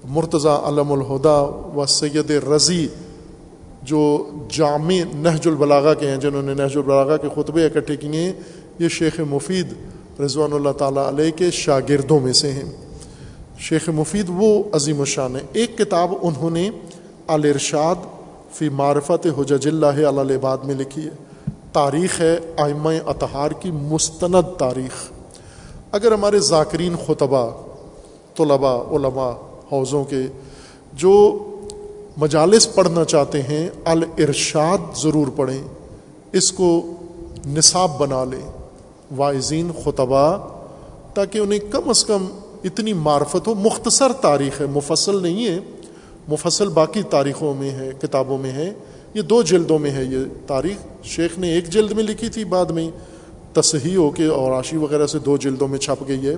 مرتضیٰ 0.04 0.64
علم 0.64 0.92
الہدا 0.92 1.40
و 1.76 1.84
سید 1.88 2.30
رضی 2.30 2.88
جو 3.88 4.30
جامع 4.48 4.94
نہج 5.14 5.48
البلاغا 5.48 5.94
کے 5.94 6.08
ہیں، 6.08 6.16
جنہوں 6.16 6.42
نے 6.42 6.54
نہج 6.54 6.76
البلاغا 6.76 7.16
کے 7.16 7.28
خطبے 7.34 7.66
اکٹھے 7.66 7.96
کیے 7.96 8.20
ہیں 8.20 8.32
یہ 8.78 8.88
شیخ 8.88 9.20
مفید 9.20 9.66
رضوان 10.20 10.52
اللہ 10.52 10.72
تعالیٰ 10.72 11.08
علیہ 11.08 11.30
کے 11.30 11.50
شاگردوں 11.50 12.20
میں 12.20 12.32
سے 12.32 12.52
ہیں۔ 12.52 12.72
شیخ 13.58 13.88
مفید 13.88 14.26
وہ 14.28 14.62
عظیم 14.72 15.00
الشان 15.00 15.36
ہے 15.36 15.40
ایک 15.52 15.78
کتاب 15.78 16.12
انہوں 16.22 16.50
نے 16.50 16.70
الرشاد 17.26 17.94
فی 18.52 18.68
معرفت 18.68 19.26
حجج 19.38 19.66
اللہ 19.66 20.20
علیہ 20.20 20.38
بعد 20.38 20.58
میں 20.58 20.74
لکھی 20.74 21.04
ہے۔ 21.04 21.10
تاریخ 21.72 22.20
ہے 22.20 22.38
آئمہ 22.56 22.90
اطہار 23.06 23.50
کی 23.50 23.70
مستند 23.70 24.58
تاریخ۔ 24.58 25.12
اگر 25.92 26.12
ہمارے 26.12 26.38
ذاکرین 26.38 26.94
خطبہ 27.06 27.50
طلباء، 28.36 28.78
علماء، 28.90 29.32
حوضوں 29.72 30.04
کے 30.04 30.20
جو 30.92 31.38
مجالس 32.18 32.74
پڑھنا 32.74 33.04
چاہتے 33.04 33.42
ہیں 33.42 33.68
الرشاد 33.84 34.78
ضرور 34.96 35.26
پڑھیں، 35.36 35.62
اس 36.32 36.52
کو 36.52 36.94
نصاب 37.46 37.98
بنا 37.98 38.24
لیں۔ 38.24 38.52
واعظین 39.16 39.70
خطبہ 39.84 40.48
تاکہ 41.14 41.38
انہیں 41.38 41.72
کم 41.72 41.88
از 41.88 42.04
کم 42.04 42.26
اتنی 42.64 42.92
معرفت 42.92 43.48
ہو۔ 43.48 43.54
مختصر 43.54 44.12
تاریخ 44.12 44.60
ہے، 44.60 44.66
مفصل 44.66 45.22
نہیں 45.22 45.46
ہے، 45.46 45.58
مفصل 46.28 46.68
باقی 46.68 47.02
تاریخوں 47.02 47.54
میں 47.54 47.70
ہے، 47.70 47.90
کتابوں 48.02 48.38
میں 48.38 48.52
ہے۔ 48.52 48.74
یہ 49.14 49.22
دو 49.22 49.42
جلدوں 49.42 49.78
میں 49.78 49.90
ہے 49.90 50.04
یہ 50.04 50.18
تاریخ۔ 50.46 51.04
شیخ 51.04 51.38
نے 51.38 51.48
ایک 51.50 51.68
جلد 51.68 51.90
میں 51.90 52.04
لکھی 52.04 52.28
تھی 52.28 52.44
بعد 52.44 52.66
میں، 52.66 52.90
تصحیح 53.52 53.96
ہو 53.96 54.10
کے 54.10 54.26
اور 54.26 54.52
آشی 54.52 54.76
وغیرہ 54.76 55.06
سے 55.06 55.18
دو 55.18 55.36
جلدوں 55.36 55.68
میں 55.68 55.78
چھپ 55.78 56.08
گئی 56.08 56.26
ہے۔ 56.26 56.36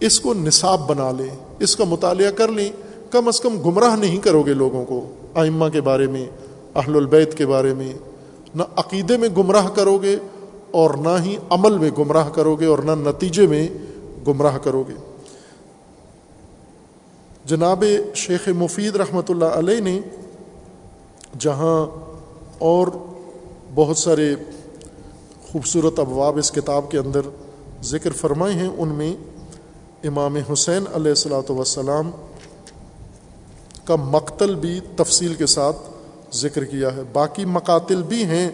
اس 0.00 0.20
کو 0.20 0.34
نصاب 0.34 0.88
بنا 0.88 1.10
لیں، 1.10 1.36
اس 1.58 1.76
کا 1.76 1.84
مطالعہ 1.84 2.30
کر 2.30 2.48
لیں۔ 2.48 2.85
کم 3.10 3.28
از 3.28 3.40
کم 3.40 3.56
گمراہ 3.62 3.96
نہیں 3.96 4.18
کرو 4.18 4.42
گے 4.42 4.54
لوگوں 4.54 4.84
کو 4.84 5.00
آئمہ 5.34 5.68
کے 5.72 5.80
بارے 5.80 6.06
میں، 6.06 6.26
اہل 6.74 6.96
البیت 6.96 7.36
کے 7.38 7.46
بارے 7.46 7.74
میں۔ 7.74 7.92
نہ 8.54 8.62
عقیدے 8.76 9.16
میں 9.16 9.28
گمراہ 9.36 9.68
کرو 9.68 9.96
گے 9.98 10.16
اور 10.70 10.90
نہ 11.00 11.16
ہی 11.24 11.36
عمل 11.50 11.78
میں 11.78 11.90
گمراہ 11.98 12.28
کرو 12.30 12.54
گے 12.56 12.66
اور 12.66 12.78
نہ 12.78 12.94
نتیجے 13.00 13.46
میں 13.46 13.68
گمراہ 14.26 14.58
کرو 14.58 14.82
گے۔ 14.88 14.94
جناب 17.44 17.84
شیخ 18.14 18.48
مفید 18.56 18.96
رحمۃ 18.96 19.28
اللہ 19.28 19.58
علیہ 19.58 19.80
نے 19.80 19.98
جہاں 21.38 21.78
اور 22.58 22.86
بہت 23.74 23.96
سارے 23.96 24.34
خوبصورت 25.42 25.98
ابواب 25.98 26.38
اس 26.38 26.50
کتاب 26.50 26.90
کے 26.90 26.98
اندر 26.98 27.28
ذکر 27.84 28.12
فرمائے 28.12 28.54
ہیں، 28.54 28.68
ان 28.76 28.88
میں 28.88 29.14
امام 30.04 30.36
حسین 30.52 30.84
علیہ 30.94 31.10
السلاۃ 31.10 31.50
وسلام 31.50 32.10
کا 33.86 33.96
مقتل 33.96 34.54
بھی 34.54 34.80
تفصیل 34.96 35.34
کے 35.34 35.46
ساتھ 35.46 35.76
ذکر 36.34 36.64
کیا 36.64 36.96
ہے۔ 36.96 37.02
باقی 37.12 37.44
مقاتل 37.44 38.02
بھی 38.02 38.24
ہیں۔ 38.24 38.50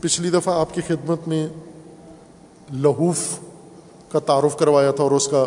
پچھلی 0.00 0.30
دفعہ 0.30 0.54
آپ 0.54 0.74
کی 0.74 0.80
خدمت 0.86 1.28
میں 1.28 1.48
لہوف 2.72 3.18
کا 4.12 4.18
تعارف 4.18 4.56
کروایا 4.56 4.90
تھا 4.90 5.04
اور 5.04 5.10
اس 5.10 5.28
کا 5.28 5.46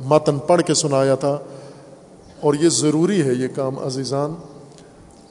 متن 0.00 0.38
پڑھ 0.38 0.62
کے 0.62 0.74
سنایا 0.74 1.14
تھا۔ 1.14 1.38
اور 2.40 2.54
یہ 2.54 2.68
ضروری 2.68 3.22
ہے 3.22 3.32
یہ 3.32 3.48
کام 3.54 3.78
عزیزان، 3.78 4.34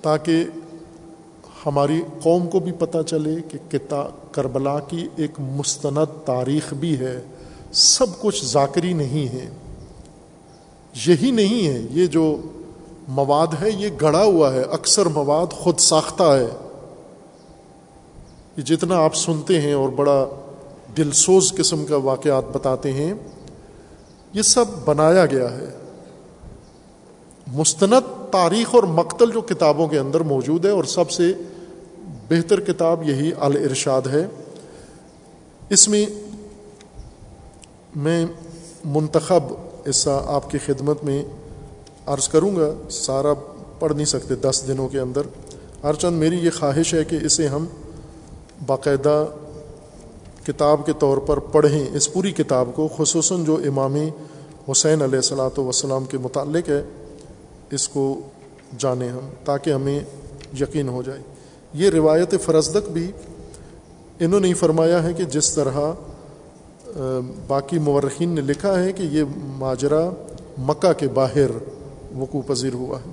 تاکہ 0.02 0.44
ہماری 1.66 2.02
قوم 2.22 2.48
کو 2.48 2.60
بھی 2.60 2.72
پتہ 2.72 2.98
چلے 3.08 3.36
کہ 3.50 3.72
کتاب 3.72 4.34
کربلا 4.34 4.80
کی 4.80 5.08
ایک 5.16 5.32
مستند 5.40 6.26
تاریخ 6.26 6.74
بھی 6.74 6.98
ہے۔ 6.98 7.22
سب 7.72 8.06
کچھ 8.22 8.46
ذاکری 8.46 8.94
نہیں 8.94 9.34
ہے۔ 9.34 9.50
یہی 11.08 11.32
نہیں 11.32 11.68
ہے، 11.68 11.82
یہ 11.92 12.06
جو 12.06 12.42
مواد 13.08 13.48
ہے، 13.62 13.70
یہ 13.70 13.90
گڑا 14.02 14.24
ہوا 14.24 14.54
ہے، 14.54 14.62
اکثر 14.62 15.06
مواد 15.06 15.54
خود 15.54 15.80
ساختہ 15.80 16.24
ہے۔ 16.24 16.50
یہ 18.58 18.64
جتنا 18.64 18.98
آپ 18.98 19.16
سنتے 19.16 19.62
ہیں 19.62 19.74
اور 19.74 19.90
بڑا 19.90 20.26
دلسوز 20.98 21.54
قسم 21.58 21.86
کا 21.86 21.96
واقعات 21.96 22.44
بتاتے 22.52 22.94
ہیں، 22.94 23.14
یہ 24.34 24.42
سب 24.42 24.66
بنایا 24.86 25.26
گیا 25.26 25.52
ہے۔ 25.52 25.70
مستند 27.48 28.32
تاریخ 28.32 28.76
اور 28.76 28.84
مقتل 28.84 29.32
جو 29.32 29.42
کتابوں 29.42 29.88
کے 29.88 30.00
اندر 30.00 30.22
موجود 30.22 30.66
ہے، 30.66 30.70
اور 30.70 30.84
سب 30.84 31.12
سے 31.12 31.34
بہتر 32.30 32.60
کتاب 32.60 33.04
یہی 33.10 33.32
الرشاد 33.40 34.02
ہے۔ 34.02 34.26
اس 35.70 35.88
میں 35.88 36.06
میں 37.96 38.26
منتخب 38.86 39.44
حصہ 39.90 40.24
آپ 40.28 40.50
کی 40.52 40.58
خدمت 40.58 41.04
میں 41.04 41.24
عرض 42.06 42.28
کروں 42.28 42.56
گا، 42.56 42.70
سارا 42.90 43.34
پڑھ 43.80 43.94
نہیں 43.94 44.06
سکتے 44.06 44.36
دس 44.36 44.64
دنوں 44.68 44.88
کے 44.88 45.00
اندر۔ 45.00 45.22
ہر 45.84 45.94
چند 45.94 46.20
میری 46.20 46.38
یہ 46.38 46.50
خواہش 46.60 46.94
ہے 46.94 47.04
کہ 47.04 47.18
اسے 47.24 47.48
ہم 47.48 47.66
باقاعدہ 48.66 49.26
کتاب 50.46 50.86
کے 50.86 50.94
طور 51.00 51.18
پر 51.18 51.40
پڑھیں۔ 51.40 51.86
اس 51.94 52.14
پوری 52.14 52.32
کتاب 52.32 52.70
کو، 52.76 52.88
خصوصاً 52.98 53.44
جو 53.44 53.60
امام 53.68 53.96
حسین 54.72 55.02
علیہ 55.02 55.16
السلاۃ 55.16 55.60
وسلام 55.60 56.06
کے 56.06 56.18
متعلق 56.18 56.70
ہے، 56.70 56.82
اس 57.72 57.88
کو 57.88 58.22
جانیں 58.78 59.10
ہم 59.10 59.30
تاکہ 59.46 59.70
ہمیں 59.70 60.00
یقین 60.62 60.90
ہو 60.90 61.02
جائے۔ 61.02 61.22
یہ 61.74 61.90
روایت 61.90 62.34
فرزدق 62.42 62.90
بھی 62.90 63.12
انہوں 64.20 64.40
نے 64.40 64.54
فرمایا 64.54 65.04
ہے 65.04 65.14
کہ 65.14 65.24
جس 65.24 65.54
طرح 65.54 65.80
باقی 67.48 67.80
مورخین 67.80 68.30
نے 68.30 68.42
لکھا 68.42 68.84
ہے 68.84 68.92
کہ 68.92 69.04
یہ 69.04 69.24
ماجرا 69.58 70.10
مکہ 70.58 70.94
کے 70.94 71.08
باہر 71.08 71.52
وقوع 72.18 72.42
پذیر 72.48 72.74
ہوا 72.74 72.98
ہے۔ 73.00 73.12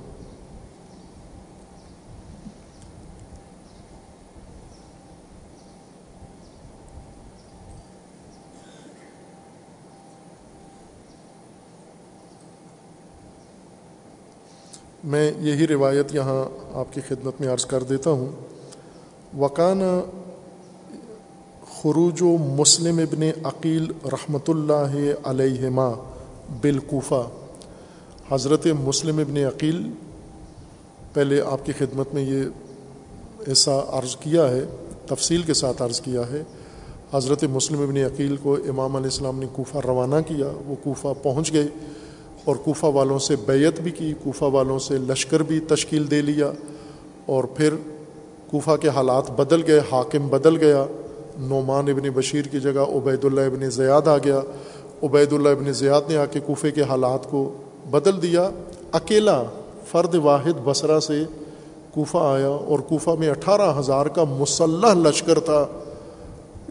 میں 15.05 15.33
یہی 15.39 15.67
روایت 15.67 16.15
یہاں 16.15 16.45
آپ 16.75 16.93
کی 16.93 17.01
خدمت 17.01 17.41
میں 17.41 17.49
عرض 17.49 17.67
کر 17.67 17.83
دیتا 17.83 18.11
ہوں۔ 18.11 18.29
وکان 19.39 19.81
خروج 21.73 22.23
و 22.23 22.37
مسلم 22.39 22.99
ابن 22.99 23.23
عقیل 23.45 23.93
رحمۃ 24.05 24.49
اللہ 24.49 25.13
علیہما 25.25 25.89
بالکوفہ۔ 26.61 27.40
حضرت 28.31 28.67
مسلم 28.81 29.19
ابن 29.19 29.37
عقیل، 29.37 29.83
پہلے 31.13 31.41
آپ 31.41 31.65
کی 31.67 31.73
خدمت 31.79 32.13
میں 32.15 32.23
یہ 32.23 32.43
ایسا 33.47 33.73
عرض 33.89 34.17
کیا 34.17 34.49
ہے، 34.51 34.61
تفصیل 35.07 35.43
کے 35.43 35.55
ساتھ 35.55 35.83
عرض 35.83 36.01
کیا 36.01 36.23
ہے، 36.31 36.43
حضرت 37.13 37.45
مسلم 37.45 37.81
ابن 37.83 37.97
عقیل 37.97 38.37
کو 38.37 38.57
امام 38.69 38.97
علیہ 38.97 39.11
السلام 39.11 39.39
نے 39.39 39.47
کوفہ 39.53 39.79
روانہ 39.87 40.21
کیا، 40.27 40.51
وہ 40.67 40.75
کوفہ 40.83 41.09
پہنچ 41.23 41.53
گئے 41.53 41.67
اور 42.45 42.57
کوفہ 42.57 42.87
والوں 42.87 43.19
سے 43.19 43.37
بیعت 43.37 43.81
بھی 43.81 43.91
کی، 43.91 44.13
کوفہ 44.23 44.45
والوں 44.45 44.79
سے 44.79 44.99
لشکر 44.99 45.43
بھی 45.43 45.61
تشکیل 45.61 46.11
دے 46.11 46.23
لیا 46.23 46.51
اور 47.27 47.45
پھر 47.45 47.75
کوفہ 48.47 48.77
کے 48.77 48.89
حالات 48.89 49.31
بدل 49.31 49.63
گئے، 49.67 49.81
حاکم 49.91 50.29
بدل 50.29 50.57
گیا، 50.57 50.85
نعمان 51.41 51.89
ابن 51.89 52.09
بشیر 52.15 52.45
کی 52.45 52.61
جگہ 52.61 52.87
عبید 52.89 53.25
اللہ 53.25 53.41
ابن 53.41 53.71
زیاد 53.71 54.09
آ 54.09 54.19
گیا۔ 54.19 54.41
عبید 55.03 55.33
اللہ 55.33 55.49
ابن 55.49 55.73
زیاد 55.73 56.09
نے 56.09 56.17
آ 56.17 56.27
کے 56.27 56.41
کوفے 56.41 56.71
کے 56.71 56.83
حالات 56.83 57.31
کو 57.31 57.43
بدل 57.91 58.23
دیا، 58.23 58.51
اکیلا 58.93 59.43
فرد 59.91 60.15
واحد 60.15 60.59
بصرہ 60.65 61.01
سے 61.01 61.25
کوفہ 61.91 62.19
آیا 62.19 62.49
اور 62.49 62.79
کوفہ 62.79 63.11
میں 63.19 63.31
اٹھارہ 63.31 63.79
ہزار 63.79 64.07
کا 64.07 64.25
مسلح 64.25 64.95
لشکر 64.95 65.41
تھا۔ 65.41 65.67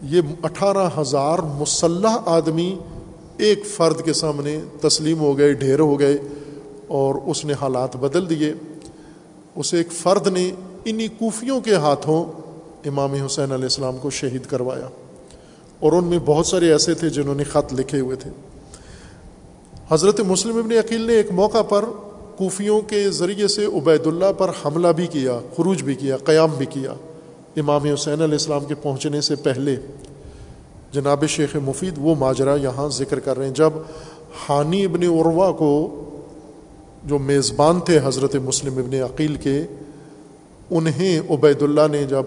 یہ 0.02 0.20
اٹھارہ 0.42 0.88
ہزار 0.98 1.38
مسلح 1.38 2.16
آدمی 2.26 2.78
ایک 3.36 3.66
فرد 3.66 4.04
کے 4.04 4.12
سامنے 4.12 4.60
تسلیم 4.80 5.18
ہو 5.20 5.38
گئے، 5.38 5.52
ڈھیر 5.52 5.80
ہو 5.80 5.98
گئے 6.00 6.18
اور 6.88 7.14
اس 7.26 7.44
نے 7.44 7.52
حالات 7.60 7.96
بدل 7.96 8.30
دیے۔ 8.30 8.52
اسے 9.56 9.76
ایک 9.76 9.92
فرد 9.92 10.26
نے 10.26 10.50
انہی 10.84 11.08
کوفیوں 11.08 11.60
کے 11.60 11.74
ہاتھوں 11.74 12.24
امام 12.86 13.12
حسین 13.12 13.52
علیہ 13.52 13.64
السلام 13.64 13.96
کو 13.96 14.10
شہید 14.10 14.46
کروایا 14.46 14.88
اور 15.80 15.92
ان 15.92 16.04
میں 16.04 16.18
بہت 16.24 16.46
سارے 16.46 16.72
ایسے 16.72 16.94
تھے 16.94 17.08
جنہوں 17.08 17.34
نے 17.34 17.44
خط 17.44 17.74
لکھے 17.78 18.00
ہوئے 18.00 18.16
تھے۔ 18.16 18.30
حضرت 19.92 20.20
مسلم 20.20 20.56
ابن 20.56 20.72
عقیل 20.72 21.00
نے 21.00 21.12
ایک 21.12 21.32
موقع 21.32 21.62
پر 21.62 21.84
کوفیوں 22.36 22.80
کے 22.80 23.10
ذریعے 23.10 23.48
سے 23.48 23.64
عبید 23.64 24.06
اللہ 24.06 24.32
پر 24.38 24.50
حملہ 24.64 24.88
بھی 24.88 25.06
کیا، 25.06 25.40
خروج 25.56 25.82
بھی 25.82 25.94
کیا، 25.94 26.16
قیام 26.16 26.50
بھی 26.58 26.66
کیا۔ 26.66 26.92
امام 27.56 27.84
حسین 27.84 28.12
علیہ 28.12 28.34
السلام 28.34 28.64
کے 28.64 28.74
پہنچنے 28.74 29.20
سے 29.20 29.36
پہلے 29.36 29.76
جناب 30.92 31.26
شیخ 31.26 31.56
مفید 31.56 31.94
وہ 31.98 32.14
ماجرا 32.14 32.54
یہاں 32.54 32.88
ذکر 32.88 33.18
کر 33.18 33.38
رہے 33.38 33.46
ہیں۔ 33.46 33.54
جب 33.54 33.70
حانی 34.48 34.84
ابن 34.84 35.02
عروا 35.02 35.52
کو 35.52 36.04
جو 37.04 37.18
میزبان 37.18 37.80
تھے 37.80 38.00
حضرت 38.04 38.36
مسلم 38.36 38.78
ابن 38.78 38.94
عقیل 38.94 39.34
کے، 39.34 39.62
انہیں 40.70 41.20
عبید 41.30 41.62
اللہ 41.62 41.88
نے 41.90 42.04
جب 42.04 42.22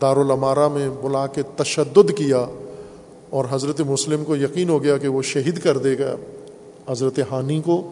دارالعمارہ 0.00 0.68
میں 0.68 0.88
بلا 1.02 1.26
کے 1.26 1.42
تشدد 1.56 2.10
کیا 2.16 2.46
اور 3.30 3.44
حضرت 3.50 3.80
مسلم 3.80 4.24
کو 4.24 4.36
یقین 4.36 4.68
ہو 4.68 4.82
گیا 4.82 4.96
کہ 4.96 5.08
وہ 5.08 5.22
شہید 5.22 5.58
کر 5.58 5.78
دے 5.78 5.98
گا 5.98 6.16
حضرت 6.88 7.18
حانی 7.30 7.60
کو، 7.60 7.90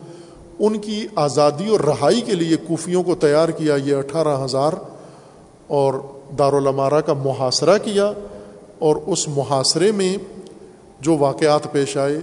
ان 0.58 0.78
کی 0.78 1.06
آزادی 1.14 1.68
اور 1.68 1.80
رہائی 1.80 2.20
کے 2.20 2.34
لیے 2.34 2.56
کوفیوں 2.56 3.02
کو 3.02 3.14
تیار 3.14 3.48
کیا 3.48 3.74
یہ 3.76 3.94
اٹھارہ 3.94 4.44
ہزار 4.44 4.72
اور 5.66 5.94
دارالعمارہ 6.38 7.00
کا 7.00 7.12
محاصرہ 7.12 7.78
کیا 7.78 8.12
اور 8.78 8.96
اس 9.06 9.28
محاصرے 9.28 9.92
میں 9.92 10.16
جو 11.00 11.16
واقعات 11.16 11.72
پیش 11.72 11.96
آئے 11.96 12.18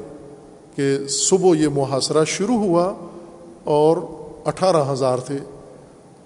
کہ 0.75 1.07
صبح 1.07 1.55
یہ 1.55 1.67
محاصرہ 1.67 2.23
شروع 2.25 2.57
ہوا 2.57 2.93
اور 3.63 3.97
اٹھارہ 4.45 4.91
ہزار 4.91 5.17
تھے 5.17 5.37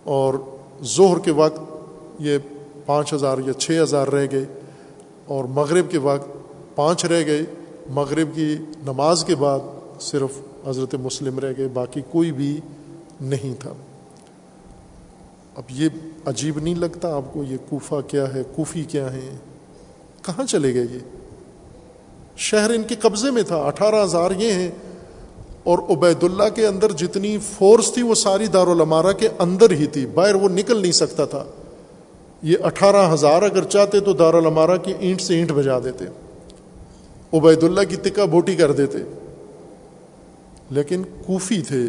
اور 0.03 0.33
ظہر 0.83 1.19
کے 1.19 1.31
وقت 1.31 1.59
یہ 2.19 2.37
پانچ 2.85 3.13
ہزار 3.13 3.37
یا 3.45 3.53
چھ 3.53 3.79
ہزار 3.83 4.07
رہ 4.07 4.25
گئے 4.31 4.45
اور 5.25 5.45
مغرب 5.45 5.91
کے 5.91 5.97
وقت 5.97 6.27
پانچ 6.75 7.05
رہ 7.05 7.23
گئے، 7.25 7.43
مغرب 7.89 8.35
کی 8.35 8.55
نماز 8.85 9.23
کے 9.25 9.35
بعد 9.35 9.59
صرف 9.99 10.31
حضرت 10.67 10.95
مسلم 10.95 11.39
رہ 11.39 11.53
گئے، 11.57 11.67
باقی 11.67 12.01
کوئی 12.11 12.31
بھی 12.31 12.59
نہیں 13.21 13.61
تھا۔ 13.61 13.73
اب 15.55 15.63
یہ 15.69 15.89
عجیب 16.25 16.59
نہیں 16.59 16.75
لگتا 16.75 17.15
آپ 17.15 17.33
کو 17.33 17.43
یہ 17.43 17.57
کوفہ 17.69 17.95
کیا 18.07 18.33
ہے، 18.33 18.43
کوفی 18.55 18.83
کیا 18.83 19.13
ہے 19.13 19.37
کہاں 20.21 20.45
چلے 20.45 20.73
گئے 20.73 20.85
یہ؟ 20.91 20.99
شہر 22.37 22.69
ان 22.69 22.83
کے 22.83 22.95
قبضے 22.95 23.31
میں 23.31 23.43
تھا۔ 23.43 23.55
اٹھارہ 23.55 24.03
ہزار 24.03 24.31
یہ 24.31 24.51
ہیں۔ 24.51 24.71
اور 25.63 25.79
عبید 25.79 26.23
اللہ 26.23 26.49
کے 26.55 26.67
اندر 26.67 26.91
جتنی 26.91 27.37
فورس 27.37 27.93
تھی، 27.93 28.01
وہ 28.01 28.15
ساری 28.15 28.47
دارالعمارہ 28.47 29.11
کے 29.11 29.29
اندر 29.39 29.71
ہی 29.71 29.85
تھی۔ 29.85 30.05
باہر 30.05 30.35
وہ 30.35 30.49
نکل 30.49 30.81
نہیں 30.81 30.91
سکتا 30.91 31.25
تھا۔ 31.25 31.43
یہ 32.41 32.57
اٹھارہ 32.63 33.13
ہزار 33.13 33.41
اگر 33.41 33.63
چاہتے 33.63 33.99
تو 33.99 34.13
دارالعمارہ 34.13 34.77
کی 34.77 34.93
اینٹ 34.99 35.21
سے 35.21 35.35
اینٹ 35.35 35.51
بجا 35.51 35.79
دیتے۔ 35.79 36.05
عبید 37.33 37.63
اللہ 37.63 37.81
کی 37.89 37.95
تکا 37.95 38.25
بوٹی 38.25 38.55
کر 38.55 38.71
دیتے۔ 38.71 38.97
لیکن 40.69 41.03
کوفی 41.25 41.61
تھے 41.61 41.85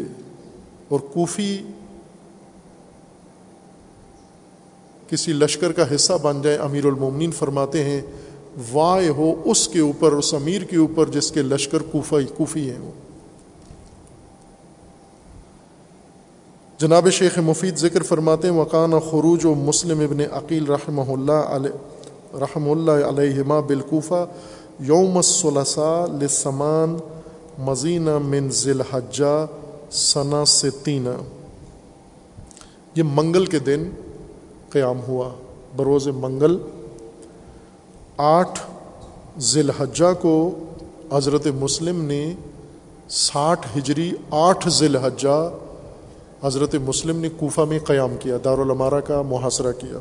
اور 0.87 0.99
کوفی 0.99 1.63
کسی 5.07 5.33
لشکر 5.33 5.71
کا 5.71 5.95
حصہ 5.95 6.13
بن 6.21 6.41
جائے، 6.41 6.57
امیر 6.57 6.85
المومنین 6.85 7.31
فرماتے 7.31 7.83
ہیں، 7.83 8.01
وائے 8.71 9.09
ہو 9.09 9.41
اس 9.45 9.67
کے 9.67 9.79
اوپر، 9.79 10.11
اس 10.11 10.33
امیر 10.33 10.61
کے 10.61 10.77
اوپر 10.77 11.09
جس 11.09 11.31
کے 11.31 11.41
لشکر 11.41 11.79
کوفی 11.79 12.25
کوفی 12.37 12.71
ہیں 12.71 12.79
وہ۔ 12.79 12.91
جناب 16.79 17.09
شیخ 17.09 17.37
مفید 17.37 17.75
ذکر 17.75 18.03
فرماتے 18.03 18.47
ہیں 18.47 18.55
وقان 18.55 18.91
خروج 18.91 19.45
و 19.45 19.53
مسلم 19.53 19.99
ابن 19.99 20.19
عقیل 20.31 20.65
رحمہ 20.65 21.11
اللہ 21.11 21.31
علیہ 21.31 22.35
رحم 22.35 22.69
اللہ 22.69 22.91
علیہما 22.91 23.59
بالکوفہ 23.59 24.25
یوم 24.79 25.17
الثلاثاء 25.17 26.05
لسمان 26.21 26.97
مزینہ 27.57 28.17
من 28.17 28.49
ذی 28.49 28.71
الحجہ 28.71 29.45
ثنا 29.91 30.45
ستینہ 30.45 31.09
یہ 32.95 33.03
منگل 33.03 33.45
کے 33.45 33.59
دن 33.59 33.89
قیام 34.69 34.99
ہوا، 35.07 35.29
بروز 35.75 36.07
منگل۔ 36.07 36.57
آٹھ 38.17 38.59
ذی 39.39 39.59
الحجہ 39.59 40.13
کو 40.21 40.59
حضرت 41.11 41.47
مسلم 41.47 42.05
نے 42.05 42.33
ساٹھ 43.09 43.77
ہجری، 43.77 44.11
آٹھ 44.31 44.69
ذی 44.69 44.85
الحجہ 44.85 45.51
حضرت 46.43 46.75
مسلم 46.75 47.19
نے 47.19 47.29
کوفہ 47.37 47.61
میں 47.61 47.79
قیام 47.79 48.15
کیا، 48.19 48.37
دارالعمارہ 48.43 48.99
کا 48.99 49.21
محاصرہ 49.21 49.71
کیا۔ 49.71 49.99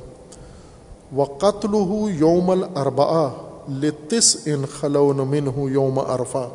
و 1.17 1.25
قتل 1.25 1.75
ہو 1.75 2.11
یوم 2.11 2.51
الربا 2.51 3.29
لتس 3.69 4.37
ان 4.47 4.65
خلون 4.81 5.17
من 5.17 5.47
ہوں 5.47 5.71
یوم 5.71 5.99
عرفہ۔ 5.99 6.49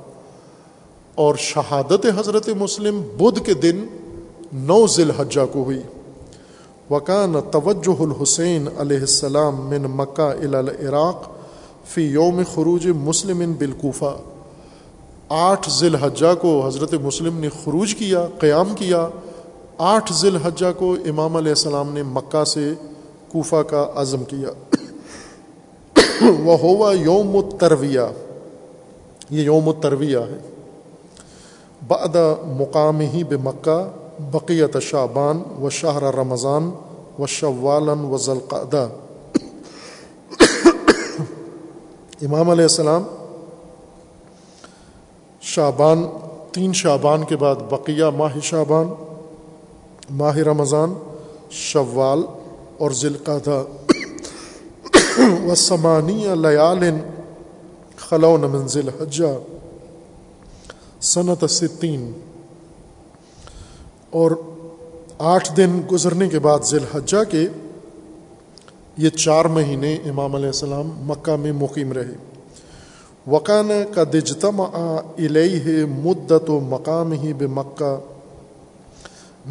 اور 1.22 1.36
شہادت 1.36 2.06
حضرت 2.18 2.50
مسلم 2.50 3.02
بدھ 3.02 3.40
کے 3.40 3.54
دن 3.54 3.86
نو 4.54 4.88
ذی 4.88 5.02
الحجہ 5.02 5.42
کو 5.52 5.64
ہوئی۔ 5.64 5.82
وکان 6.90 7.36
توجہ 7.52 8.02
الحسین 8.02 8.68
علیہ 8.78 9.00
السلام 9.00 9.56
من 9.56 9.82
مکہ 9.82 10.22
العراق 10.22 11.30
فی 11.86 12.02
یوم 12.02 12.42
خروج 12.54 12.88
مسلم 12.88 13.54
بالکوفہ۔ 13.58 14.18
آٹھ 15.30 15.70
ذی 15.70 15.88
الحجہ 15.88 16.34
کو 16.42 16.68
حضرت 16.68 16.94
مسلم 16.94 17.38
نے 17.38 17.50
خروج 17.50 17.96
کیا، 17.96 18.28
قیام 18.40 18.76
کیا۔ 18.76 19.08
آٹھ 19.78 20.14
ذی 20.14 20.28
الحجہ 20.28 20.72
کو 20.78 20.96
امام 21.06 21.36
علیہ 21.36 21.52
السلام 21.52 21.94
نے 21.94 22.04
مکہ 22.04 22.44
سے 22.44 22.74
کوفہ 23.28 23.62
کا 23.62 23.92
عزم 23.96 24.24
کیا۔ 24.24 24.76
وہ 26.44 26.58
ہوا 26.58 26.94
یوم 26.94 27.38
الترویہ۔ 27.38 28.00
یہ 29.30 29.42
یوم 29.42 29.70
الترویہ 29.70 30.18
ہے۔ 30.18 30.51
بعد 31.88 32.16
مقام 32.60 33.00
ہی 33.00 33.24
بے 33.24 33.38
مکہ 33.38 33.80
بقیت 34.32 34.78
شعبان 34.82 35.42
و 35.62 35.70
شہر 35.70 36.04
رمضان 36.16 36.70
و 37.20 37.26
شوالن 37.28 38.04
و 38.06 38.18
ذلقدہ 38.18 38.88
امام 42.22 42.50
علیہ 42.50 42.64
السلام 42.64 43.04
شعبان، 45.42 46.04
تین 46.52 46.74
شعبان 46.74 47.24
کے 47.24 47.36
بعد 47.36 47.56
بقیہ 47.70 48.06
ماہ 48.18 48.38
شعبان، 48.44 48.90
ماہ 50.10 50.38
رمضان، 50.38 50.94
شوال 51.52 52.22
اور 52.78 52.92
ذلقدہ 52.92 53.64
و 55.48 55.56
سمانی 55.56 56.24
لیال 56.36 56.84
خلون 57.96 58.42
منزل 58.42 58.90
حجہ 59.02 59.34
صنعت 61.02 61.50
ستین۔ 61.50 62.12
اور 64.10 64.32
آٹھ 65.18 65.58
دن 65.58 65.82
گزرنے 65.92 66.30
کے 66.30 66.40
بعد 66.40 66.60
ذی 66.64 66.78
الحجہ 66.78 67.24
کے 67.30 67.48
یہ 68.98 69.10
چار 69.10 69.46
مہینے 69.46 69.96
امام 69.96 70.36
علیہ 70.36 70.48
السلام 70.48 70.92
مکہ 70.96 71.36
میں 71.36 71.52
مقیم 71.52 71.92
رہے۔ 71.92 72.14
وقان 73.28 73.72
کا 73.94 74.04
دجتم 74.04 74.62
علیہ 74.62 75.86
مدت 75.86 76.50
و 76.50 76.60
مقام 76.60 77.12
ہی 77.12 77.34
بے 77.34 77.48
مکہ 77.48 78.00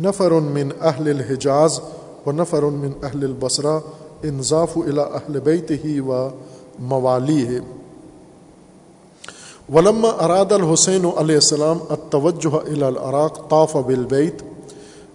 نفر 0.01 0.31
من 0.31 0.69
اہل 0.81 1.09
الحجاز 1.09 1.81
و 2.27 2.33
نفر 2.33 2.63
من 2.63 2.91
اہل 3.03 3.25
البصرہ۔ 3.25 3.79
انضاف 4.23 4.77
الى 4.77 5.01
اہل 5.01 5.41
بیت 5.41 5.73
ہی 5.85 6.01
و 6.01 6.29
موالی 6.79 7.47
ہے 7.47 7.59
ولما 9.75 10.09
اراد 10.09 10.53
الحسین 10.53 11.05
علیہ 11.17 11.35
السلام 11.35 11.79
التوجہ 11.89 12.55
الى 12.55 12.85
العراق، 12.85 13.51
طاف 13.51 13.77
بالبیت، 13.77 14.43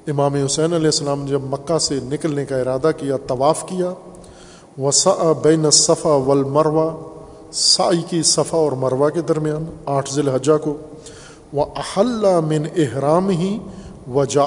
امام 0.07 0.33
حسین 0.33 0.73
علیہ 0.73 0.87
السلام 0.87 1.21
نے 1.21 1.29
جب 1.31 1.41
مکہ 1.43 1.77
سے 1.77 1.99
نکلنے 2.03 2.45
کا 2.45 2.57
ارادہ 2.57 2.91
کیا، 2.97 3.17
طواف 3.17 3.65
کیا 3.67 3.93
وسع 4.77 5.31
بین 5.43 5.71
صفا 5.71 6.15
والمروہ 6.15 6.89
سائی 7.51 8.01
کی 8.09 8.23
صفا 8.23 8.57
اور 8.57 8.71
مروہ 8.71 9.09
کے 9.09 9.21
درمیان، 9.21 9.65
آٹھ 9.85 10.13
ذی 10.13 10.21
الحجہ 10.21 10.57
کو 10.63 10.77
وہ 11.53 11.65
احل 11.75 12.25
من 12.45 12.65
احرام 12.75 13.29
ہی 13.29 13.59
و 14.13 14.25
جا 14.25 14.45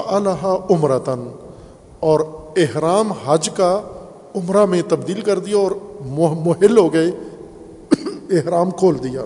عمرتاً 0.69 1.19
اور 1.99 2.19
احرام 2.57 3.11
حج 3.11 3.49
کا 3.49 3.81
عمرہ 4.35 4.65
میں 4.65 4.81
تبدیل 4.87 5.21
کر 5.21 5.39
دیا 5.39 5.57
اور 5.57 5.71
محل 6.45 6.77
ہو 6.77 6.93
گئے، 6.93 7.11
احرام 8.31 8.71
کھول 8.71 8.97
دیا۔ 9.03 9.25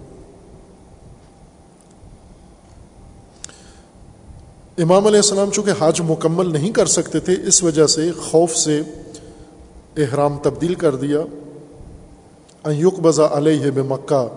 امام 4.81 5.07
علیہ 5.07 5.17
السلام 5.17 5.51
چونکہ 5.51 5.71
حج 5.79 6.01
مکمل 6.01 6.53
نہیں 6.53 6.71
کر 6.71 6.85
سکتے 6.85 7.19
تھے، 7.19 7.35
اس 7.47 7.63
وجہ 7.63 7.87
سے 7.87 8.11
خوف 8.11 8.55
سے 8.55 8.81
احرام 9.97 10.37
تبدیل 10.41 10.73
کر 10.73 10.95
دیا۔ 10.95 11.19
ایوک 12.63 12.99
بذا 12.99 13.27
علیہ 13.31 13.71
بے 13.71 13.81
مکہ 13.81 14.27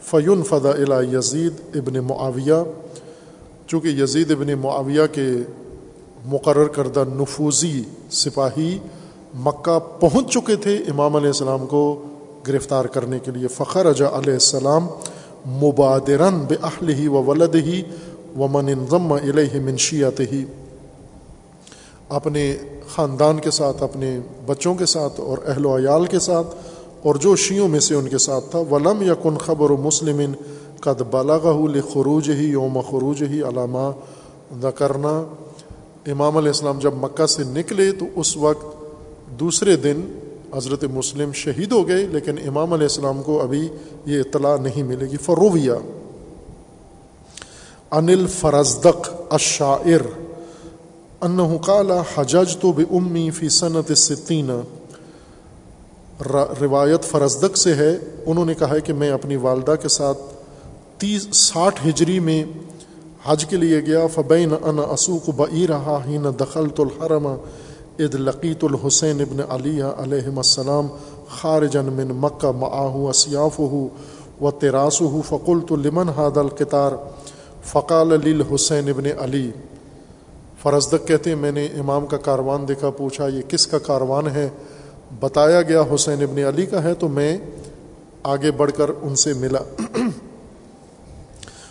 فیون 0.00 0.42
فضا 0.42 0.70
الا 0.70 1.00
یزید 1.00 1.52
ابن 1.74 1.98
معاویہ۔ 1.98 2.62
چونکہ 3.66 3.88
یزید 3.88 4.30
ابن 4.30 4.54
معاویہ 4.60 5.06
کے 5.12 5.28
مقرر 6.24 6.66
کردہ 6.66 7.04
نفوذی 7.14 7.82
سپاہی 8.10 8.78
مکہ 9.34 9.78
پہنچ 10.00 10.32
چکے 10.32 10.56
تھے، 10.56 10.76
امام 10.76 11.16
علیہ 11.16 11.28
السلام 11.28 11.66
کو 11.66 12.02
گرفتار 12.48 12.84
کرنے 12.84 13.18
کے 13.18 13.30
لیے۔ 13.30 13.48
فخر 13.48 13.86
اجا 13.86 14.08
علیہ 14.08 14.32
السلام 14.32 14.86
مبادرن 15.46 16.38
بے 16.48 16.54
اہل 16.62 16.88
ہی 16.88 17.08
و 17.08 17.22
ولد 17.22 17.54
ہی 17.54 17.82
و 18.38 18.48
من 18.48 18.84
ضم 18.90 19.12
علیہ 19.12 19.60
منشیات 19.64 20.20
ہی 20.20 20.44
اپنے 22.08 22.56
خاندان 22.88 23.38
کے 23.38 23.50
ساتھ، 23.50 23.82
اپنے 23.82 24.18
بچوں 24.46 24.74
کے 24.74 24.86
ساتھ 24.86 25.20
اور 25.20 25.38
اہل 25.46 25.66
و 25.66 25.76
عیال 25.76 26.06
کے 26.06 26.18
ساتھ 26.18 26.54
اور 27.02 27.14
جو 27.14 27.36
شیوں 27.36 27.68
میں 27.68 27.80
سے 27.80 27.94
ان 27.94 28.08
کے 28.08 28.18
ساتھ 28.18 28.50
تھا۔ 28.50 28.58
ولم 28.70 29.02
یکن 29.02 29.38
خبر 29.38 29.70
و 29.70 29.76
مسلم 29.76 30.20
قد 30.80 31.00
بالاغ 31.10 31.46
خروج 31.92 32.30
ہی 32.30 32.44
یوم 32.44 32.80
خروج 32.90 33.22
ہی 33.22 33.42
علامہ 33.42 33.90
ذکرنا 34.62 35.12
امام 36.06 36.36
علیہ 36.36 36.48
السلام 36.48 36.78
جب 36.78 36.94
مکہ 36.94 37.26
سے 37.26 37.44
نکلے 37.44 37.90
تو 37.92 38.06
اس 38.16 38.36
وقت 38.36 38.66
دوسرے 39.40 39.76
دن 39.76 40.00
حضرت 40.54 40.84
مسلم 40.84 41.32
شہید 41.32 41.72
ہو 41.72 41.86
گئے، 41.88 42.06
لیکن 42.06 42.34
امام 42.46 42.72
علیہ 42.72 42.84
السلام 42.84 43.22
کو 43.22 43.40
ابھی 43.42 43.68
یہ 44.06 44.20
اطلاع 44.20 44.56
نہیں 44.56 44.82
ملے 44.82 45.06
گی۔ 45.06 45.16
فرویہ 45.16 45.72
انل 47.96 48.26
فرزدق 48.26 49.08
اشاعر 49.30 50.06
ان 51.20 51.56
قال 51.56 51.90
حجج 52.14 52.56
تو 52.56 52.72
بے 52.72 53.30
فی 53.30 53.48
صنعت 53.48 53.92
ستین 53.98 54.50
روایت 56.60 57.04
فرزدق 57.04 57.56
سے 57.56 57.74
ہے۔ 57.74 57.98
انہوں 58.26 58.44
نے 58.44 58.54
کہا 58.54 58.70
ہے 58.70 58.80
کہ 58.80 58.92
میں 58.92 59.10
اپنی 59.10 59.36
والدہ 59.36 59.74
کے 59.82 59.88
ساتھ 59.88 60.18
تیس 60.98 61.26
ساٹھ 61.32 61.86
ہجری 61.88 62.18
میں 62.20 62.44
حج 63.26 63.44
کے 63.44 63.56
لیے 63.56 63.80
گیا۔ 63.80 64.06
فبین 64.06 64.54
ان 64.62 64.78
اسوق 64.90 65.28
بئی 65.36 65.66
رہا 65.66 65.98
ہی 66.06 66.18
نہ 66.18 66.28
دخلت 66.28 66.80
الحرم 66.80 67.26
اد 67.26 68.14
لقیت 68.14 68.64
الحسین 68.64 69.20
ابن 69.20 69.40
علی 69.48 69.80
علیہ 69.96 70.36
السلام 70.36 70.88
خارجن 71.28 71.92
من 71.92 72.16
مکہ 72.16 72.50
معاہ 72.50 72.96
اسیاف 73.08 73.58
ہو 73.58 73.88
و 74.40 74.50
تراس 74.50 75.00
ہو 75.00 75.20
فقلت 75.28 75.72
لمن 75.72 76.08
حاد 76.08 76.36
القطار 76.36 76.92
فقال 77.64 78.12
علی 78.12 78.42
حسین 78.54 78.88
ابن 78.88 79.04
علی، 79.18 79.50
فرزدق 80.62 81.08
کہتے 81.08 81.30
ہیں، 81.30 81.36
میں 81.36 81.52
نے 81.52 81.66
امام 81.66 82.06
کا 82.06 82.16
کاروان 82.16 82.68
دیکھا، 82.68 82.90
پوچھا، 82.90 83.26
یہ 83.26 83.42
کس 83.48 83.66
کا 83.66 83.78
کاروان 83.78 84.28
ہے؟ 84.28 84.48
بتایا 85.20 85.62
گیا، 85.62 85.82
حسین 85.94 86.22
ابن 86.22 86.44
علی 86.44 86.66
کا 86.66 86.82
ہے، 86.82 86.94
تو 86.94 87.08
میں 87.08 87.38
آگے 88.22 88.50
بڑھ 88.50 88.70
کر 88.72 88.90
ان 89.02 89.16
سے 89.16 89.32
ملا۔ 89.32 89.58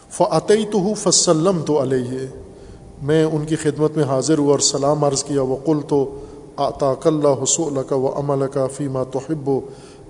فعطی 0.10 0.66
تو 0.66 0.94
فسلم 0.94 1.62
تو 1.62 1.82
علیہ 1.82 2.26
میں 3.02 3.24
ان 3.24 3.46
کی 3.46 3.56
خدمت 3.56 3.98
میں 3.98 4.06
حاضر 4.06 4.38
ہوا 4.38 4.52
اور 4.52 4.60
سلام 4.60 5.04
عرض 5.04 5.24
کیا 5.24 5.42
وہ 5.42 5.56
قل 5.66 5.80
تو 5.88 6.20
آطاک 6.56 7.08
اللہ 7.08 7.44
حسول 7.44 7.80
کا 7.90 7.96
و 7.96 8.08
عمل 8.20 8.48
کا 8.48 8.68
فیمہ 8.68 9.04
توحب 9.12 9.50
و 9.50 9.60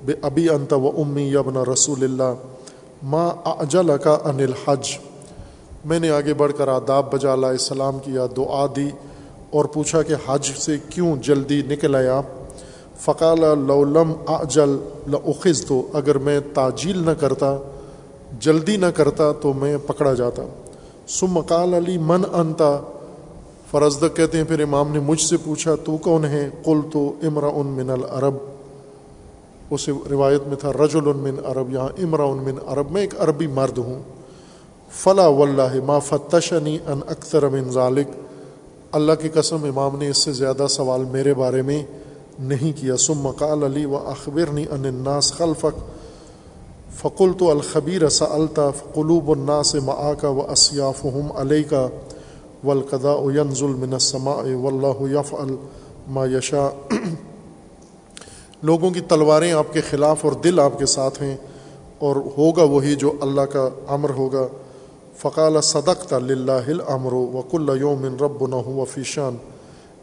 بے 0.05 0.13
ابی 0.21 0.49
انت 0.49 0.73
و 0.73 1.01
امی 1.01 1.27
یبن 1.27 1.57
رسول 1.57 2.03
اللہ 2.03 2.33
ما 3.03 3.27
اجل 3.45 3.97
کا 3.97 4.17
ان 4.25 4.39
الحج؟ 4.39 4.97
میں 5.85 5.99
نے 5.99 6.09
آگے 6.09 6.33
بڑھ 6.33 6.51
کر 6.57 6.67
آداب 6.67 7.13
بجا 7.13 7.35
لا 7.35 7.49
السلام 7.49 7.99
کیا 7.99 8.25
دعا 8.37 8.65
دی 8.75 8.89
اور 9.49 9.65
پوچھا 9.65 10.01
کہ 10.01 10.15
حج 10.25 10.51
سے 10.57 10.77
کیوں 10.89 11.15
جلدی 11.15 11.61
نکل 11.61 11.95
آیا؟ 11.95 12.21
فقال 12.99 13.39
لولم 13.67 14.13
اجل 14.27 14.77
لخذ 15.07 15.65
تو 15.65 15.87
اگر 15.93 16.17
میں 16.17 16.39
تاجیل 16.53 17.05
نہ 17.05 17.11
کرتا، 17.11 17.57
جلدی 18.39 18.77
نہ 18.77 18.85
کرتا 18.85 19.31
تو 19.31 19.53
میں 19.53 19.77
پکڑا 19.87 20.13
جاتا۔ 20.13 20.43
سم 21.07 21.39
قال 21.39 21.73
علی 21.73 21.97
من 21.97 22.21
انتا 22.33 22.79
فرزدق 23.71 24.15
کہتے 24.15 24.37
ہیں، 24.37 24.45
پھر 24.45 24.59
امام 24.59 24.91
نے 24.91 24.99
مجھ 24.99 25.21
سے 25.21 25.37
پوچھا، 25.43 25.75
تو 25.75 25.97
کون 25.97 26.25
ہے؟ 26.25 26.49
قل 26.63 26.79
تو 26.93 27.13
امرا 27.23 27.47
ان 27.47 27.67
من 27.67 27.89
العرب۔ 27.89 28.33
اس 29.69 29.89
روایت 30.09 30.41
میں 30.47 30.55
تھا 30.55 30.71
رج 30.71 30.95
من 30.95 31.35
عرب، 31.45 31.73
یہاں 31.73 31.89
امرا 32.03 32.23
ان 32.23 32.37
من 32.37 32.55
عرب، 32.67 32.91
میں 32.91 33.01
ایک 33.01 33.13
عربی 33.19 33.47
مرد 33.47 33.77
ہوں۔ 33.77 34.22
فلا 34.97 35.27
واللہ 35.27 35.85
ما 35.85 35.99
فتشنی 35.99 36.77
ان 36.87 36.99
اکثر 37.07 37.47
من 37.47 37.69
ذالک۔ 37.71 38.07
اللہ 38.91 39.11
کی 39.21 39.29
قسم، 39.29 39.63
امام 39.63 39.97
نے 39.97 40.09
اس 40.09 40.17
سے 40.17 40.31
زیادہ 40.31 40.65
سوال 40.69 41.03
میرے 41.03 41.33
بارے 41.33 41.61
میں 41.61 41.83
نہیں 42.39 42.71
کیا۔ 42.77 42.97
سم 42.97 43.31
قال 43.31 43.63
علی 43.63 43.85
و 43.85 43.97
اخبرنی 43.97 44.65
ان 44.71 44.85
الناس 44.85 45.33
خلفک۔ 45.33 45.79
فقل 47.01 47.31
تو 47.37 47.51
الخبیر 47.51 48.09
سا 48.09 48.25
قلوب 48.93 49.31
الناس 49.31 49.75
معا 49.75 50.13
کا 50.13 50.29
و 50.29 50.51
اسیاف 50.51 51.05
ہم 51.05 51.31
علیہ 51.35 51.63
کا 51.69 51.87
ولقدا 52.63 53.15
ین 53.35 53.55
ظلم 53.55 53.93
السماء 53.93 54.55
و 54.55 54.67
اللہ 54.67 55.19
یف 55.19 55.33
الما 55.33 56.25
یشا 56.25 56.69
لوگوں 58.63 58.91
کی 58.91 59.01
تلواریں 59.01 59.51
آپ 59.51 59.73
کے 59.73 59.81
خلاف 59.81 60.25
اور 60.25 60.33
دل 60.33 60.59
آپ 60.59 60.79
کے 60.79 60.85
ساتھ 60.85 61.21
ہیں 61.23 61.37
اور 61.99 62.15
ہوگا 62.15 62.63
وہی 62.63 62.95
جو 62.95 63.11
اللہ 63.21 63.41
کا 63.41 63.69
امر 63.87 64.09
ہوگا۔ 64.09 64.47
فقال 65.17 65.61
صدق 65.61 66.05
تلّہ 66.09 66.67
الامر 66.67 67.13
وکل 67.13 67.69
یوم 67.79 68.05
رب 68.21 68.47
نہ 68.47 68.55
و 68.55 68.85
فیشان 68.85 69.35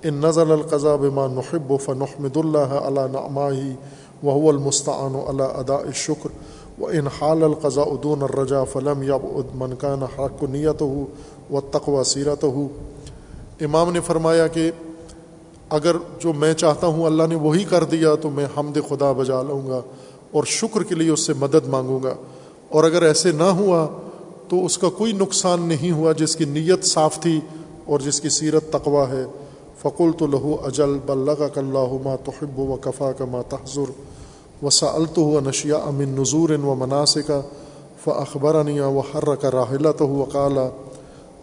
ان 0.02 0.14
نزل 0.14 0.52
القضا 0.52 0.96
بما 0.96 1.26
نحب 1.26 1.72
فنحمد 1.80 2.36
اللہ 2.36 2.78
علی 2.82 3.00
نعماہی 3.12 3.72
وهو 4.22 4.50
المستعان 4.50 5.14
على 5.16 5.42
اداء 5.42 5.82
الشکر 5.86 6.28
و 6.80 6.86
ان 6.86 7.06
حال 7.06 7.42
القضاء 7.44 7.88
دون 8.02 8.22
الرجا 8.22 8.64
فلم 8.64 9.02
یب 9.02 9.26
من 9.54 9.74
کان 9.76 10.02
حق 10.02 10.42
نیت 10.42 10.82
ہو 10.82 11.04
و 11.50 11.60
تقوا 11.60 12.02
ہو 12.42 12.66
امام 13.60 13.92
نے 13.92 14.00
فرمایا 14.00 14.46
کہ 14.46 14.70
اگر 15.70 15.96
جو 16.18 16.32
میں 16.32 16.52
چاہتا 16.54 16.86
ہوں 16.86 17.06
اللہ 17.06 17.26
نے 17.28 17.34
وہی 17.34 17.64
کر 17.64 17.84
دیا 17.84 18.14
تو 18.14 18.30
میں 18.30 18.46
حمد 18.56 18.78
خدا 18.88 19.12
بجا 19.12 19.42
لوں 19.42 19.68
گا 19.68 19.80
اور 20.30 20.44
شکر 20.44 20.82
کے 20.82 20.94
لیے 20.94 21.10
اس 21.10 21.26
سے 21.26 21.32
مدد 21.32 21.68
مانگوں 21.68 22.02
گا. 22.02 22.14
اور 22.68 22.84
اگر 22.84 23.02
ایسے 23.02 23.32
نہ 23.32 23.50
ہوا 23.58 23.86
تو 24.50 24.64
اس 24.66 24.78
کا 24.78 24.88
کوئی 24.88 25.12
نقصان 25.12 25.62
نہیں 25.62 25.90
ہوا 25.90 26.12
جس 26.12 26.36
کی 26.36 26.44
نیت 26.44 26.84
صاف 26.84 27.20
تھی 27.20 27.40
اور 27.84 28.00
جس 28.00 28.20
کی 28.20 28.28
سیرت 28.28 28.72
تقوا 28.72 29.08
ہے۔ 29.08 29.24
فقول 29.82 30.12
تو 30.18 30.26
لہو 30.26 30.56
اجل 30.64 30.98
بلغ 31.06 31.34
کا 31.34 31.60
اللہ 31.60 31.92
ما 32.04 32.16
تحب 32.16 32.58
و 32.58 32.76
کفا 32.80 33.12
کا 33.12 33.24
ما 33.24 33.42
تحظر 33.48 33.90
وسا 34.62 34.86
التو 34.86 35.40
نشیا 35.40 35.76
امن 35.76 36.08
نظور 36.08 36.50
و 36.50 36.74
مناسک 36.74 37.30
ف 38.04 38.08
اخبرنیا 38.08 38.86
و 38.86 39.00
حر 39.00 39.34
کا 39.34 39.50
راہلت 39.50 40.00
ہو 40.00 40.06
وقالا 40.06 40.68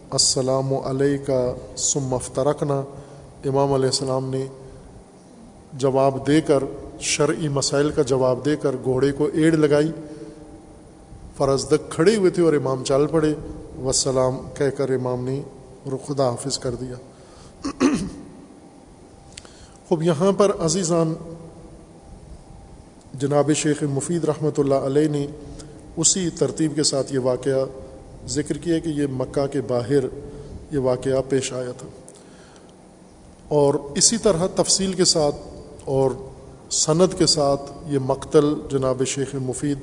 السلام 0.09 0.73
علیہ 0.73 1.17
کا 1.25 1.53
سم 1.77 2.13
افطرکنا 2.13 2.81
امام 3.45 3.73
علیہ 3.73 3.85
السلام 3.85 4.29
نے 4.29 4.45
جواب 5.73 6.27
دے 6.27 6.41
کر 6.41 6.63
شرعی 6.99 7.47
مسائل 7.47 7.89
کا 7.91 8.01
جواب 8.01 8.45
دے 8.45 8.55
کر 8.55 8.75
گھوڑے 8.83 9.11
کو 9.11 9.29
ایڑ 9.33 9.53
لگائی۔ 9.57 9.91
فرزدک 11.37 11.91
کھڑے 11.91 12.15
ہوئے 12.15 12.31
تھے 12.31 12.43
اور 12.43 12.53
امام 12.53 12.83
چال 12.83 13.07
پڑے۔ 13.07 13.33
وسلام 13.83 14.37
کہہ 14.53 14.69
کر 14.77 14.89
امام 14.89 15.23
نے 15.23 15.41
خدا 16.07 16.29
حافظ 16.29 16.59
کر 16.59 16.75
دیا۔ 16.75 16.95
خوب، 19.87 20.03
یہاں 20.03 20.31
پر 20.31 20.51
عزیزان، 20.59 21.13
جناب 23.13 23.51
شیخ 23.55 23.83
مفید 23.83 24.23
رحمۃ 24.23 24.51
اللہ 24.57 24.75
علیہ 24.75 25.07
نے 25.07 25.27
اسی 25.97 26.29
ترتیب 26.29 26.75
کے 26.75 26.83
ساتھ 26.83 27.13
یہ 27.13 27.19
واقعہ 27.19 27.65
ذکر 28.27 28.57
کیا 28.57 28.79
کہ 28.79 28.89
یہ 28.89 29.07
مکہ 29.11 29.47
کے 29.47 29.61
باہر 29.61 30.03
یہ 30.71 30.77
واقعہ 30.77 31.21
پیش 31.29 31.53
آیا 31.53 31.71
تھا۔ 31.71 31.87
اور 33.47 33.73
اسی 33.73 34.17
طرح 34.17 34.47
تفصیل 34.55 34.93
کے 34.93 35.05
ساتھ 35.05 35.35
اور 35.85 36.11
سند 36.71 37.17
کے 37.17 37.25
ساتھ 37.25 37.71
یہ 37.87 37.99
مقتل 37.99 38.53
جناب 38.71 39.03
شیخ 39.07 39.35
مفید 39.35 39.77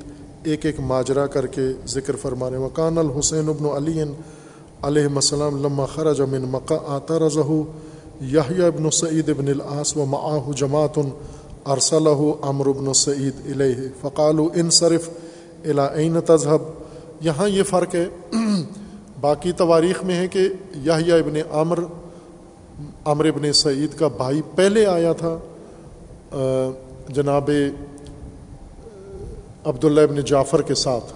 ایک 0.45 0.65
ایک 0.65 0.79
ماجرا 0.79 1.25
کر 1.27 1.45
کے 1.47 1.61
ذکر 1.87 2.15
فرمانے 2.21 2.57
وکان 2.57 2.97
الحسین 2.97 3.49
ابن 3.49 3.65
علی 3.75 4.01
علیہ 4.83 5.07
السلام 5.15 5.61
لما 5.63 5.85
خرج 5.85 6.21
من 6.21 6.43
مکہ 6.51 6.77
آتا 6.87 7.19
رضہ 7.19 7.51
یحییٰ 8.33 8.67
ابن 8.67 8.89
سعید 8.91 9.29
ابن 9.29 9.47
العاص 9.47 9.95
و 9.97 10.05
معاہ 10.05 10.51
جماعت 10.57 10.99
ارسلہ 11.65 12.09
عمر 12.41 12.67
ابن 12.67 12.93
سعید 12.93 13.45
علیہ 13.51 13.87
فقال 14.01 14.39
ان 14.53 14.69
صرف 14.69 15.09
العین 15.65 16.17
تذہب 16.25 16.61
یہاں 17.21 17.47
یہ 17.49 17.63
فرق 17.63 17.95
ہے، 17.95 18.05
باقی 19.21 19.51
تواریخ 19.51 20.03
میں 20.03 20.15
ہے 20.15 20.27
کہ 20.27 20.47
یحییٰ 20.85 21.19
ابن 21.19 21.35
عمر 21.51 21.79
عمر 23.05 23.25
ابن 23.25 23.51
سعید 23.53 23.97
کا 23.99 24.07
بھائی 24.07 24.41
پہلے 24.55 24.85
آیا 24.85 25.13
تھا 25.13 25.37
جناب 27.09 27.49
عبداللہ 29.65 30.01
ابن 30.01 30.15
جعفر 30.15 30.61
کے 30.61 30.75
ساتھ 30.75 31.13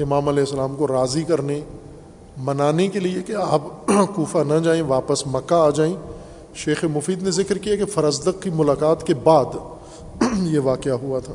امام 0.00 0.28
علیہ 0.28 0.40
السلام 0.40 0.74
کو 0.76 0.88
راضی 0.88 1.22
کرنے، 1.22 1.60
منانے 2.36 2.88
کے 2.88 3.00
لیے 3.00 3.22
کہ 3.22 3.32
آپ 3.32 3.60
کوفہ 4.14 4.38
نہ 4.38 4.58
جائیں، 4.58 4.82
واپس 4.82 5.26
مکہ 5.26 5.54
آ 5.54 5.70
جائیں۔ 5.70 5.94
شیخ 6.54 6.84
مفید 6.84 7.22
نے 7.22 7.30
ذکر 7.30 7.58
کیا 7.58 7.76
کہ 7.76 7.84
فرزدق 7.84 8.42
کی 8.42 8.50
ملاقات 8.50 9.06
کے 9.06 9.14
بعد 9.14 9.44
یہ 10.42 10.58
واقعہ 10.58 10.92
ہوا 10.92 11.18
تھا۔ 11.18 11.34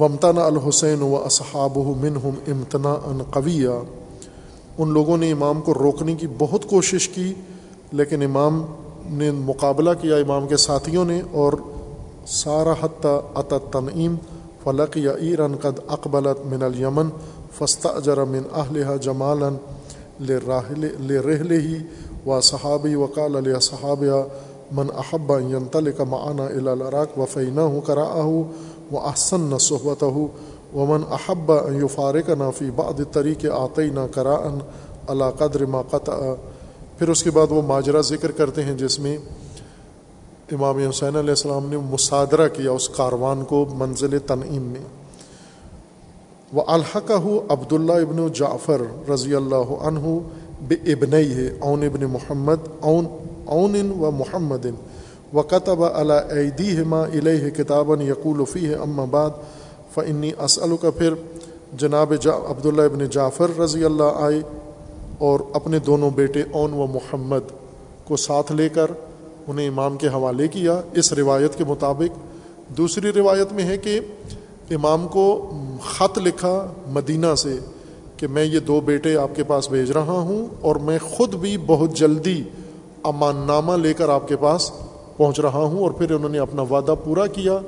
ومتنا 0.00 0.44
الحسین 0.44 1.02
و 1.02 1.16
اصحاب 1.16 1.78
منہم 2.00 2.30
امتنا 2.46 2.92
ان 2.92 3.22
قویہ۔ 3.30 3.68
ان 4.78 4.88
لوگوں 4.88 5.16
نے 5.16 5.32
امام 5.32 5.60
کو 5.60 5.74
روکنے 5.74 6.14
کی 6.14 6.26
بہت 6.38 6.64
کوشش 6.64 7.08
کی، 7.08 7.34
لیکن 7.92 8.22
امام 8.22 8.66
نے 9.04 9.30
مقابلہ 9.30 9.90
کیا 10.00 10.16
امام 10.16 10.48
کے 10.48 10.56
ساتھیوں 10.56 11.04
نے 11.04 11.22
اور 11.32 11.52
سارا 12.30 12.72
حتیٰ 12.82 13.18
عط 13.34 13.52
تنعیم 13.70 14.14
فلق 14.64 14.96
یا 14.96 15.12
ایرن 15.20 15.54
قد 15.56 15.78
اقبلت 15.88 16.44
من 16.46 16.62
المن 16.62 17.08
فستا 17.58 17.88
اجر 17.88 18.22
من 18.24 18.42
اہلہ 18.52 18.96
جمالن 19.02 19.56
لے 20.20 21.18
ہی 21.58 21.78
و 22.26 22.40
صحابی 22.40 22.94
وقال 22.94 23.36
علیہ 23.36 23.58
صحابیہ 23.62 24.22
من 24.72 24.90
احبا 24.96 25.38
ینتل 25.50 25.90
کا 25.92 26.04
معانہ 26.04 26.42
الراک 26.42 27.18
و 27.18 27.26
فینہ 27.26 27.60
ہوں 27.60 27.80
کرا 27.80 28.04
و 28.22 28.98
احسن 28.98 29.50
نہ 29.50 29.58
صحبت 29.60 30.02
ہو 30.02 30.26
ومن 30.74 31.02
احبا 31.10 31.58
یو 31.72 31.86
فارق 31.86 32.28
نافی 32.38 32.70
بعد 32.70 33.00
طریق 33.12 33.46
آتے 33.52 33.86
نہ 33.90 34.06
کرا 34.10 34.34
ان 34.34 34.60
قدر 35.38 35.64
ما 35.66 35.82
قطع. 35.82 36.18
پھر 36.98 37.08
اس 37.08 37.22
کے 37.22 37.30
بعد 37.30 37.46
وہ 37.50 37.62
ماجرہ 37.66 38.00
ذکر 38.04 38.30
کرتے 38.30 38.64
ہیں 38.64 38.74
جس 38.74 38.98
میں 38.98 39.16
امام 40.52 40.78
حسین 40.78 41.16
علیہ 41.16 41.30
السلام 41.30 41.66
نے 41.68 41.76
مصادرہ 41.76 42.48
کیا 42.48 42.70
اس 42.70 42.88
کاروان 42.88 43.44
کو 43.44 43.66
منزل 43.74 44.18
تنعیم 44.18 44.62
میں۔ 44.62 44.80
وہ 46.52 46.62
الحقہ 46.66 47.52
عبداللہ 47.52 47.92
ابن 47.92 48.28
جعفر 48.28 49.10
رضی 49.10 49.34
اللہ 49.34 49.72
عنہ 49.82 50.18
بے 50.60 50.74
ابن 50.74 51.14
ہے 51.14 51.48
اون 51.60 51.82
ابن 51.82 52.04
محمد 52.04 52.56
اون 52.80 53.06
اون 53.44 53.90
و 53.90 54.10
محمد 54.10 54.66
و 55.34 55.40
قطب 55.40 55.84
علیہ 55.84 56.80
ہما 56.80 57.02
الہ 57.02 57.48
کتابً 57.48 58.00
یقول 58.00 58.44
فی 58.44 58.68
ہے 58.68 58.74
ام 58.74 59.04
بعد۔ 59.10 59.30
فنی 59.94 60.30
اسلو 60.38 60.76
کا 60.76 60.90
پھر 60.90 61.14
جناب 61.72 62.14
جا 62.20 62.32
عبداللہ 62.32 62.82
ابن 62.82 63.06
جعفر 63.06 63.58
رضی 63.58 63.84
اللہ 63.84 64.18
آئے 64.20 64.42
اور 65.18 65.40
اپنے 65.52 65.78
دونوں 65.78 66.10
بیٹے 66.10 66.42
اون 66.52 66.72
و 66.72 66.86
محمد 66.86 67.52
کو 68.04 68.16
ساتھ 68.16 68.52
لے 68.52 68.68
کر 68.68 68.90
انہیں 69.50 69.68
امام 69.68 69.96
کے 69.96 70.08
حوالے 70.08 70.48
کیا 70.48 70.80
اس 70.92 71.12
روایت 71.12 71.58
کے 71.58 71.64
مطابق۔ 71.64 72.18
دوسری 72.76 73.12
روایت 73.12 73.52
میں 73.52 73.64
ہے 73.64 73.76
کہ 73.78 74.00
امام 74.70 75.08
کو 75.08 75.50
خط 75.84 76.18
لکھا 76.18 76.66
مدینہ 76.86 77.34
سے 77.34 77.58
کہ 78.16 78.26
میں 78.26 78.44
یہ 78.44 78.58
دو 78.58 78.80
بیٹے 78.80 79.16
آپ 79.16 79.36
کے 79.36 79.44
پاس 79.44 79.70
بھیج 79.70 79.90
رہا 79.90 80.12
ہوں 80.12 80.46
اور 80.60 80.76
میں 80.76 80.98
خود 81.10 81.34
بھی 81.34 81.56
بہت 81.66 81.96
جلدی 81.96 82.42
امان 83.02 83.36
نامہ 83.46 83.72
لے 83.72 83.94
کر 83.94 84.08
آپ 84.08 84.28
کے 84.28 84.36
پاس 84.36 84.70
پہنچ 85.16 85.40
رہا 85.40 85.58
ہوں 85.58 85.82
اور 85.82 85.90
پھر 85.90 86.10
انہوں 86.10 86.28
نے 86.28 86.38
اپنا 86.38 86.62
وعدہ 86.62 86.94
پورا 87.04 87.26
کیا۔ 87.26 87.58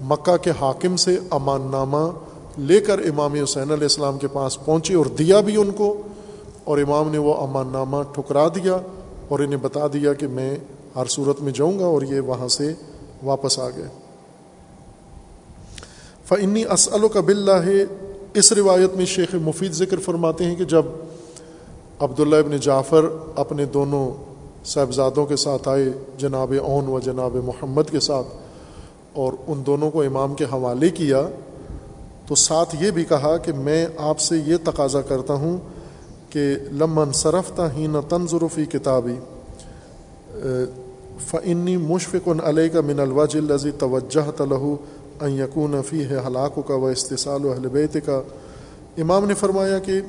مکہ 0.00 0.36
کے 0.36 0.50
حاکم 0.60 0.96
سے 0.96 1.18
امان 1.30 1.60
نامہ 1.70 2.10
لے 2.58 2.80
کر 2.80 2.98
امام 2.98 3.34
حسین 3.34 3.70
علیہ 3.70 3.82
السلام 3.82 4.18
کے 4.18 4.26
پاس 4.28 4.64
پہنچے 4.64 4.94
اور 4.94 5.06
دیا 5.06 5.40
بھی 5.40 5.56
ان 5.56 5.70
کو 5.70 6.02
اور 6.64 6.78
امام 6.78 7.10
نے 7.10 7.18
وہ 7.18 7.34
امان 7.34 7.68
نامہ 7.72 7.96
ٹھکرا 8.12 8.48
دیا 8.48 8.76
اور 9.28 9.38
انہیں 9.38 9.60
بتا 9.62 9.86
دیا 9.92 10.12
کہ 10.12 10.26
میں 10.26 10.56
ہر 10.96 11.06
صورت 11.06 11.40
میں 11.40 11.52
جاؤں 11.52 11.78
گا 11.78 11.84
اور 11.84 12.02
یہ 12.02 12.20
وہاں 12.20 12.48
سے 12.48 12.72
واپس 13.22 13.58
آ 13.58 13.68
گئے۔ 13.68 13.88
فنی 16.24 16.64
اسلو 16.64 17.08
کا 17.08 17.20
بلّہ 17.20 17.56
ہے 17.64 17.84
اس 18.34 18.52
روایت 18.52 18.94
میں 18.94 19.06
شیخ 19.06 19.34
مفید 19.34 19.72
ذکر 19.72 20.00
فرماتے 20.00 20.44
ہیں 20.44 20.56
کہ 20.56 20.64
جب 20.64 20.86
عبداللہ 21.98 22.36
ابن 22.36 22.56
جعفر 22.56 23.04
اپنے 23.36 23.64
دونوں 23.64 24.10
صاحبزادوں 24.64 25.26
کے 25.26 25.36
ساتھ 25.36 25.68
آئے، 25.68 25.90
جناب 26.18 26.52
اون 26.62 26.88
و 26.88 27.00
جناب 27.00 27.36
محمد 27.44 27.90
کے 27.90 28.00
ساتھ، 28.00 28.26
اور 29.12 29.32
ان 29.46 29.62
دونوں 29.66 29.90
کو 29.90 30.02
امام 30.02 30.34
کے 30.34 30.44
حوالے 30.44 30.90
کیا، 30.90 31.22
تو 32.26 32.34
ساتھ 32.34 32.76
یہ 32.80 32.90
بھی 32.90 33.04
کہا 33.04 33.36
کہ 33.36 33.52
میں 33.52 33.86
آپ 33.98 34.20
سے 34.20 34.36
یہ 34.36 34.56
تقاضا 34.64 35.00
کرتا 35.00 35.34
ہوں 35.34 35.56
کہ 36.30 36.54
لمن 36.72 37.12
صرفتا 37.12 37.72
ہی 37.72 37.86
نہ 37.86 37.98
تنظرفی 38.08 38.64
کتابی 38.64 39.16
فعنی 41.18 41.76
مشفق 41.76 42.28
علیہ 42.44 42.68
کا 42.68 42.80
من 42.80 43.00
الوج 43.00 43.36
الزی 43.36 43.70
توجہ 43.70 44.30
تلہو 44.30 44.76
یقون 45.22 45.82
فی 45.82 46.04
ہے 46.04 46.18
ہلاک 46.26 46.58
کا 46.68 46.74
و 46.74 46.86
استحصال 46.86 47.44
و 47.44 47.52
اہل 47.52 47.68
بیت 47.68 47.96
کا 48.06 48.22
امام 48.98 49.24
نے 49.24 49.34
فرمایا 49.34 49.78
کہ 49.78 50.00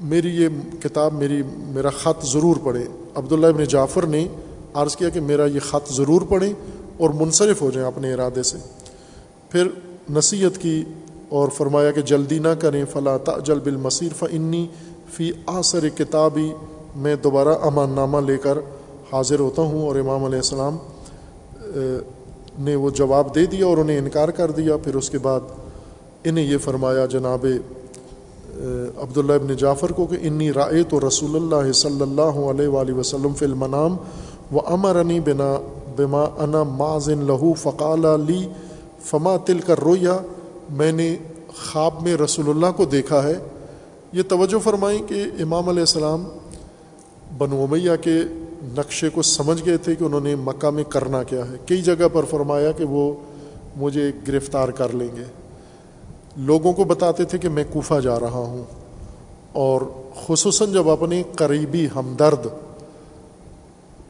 میری 0.00 0.42
یہ 0.42 0.48
کتاب 0.82 1.14
میری 1.14 1.42
میرا 1.46 1.90
خط 1.90 2.24
ضرور 2.24 2.56
پڑھے 2.62 2.84
عبداللہ 3.14 3.46
ابن 3.46 3.64
جعفر 3.64 4.06
نے 4.06 4.28
عرض 4.74 4.96
کیا 4.96 5.08
کہ 5.08 5.20
میرا 5.20 5.44
یہ 5.44 5.60
خط 5.60 5.92
ضرور 5.92 6.22
پڑھیں 6.28 6.52
اور 6.96 7.10
منصرف 7.10 7.62
ہو 7.62 7.70
جائیں 7.70 7.86
اپنے 7.86 8.14
ارادے 8.14 8.42
سے۔ 8.42 8.58
پھر 9.50 9.68
نصیحت 10.10 10.58
کی 10.58 10.84
اور 11.28 11.48
فرمایا 11.48 11.90
کہ 11.90 12.00
جلدی 12.00 12.38
نہ 12.38 12.48
کریں 12.48 12.84
فلاں 12.92 13.40
جل 13.44 13.58
بالمصیر 13.58 14.12
فنی 14.14 14.66
فی 15.12 15.30
آثر 15.46 15.88
کتابی 15.88 16.52
میں 16.96 17.16
دوبارہ 17.16 17.48
امان 17.48 17.90
نامہ 17.90 18.18
لے 18.18 18.36
کر 18.38 18.58
حاضر 19.12 19.40
ہوتا 19.40 19.62
ہوں 19.62 19.86
اور 19.86 19.96
امام 19.96 20.24
علیہ 20.24 20.38
السلام 20.38 20.76
نے 22.58 22.74
وہ 22.76 22.90
جواب 22.90 23.34
دے 23.34 23.44
دیا 23.46 23.66
اور 23.66 23.78
انہیں 23.78 23.98
انکار 23.98 24.28
کر 24.28 24.50
دیا۔ 24.50 24.76
پھر 24.76 24.94
اس 24.96 25.10
کے 25.10 25.18
بعد 25.18 25.40
انہیں 26.24 26.44
یہ 26.44 26.58
فرمایا، 26.58 27.06
جناب 27.06 27.46
عبداللہ 29.02 29.32
ابن 29.32 29.54
جعفر 29.56 29.92
کو 29.92 30.06
کہ 30.06 30.16
انی 30.22 30.52
رائے 30.52 30.82
تو 30.82 31.00
رسول 31.00 31.36
اللہ 31.36 31.70
صلی 31.72 32.02
اللہ 32.02 32.38
علیہ 32.50 32.68
وآلہ 32.68 32.92
وسلم 32.92 33.34
فی 33.34 33.44
المنام 33.44 33.96
و 34.52 34.60
امر 34.66 34.96
انی 34.96 35.18
بنا، 35.20 35.54
بما 35.96 36.24
انا 36.38 36.62
ماضن 36.62 37.24
لہو 37.26 37.52
فقال 37.54 38.06
لی، 38.26 38.46
فما 39.04 39.36
تل 39.36 39.58
کر 39.58 39.80
رویا 39.80 40.16
میں 40.70 40.92
نے 40.92 41.14
خواب 41.62 42.02
میں 42.02 42.16
رسول 42.16 42.48
اللہ 42.50 42.70
کو 42.76 42.84
دیکھا 42.84 43.22
ہے۔ 43.22 43.34
یہ 44.12 44.22
توجہ 44.28 44.58
فرمائیں 44.58 45.00
کہ 45.08 45.24
امام 45.40 45.68
علیہ 45.68 45.80
السلام 45.80 46.24
بنو 47.38 47.62
امیہ 47.62 47.96
کے 48.00 48.18
نقشے 48.62 49.08
کو 49.08 49.22
سمجھ 49.22 49.66
گئے 49.66 49.76
تھے 49.76 49.94
کہ 49.94 50.04
انہوں 50.04 50.20
نے 50.20 50.36
مکہ 50.36 50.70
میں 50.70 50.84
کرنا 50.84 51.22
کیا 51.22 51.44
ہے۔ 51.50 51.56
کئی 51.66 51.82
جگہ 51.82 52.08
پر 52.12 52.24
فرمایا 52.24 52.72
کہ 52.72 52.84
وہ 52.84 53.12
مجھے 53.76 54.12
گرفتار 54.28 54.68
کر 54.68 54.88
لیں 54.92 55.16
گے۔ 55.16 55.24
لوگوں 56.36 56.72
کو 56.72 56.84
بتاتے 56.84 57.24
تھے 57.24 57.38
کہ 57.38 57.48
میں 57.48 57.64
کوفہ 57.72 58.00
جا 58.00 58.20
رہا 58.20 58.38
ہوں۔ 58.38 58.64
اور 59.52 59.80
خصوصاً 60.26 60.72
جب 60.72 60.88
اپنے 60.88 61.22
قریبی 61.36 61.88
ہمدرد 61.96 62.46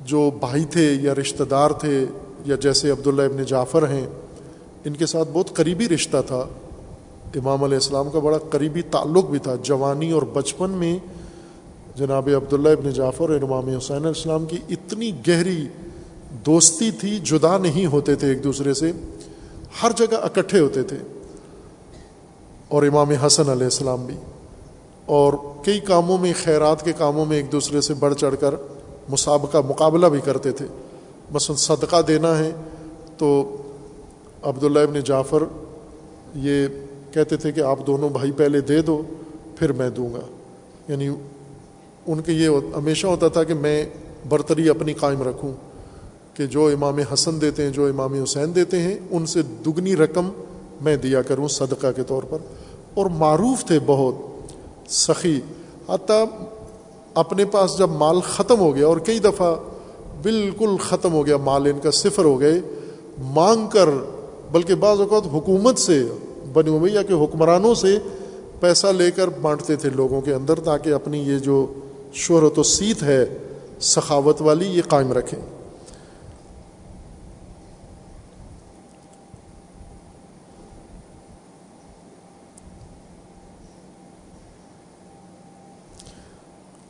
جو 0.00 0.30
بھائی 0.40 0.64
تھے 0.64 0.92
یا 1.00 1.14
رشتہ 1.14 1.42
دار 1.42 1.70
تھے 1.70 2.04
یا 2.44 2.56
جیسے 2.56 2.90
عبداللہ 2.90 3.22
ابن 3.22 3.44
جعفر 3.44 3.88
ہیں، 3.88 4.06
ان 4.84 4.92
کے 4.92 5.06
ساتھ 5.06 5.28
بہت 5.32 5.54
قریبی 5.54 5.88
رشتہ 5.88 6.16
تھا۔ 6.26 6.46
امام 7.34 7.64
علیہ 7.64 7.76
السلام 7.76 8.10
کا 8.10 8.18
بڑا 8.18 8.38
قریبی 8.38 8.82
تعلق 8.82 9.30
بھی 9.30 9.38
تھا۔ 9.38 9.54
جوانی 9.62 10.10
اور 10.10 10.22
بچپن 10.22 10.70
میں 10.70 10.98
جناب 11.94 12.28
عبداللہ 12.36 12.68
ابن 12.68 12.90
جعفر 12.90 13.30
اور 13.30 13.42
امام 13.42 13.68
حسین 13.68 13.96
علیہ 13.96 14.06
السلام 14.06 14.46
کی 14.46 14.56
اتنی 14.68 15.12
گہری 15.28 15.68
دوستی 16.46 16.90
تھی، 16.90 17.18
جدا 17.18 17.58
نہیں 17.58 17.86
ہوتے 17.86 18.14
تھے 18.14 18.28
ایک 18.28 18.44
دوسرے 18.44 18.74
سے، 18.74 18.92
ہر 19.82 19.90
جگہ 19.96 20.16
اکٹھے 20.16 20.60
ہوتے 20.60 20.82
تھے۔ 20.82 20.96
اور 22.68 22.82
امام 22.82 23.10
حسن 23.10 23.48
علیہ 23.48 23.64
السلام 23.64 24.06
بھی۔ 24.06 24.16
اور 25.06 25.32
کئی 25.64 25.80
کاموں 25.80 26.18
میں، 26.18 26.32
خیرات 26.44 26.84
کے 26.84 26.92
کاموں 26.92 27.26
میں 27.26 27.36
ایک 27.36 27.52
دوسرے 27.52 27.80
سے 27.80 27.94
بڑھ 27.94 28.14
چڑھ 28.14 28.34
کر 28.40 28.54
مسابقہ، 29.08 29.58
مقابلہ 29.68 30.06
بھی 30.06 30.20
کرتے 30.24 30.52
تھے۔ 30.52 30.66
مثلاً 31.30 31.56
صدقہ 31.56 32.02
دینا 32.02 32.38
ہے 32.38 32.50
تو 33.18 33.56
عبداللہ 34.42 34.78
ابن 34.78 35.00
جعفر 35.00 35.42
یہ 36.34 36.66
کہتے 37.12 37.36
تھے 37.36 37.52
کہ 37.52 37.60
آپ 37.60 37.78
دونوں 37.86 38.08
بھائی 38.08 38.30
پہلے 38.30 38.60
دے 38.60 38.82
دو، 38.82 39.02
پھر 39.56 39.72
میں 39.72 39.90
دوں 39.90 40.14
گا۔ 40.14 40.20
یعنی 40.88 41.08
ان 42.06 42.20
کے 42.20 42.32
یہ 42.32 42.48
ہمیشہ 42.76 43.06
ہوتا 43.06 43.28
تھا 43.28 43.44
کہ 43.44 43.54
میں 43.54 43.86
برتری 44.28 44.68
اپنی 44.68 44.92
قائم 44.92 45.22
رکھوں 45.22 45.52
کہ 46.34 46.46
جو 46.46 46.66
امام 46.66 46.98
حسن 47.12 47.40
دیتے 47.40 47.62
ہیں، 47.62 47.70
جو 47.70 47.86
امام 47.86 48.22
حسین 48.22 48.54
دیتے 48.54 48.80
ہیں، 48.80 48.98
ان 49.10 49.26
سے 49.26 49.42
دگنی 49.42 49.96
رقم 49.96 50.28
میں 50.80 50.96
دیا 50.96 51.22
کروں 51.22 51.48
صدقہ 51.48 51.86
کے 51.96 52.02
طور 52.02 52.22
پر۔ 52.22 52.38
اور 52.94 53.06
معروف 53.06 53.64
تھے 53.64 53.78
بہت، 53.86 54.14
سخی۔ 54.92 55.40
حتیٰ 55.88 56.24
اپنے 57.14 57.44
پاس 57.44 57.78
جب 57.78 57.90
مال 57.90 58.20
ختم 58.20 58.58
ہو 58.58 58.74
گیا، 58.74 58.86
اور 58.86 58.96
کئی 58.96 59.18
دفعہ 59.18 59.54
بالکل 60.22 60.76
ختم 60.80 61.12
ہو 61.12 61.26
گیا، 61.26 61.36
مال 61.36 61.66
ان 61.66 61.80
کا 61.80 61.90
صفر 61.90 62.24
ہو 62.24 62.40
گئے، 62.40 62.60
مانگ 63.18 63.66
کر، 63.66 63.88
بلکہ 64.52 64.74
بعض 64.74 65.00
اوقات 65.00 65.26
حکومت 65.26 65.78
سے 65.78 66.06
بنی 66.52 66.76
امیہ 66.76 66.98
کے 67.08 67.14
حکمرانوں 67.14 67.74
سے 67.74 67.98
پیسہ 68.60 68.86
لے 68.86 69.10
کر 69.10 69.28
بانٹتے 69.28 69.76
تھے 69.76 69.88
لوگوں 69.90 70.20
کے 70.20 70.34
اندر 70.34 70.60
تاکہ 70.60 70.92
اپنی 70.92 71.18
یہ 71.22 71.38
جو 71.38 71.66
شہرت 72.12 72.58
و 72.58 72.62
سیت 72.62 73.02
ہے، 73.02 73.24
سخاوت 73.80 74.42
والی 74.42 74.66
یہ 74.66 74.82
قائم 74.88 75.12
رکھیں۔ 75.12 75.40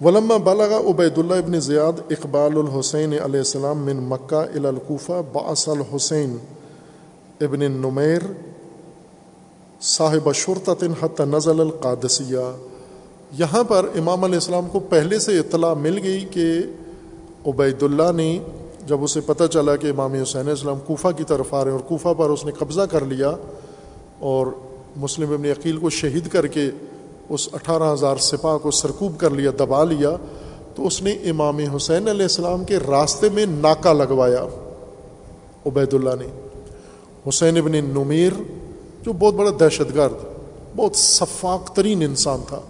ولما 0.05 0.37
بالغ 0.37 0.91
عبید 0.91 1.19
اللہ 1.19 1.35
ابن 1.35 1.61
زیاد 1.61 1.93
اقبال 2.11 2.57
الحسین 2.57 3.13
علیہ 3.13 3.39
السلام 3.39 3.79
من 3.79 3.97
مکہ 3.97 4.35
الکوفہ 4.35 5.21
باص 5.33 5.69
الحسین 5.69 6.37
ابن 7.41 7.61
نمیر 7.73 8.21
صاحب 9.81 10.33
شرطن 10.33 10.93
حت 11.03 11.21
نزل 11.21 11.61
القادسیہ۔ 11.61 12.72
یہاں 13.39 13.65
پر 13.65 13.87
امام 13.99 14.25
علیہ 14.25 14.35
السلام 14.35 14.69
کو 14.73 14.81
پہلے 14.81 15.19
سے 15.19 15.39
اطلاع 15.39 15.75
مل 15.75 15.99
گئی 16.03 16.25
کہ 16.31 16.59
عبید 17.47 17.83
اللہ 17.83 18.13
نے 18.13 18.39
جب 18.87 19.03
اسے 19.03 19.21
پتہ 19.21 19.45
چلا 19.45 19.77
کہ 19.77 19.87
امام 19.87 20.13
حسین 20.13 20.41
علیہ 20.41 20.51
السلام 20.51 20.79
کوفہ 20.87 21.09
کی 21.17 21.25
طرف 21.25 21.55
آ 21.55 21.65
رہے 21.65 21.71
ہیں 21.71 21.79
اور 21.79 21.89
کوفہ 21.89 22.15
پر 22.19 22.31
اس 22.31 22.45
نے 22.45 22.53
قبضہ 22.53 22.81
کر 22.81 23.05
لیا 23.05 23.33
اور 24.19 24.47
مسلم 24.97 25.33
ابن 25.33 25.45
عقیل 25.45 25.77
کو 25.77 25.91
شہید 25.91 26.29
کر 26.29 26.47
کے 26.47 26.71
اس 27.29 27.49
اٹھارہ 27.53 27.93
ہزار 27.93 28.17
سپاہ 28.17 28.59
کو 28.59 28.71
سرکوب 28.71 29.19
کر 29.19 29.31
لیا، 29.31 29.51
دبا 29.59 29.85
لیا، 29.85 30.17
تو 30.75 30.87
اس 30.87 31.03
نے 31.03 31.11
امام 31.11 31.59
حسین 31.77 32.09
علیہ 32.09 32.23
السلام 32.23 32.65
کے 32.65 32.77
راستے 32.77 33.29
میں 33.29 33.47
ناکا 33.49 33.93
لگوایا 33.93 34.45
عبید 35.67 35.95
اللہ 35.95 36.11
نے۔ 36.21 36.27
حسین 37.29 37.57
ابن 37.57 37.73
نمیر 37.73 38.33
جو 39.03 39.13
بہت 39.13 39.35
بڑا 39.35 39.51
دہشت 39.61 39.95
گرد 39.95 40.25
بہت 40.77 40.97
شفاق 40.97 41.75
ترین 41.75 42.03
انسان 42.03 42.41
تھا۔ 42.49 42.61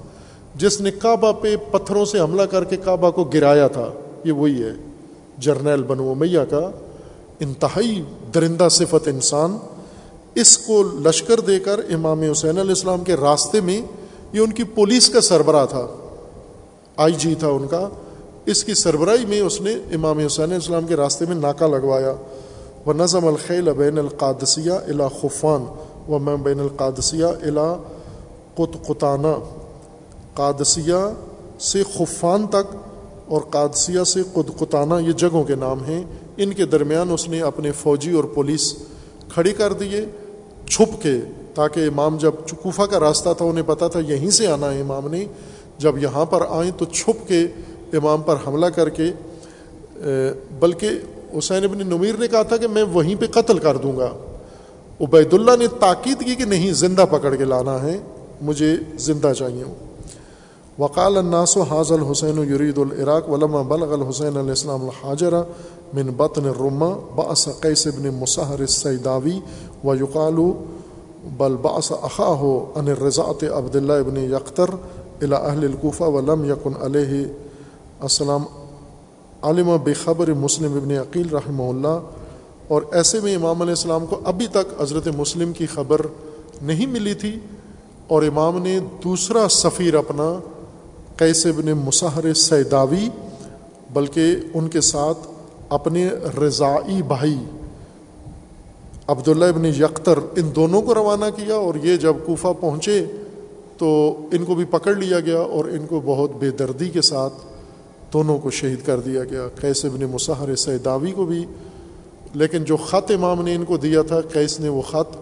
جس 0.54 0.80
نے 0.80 0.90
کعبہ 0.90 1.32
پہ 1.32 1.56
پتھروں 1.70 2.04
سے 2.04 2.20
حملہ 2.20 2.42
کر 2.42 2.64
کے 2.64 2.76
کعبہ 2.76 3.10
کو 3.10 3.24
گرایا 3.24 3.68
تھا، 3.68 3.90
یہ 4.24 4.32
وہی 4.32 4.62
ہے، 4.62 4.70
جرنیل 5.38 5.82
بنو 5.82 6.14
میاں 6.14 6.44
کا 6.50 6.70
انتہائی 7.40 8.02
درندہ 8.34 8.68
صفت 8.70 9.08
انسان۔ 9.08 9.58
اس 10.34 10.58
کو 10.58 10.82
لشکر 10.82 11.40
دے 11.40 11.58
کر 11.58 11.80
امام 11.94 12.22
حسین 12.22 12.50
علیہ 12.50 12.68
السلام 12.68 13.04
کے 13.04 13.14
راستے 13.14 13.60
میں 13.60 13.82
یہ 14.32 14.40
ان 14.40 14.52
کی 14.52 14.64
پولیس 14.64 15.10
کا 15.10 15.20
سربراہ 15.20 15.66
تھا۔ 15.66 15.86
آئی 16.96 17.12
جی 17.12 17.34
تھا 17.34 17.48
ان 17.48 17.66
کا۔ 17.66 17.88
اس 18.46 18.64
کی 18.64 18.74
سربراہی 18.74 19.26
میں 19.26 19.40
اس 19.40 19.60
نے 19.60 19.72
امام 19.72 20.18
حسین 20.18 20.44
علیہ 20.44 20.54
السلام 20.54 20.86
کے 20.86 20.96
راستے 20.96 21.24
میں 21.26 21.36
ناکہ 21.36 21.64
لگوایا۔ 21.64 22.14
وہ 22.86 22.92
نظم 22.92 23.26
الخیل 23.26 23.72
بین 23.72 23.98
القادسیہ 23.98 24.72
الا 24.72 25.08
خفان 25.08 25.64
و 26.12 26.18
میں 26.18 26.36
بین 26.36 26.60
القادسیہ 26.60 27.24
الا 27.24 27.74
قط 28.54 28.86
قطانہ 28.86 29.61
قادسیہ 30.34 31.12
سے 31.60 31.82
خفان 31.94 32.46
تک 32.46 32.76
اور 33.26 33.40
قادسیہ 33.50 34.04
سے 34.04 34.22
قد 34.32 34.58
قطانہ 34.58 34.94
یہ 35.06 35.12
جگہوں 35.12 35.44
کے 35.44 35.54
نام 35.54 35.84
ہیں۔ 35.84 36.04
ان 36.36 36.52
کے 36.52 36.66
درمیان 36.66 37.10
اس 37.10 37.28
نے 37.28 37.40
اپنے 37.40 37.72
فوجی 37.72 38.12
اور 38.12 38.24
پولیس 38.24 38.74
کھڑی 39.28 39.50
کر 39.50 39.72
دیے، 39.72 40.04
چھپ 40.66 41.02
کے، 41.02 41.14
تاکہ 41.54 41.80
امام 41.80 42.16
جب 42.16 42.32
چکوفہ 42.46 42.82
کا 42.82 43.00
راستہ 43.00 43.28
تھا، 43.36 43.44
انہیں 43.44 43.66
پتا 43.66 43.88
تھا 43.88 44.00
یہیں 44.00 44.30
سے 44.30 44.46
آنا 44.46 44.72
ہے 44.74 44.80
امام 44.80 45.08
نے۔ 45.08 45.24
جب 45.78 45.98
یہاں 45.98 46.24
پر 46.24 46.42
آئیں 46.48 46.70
تو 46.78 46.84
چھپ 46.84 47.28
کے 47.28 47.46
امام 47.92 48.22
پر 48.22 48.36
حملہ 48.46 48.66
کر 48.66 48.88
کے 48.88 49.10
بلکہ 50.58 50.90
حسین 51.38 51.64
ابن 51.64 51.86
نمیر 51.86 52.16
نے 52.18 52.28
کہا 52.28 52.42
تھا 52.42 52.56
کہ 52.56 52.68
میں 52.68 52.82
وہیں 52.82 53.14
پہ 53.14 53.26
قتل 53.26 53.58
کر 53.58 53.76
دوں 53.76 53.96
گا۔ 53.96 54.10
عبید 55.00 55.34
اللہ 55.34 55.56
نے 55.58 55.66
تاکید 55.80 56.20
کی 56.20 56.34
کہ 56.34 56.44
نہیں، 56.44 56.72
زندہ 56.72 57.04
پکڑ 57.10 57.34
کے 57.34 57.44
لانا 57.44 57.82
ہے، 57.82 57.98
مجھے 58.40 58.76
زندہ 58.96 59.32
چاہیے۔ 59.38 59.64
وقال 60.78 61.18
الناس 61.18 61.56
حاض 61.70 61.90
الحسین 61.92 62.38
یرید 62.50 62.78
العراق 62.78 63.28
علامہ 63.34 63.58
بلغ 63.68 63.92
الحسین 63.92 64.36
علیہ 64.36 64.56
السلام 64.56 64.84
الحاجرہ 64.84 65.42
من 65.94 66.10
بطن 66.16 66.44
الرما 66.44 66.88
باس 67.14 67.48
قیس 67.60 67.86
ابن 67.86 68.08
مصحر 68.20 68.66
سیداوی 68.66 69.38
و 69.84 69.94
یقال 69.94 70.38
بل 71.36 71.56
باس 71.62 71.92
اخا 72.02 72.28
ہو 72.40 72.54
ان 72.74 72.88
عبداللہ 72.88 73.92
ابن 73.92 74.16
یختر 74.24 74.70
الا 75.22 75.36
اہل 75.36 75.64
القوفہ 75.64 76.04
ولم 76.04 76.44
یقن 76.44 76.72
علیہ 76.80 77.24
السلام. 78.00 78.44
عالم 79.42 79.76
بخبر 79.84 80.32
مسلم 80.32 80.76
ابن 80.76 80.90
عقیل 80.98 81.28
رحمہ 81.34 81.62
اللہ 81.62 81.98
اور 82.68 82.82
ایسے 82.92 83.20
میں 83.20 83.34
امام 83.34 83.62
علیہ 83.62 83.72
السلام 83.72 84.06
کو 84.06 84.20
ابھی 84.24 84.46
تک 84.46 84.80
حضرت 84.80 85.08
مسلم 85.16 85.52
کی 85.52 85.66
خبر 85.66 86.00
نہیں 86.62 86.86
ملی 86.86 87.14
تھی 87.14 87.38
اور 88.06 88.22
امام 88.22 88.62
نے 88.62 88.78
دوسرا 89.04 89.48
سفیر 89.48 89.94
اپنا 89.94 90.32
قیس 91.22 91.46
ابن 91.46 91.72
مصحر 91.72 92.34
سیداوی، 92.34 93.08
بلکہ 93.92 94.36
ان 94.54 94.68
کے 94.68 94.80
ساتھ 94.80 95.18
اپنے 95.68 96.08
رضائی 96.42 97.02
بھائی 97.02 97.38
عبداللہ 99.06 99.44
ابن 99.44 99.66
یختر 99.66 100.18
ان 100.36 100.50
دونوں 100.56 100.82
کو 100.82 100.94
روانہ 100.94 101.24
کیا 101.36 101.54
اور 101.54 101.74
یہ 101.82 101.96
جب 101.96 102.16
کوفہ 102.26 102.48
پہنچے 102.60 103.06
تو 103.78 104.16
ان 104.32 104.44
کو 104.44 104.54
بھی 104.54 104.64
پکڑ 104.64 104.94
لیا 104.94 105.20
گیا 105.20 105.40
اور 105.40 105.64
ان 105.64 105.86
کو 105.86 106.00
بہت 106.04 106.30
بے 106.38 106.50
دردی 106.50 106.88
کے 106.88 107.00
ساتھ 107.00 107.34
دونوں 108.12 108.38
کو 108.38 108.50
شہید 108.50 108.86
کر 108.86 109.00
دیا 109.00 109.24
گیا۔ 109.24 109.48
قیس 109.60 109.84
ابن 109.84 110.00
مصحر 110.00 110.56
سیداوی 110.56 111.12
کو 111.12 111.24
بھی۔ 111.24 111.44
لیکن 112.34 112.64
جو 112.64 112.76
خط 112.76 113.10
امام 113.10 113.42
نے 113.42 113.54
ان 113.54 113.64
کو 113.64 113.76
دیا 113.76 114.02
تھا، 114.02 114.20
قیس 114.20 114.60
نے 114.60 114.68
وہ 114.68 114.82
خط 114.82 115.16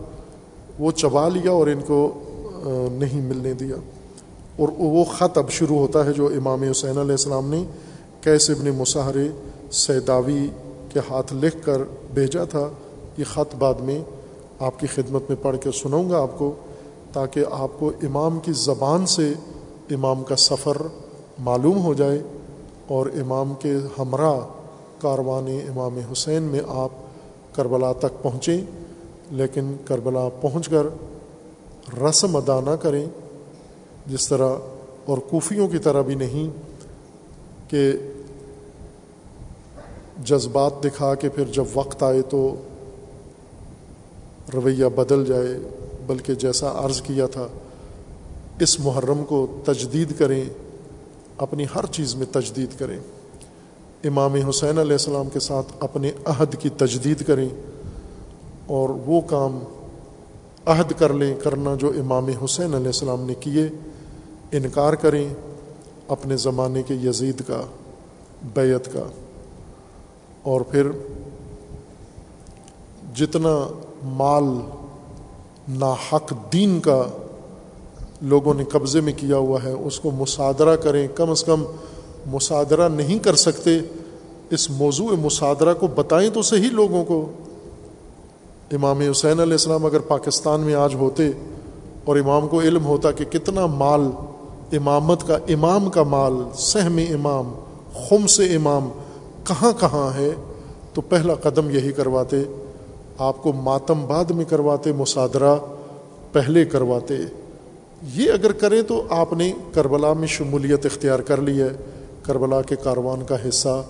وہ 0.79 0.93
چبا 0.93 1.29
لیا 1.29 1.51
اور 1.51 1.67
ان 1.67 1.81
کو 1.87 2.23
نہیں 2.93 3.21
ملنے 3.21 3.53
دیا۔ 3.53 3.77
اور 4.61 4.69
وہ 4.78 5.05
خط 5.05 5.39
اب 5.39 5.51
شروع 5.51 5.78
ہوتا 5.78 6.05
ہے 6.07 6.12
جو 6.12 6.27
امام 6.27 6.62
حسین 6.62 6.99
علیہ 6.99 7.11
السلام 7.11 7.49
نے 7.51 7.65
کیس 8.20 8.51
ابن 8.51 8.70
مصحر 8.70 9.16
سیداوی 9.73 10.49
کے 10.89 11.01
ہاتھ 11.11 11.35
لکھ 11.35 11.57
کر 11.65 11.82
بھیجا 12.15 12.45
تھا۔ 12.45 12.69
یہ 13.19 13.24
خط 13.24 13.55
بعد 13.55 13.74
میں 13.74 14.01
آپ 14.61 14.81
کی 14.81 14.87
خدمت 14.87 15.23
میں 15.28 15.37
پڑھ 15.43 15.57
کے 15.61 15.70
سناؤں 15.74 16.11
گا 16.11 16.20
آپ 16.23 16.39
کو 16.39 16.53
تاکہ 17.12 17.45
آپ 17.51 17.69
کو 17.78 17.93
امام 18.03 18.39
کی 18.41 18.53
زبان 18.53 19.07
سے 19.07 19.32
امام 19.91 20.23
کا 20.24 20.37
سفر 20.37 20.77
معلوم 21.39 21.85
ہو 21.85 21.95
جائے 21.95 22.23
اور 22.87 23.07
امام 23.07 23.55
کے 23.61 23.74
ہمراہ 23.99 24.41
کاروان 24.99 25.47
امام 25.69 25.99
حسین 26.12 26.43
میں 26.43 26.61
آپ 26.69 26.91
کربلا 27.55 27.93
تک 27.93 28.23
پہنچیں، 28.23 28.61
لیکن 29.31 29.73
کربلا 29.85 30.28
پہنچ 30.41 30.69
کر 30.69 30.87
رسم 32.03 32.37
ادا 32.37 32.61
نہ 32.61 32.77
کریں۔ 32.82 33.07
جس 34.11 34.28
طرح 34.28 34.57
اور 35.05 35.19
کوفیوں 35.19 35.69
کی 35.69 35.78
طرح 35.78 36.03
بھی 36.03 36.15
نہیں 36.15 36.49
کہ 37.70 37.93
جذبات 40.24 40.85
دکھا 40.85 41.15
کے 41.15 41.28
پھر 41.28 41.45
جب 41.45 41.65
وقت 41.74 42.03
آئے 42.03 42.23
تو 42.23 42.55
رویہ 44.55 44.87
بدل 44.87 45.24
جائے، 45.24 45.59
بلکہ 46.07 46.35
جیسا 46.35 46.73
عرض 46.85 47.01
کیا 47.03 47.27
تھا، 47.27 47.47
اس 48.61 48.81
محرم 48.81 49.24
کو 49.24 49.47
تجدید 49.65 50.12
کریں، 50.19 50.45
اپنی 51.37 51.65
ہر 51.74 51.87
چیز 51.87 52.15
میں 52.15 52.27
تجدید 52.32 52.78
کریں۔ 52.78 52.99
امام 54.05 54.35
حسین 54.35 54.78
علیہ 54.78 54.93
السلام 54.93 55.28
کے 55.28 55.41
ساتھ 55.41 55.73
اپنے 55.81 56.11
عہد 56.24 56.57
کی 56.59 56.69
تجدید 56.69 57.23
کریں 57.27 57.49
اور 58.66 58.89
وہ 59.07 59.20
کام 59.20 59.59
عہد 60.66 60.93
کر 60.99 61.12
لیں، 61.12 61.35
کرنا 61.43 61.74
جو 61.74 61.89
امام 61.89 62.28
حسین 62.45 62.74
علیہ 62.74 62.93
السلام 62.95 63.24
نے 63.24 63.35
کیے۔ 63.35 63.69
انکار 64.53 64.93
کریں 64.93 65.29
اپنے 66.09 66.37
زمانے 66.37 66.83
کے 66.83 66.95
یزید 66.95 67.43
کا 67.47 67.63
بیت 68.55 68.93
کا۔ 68.93 69.03
اور 70.43 70.61
پھر 70.61 70.87
جتنا 73.17 73.69
مال 74.05 74.45
ناحق 75.69 76.33
دین 76.53 76.81
کا 76.81 77.07
لوگوں 78.23 78.55
نے 78.55 78.65
قبضے 78.65 79.01
میں 79.01 79.13
کیا 79.17 79.37
ہوا 79.37 79.59
ہے، 79.65 79.73
اس 79.73 80.01
کو 80.01 80.11
مصادرہ 80.11 80.77
کریں۔ 80.77 81.09
کم 81.15 81.31
از 81.31 81.45
کم 81.45 81.65
مصادرہ 82.27 82.89
نہیں 82.89 83.19
کر 83.19 83.35
سکتے۔ 83.35 83.71
اس 84.51 84.71
موضوع 84.71 85.17
مصادرہ 85.19 85.75
کو 85.75 85.87
بتائیں 85.87 86.31
تو 86.31 86.43
صحیح 86.43 86.71
لوگوں 86.71 87.05
کو۔ 87.05 87.33
امام 88.73 89.01
حسین 89.01 89.41
علیہ 89.41 89.53
السلام 89.53 89.87
اگر 89.87 90.01
پاکستان 90.01 90.61
میں 90.61 90.75
آج 90.75 90.95
ہوتے 90.95 91.31
اور 92.05 92.17
امام 92.17 92.49
کو 92.49 92.61
علم 92.61 92.87
ہوتا 92.87 93.11
کہ 93.11 93.25
کتنا 93.25 93.67
مال 93.67 94.11
امامت 94.73 95.27
کا 95.27 95.39
امام 95.49 95.91
کا 95.91 96.03
مال، 96.03 96.33
سہم 96.55 96.97
امام 96.97 97.55
خم 98.09 98.27
سے 98.27 98.57
امام 98.57 98.89
کہاں 99.45 99.73
کہاں 99.81 100.19
ہے؟ 100.19 100.31
تو 100.95 101.01
پہلا 101.01 101.35
قدم 101.35 101.71
یہی 101.71 101.93
کرواتے، 101.93 102.37
آپ 103.19 103.43
کو 103.43 103.53
ماتم 103.53 104.07
بعد 104.07 104.25
میں 104.25 104.45
کرواتے، 104.45 104.93
مصادرہ 104.93 105.57
پہلے 106.33 106.65
کرواتے۔ 106.65 107.15
یہ 108.15 108.33
اگر 108.33 108.53
کریں 108.53 108.83
تو 108.83 109.03
آپ 109.11 109.33
نے 109.33 109.53
کربلا 109.73 110.13
میں 110.13 110.29
شمولیت 110.29 110.87
اختیار 110.87 111.19
کر 111.19 111.41
لی 111.41 111.63
ہے۔ 111.63 111.69
کربلا 112.23 112.63
کے 112.63 112.77
کاروان 112.77 113.25
کا 113.25 113.49
حصہ 113.49 113.83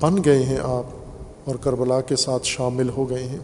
بن 0.00 0.14
گئے 0.24 0.42
ہیں 0.42 0.58
آپ 0.62 0.84
اور 1.44 1.54
کربلا 1.54 2.00
کے 2.00 2.16
ساتھ 2.16 2.46
شامل 2.46 2.88
ہو 2.88 3.10
گئے 3.10 3.24
ہیں۔ 3.24 3.38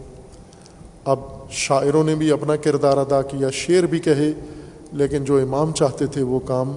اب 1.05 1.19
شاعروں 1.49 2.03
نے 2.03 2.15
بھی 2.15 2.31
اپنا 2.31 2.55
کردار 2.55 2.97
ادا 2.97 3.21
کیا، 3.21 3.47
شعر 3.53 3.83
بھی 3.83 3.99
کہے۔ 3.99 4.31
لیکن 4.93 5.25
جو 5.25 5.37
امام 5.37 5.71
چاہتے 5.71 6.05
تھے 6.05 6.21
وہ 6.21 6.39
کام 6.39 6.75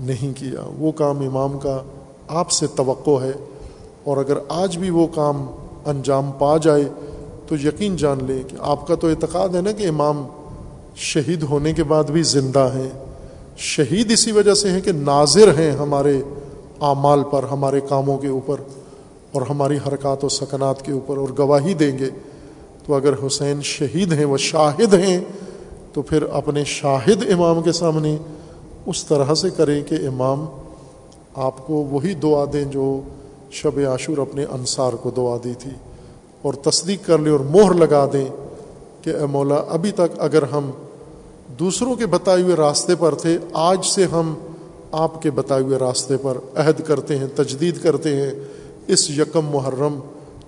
نہیں 0.00 0.38
کیا۔ 0.38 0.68
وہ 0.78 0.92
کام 0.92 1.18
امام 1.18 1.58
کا 1.58 1.82
آپ 2.28 2.50
سے 2.50 2.66
توقع 2.66 3.22
ہے 3.22 3.32
اور 4.04 4.16
اگر 4.16 4.38
آج 4.48 4.78
بھی 4.78 4.90
وہ 4.90 5.06
کام 5.14 5.46
انجام 5.84 6.30
پا 6.38 6.56
جائے 6.56 6.84
تو 7.46 7.54
یقین 7.54 7.96
جان 7.96 8.18
لیں 8.26 8.42
کہ 8.48 8.56
آپ 8.60 8.86
کا 8.86 8.94
تو 8.94 9.08
اعتقاد 9.08 9.48
ہے 9.48 9.60
نا 9.60 9.72
کہ 9.72 9.88
امام 9.88 10.26
شہید 10.96 11.42
ہونے 11.42 11.72
کے 11.72 11.84
بعد 11.84 12.04
بھی 12.04 12.22
زندہ 12.22 12.70
ہیں۔ 12.74 12.90
شہید 13.56 14.10
اسی 14.10 14.32
وجہ 14.32 14.54
سے 14.54 14.70
ہیں 14.70 14.80
کہ 14.80 14.92
ناظر 14.92 15.58
ہیں 15.58 15.72
ہمارے 15.72 16.22
اعمال 16.80 17.22
پر، 17.30 17.42
ہمارے 17.42 17.80
کاموں 17.88 18.18
کے 18.18 18.28
اوپر 18.28 18.56
اور 19.32 19.42
ہماری 19.42 19.78
حرکات 19.86 20.24
و 20.24 20.28
سکنات 20.28 20.82
کے 20.82 20.92
اوپر 20.92 21.16
اور 21.16 21.28
گواہی 21.38 21.74
دیں 21.74 21.98
گے۔ 21.98 22.08
تو 22.86 22.94
اگر 22.94 23.14
حسین 23.26 23.62
شہید 23.62 24.12
ہیں 24.12 24.24
وہ 24.24 24.36
شاہد 24.36 24.94
ہیں 24.94 25.20
تو 25.92 26.02
پھر 26.02 26.22
اپنے 26.22 26.64
شاہد 26.64 27.32
امام 27.32 27.62
کے 27.62 27.72
سامنے 27.72 28.16
اس 28.86 29.04
طرح 29.04 29.34
سے 29.34 29.50
کریں 29.50 29.82
کہ 29.82 29.94
امام 29.94 30.46
آپ 31.34 31.66
کو 31.66 31.74
وہی 31.74 32.14
دعا 32.14 32.44
دیں 32.52 32.64
جو 32.64 33.00
شب 33.50 33.78
عاشور 33.78 34.18
اپنے 34.18 34.44
انصار 34.44 34.92
کو 34.92 35.10
دعا 35.10 35.36
دی 35.44 35.52
تھی 35.58 35.70
اور 36.42 36.54
تصدیق 36.54 37.06
کر 37.06 37.18
لیں 37.18 37.32
اور 37.32 37.40
مہر 37.40 37.74
لگا 37.74 38.06
دیں 38.12 38.26
کہ 39.02 39.10
اے 39.10 39.26
مولا، 39.26 39.62
ابھی 39.68 39.90
تک 39.92 40.18
اگر 40.18 40.42
ہم 40.42 40.70
دوسروں 41.58 41.94
کے 41.94 42.06
بتائے 42.06 42.42
ہوئے 42.42 42.56
راستے 42.56 42.94
پر 42.94 43.14
تھے، 43.14 43.38
آج 43.52 43.86
سے 43.86 44.04
ہم 44.04 44.34
آپ 44.92 45.22
کے 45.22 45.30
بتائے 45.30 45.62
ہوئے 45.62 45.78
راستے 45.78 46.16
پر 46.22 46.38
عہد 46.54 46.80
کرتے 46.86 47.18
ہیں، 47.18 47.26
تجدید 47.34 47.82
کرتے 47.82 48.16
ہیں۔ 48.16 48.32
اس 48.86 49.10
یکم 49.10 49.46
محرم 49.46 50.00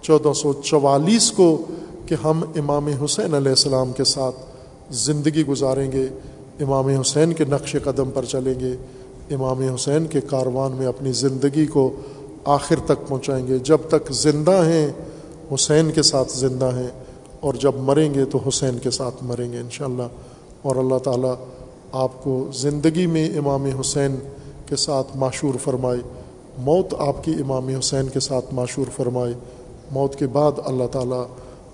چودہ 0.03 0.33
سو 0.33 0.53
چوالیس 0.53 1.33
کو 1.33 1.63
کہ 2.07 2.17
ہم 2.25 2.43
امام 2.57 2.87
حسین 3.05 3.35
علیہ 3.35 3.49
السلام 3.49 3.93
کے 3.93 4.05
ساتھ 4.05 4.37
زندگی 4.91 5.47
گزاریں 5.47 5.93
گے، 5.93 6.07
امام 6.61 6.87
حسین 6.87 7.33
کے 7.33 7.45
نقش 7.45 7.77
قدم 7.85 8.11
پر 8.15 8.25
چلیں 8.25 8.61
گے، 8.61 8.77
امام 9.35 9.61
حسین 9.75 10.07
کے 10.07 10.21
کاروان 10.21 10.73
میں 10.73 10.87
اپنی 10.87 11.13
زندگی 11.13 11.67
کو 11.67 11.91
آخر 12.45 12.75
تک 12.85 13.09
پہنچائیں 13.09 13.47
گے۔ 13.47 13.59
جب 13.59 13.79
تک 13.89 14.13
زندہ 14.13 14.65
ہیں، 14.65 14.91
حسین 15.55 15.91
کے 15.91 16.03
ساتھ 16.03 16.33
زندہ 16.33 16.71
ہیں، 16.75 16.91
اور 17.41 17.55
جب 17.55 17.73
مریں 17.77 18.15
گے 18.15 18.25
تو 18.25 18.39
حسین 18.49 18.79
کے 18.79 18.91
ساتھ 18.91 19.15
مریں 19.23 19.53
گے 19.53 19.59
انشاءاللہ۔ 19.59 20.03
اور 20.63 20.77
اللہ 20.77 20.99
تعالیٰ 20.99 21.35
آپ 21.93 22.25
کو 22.25 22.49
زندگی 22.55 23.07
میں 23.07 23.39
امام 23.39 23.65
حسین 23.81 24.17
کے 24.67 24.77
ساتھ 24.77 25.17
معشور 25.17 25.55
فرمائے، 25.59 26.01
موت 26.59 26.95
آپ 26.99 27.25
کی 27.25 27.31
امام 27.31 27.69
حسین 27.69 28.09
کے 28.09 28.21
ساتھ 28.21 28.55
معشور 28.55 28.87
فرمائے۔ 28.97 29.35
موت 29.91 30.17
کے 30.17 30.27
بعد 30.27 30.53
اللہ 30.65 30.85
تعالیٰ 30.93 31.25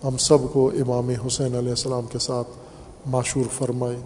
ہم 0.04 0.16
سب 0.16 0.38
کو 0.52 0.68
امام 0.68 1.10
حسین 1.26 1.54
علیہ 1.56 1.70
السلام 1.70 2.06
کے 2.12 2.18
ساتھ 2.18 2.48
معشور 3.06 3.44
فرمائے، 3.58 3.96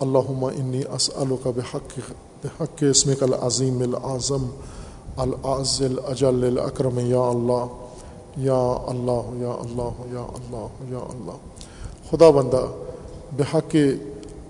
اللہم 0.00 0.44
انی 0.44 0.82
اسألو 0.92 1.36
کا 1.36 1.50
بحق 1.50 1.98
بحق 2.42 2.82
اسمک 2.90 3.22
العظیم 3.22 3.78
العظم، 3.78 4.46
العز 5.16 5.82
الاجل 5.82 6.44
الاکرم 6.44 6.98
یا 6.98 7.20
اللہ 7.20 7.66
یا 8.36 8.76
اللہ 8.86 9.42
یا 9.42 9.52
اللہ 9.52 10.14
یا 10.14 10.26
اللہ 10.34 10.92
یا 10.92 10.98
اللہ۔ 10.98 11.36
خدا 12.10 12.30
بندہ، 12.30 12.66
بحق 13.36 13.76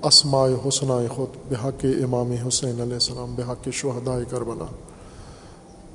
اسماء 0.03 0.49
حسنۂ 0.69 1.09
خود، 1.15 1.53
بحق 1.53 1.85
امام 1.85 2.33
حسین 2.49 2.81
علیہ 2.81 2.95
السلام، 2.95 3.35
بحق 3.35 3.69
شہدائے 3.73 4.25
کربلا، 4.31 4.65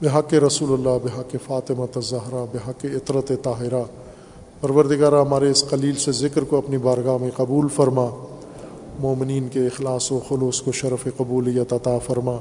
بحق 0.01 0.33
رسول 0.33 0.73
اللہ، 0.73 0.97
بحق 1.03 1.35
فاطمہ 1.47 1.99
زہرا 1.99 2.45
بحق 2.51 2.85
عطرت 2.85 3.31
طاہرہ 3.43 3.83
پروردگارہ 4.61 5.15
ہمارے 5.15 5.51
اس 5.51 5.69
قلیل 5.69 5.95
سے 5.95 6.11
ذکر 6.11 6.43
کو 6.43 6.57
اپنی 6.57 6.77
بارگاہ 6.77 7.17
میں 7.21 7.31
قبول 7.35 7.67
فرما۔ 7.67 8.07
مومنین 8.99 9.47
کے 9.51 9.59
اخلاص 9.59 10.11
و 10.11 10.19
خلوص 10.29 10.61
کو 10.61 10.71
شرف 10.71 11.07
قبولیت 11.17 11.73
عطا 11.73 11.97
فرما۔ 11.97 12.37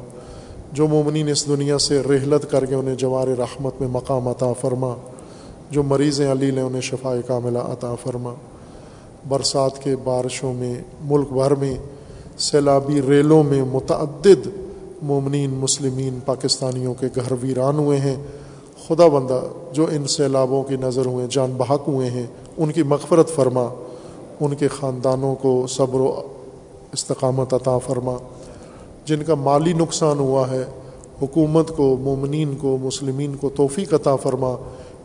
جو 0.73 0.89
مومنین 0.89 1.29
اس 1.29 1.47
دنیا 1.47 1.79
سے 1.79 2.01
رحلت 2.01 2.51
کر 2.51 2.67
کے 2.67 2.75
انہیں 2.75 2.95
جوار 2.95 3.29
رحمت 3.29 3.75
میں 3.81 3.89
مقام 3.89 4.29
عطا 4.29 4.53
فرما۔ 4.53 4.95
جو 5.71 5.83
مریض 5.83 6.21
علیل 6.21 6.57
ہیں 6.57 6.65
انہیں 6.65 6.81
شفاء 6.81 7.15
کاملہ 7.27 7.59
عطا 7.59 7.95
فرما۔ 7.95 8.35
برسات 9.29 9.83
کے 9.83 9.97
بارشوں 10.05 10.55
میں، 10.55 10.75
ملک 11.05 11.33
بھر 11.33 11.55
میں، 11.55 11.75
سیلابی 12.39 13.03
ریلوں 13.03 13.43
میں 13.43 13.65
متعدد 13.73 14.49
مومنین، 15.03 15.51
مسلمین، 15.51 16.19
پاکستانیوں 16.25 16.95
کے 16.95 17.07
گھر 17.15 17.33
ویران 17.41 17.79
ہوئے 17.79 17.99
ہیں۔ 17.99 18.17
خدا 18.91 19.09
بندہ 19.09 19.41
جو 19.73 19.87
ان 19.91 20.07
سیلابوں 20.07 20.63
کی 20.63 20.77
نظر 20.77 21.07
ہوئے، 21.07 21.27
جان 21.31 21.53
بحق 21.57 21.89
ہوئے 21.89 22.11
ہیں، 22.11 22.27
ان 22.57 22.73
کی 22.73 22.83
مغفرت 22.83 23.29
فرما، 23.29 23.69
ان 24.41 24.55
کے 24.55 24.69
خاندانوں 24.69 25.35
کو 25.35 25.67
صبر 25.69 26.01
و 26.01 26.21
استقامت 26.93 27.55
عطا 27.55 27.79
فرما۔ 27.79 28.17
جن 29.05 29.23
کا 29.23 29.35
مالی 29.35 29.73
نقصان 29.73 30.19
ہوا 30.19 30.51
ہے، 30.51 30.65
حکومت 31.23 31.77
کو، 31.77 31.97
مومنین 32.01 32.55
کو، 32.61 32.77
مسلمین 32.83 33.37
کو 33.37 33.49
توفیق 33.49 33.95
عطا 33.95 34.17
فرما۔ 34.17 34.57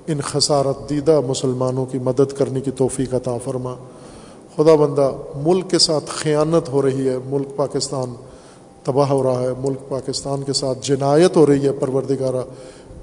ان 0.08 0.22
خسارت 0.22 0.90
دیدہ 0.90 1.22
مسلمانوں 1.28 1.86
کی 1.86 2.00
مدد 2.00 2.34
کرنے 2.38 2.62
کی 2.62 2.72
توفیق 2.72 3.14
عطا 3.14 3.38
فرما۔ 3.44 3.76
خدا 4.56 4.76
بندہ، 4.76 5.12
ملک 5.36 5.70
کے 5.70 5.80
ساتھ 5.80 6.06
خیانت 6.08 6.70
ہو 6.70 6.82
رہی 6.82 7.10
ہے، 7.10 7.16
ملک 7.26 7.56
پاکستان 7.56 8.14
تباہ 8.84 9.10
ہو 9.10 9.24
رہا 9.24 9.42
ہے، 9.42 9.50
ملک 9.64 9.90
پاکستان 9.90 10.44
کے 10.44 10.54
ساتھ 10.54 10.80
جنایت 10.82 11.38
ہو 11.38 11.46
رہی 11.46 11.66
ہے، 11.66 11.72
پروردگارہ۔ 11.72 12.42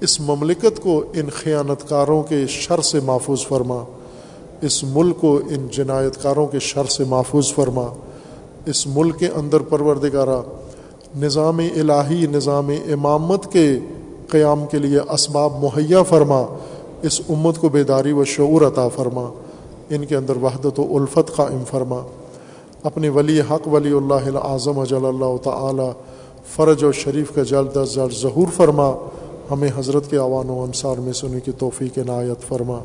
اس 0.03 0.19
مملکت 0.19 0.83
کو 0.83 1.03
ان 1.13 1.29
خیانت 1.29 1.89
کاروں 1.89 2.23
کے 2.23 2.47
شر 2.47 2.81
سے 2.81 2.99
محفوظ 2.99 3.45
فرما، 3.45 3.83
اس 4.61 4.83
ملک 4.83 5.21
کو 5.21 5.39
ان 5.49 5.67
جنایت 5.71 6.23
کاروں 6.23 6.47
کے 6.47 6.59
شر 6.59 6.83
سے 6.83 7.03
محفوظ 7.03 7.53
فرما، 7.53 7.87
اس 8.65 8.87
ملک 8.87 9.19
کے 9.19 9.27
اندر 9.27 9.59
پروردگارہ، 9.59 10.41
نظام 11.17 11.57
الہی، 11.57 12.27
نظام 12.27 12.69
امامت 12.69 13.51
کے 13.51 13.79
قیام 14.27 14.65
کے 14.71 14.77
لیے 14.77 14.99
اسباب 15.13 15.63
مہیا 15.63 16.03
فرما، 16.03 16.41
اس 17.01 17.21
امت 17.29 17.57
کو 17.57 17.69
بیداری 17.69 18.11
و 18.11 18.23
شعور 18.23 18.61
عطا 18.61 18.87
فرما، 18.87 19.29
ان 19.89 20.05
کے 20.05 20.15
اندر 20.15 20.37
وحدت 20.37 20.79
و 20.79 20.97
الفت 20.97 21.35
قائم 21.35 21.63
فرما۔ 21.71 22.01
اپنے 22.83 23.09
ولی 23.09 23.41
حق، 23.41 23.67
ولی 23.67 23.91
اللہ 23.91 24.37
اعظم 24.37 24.79
اجل 24.79 25.05
اللہ 25.05 25.37
تعالی، 25.43 25.89
فرج 26.55 26.83
و 26.83 26.91
شریف 26.91 27.35
کا 27.35 27.43
جلد 27.43 27.77
از 27.77 27.95
جلد 27.95 28.21
ظہور 28.21 28.47
فرما۔ 28.55 28.93
ہمیں 29.51 29.69
حضرت 29.75 30.09
کے 30.09 30.17
عوان 30.17 30.49
و 30.49 30.63
انصار 30.63 30.97
میں 30.97 31.13
سنی 31.13 31.39
کی 31.39 31.51
توفیق 31.51 31.97
عنایت 31.97 32.47
فرما۔ 32.47 32.79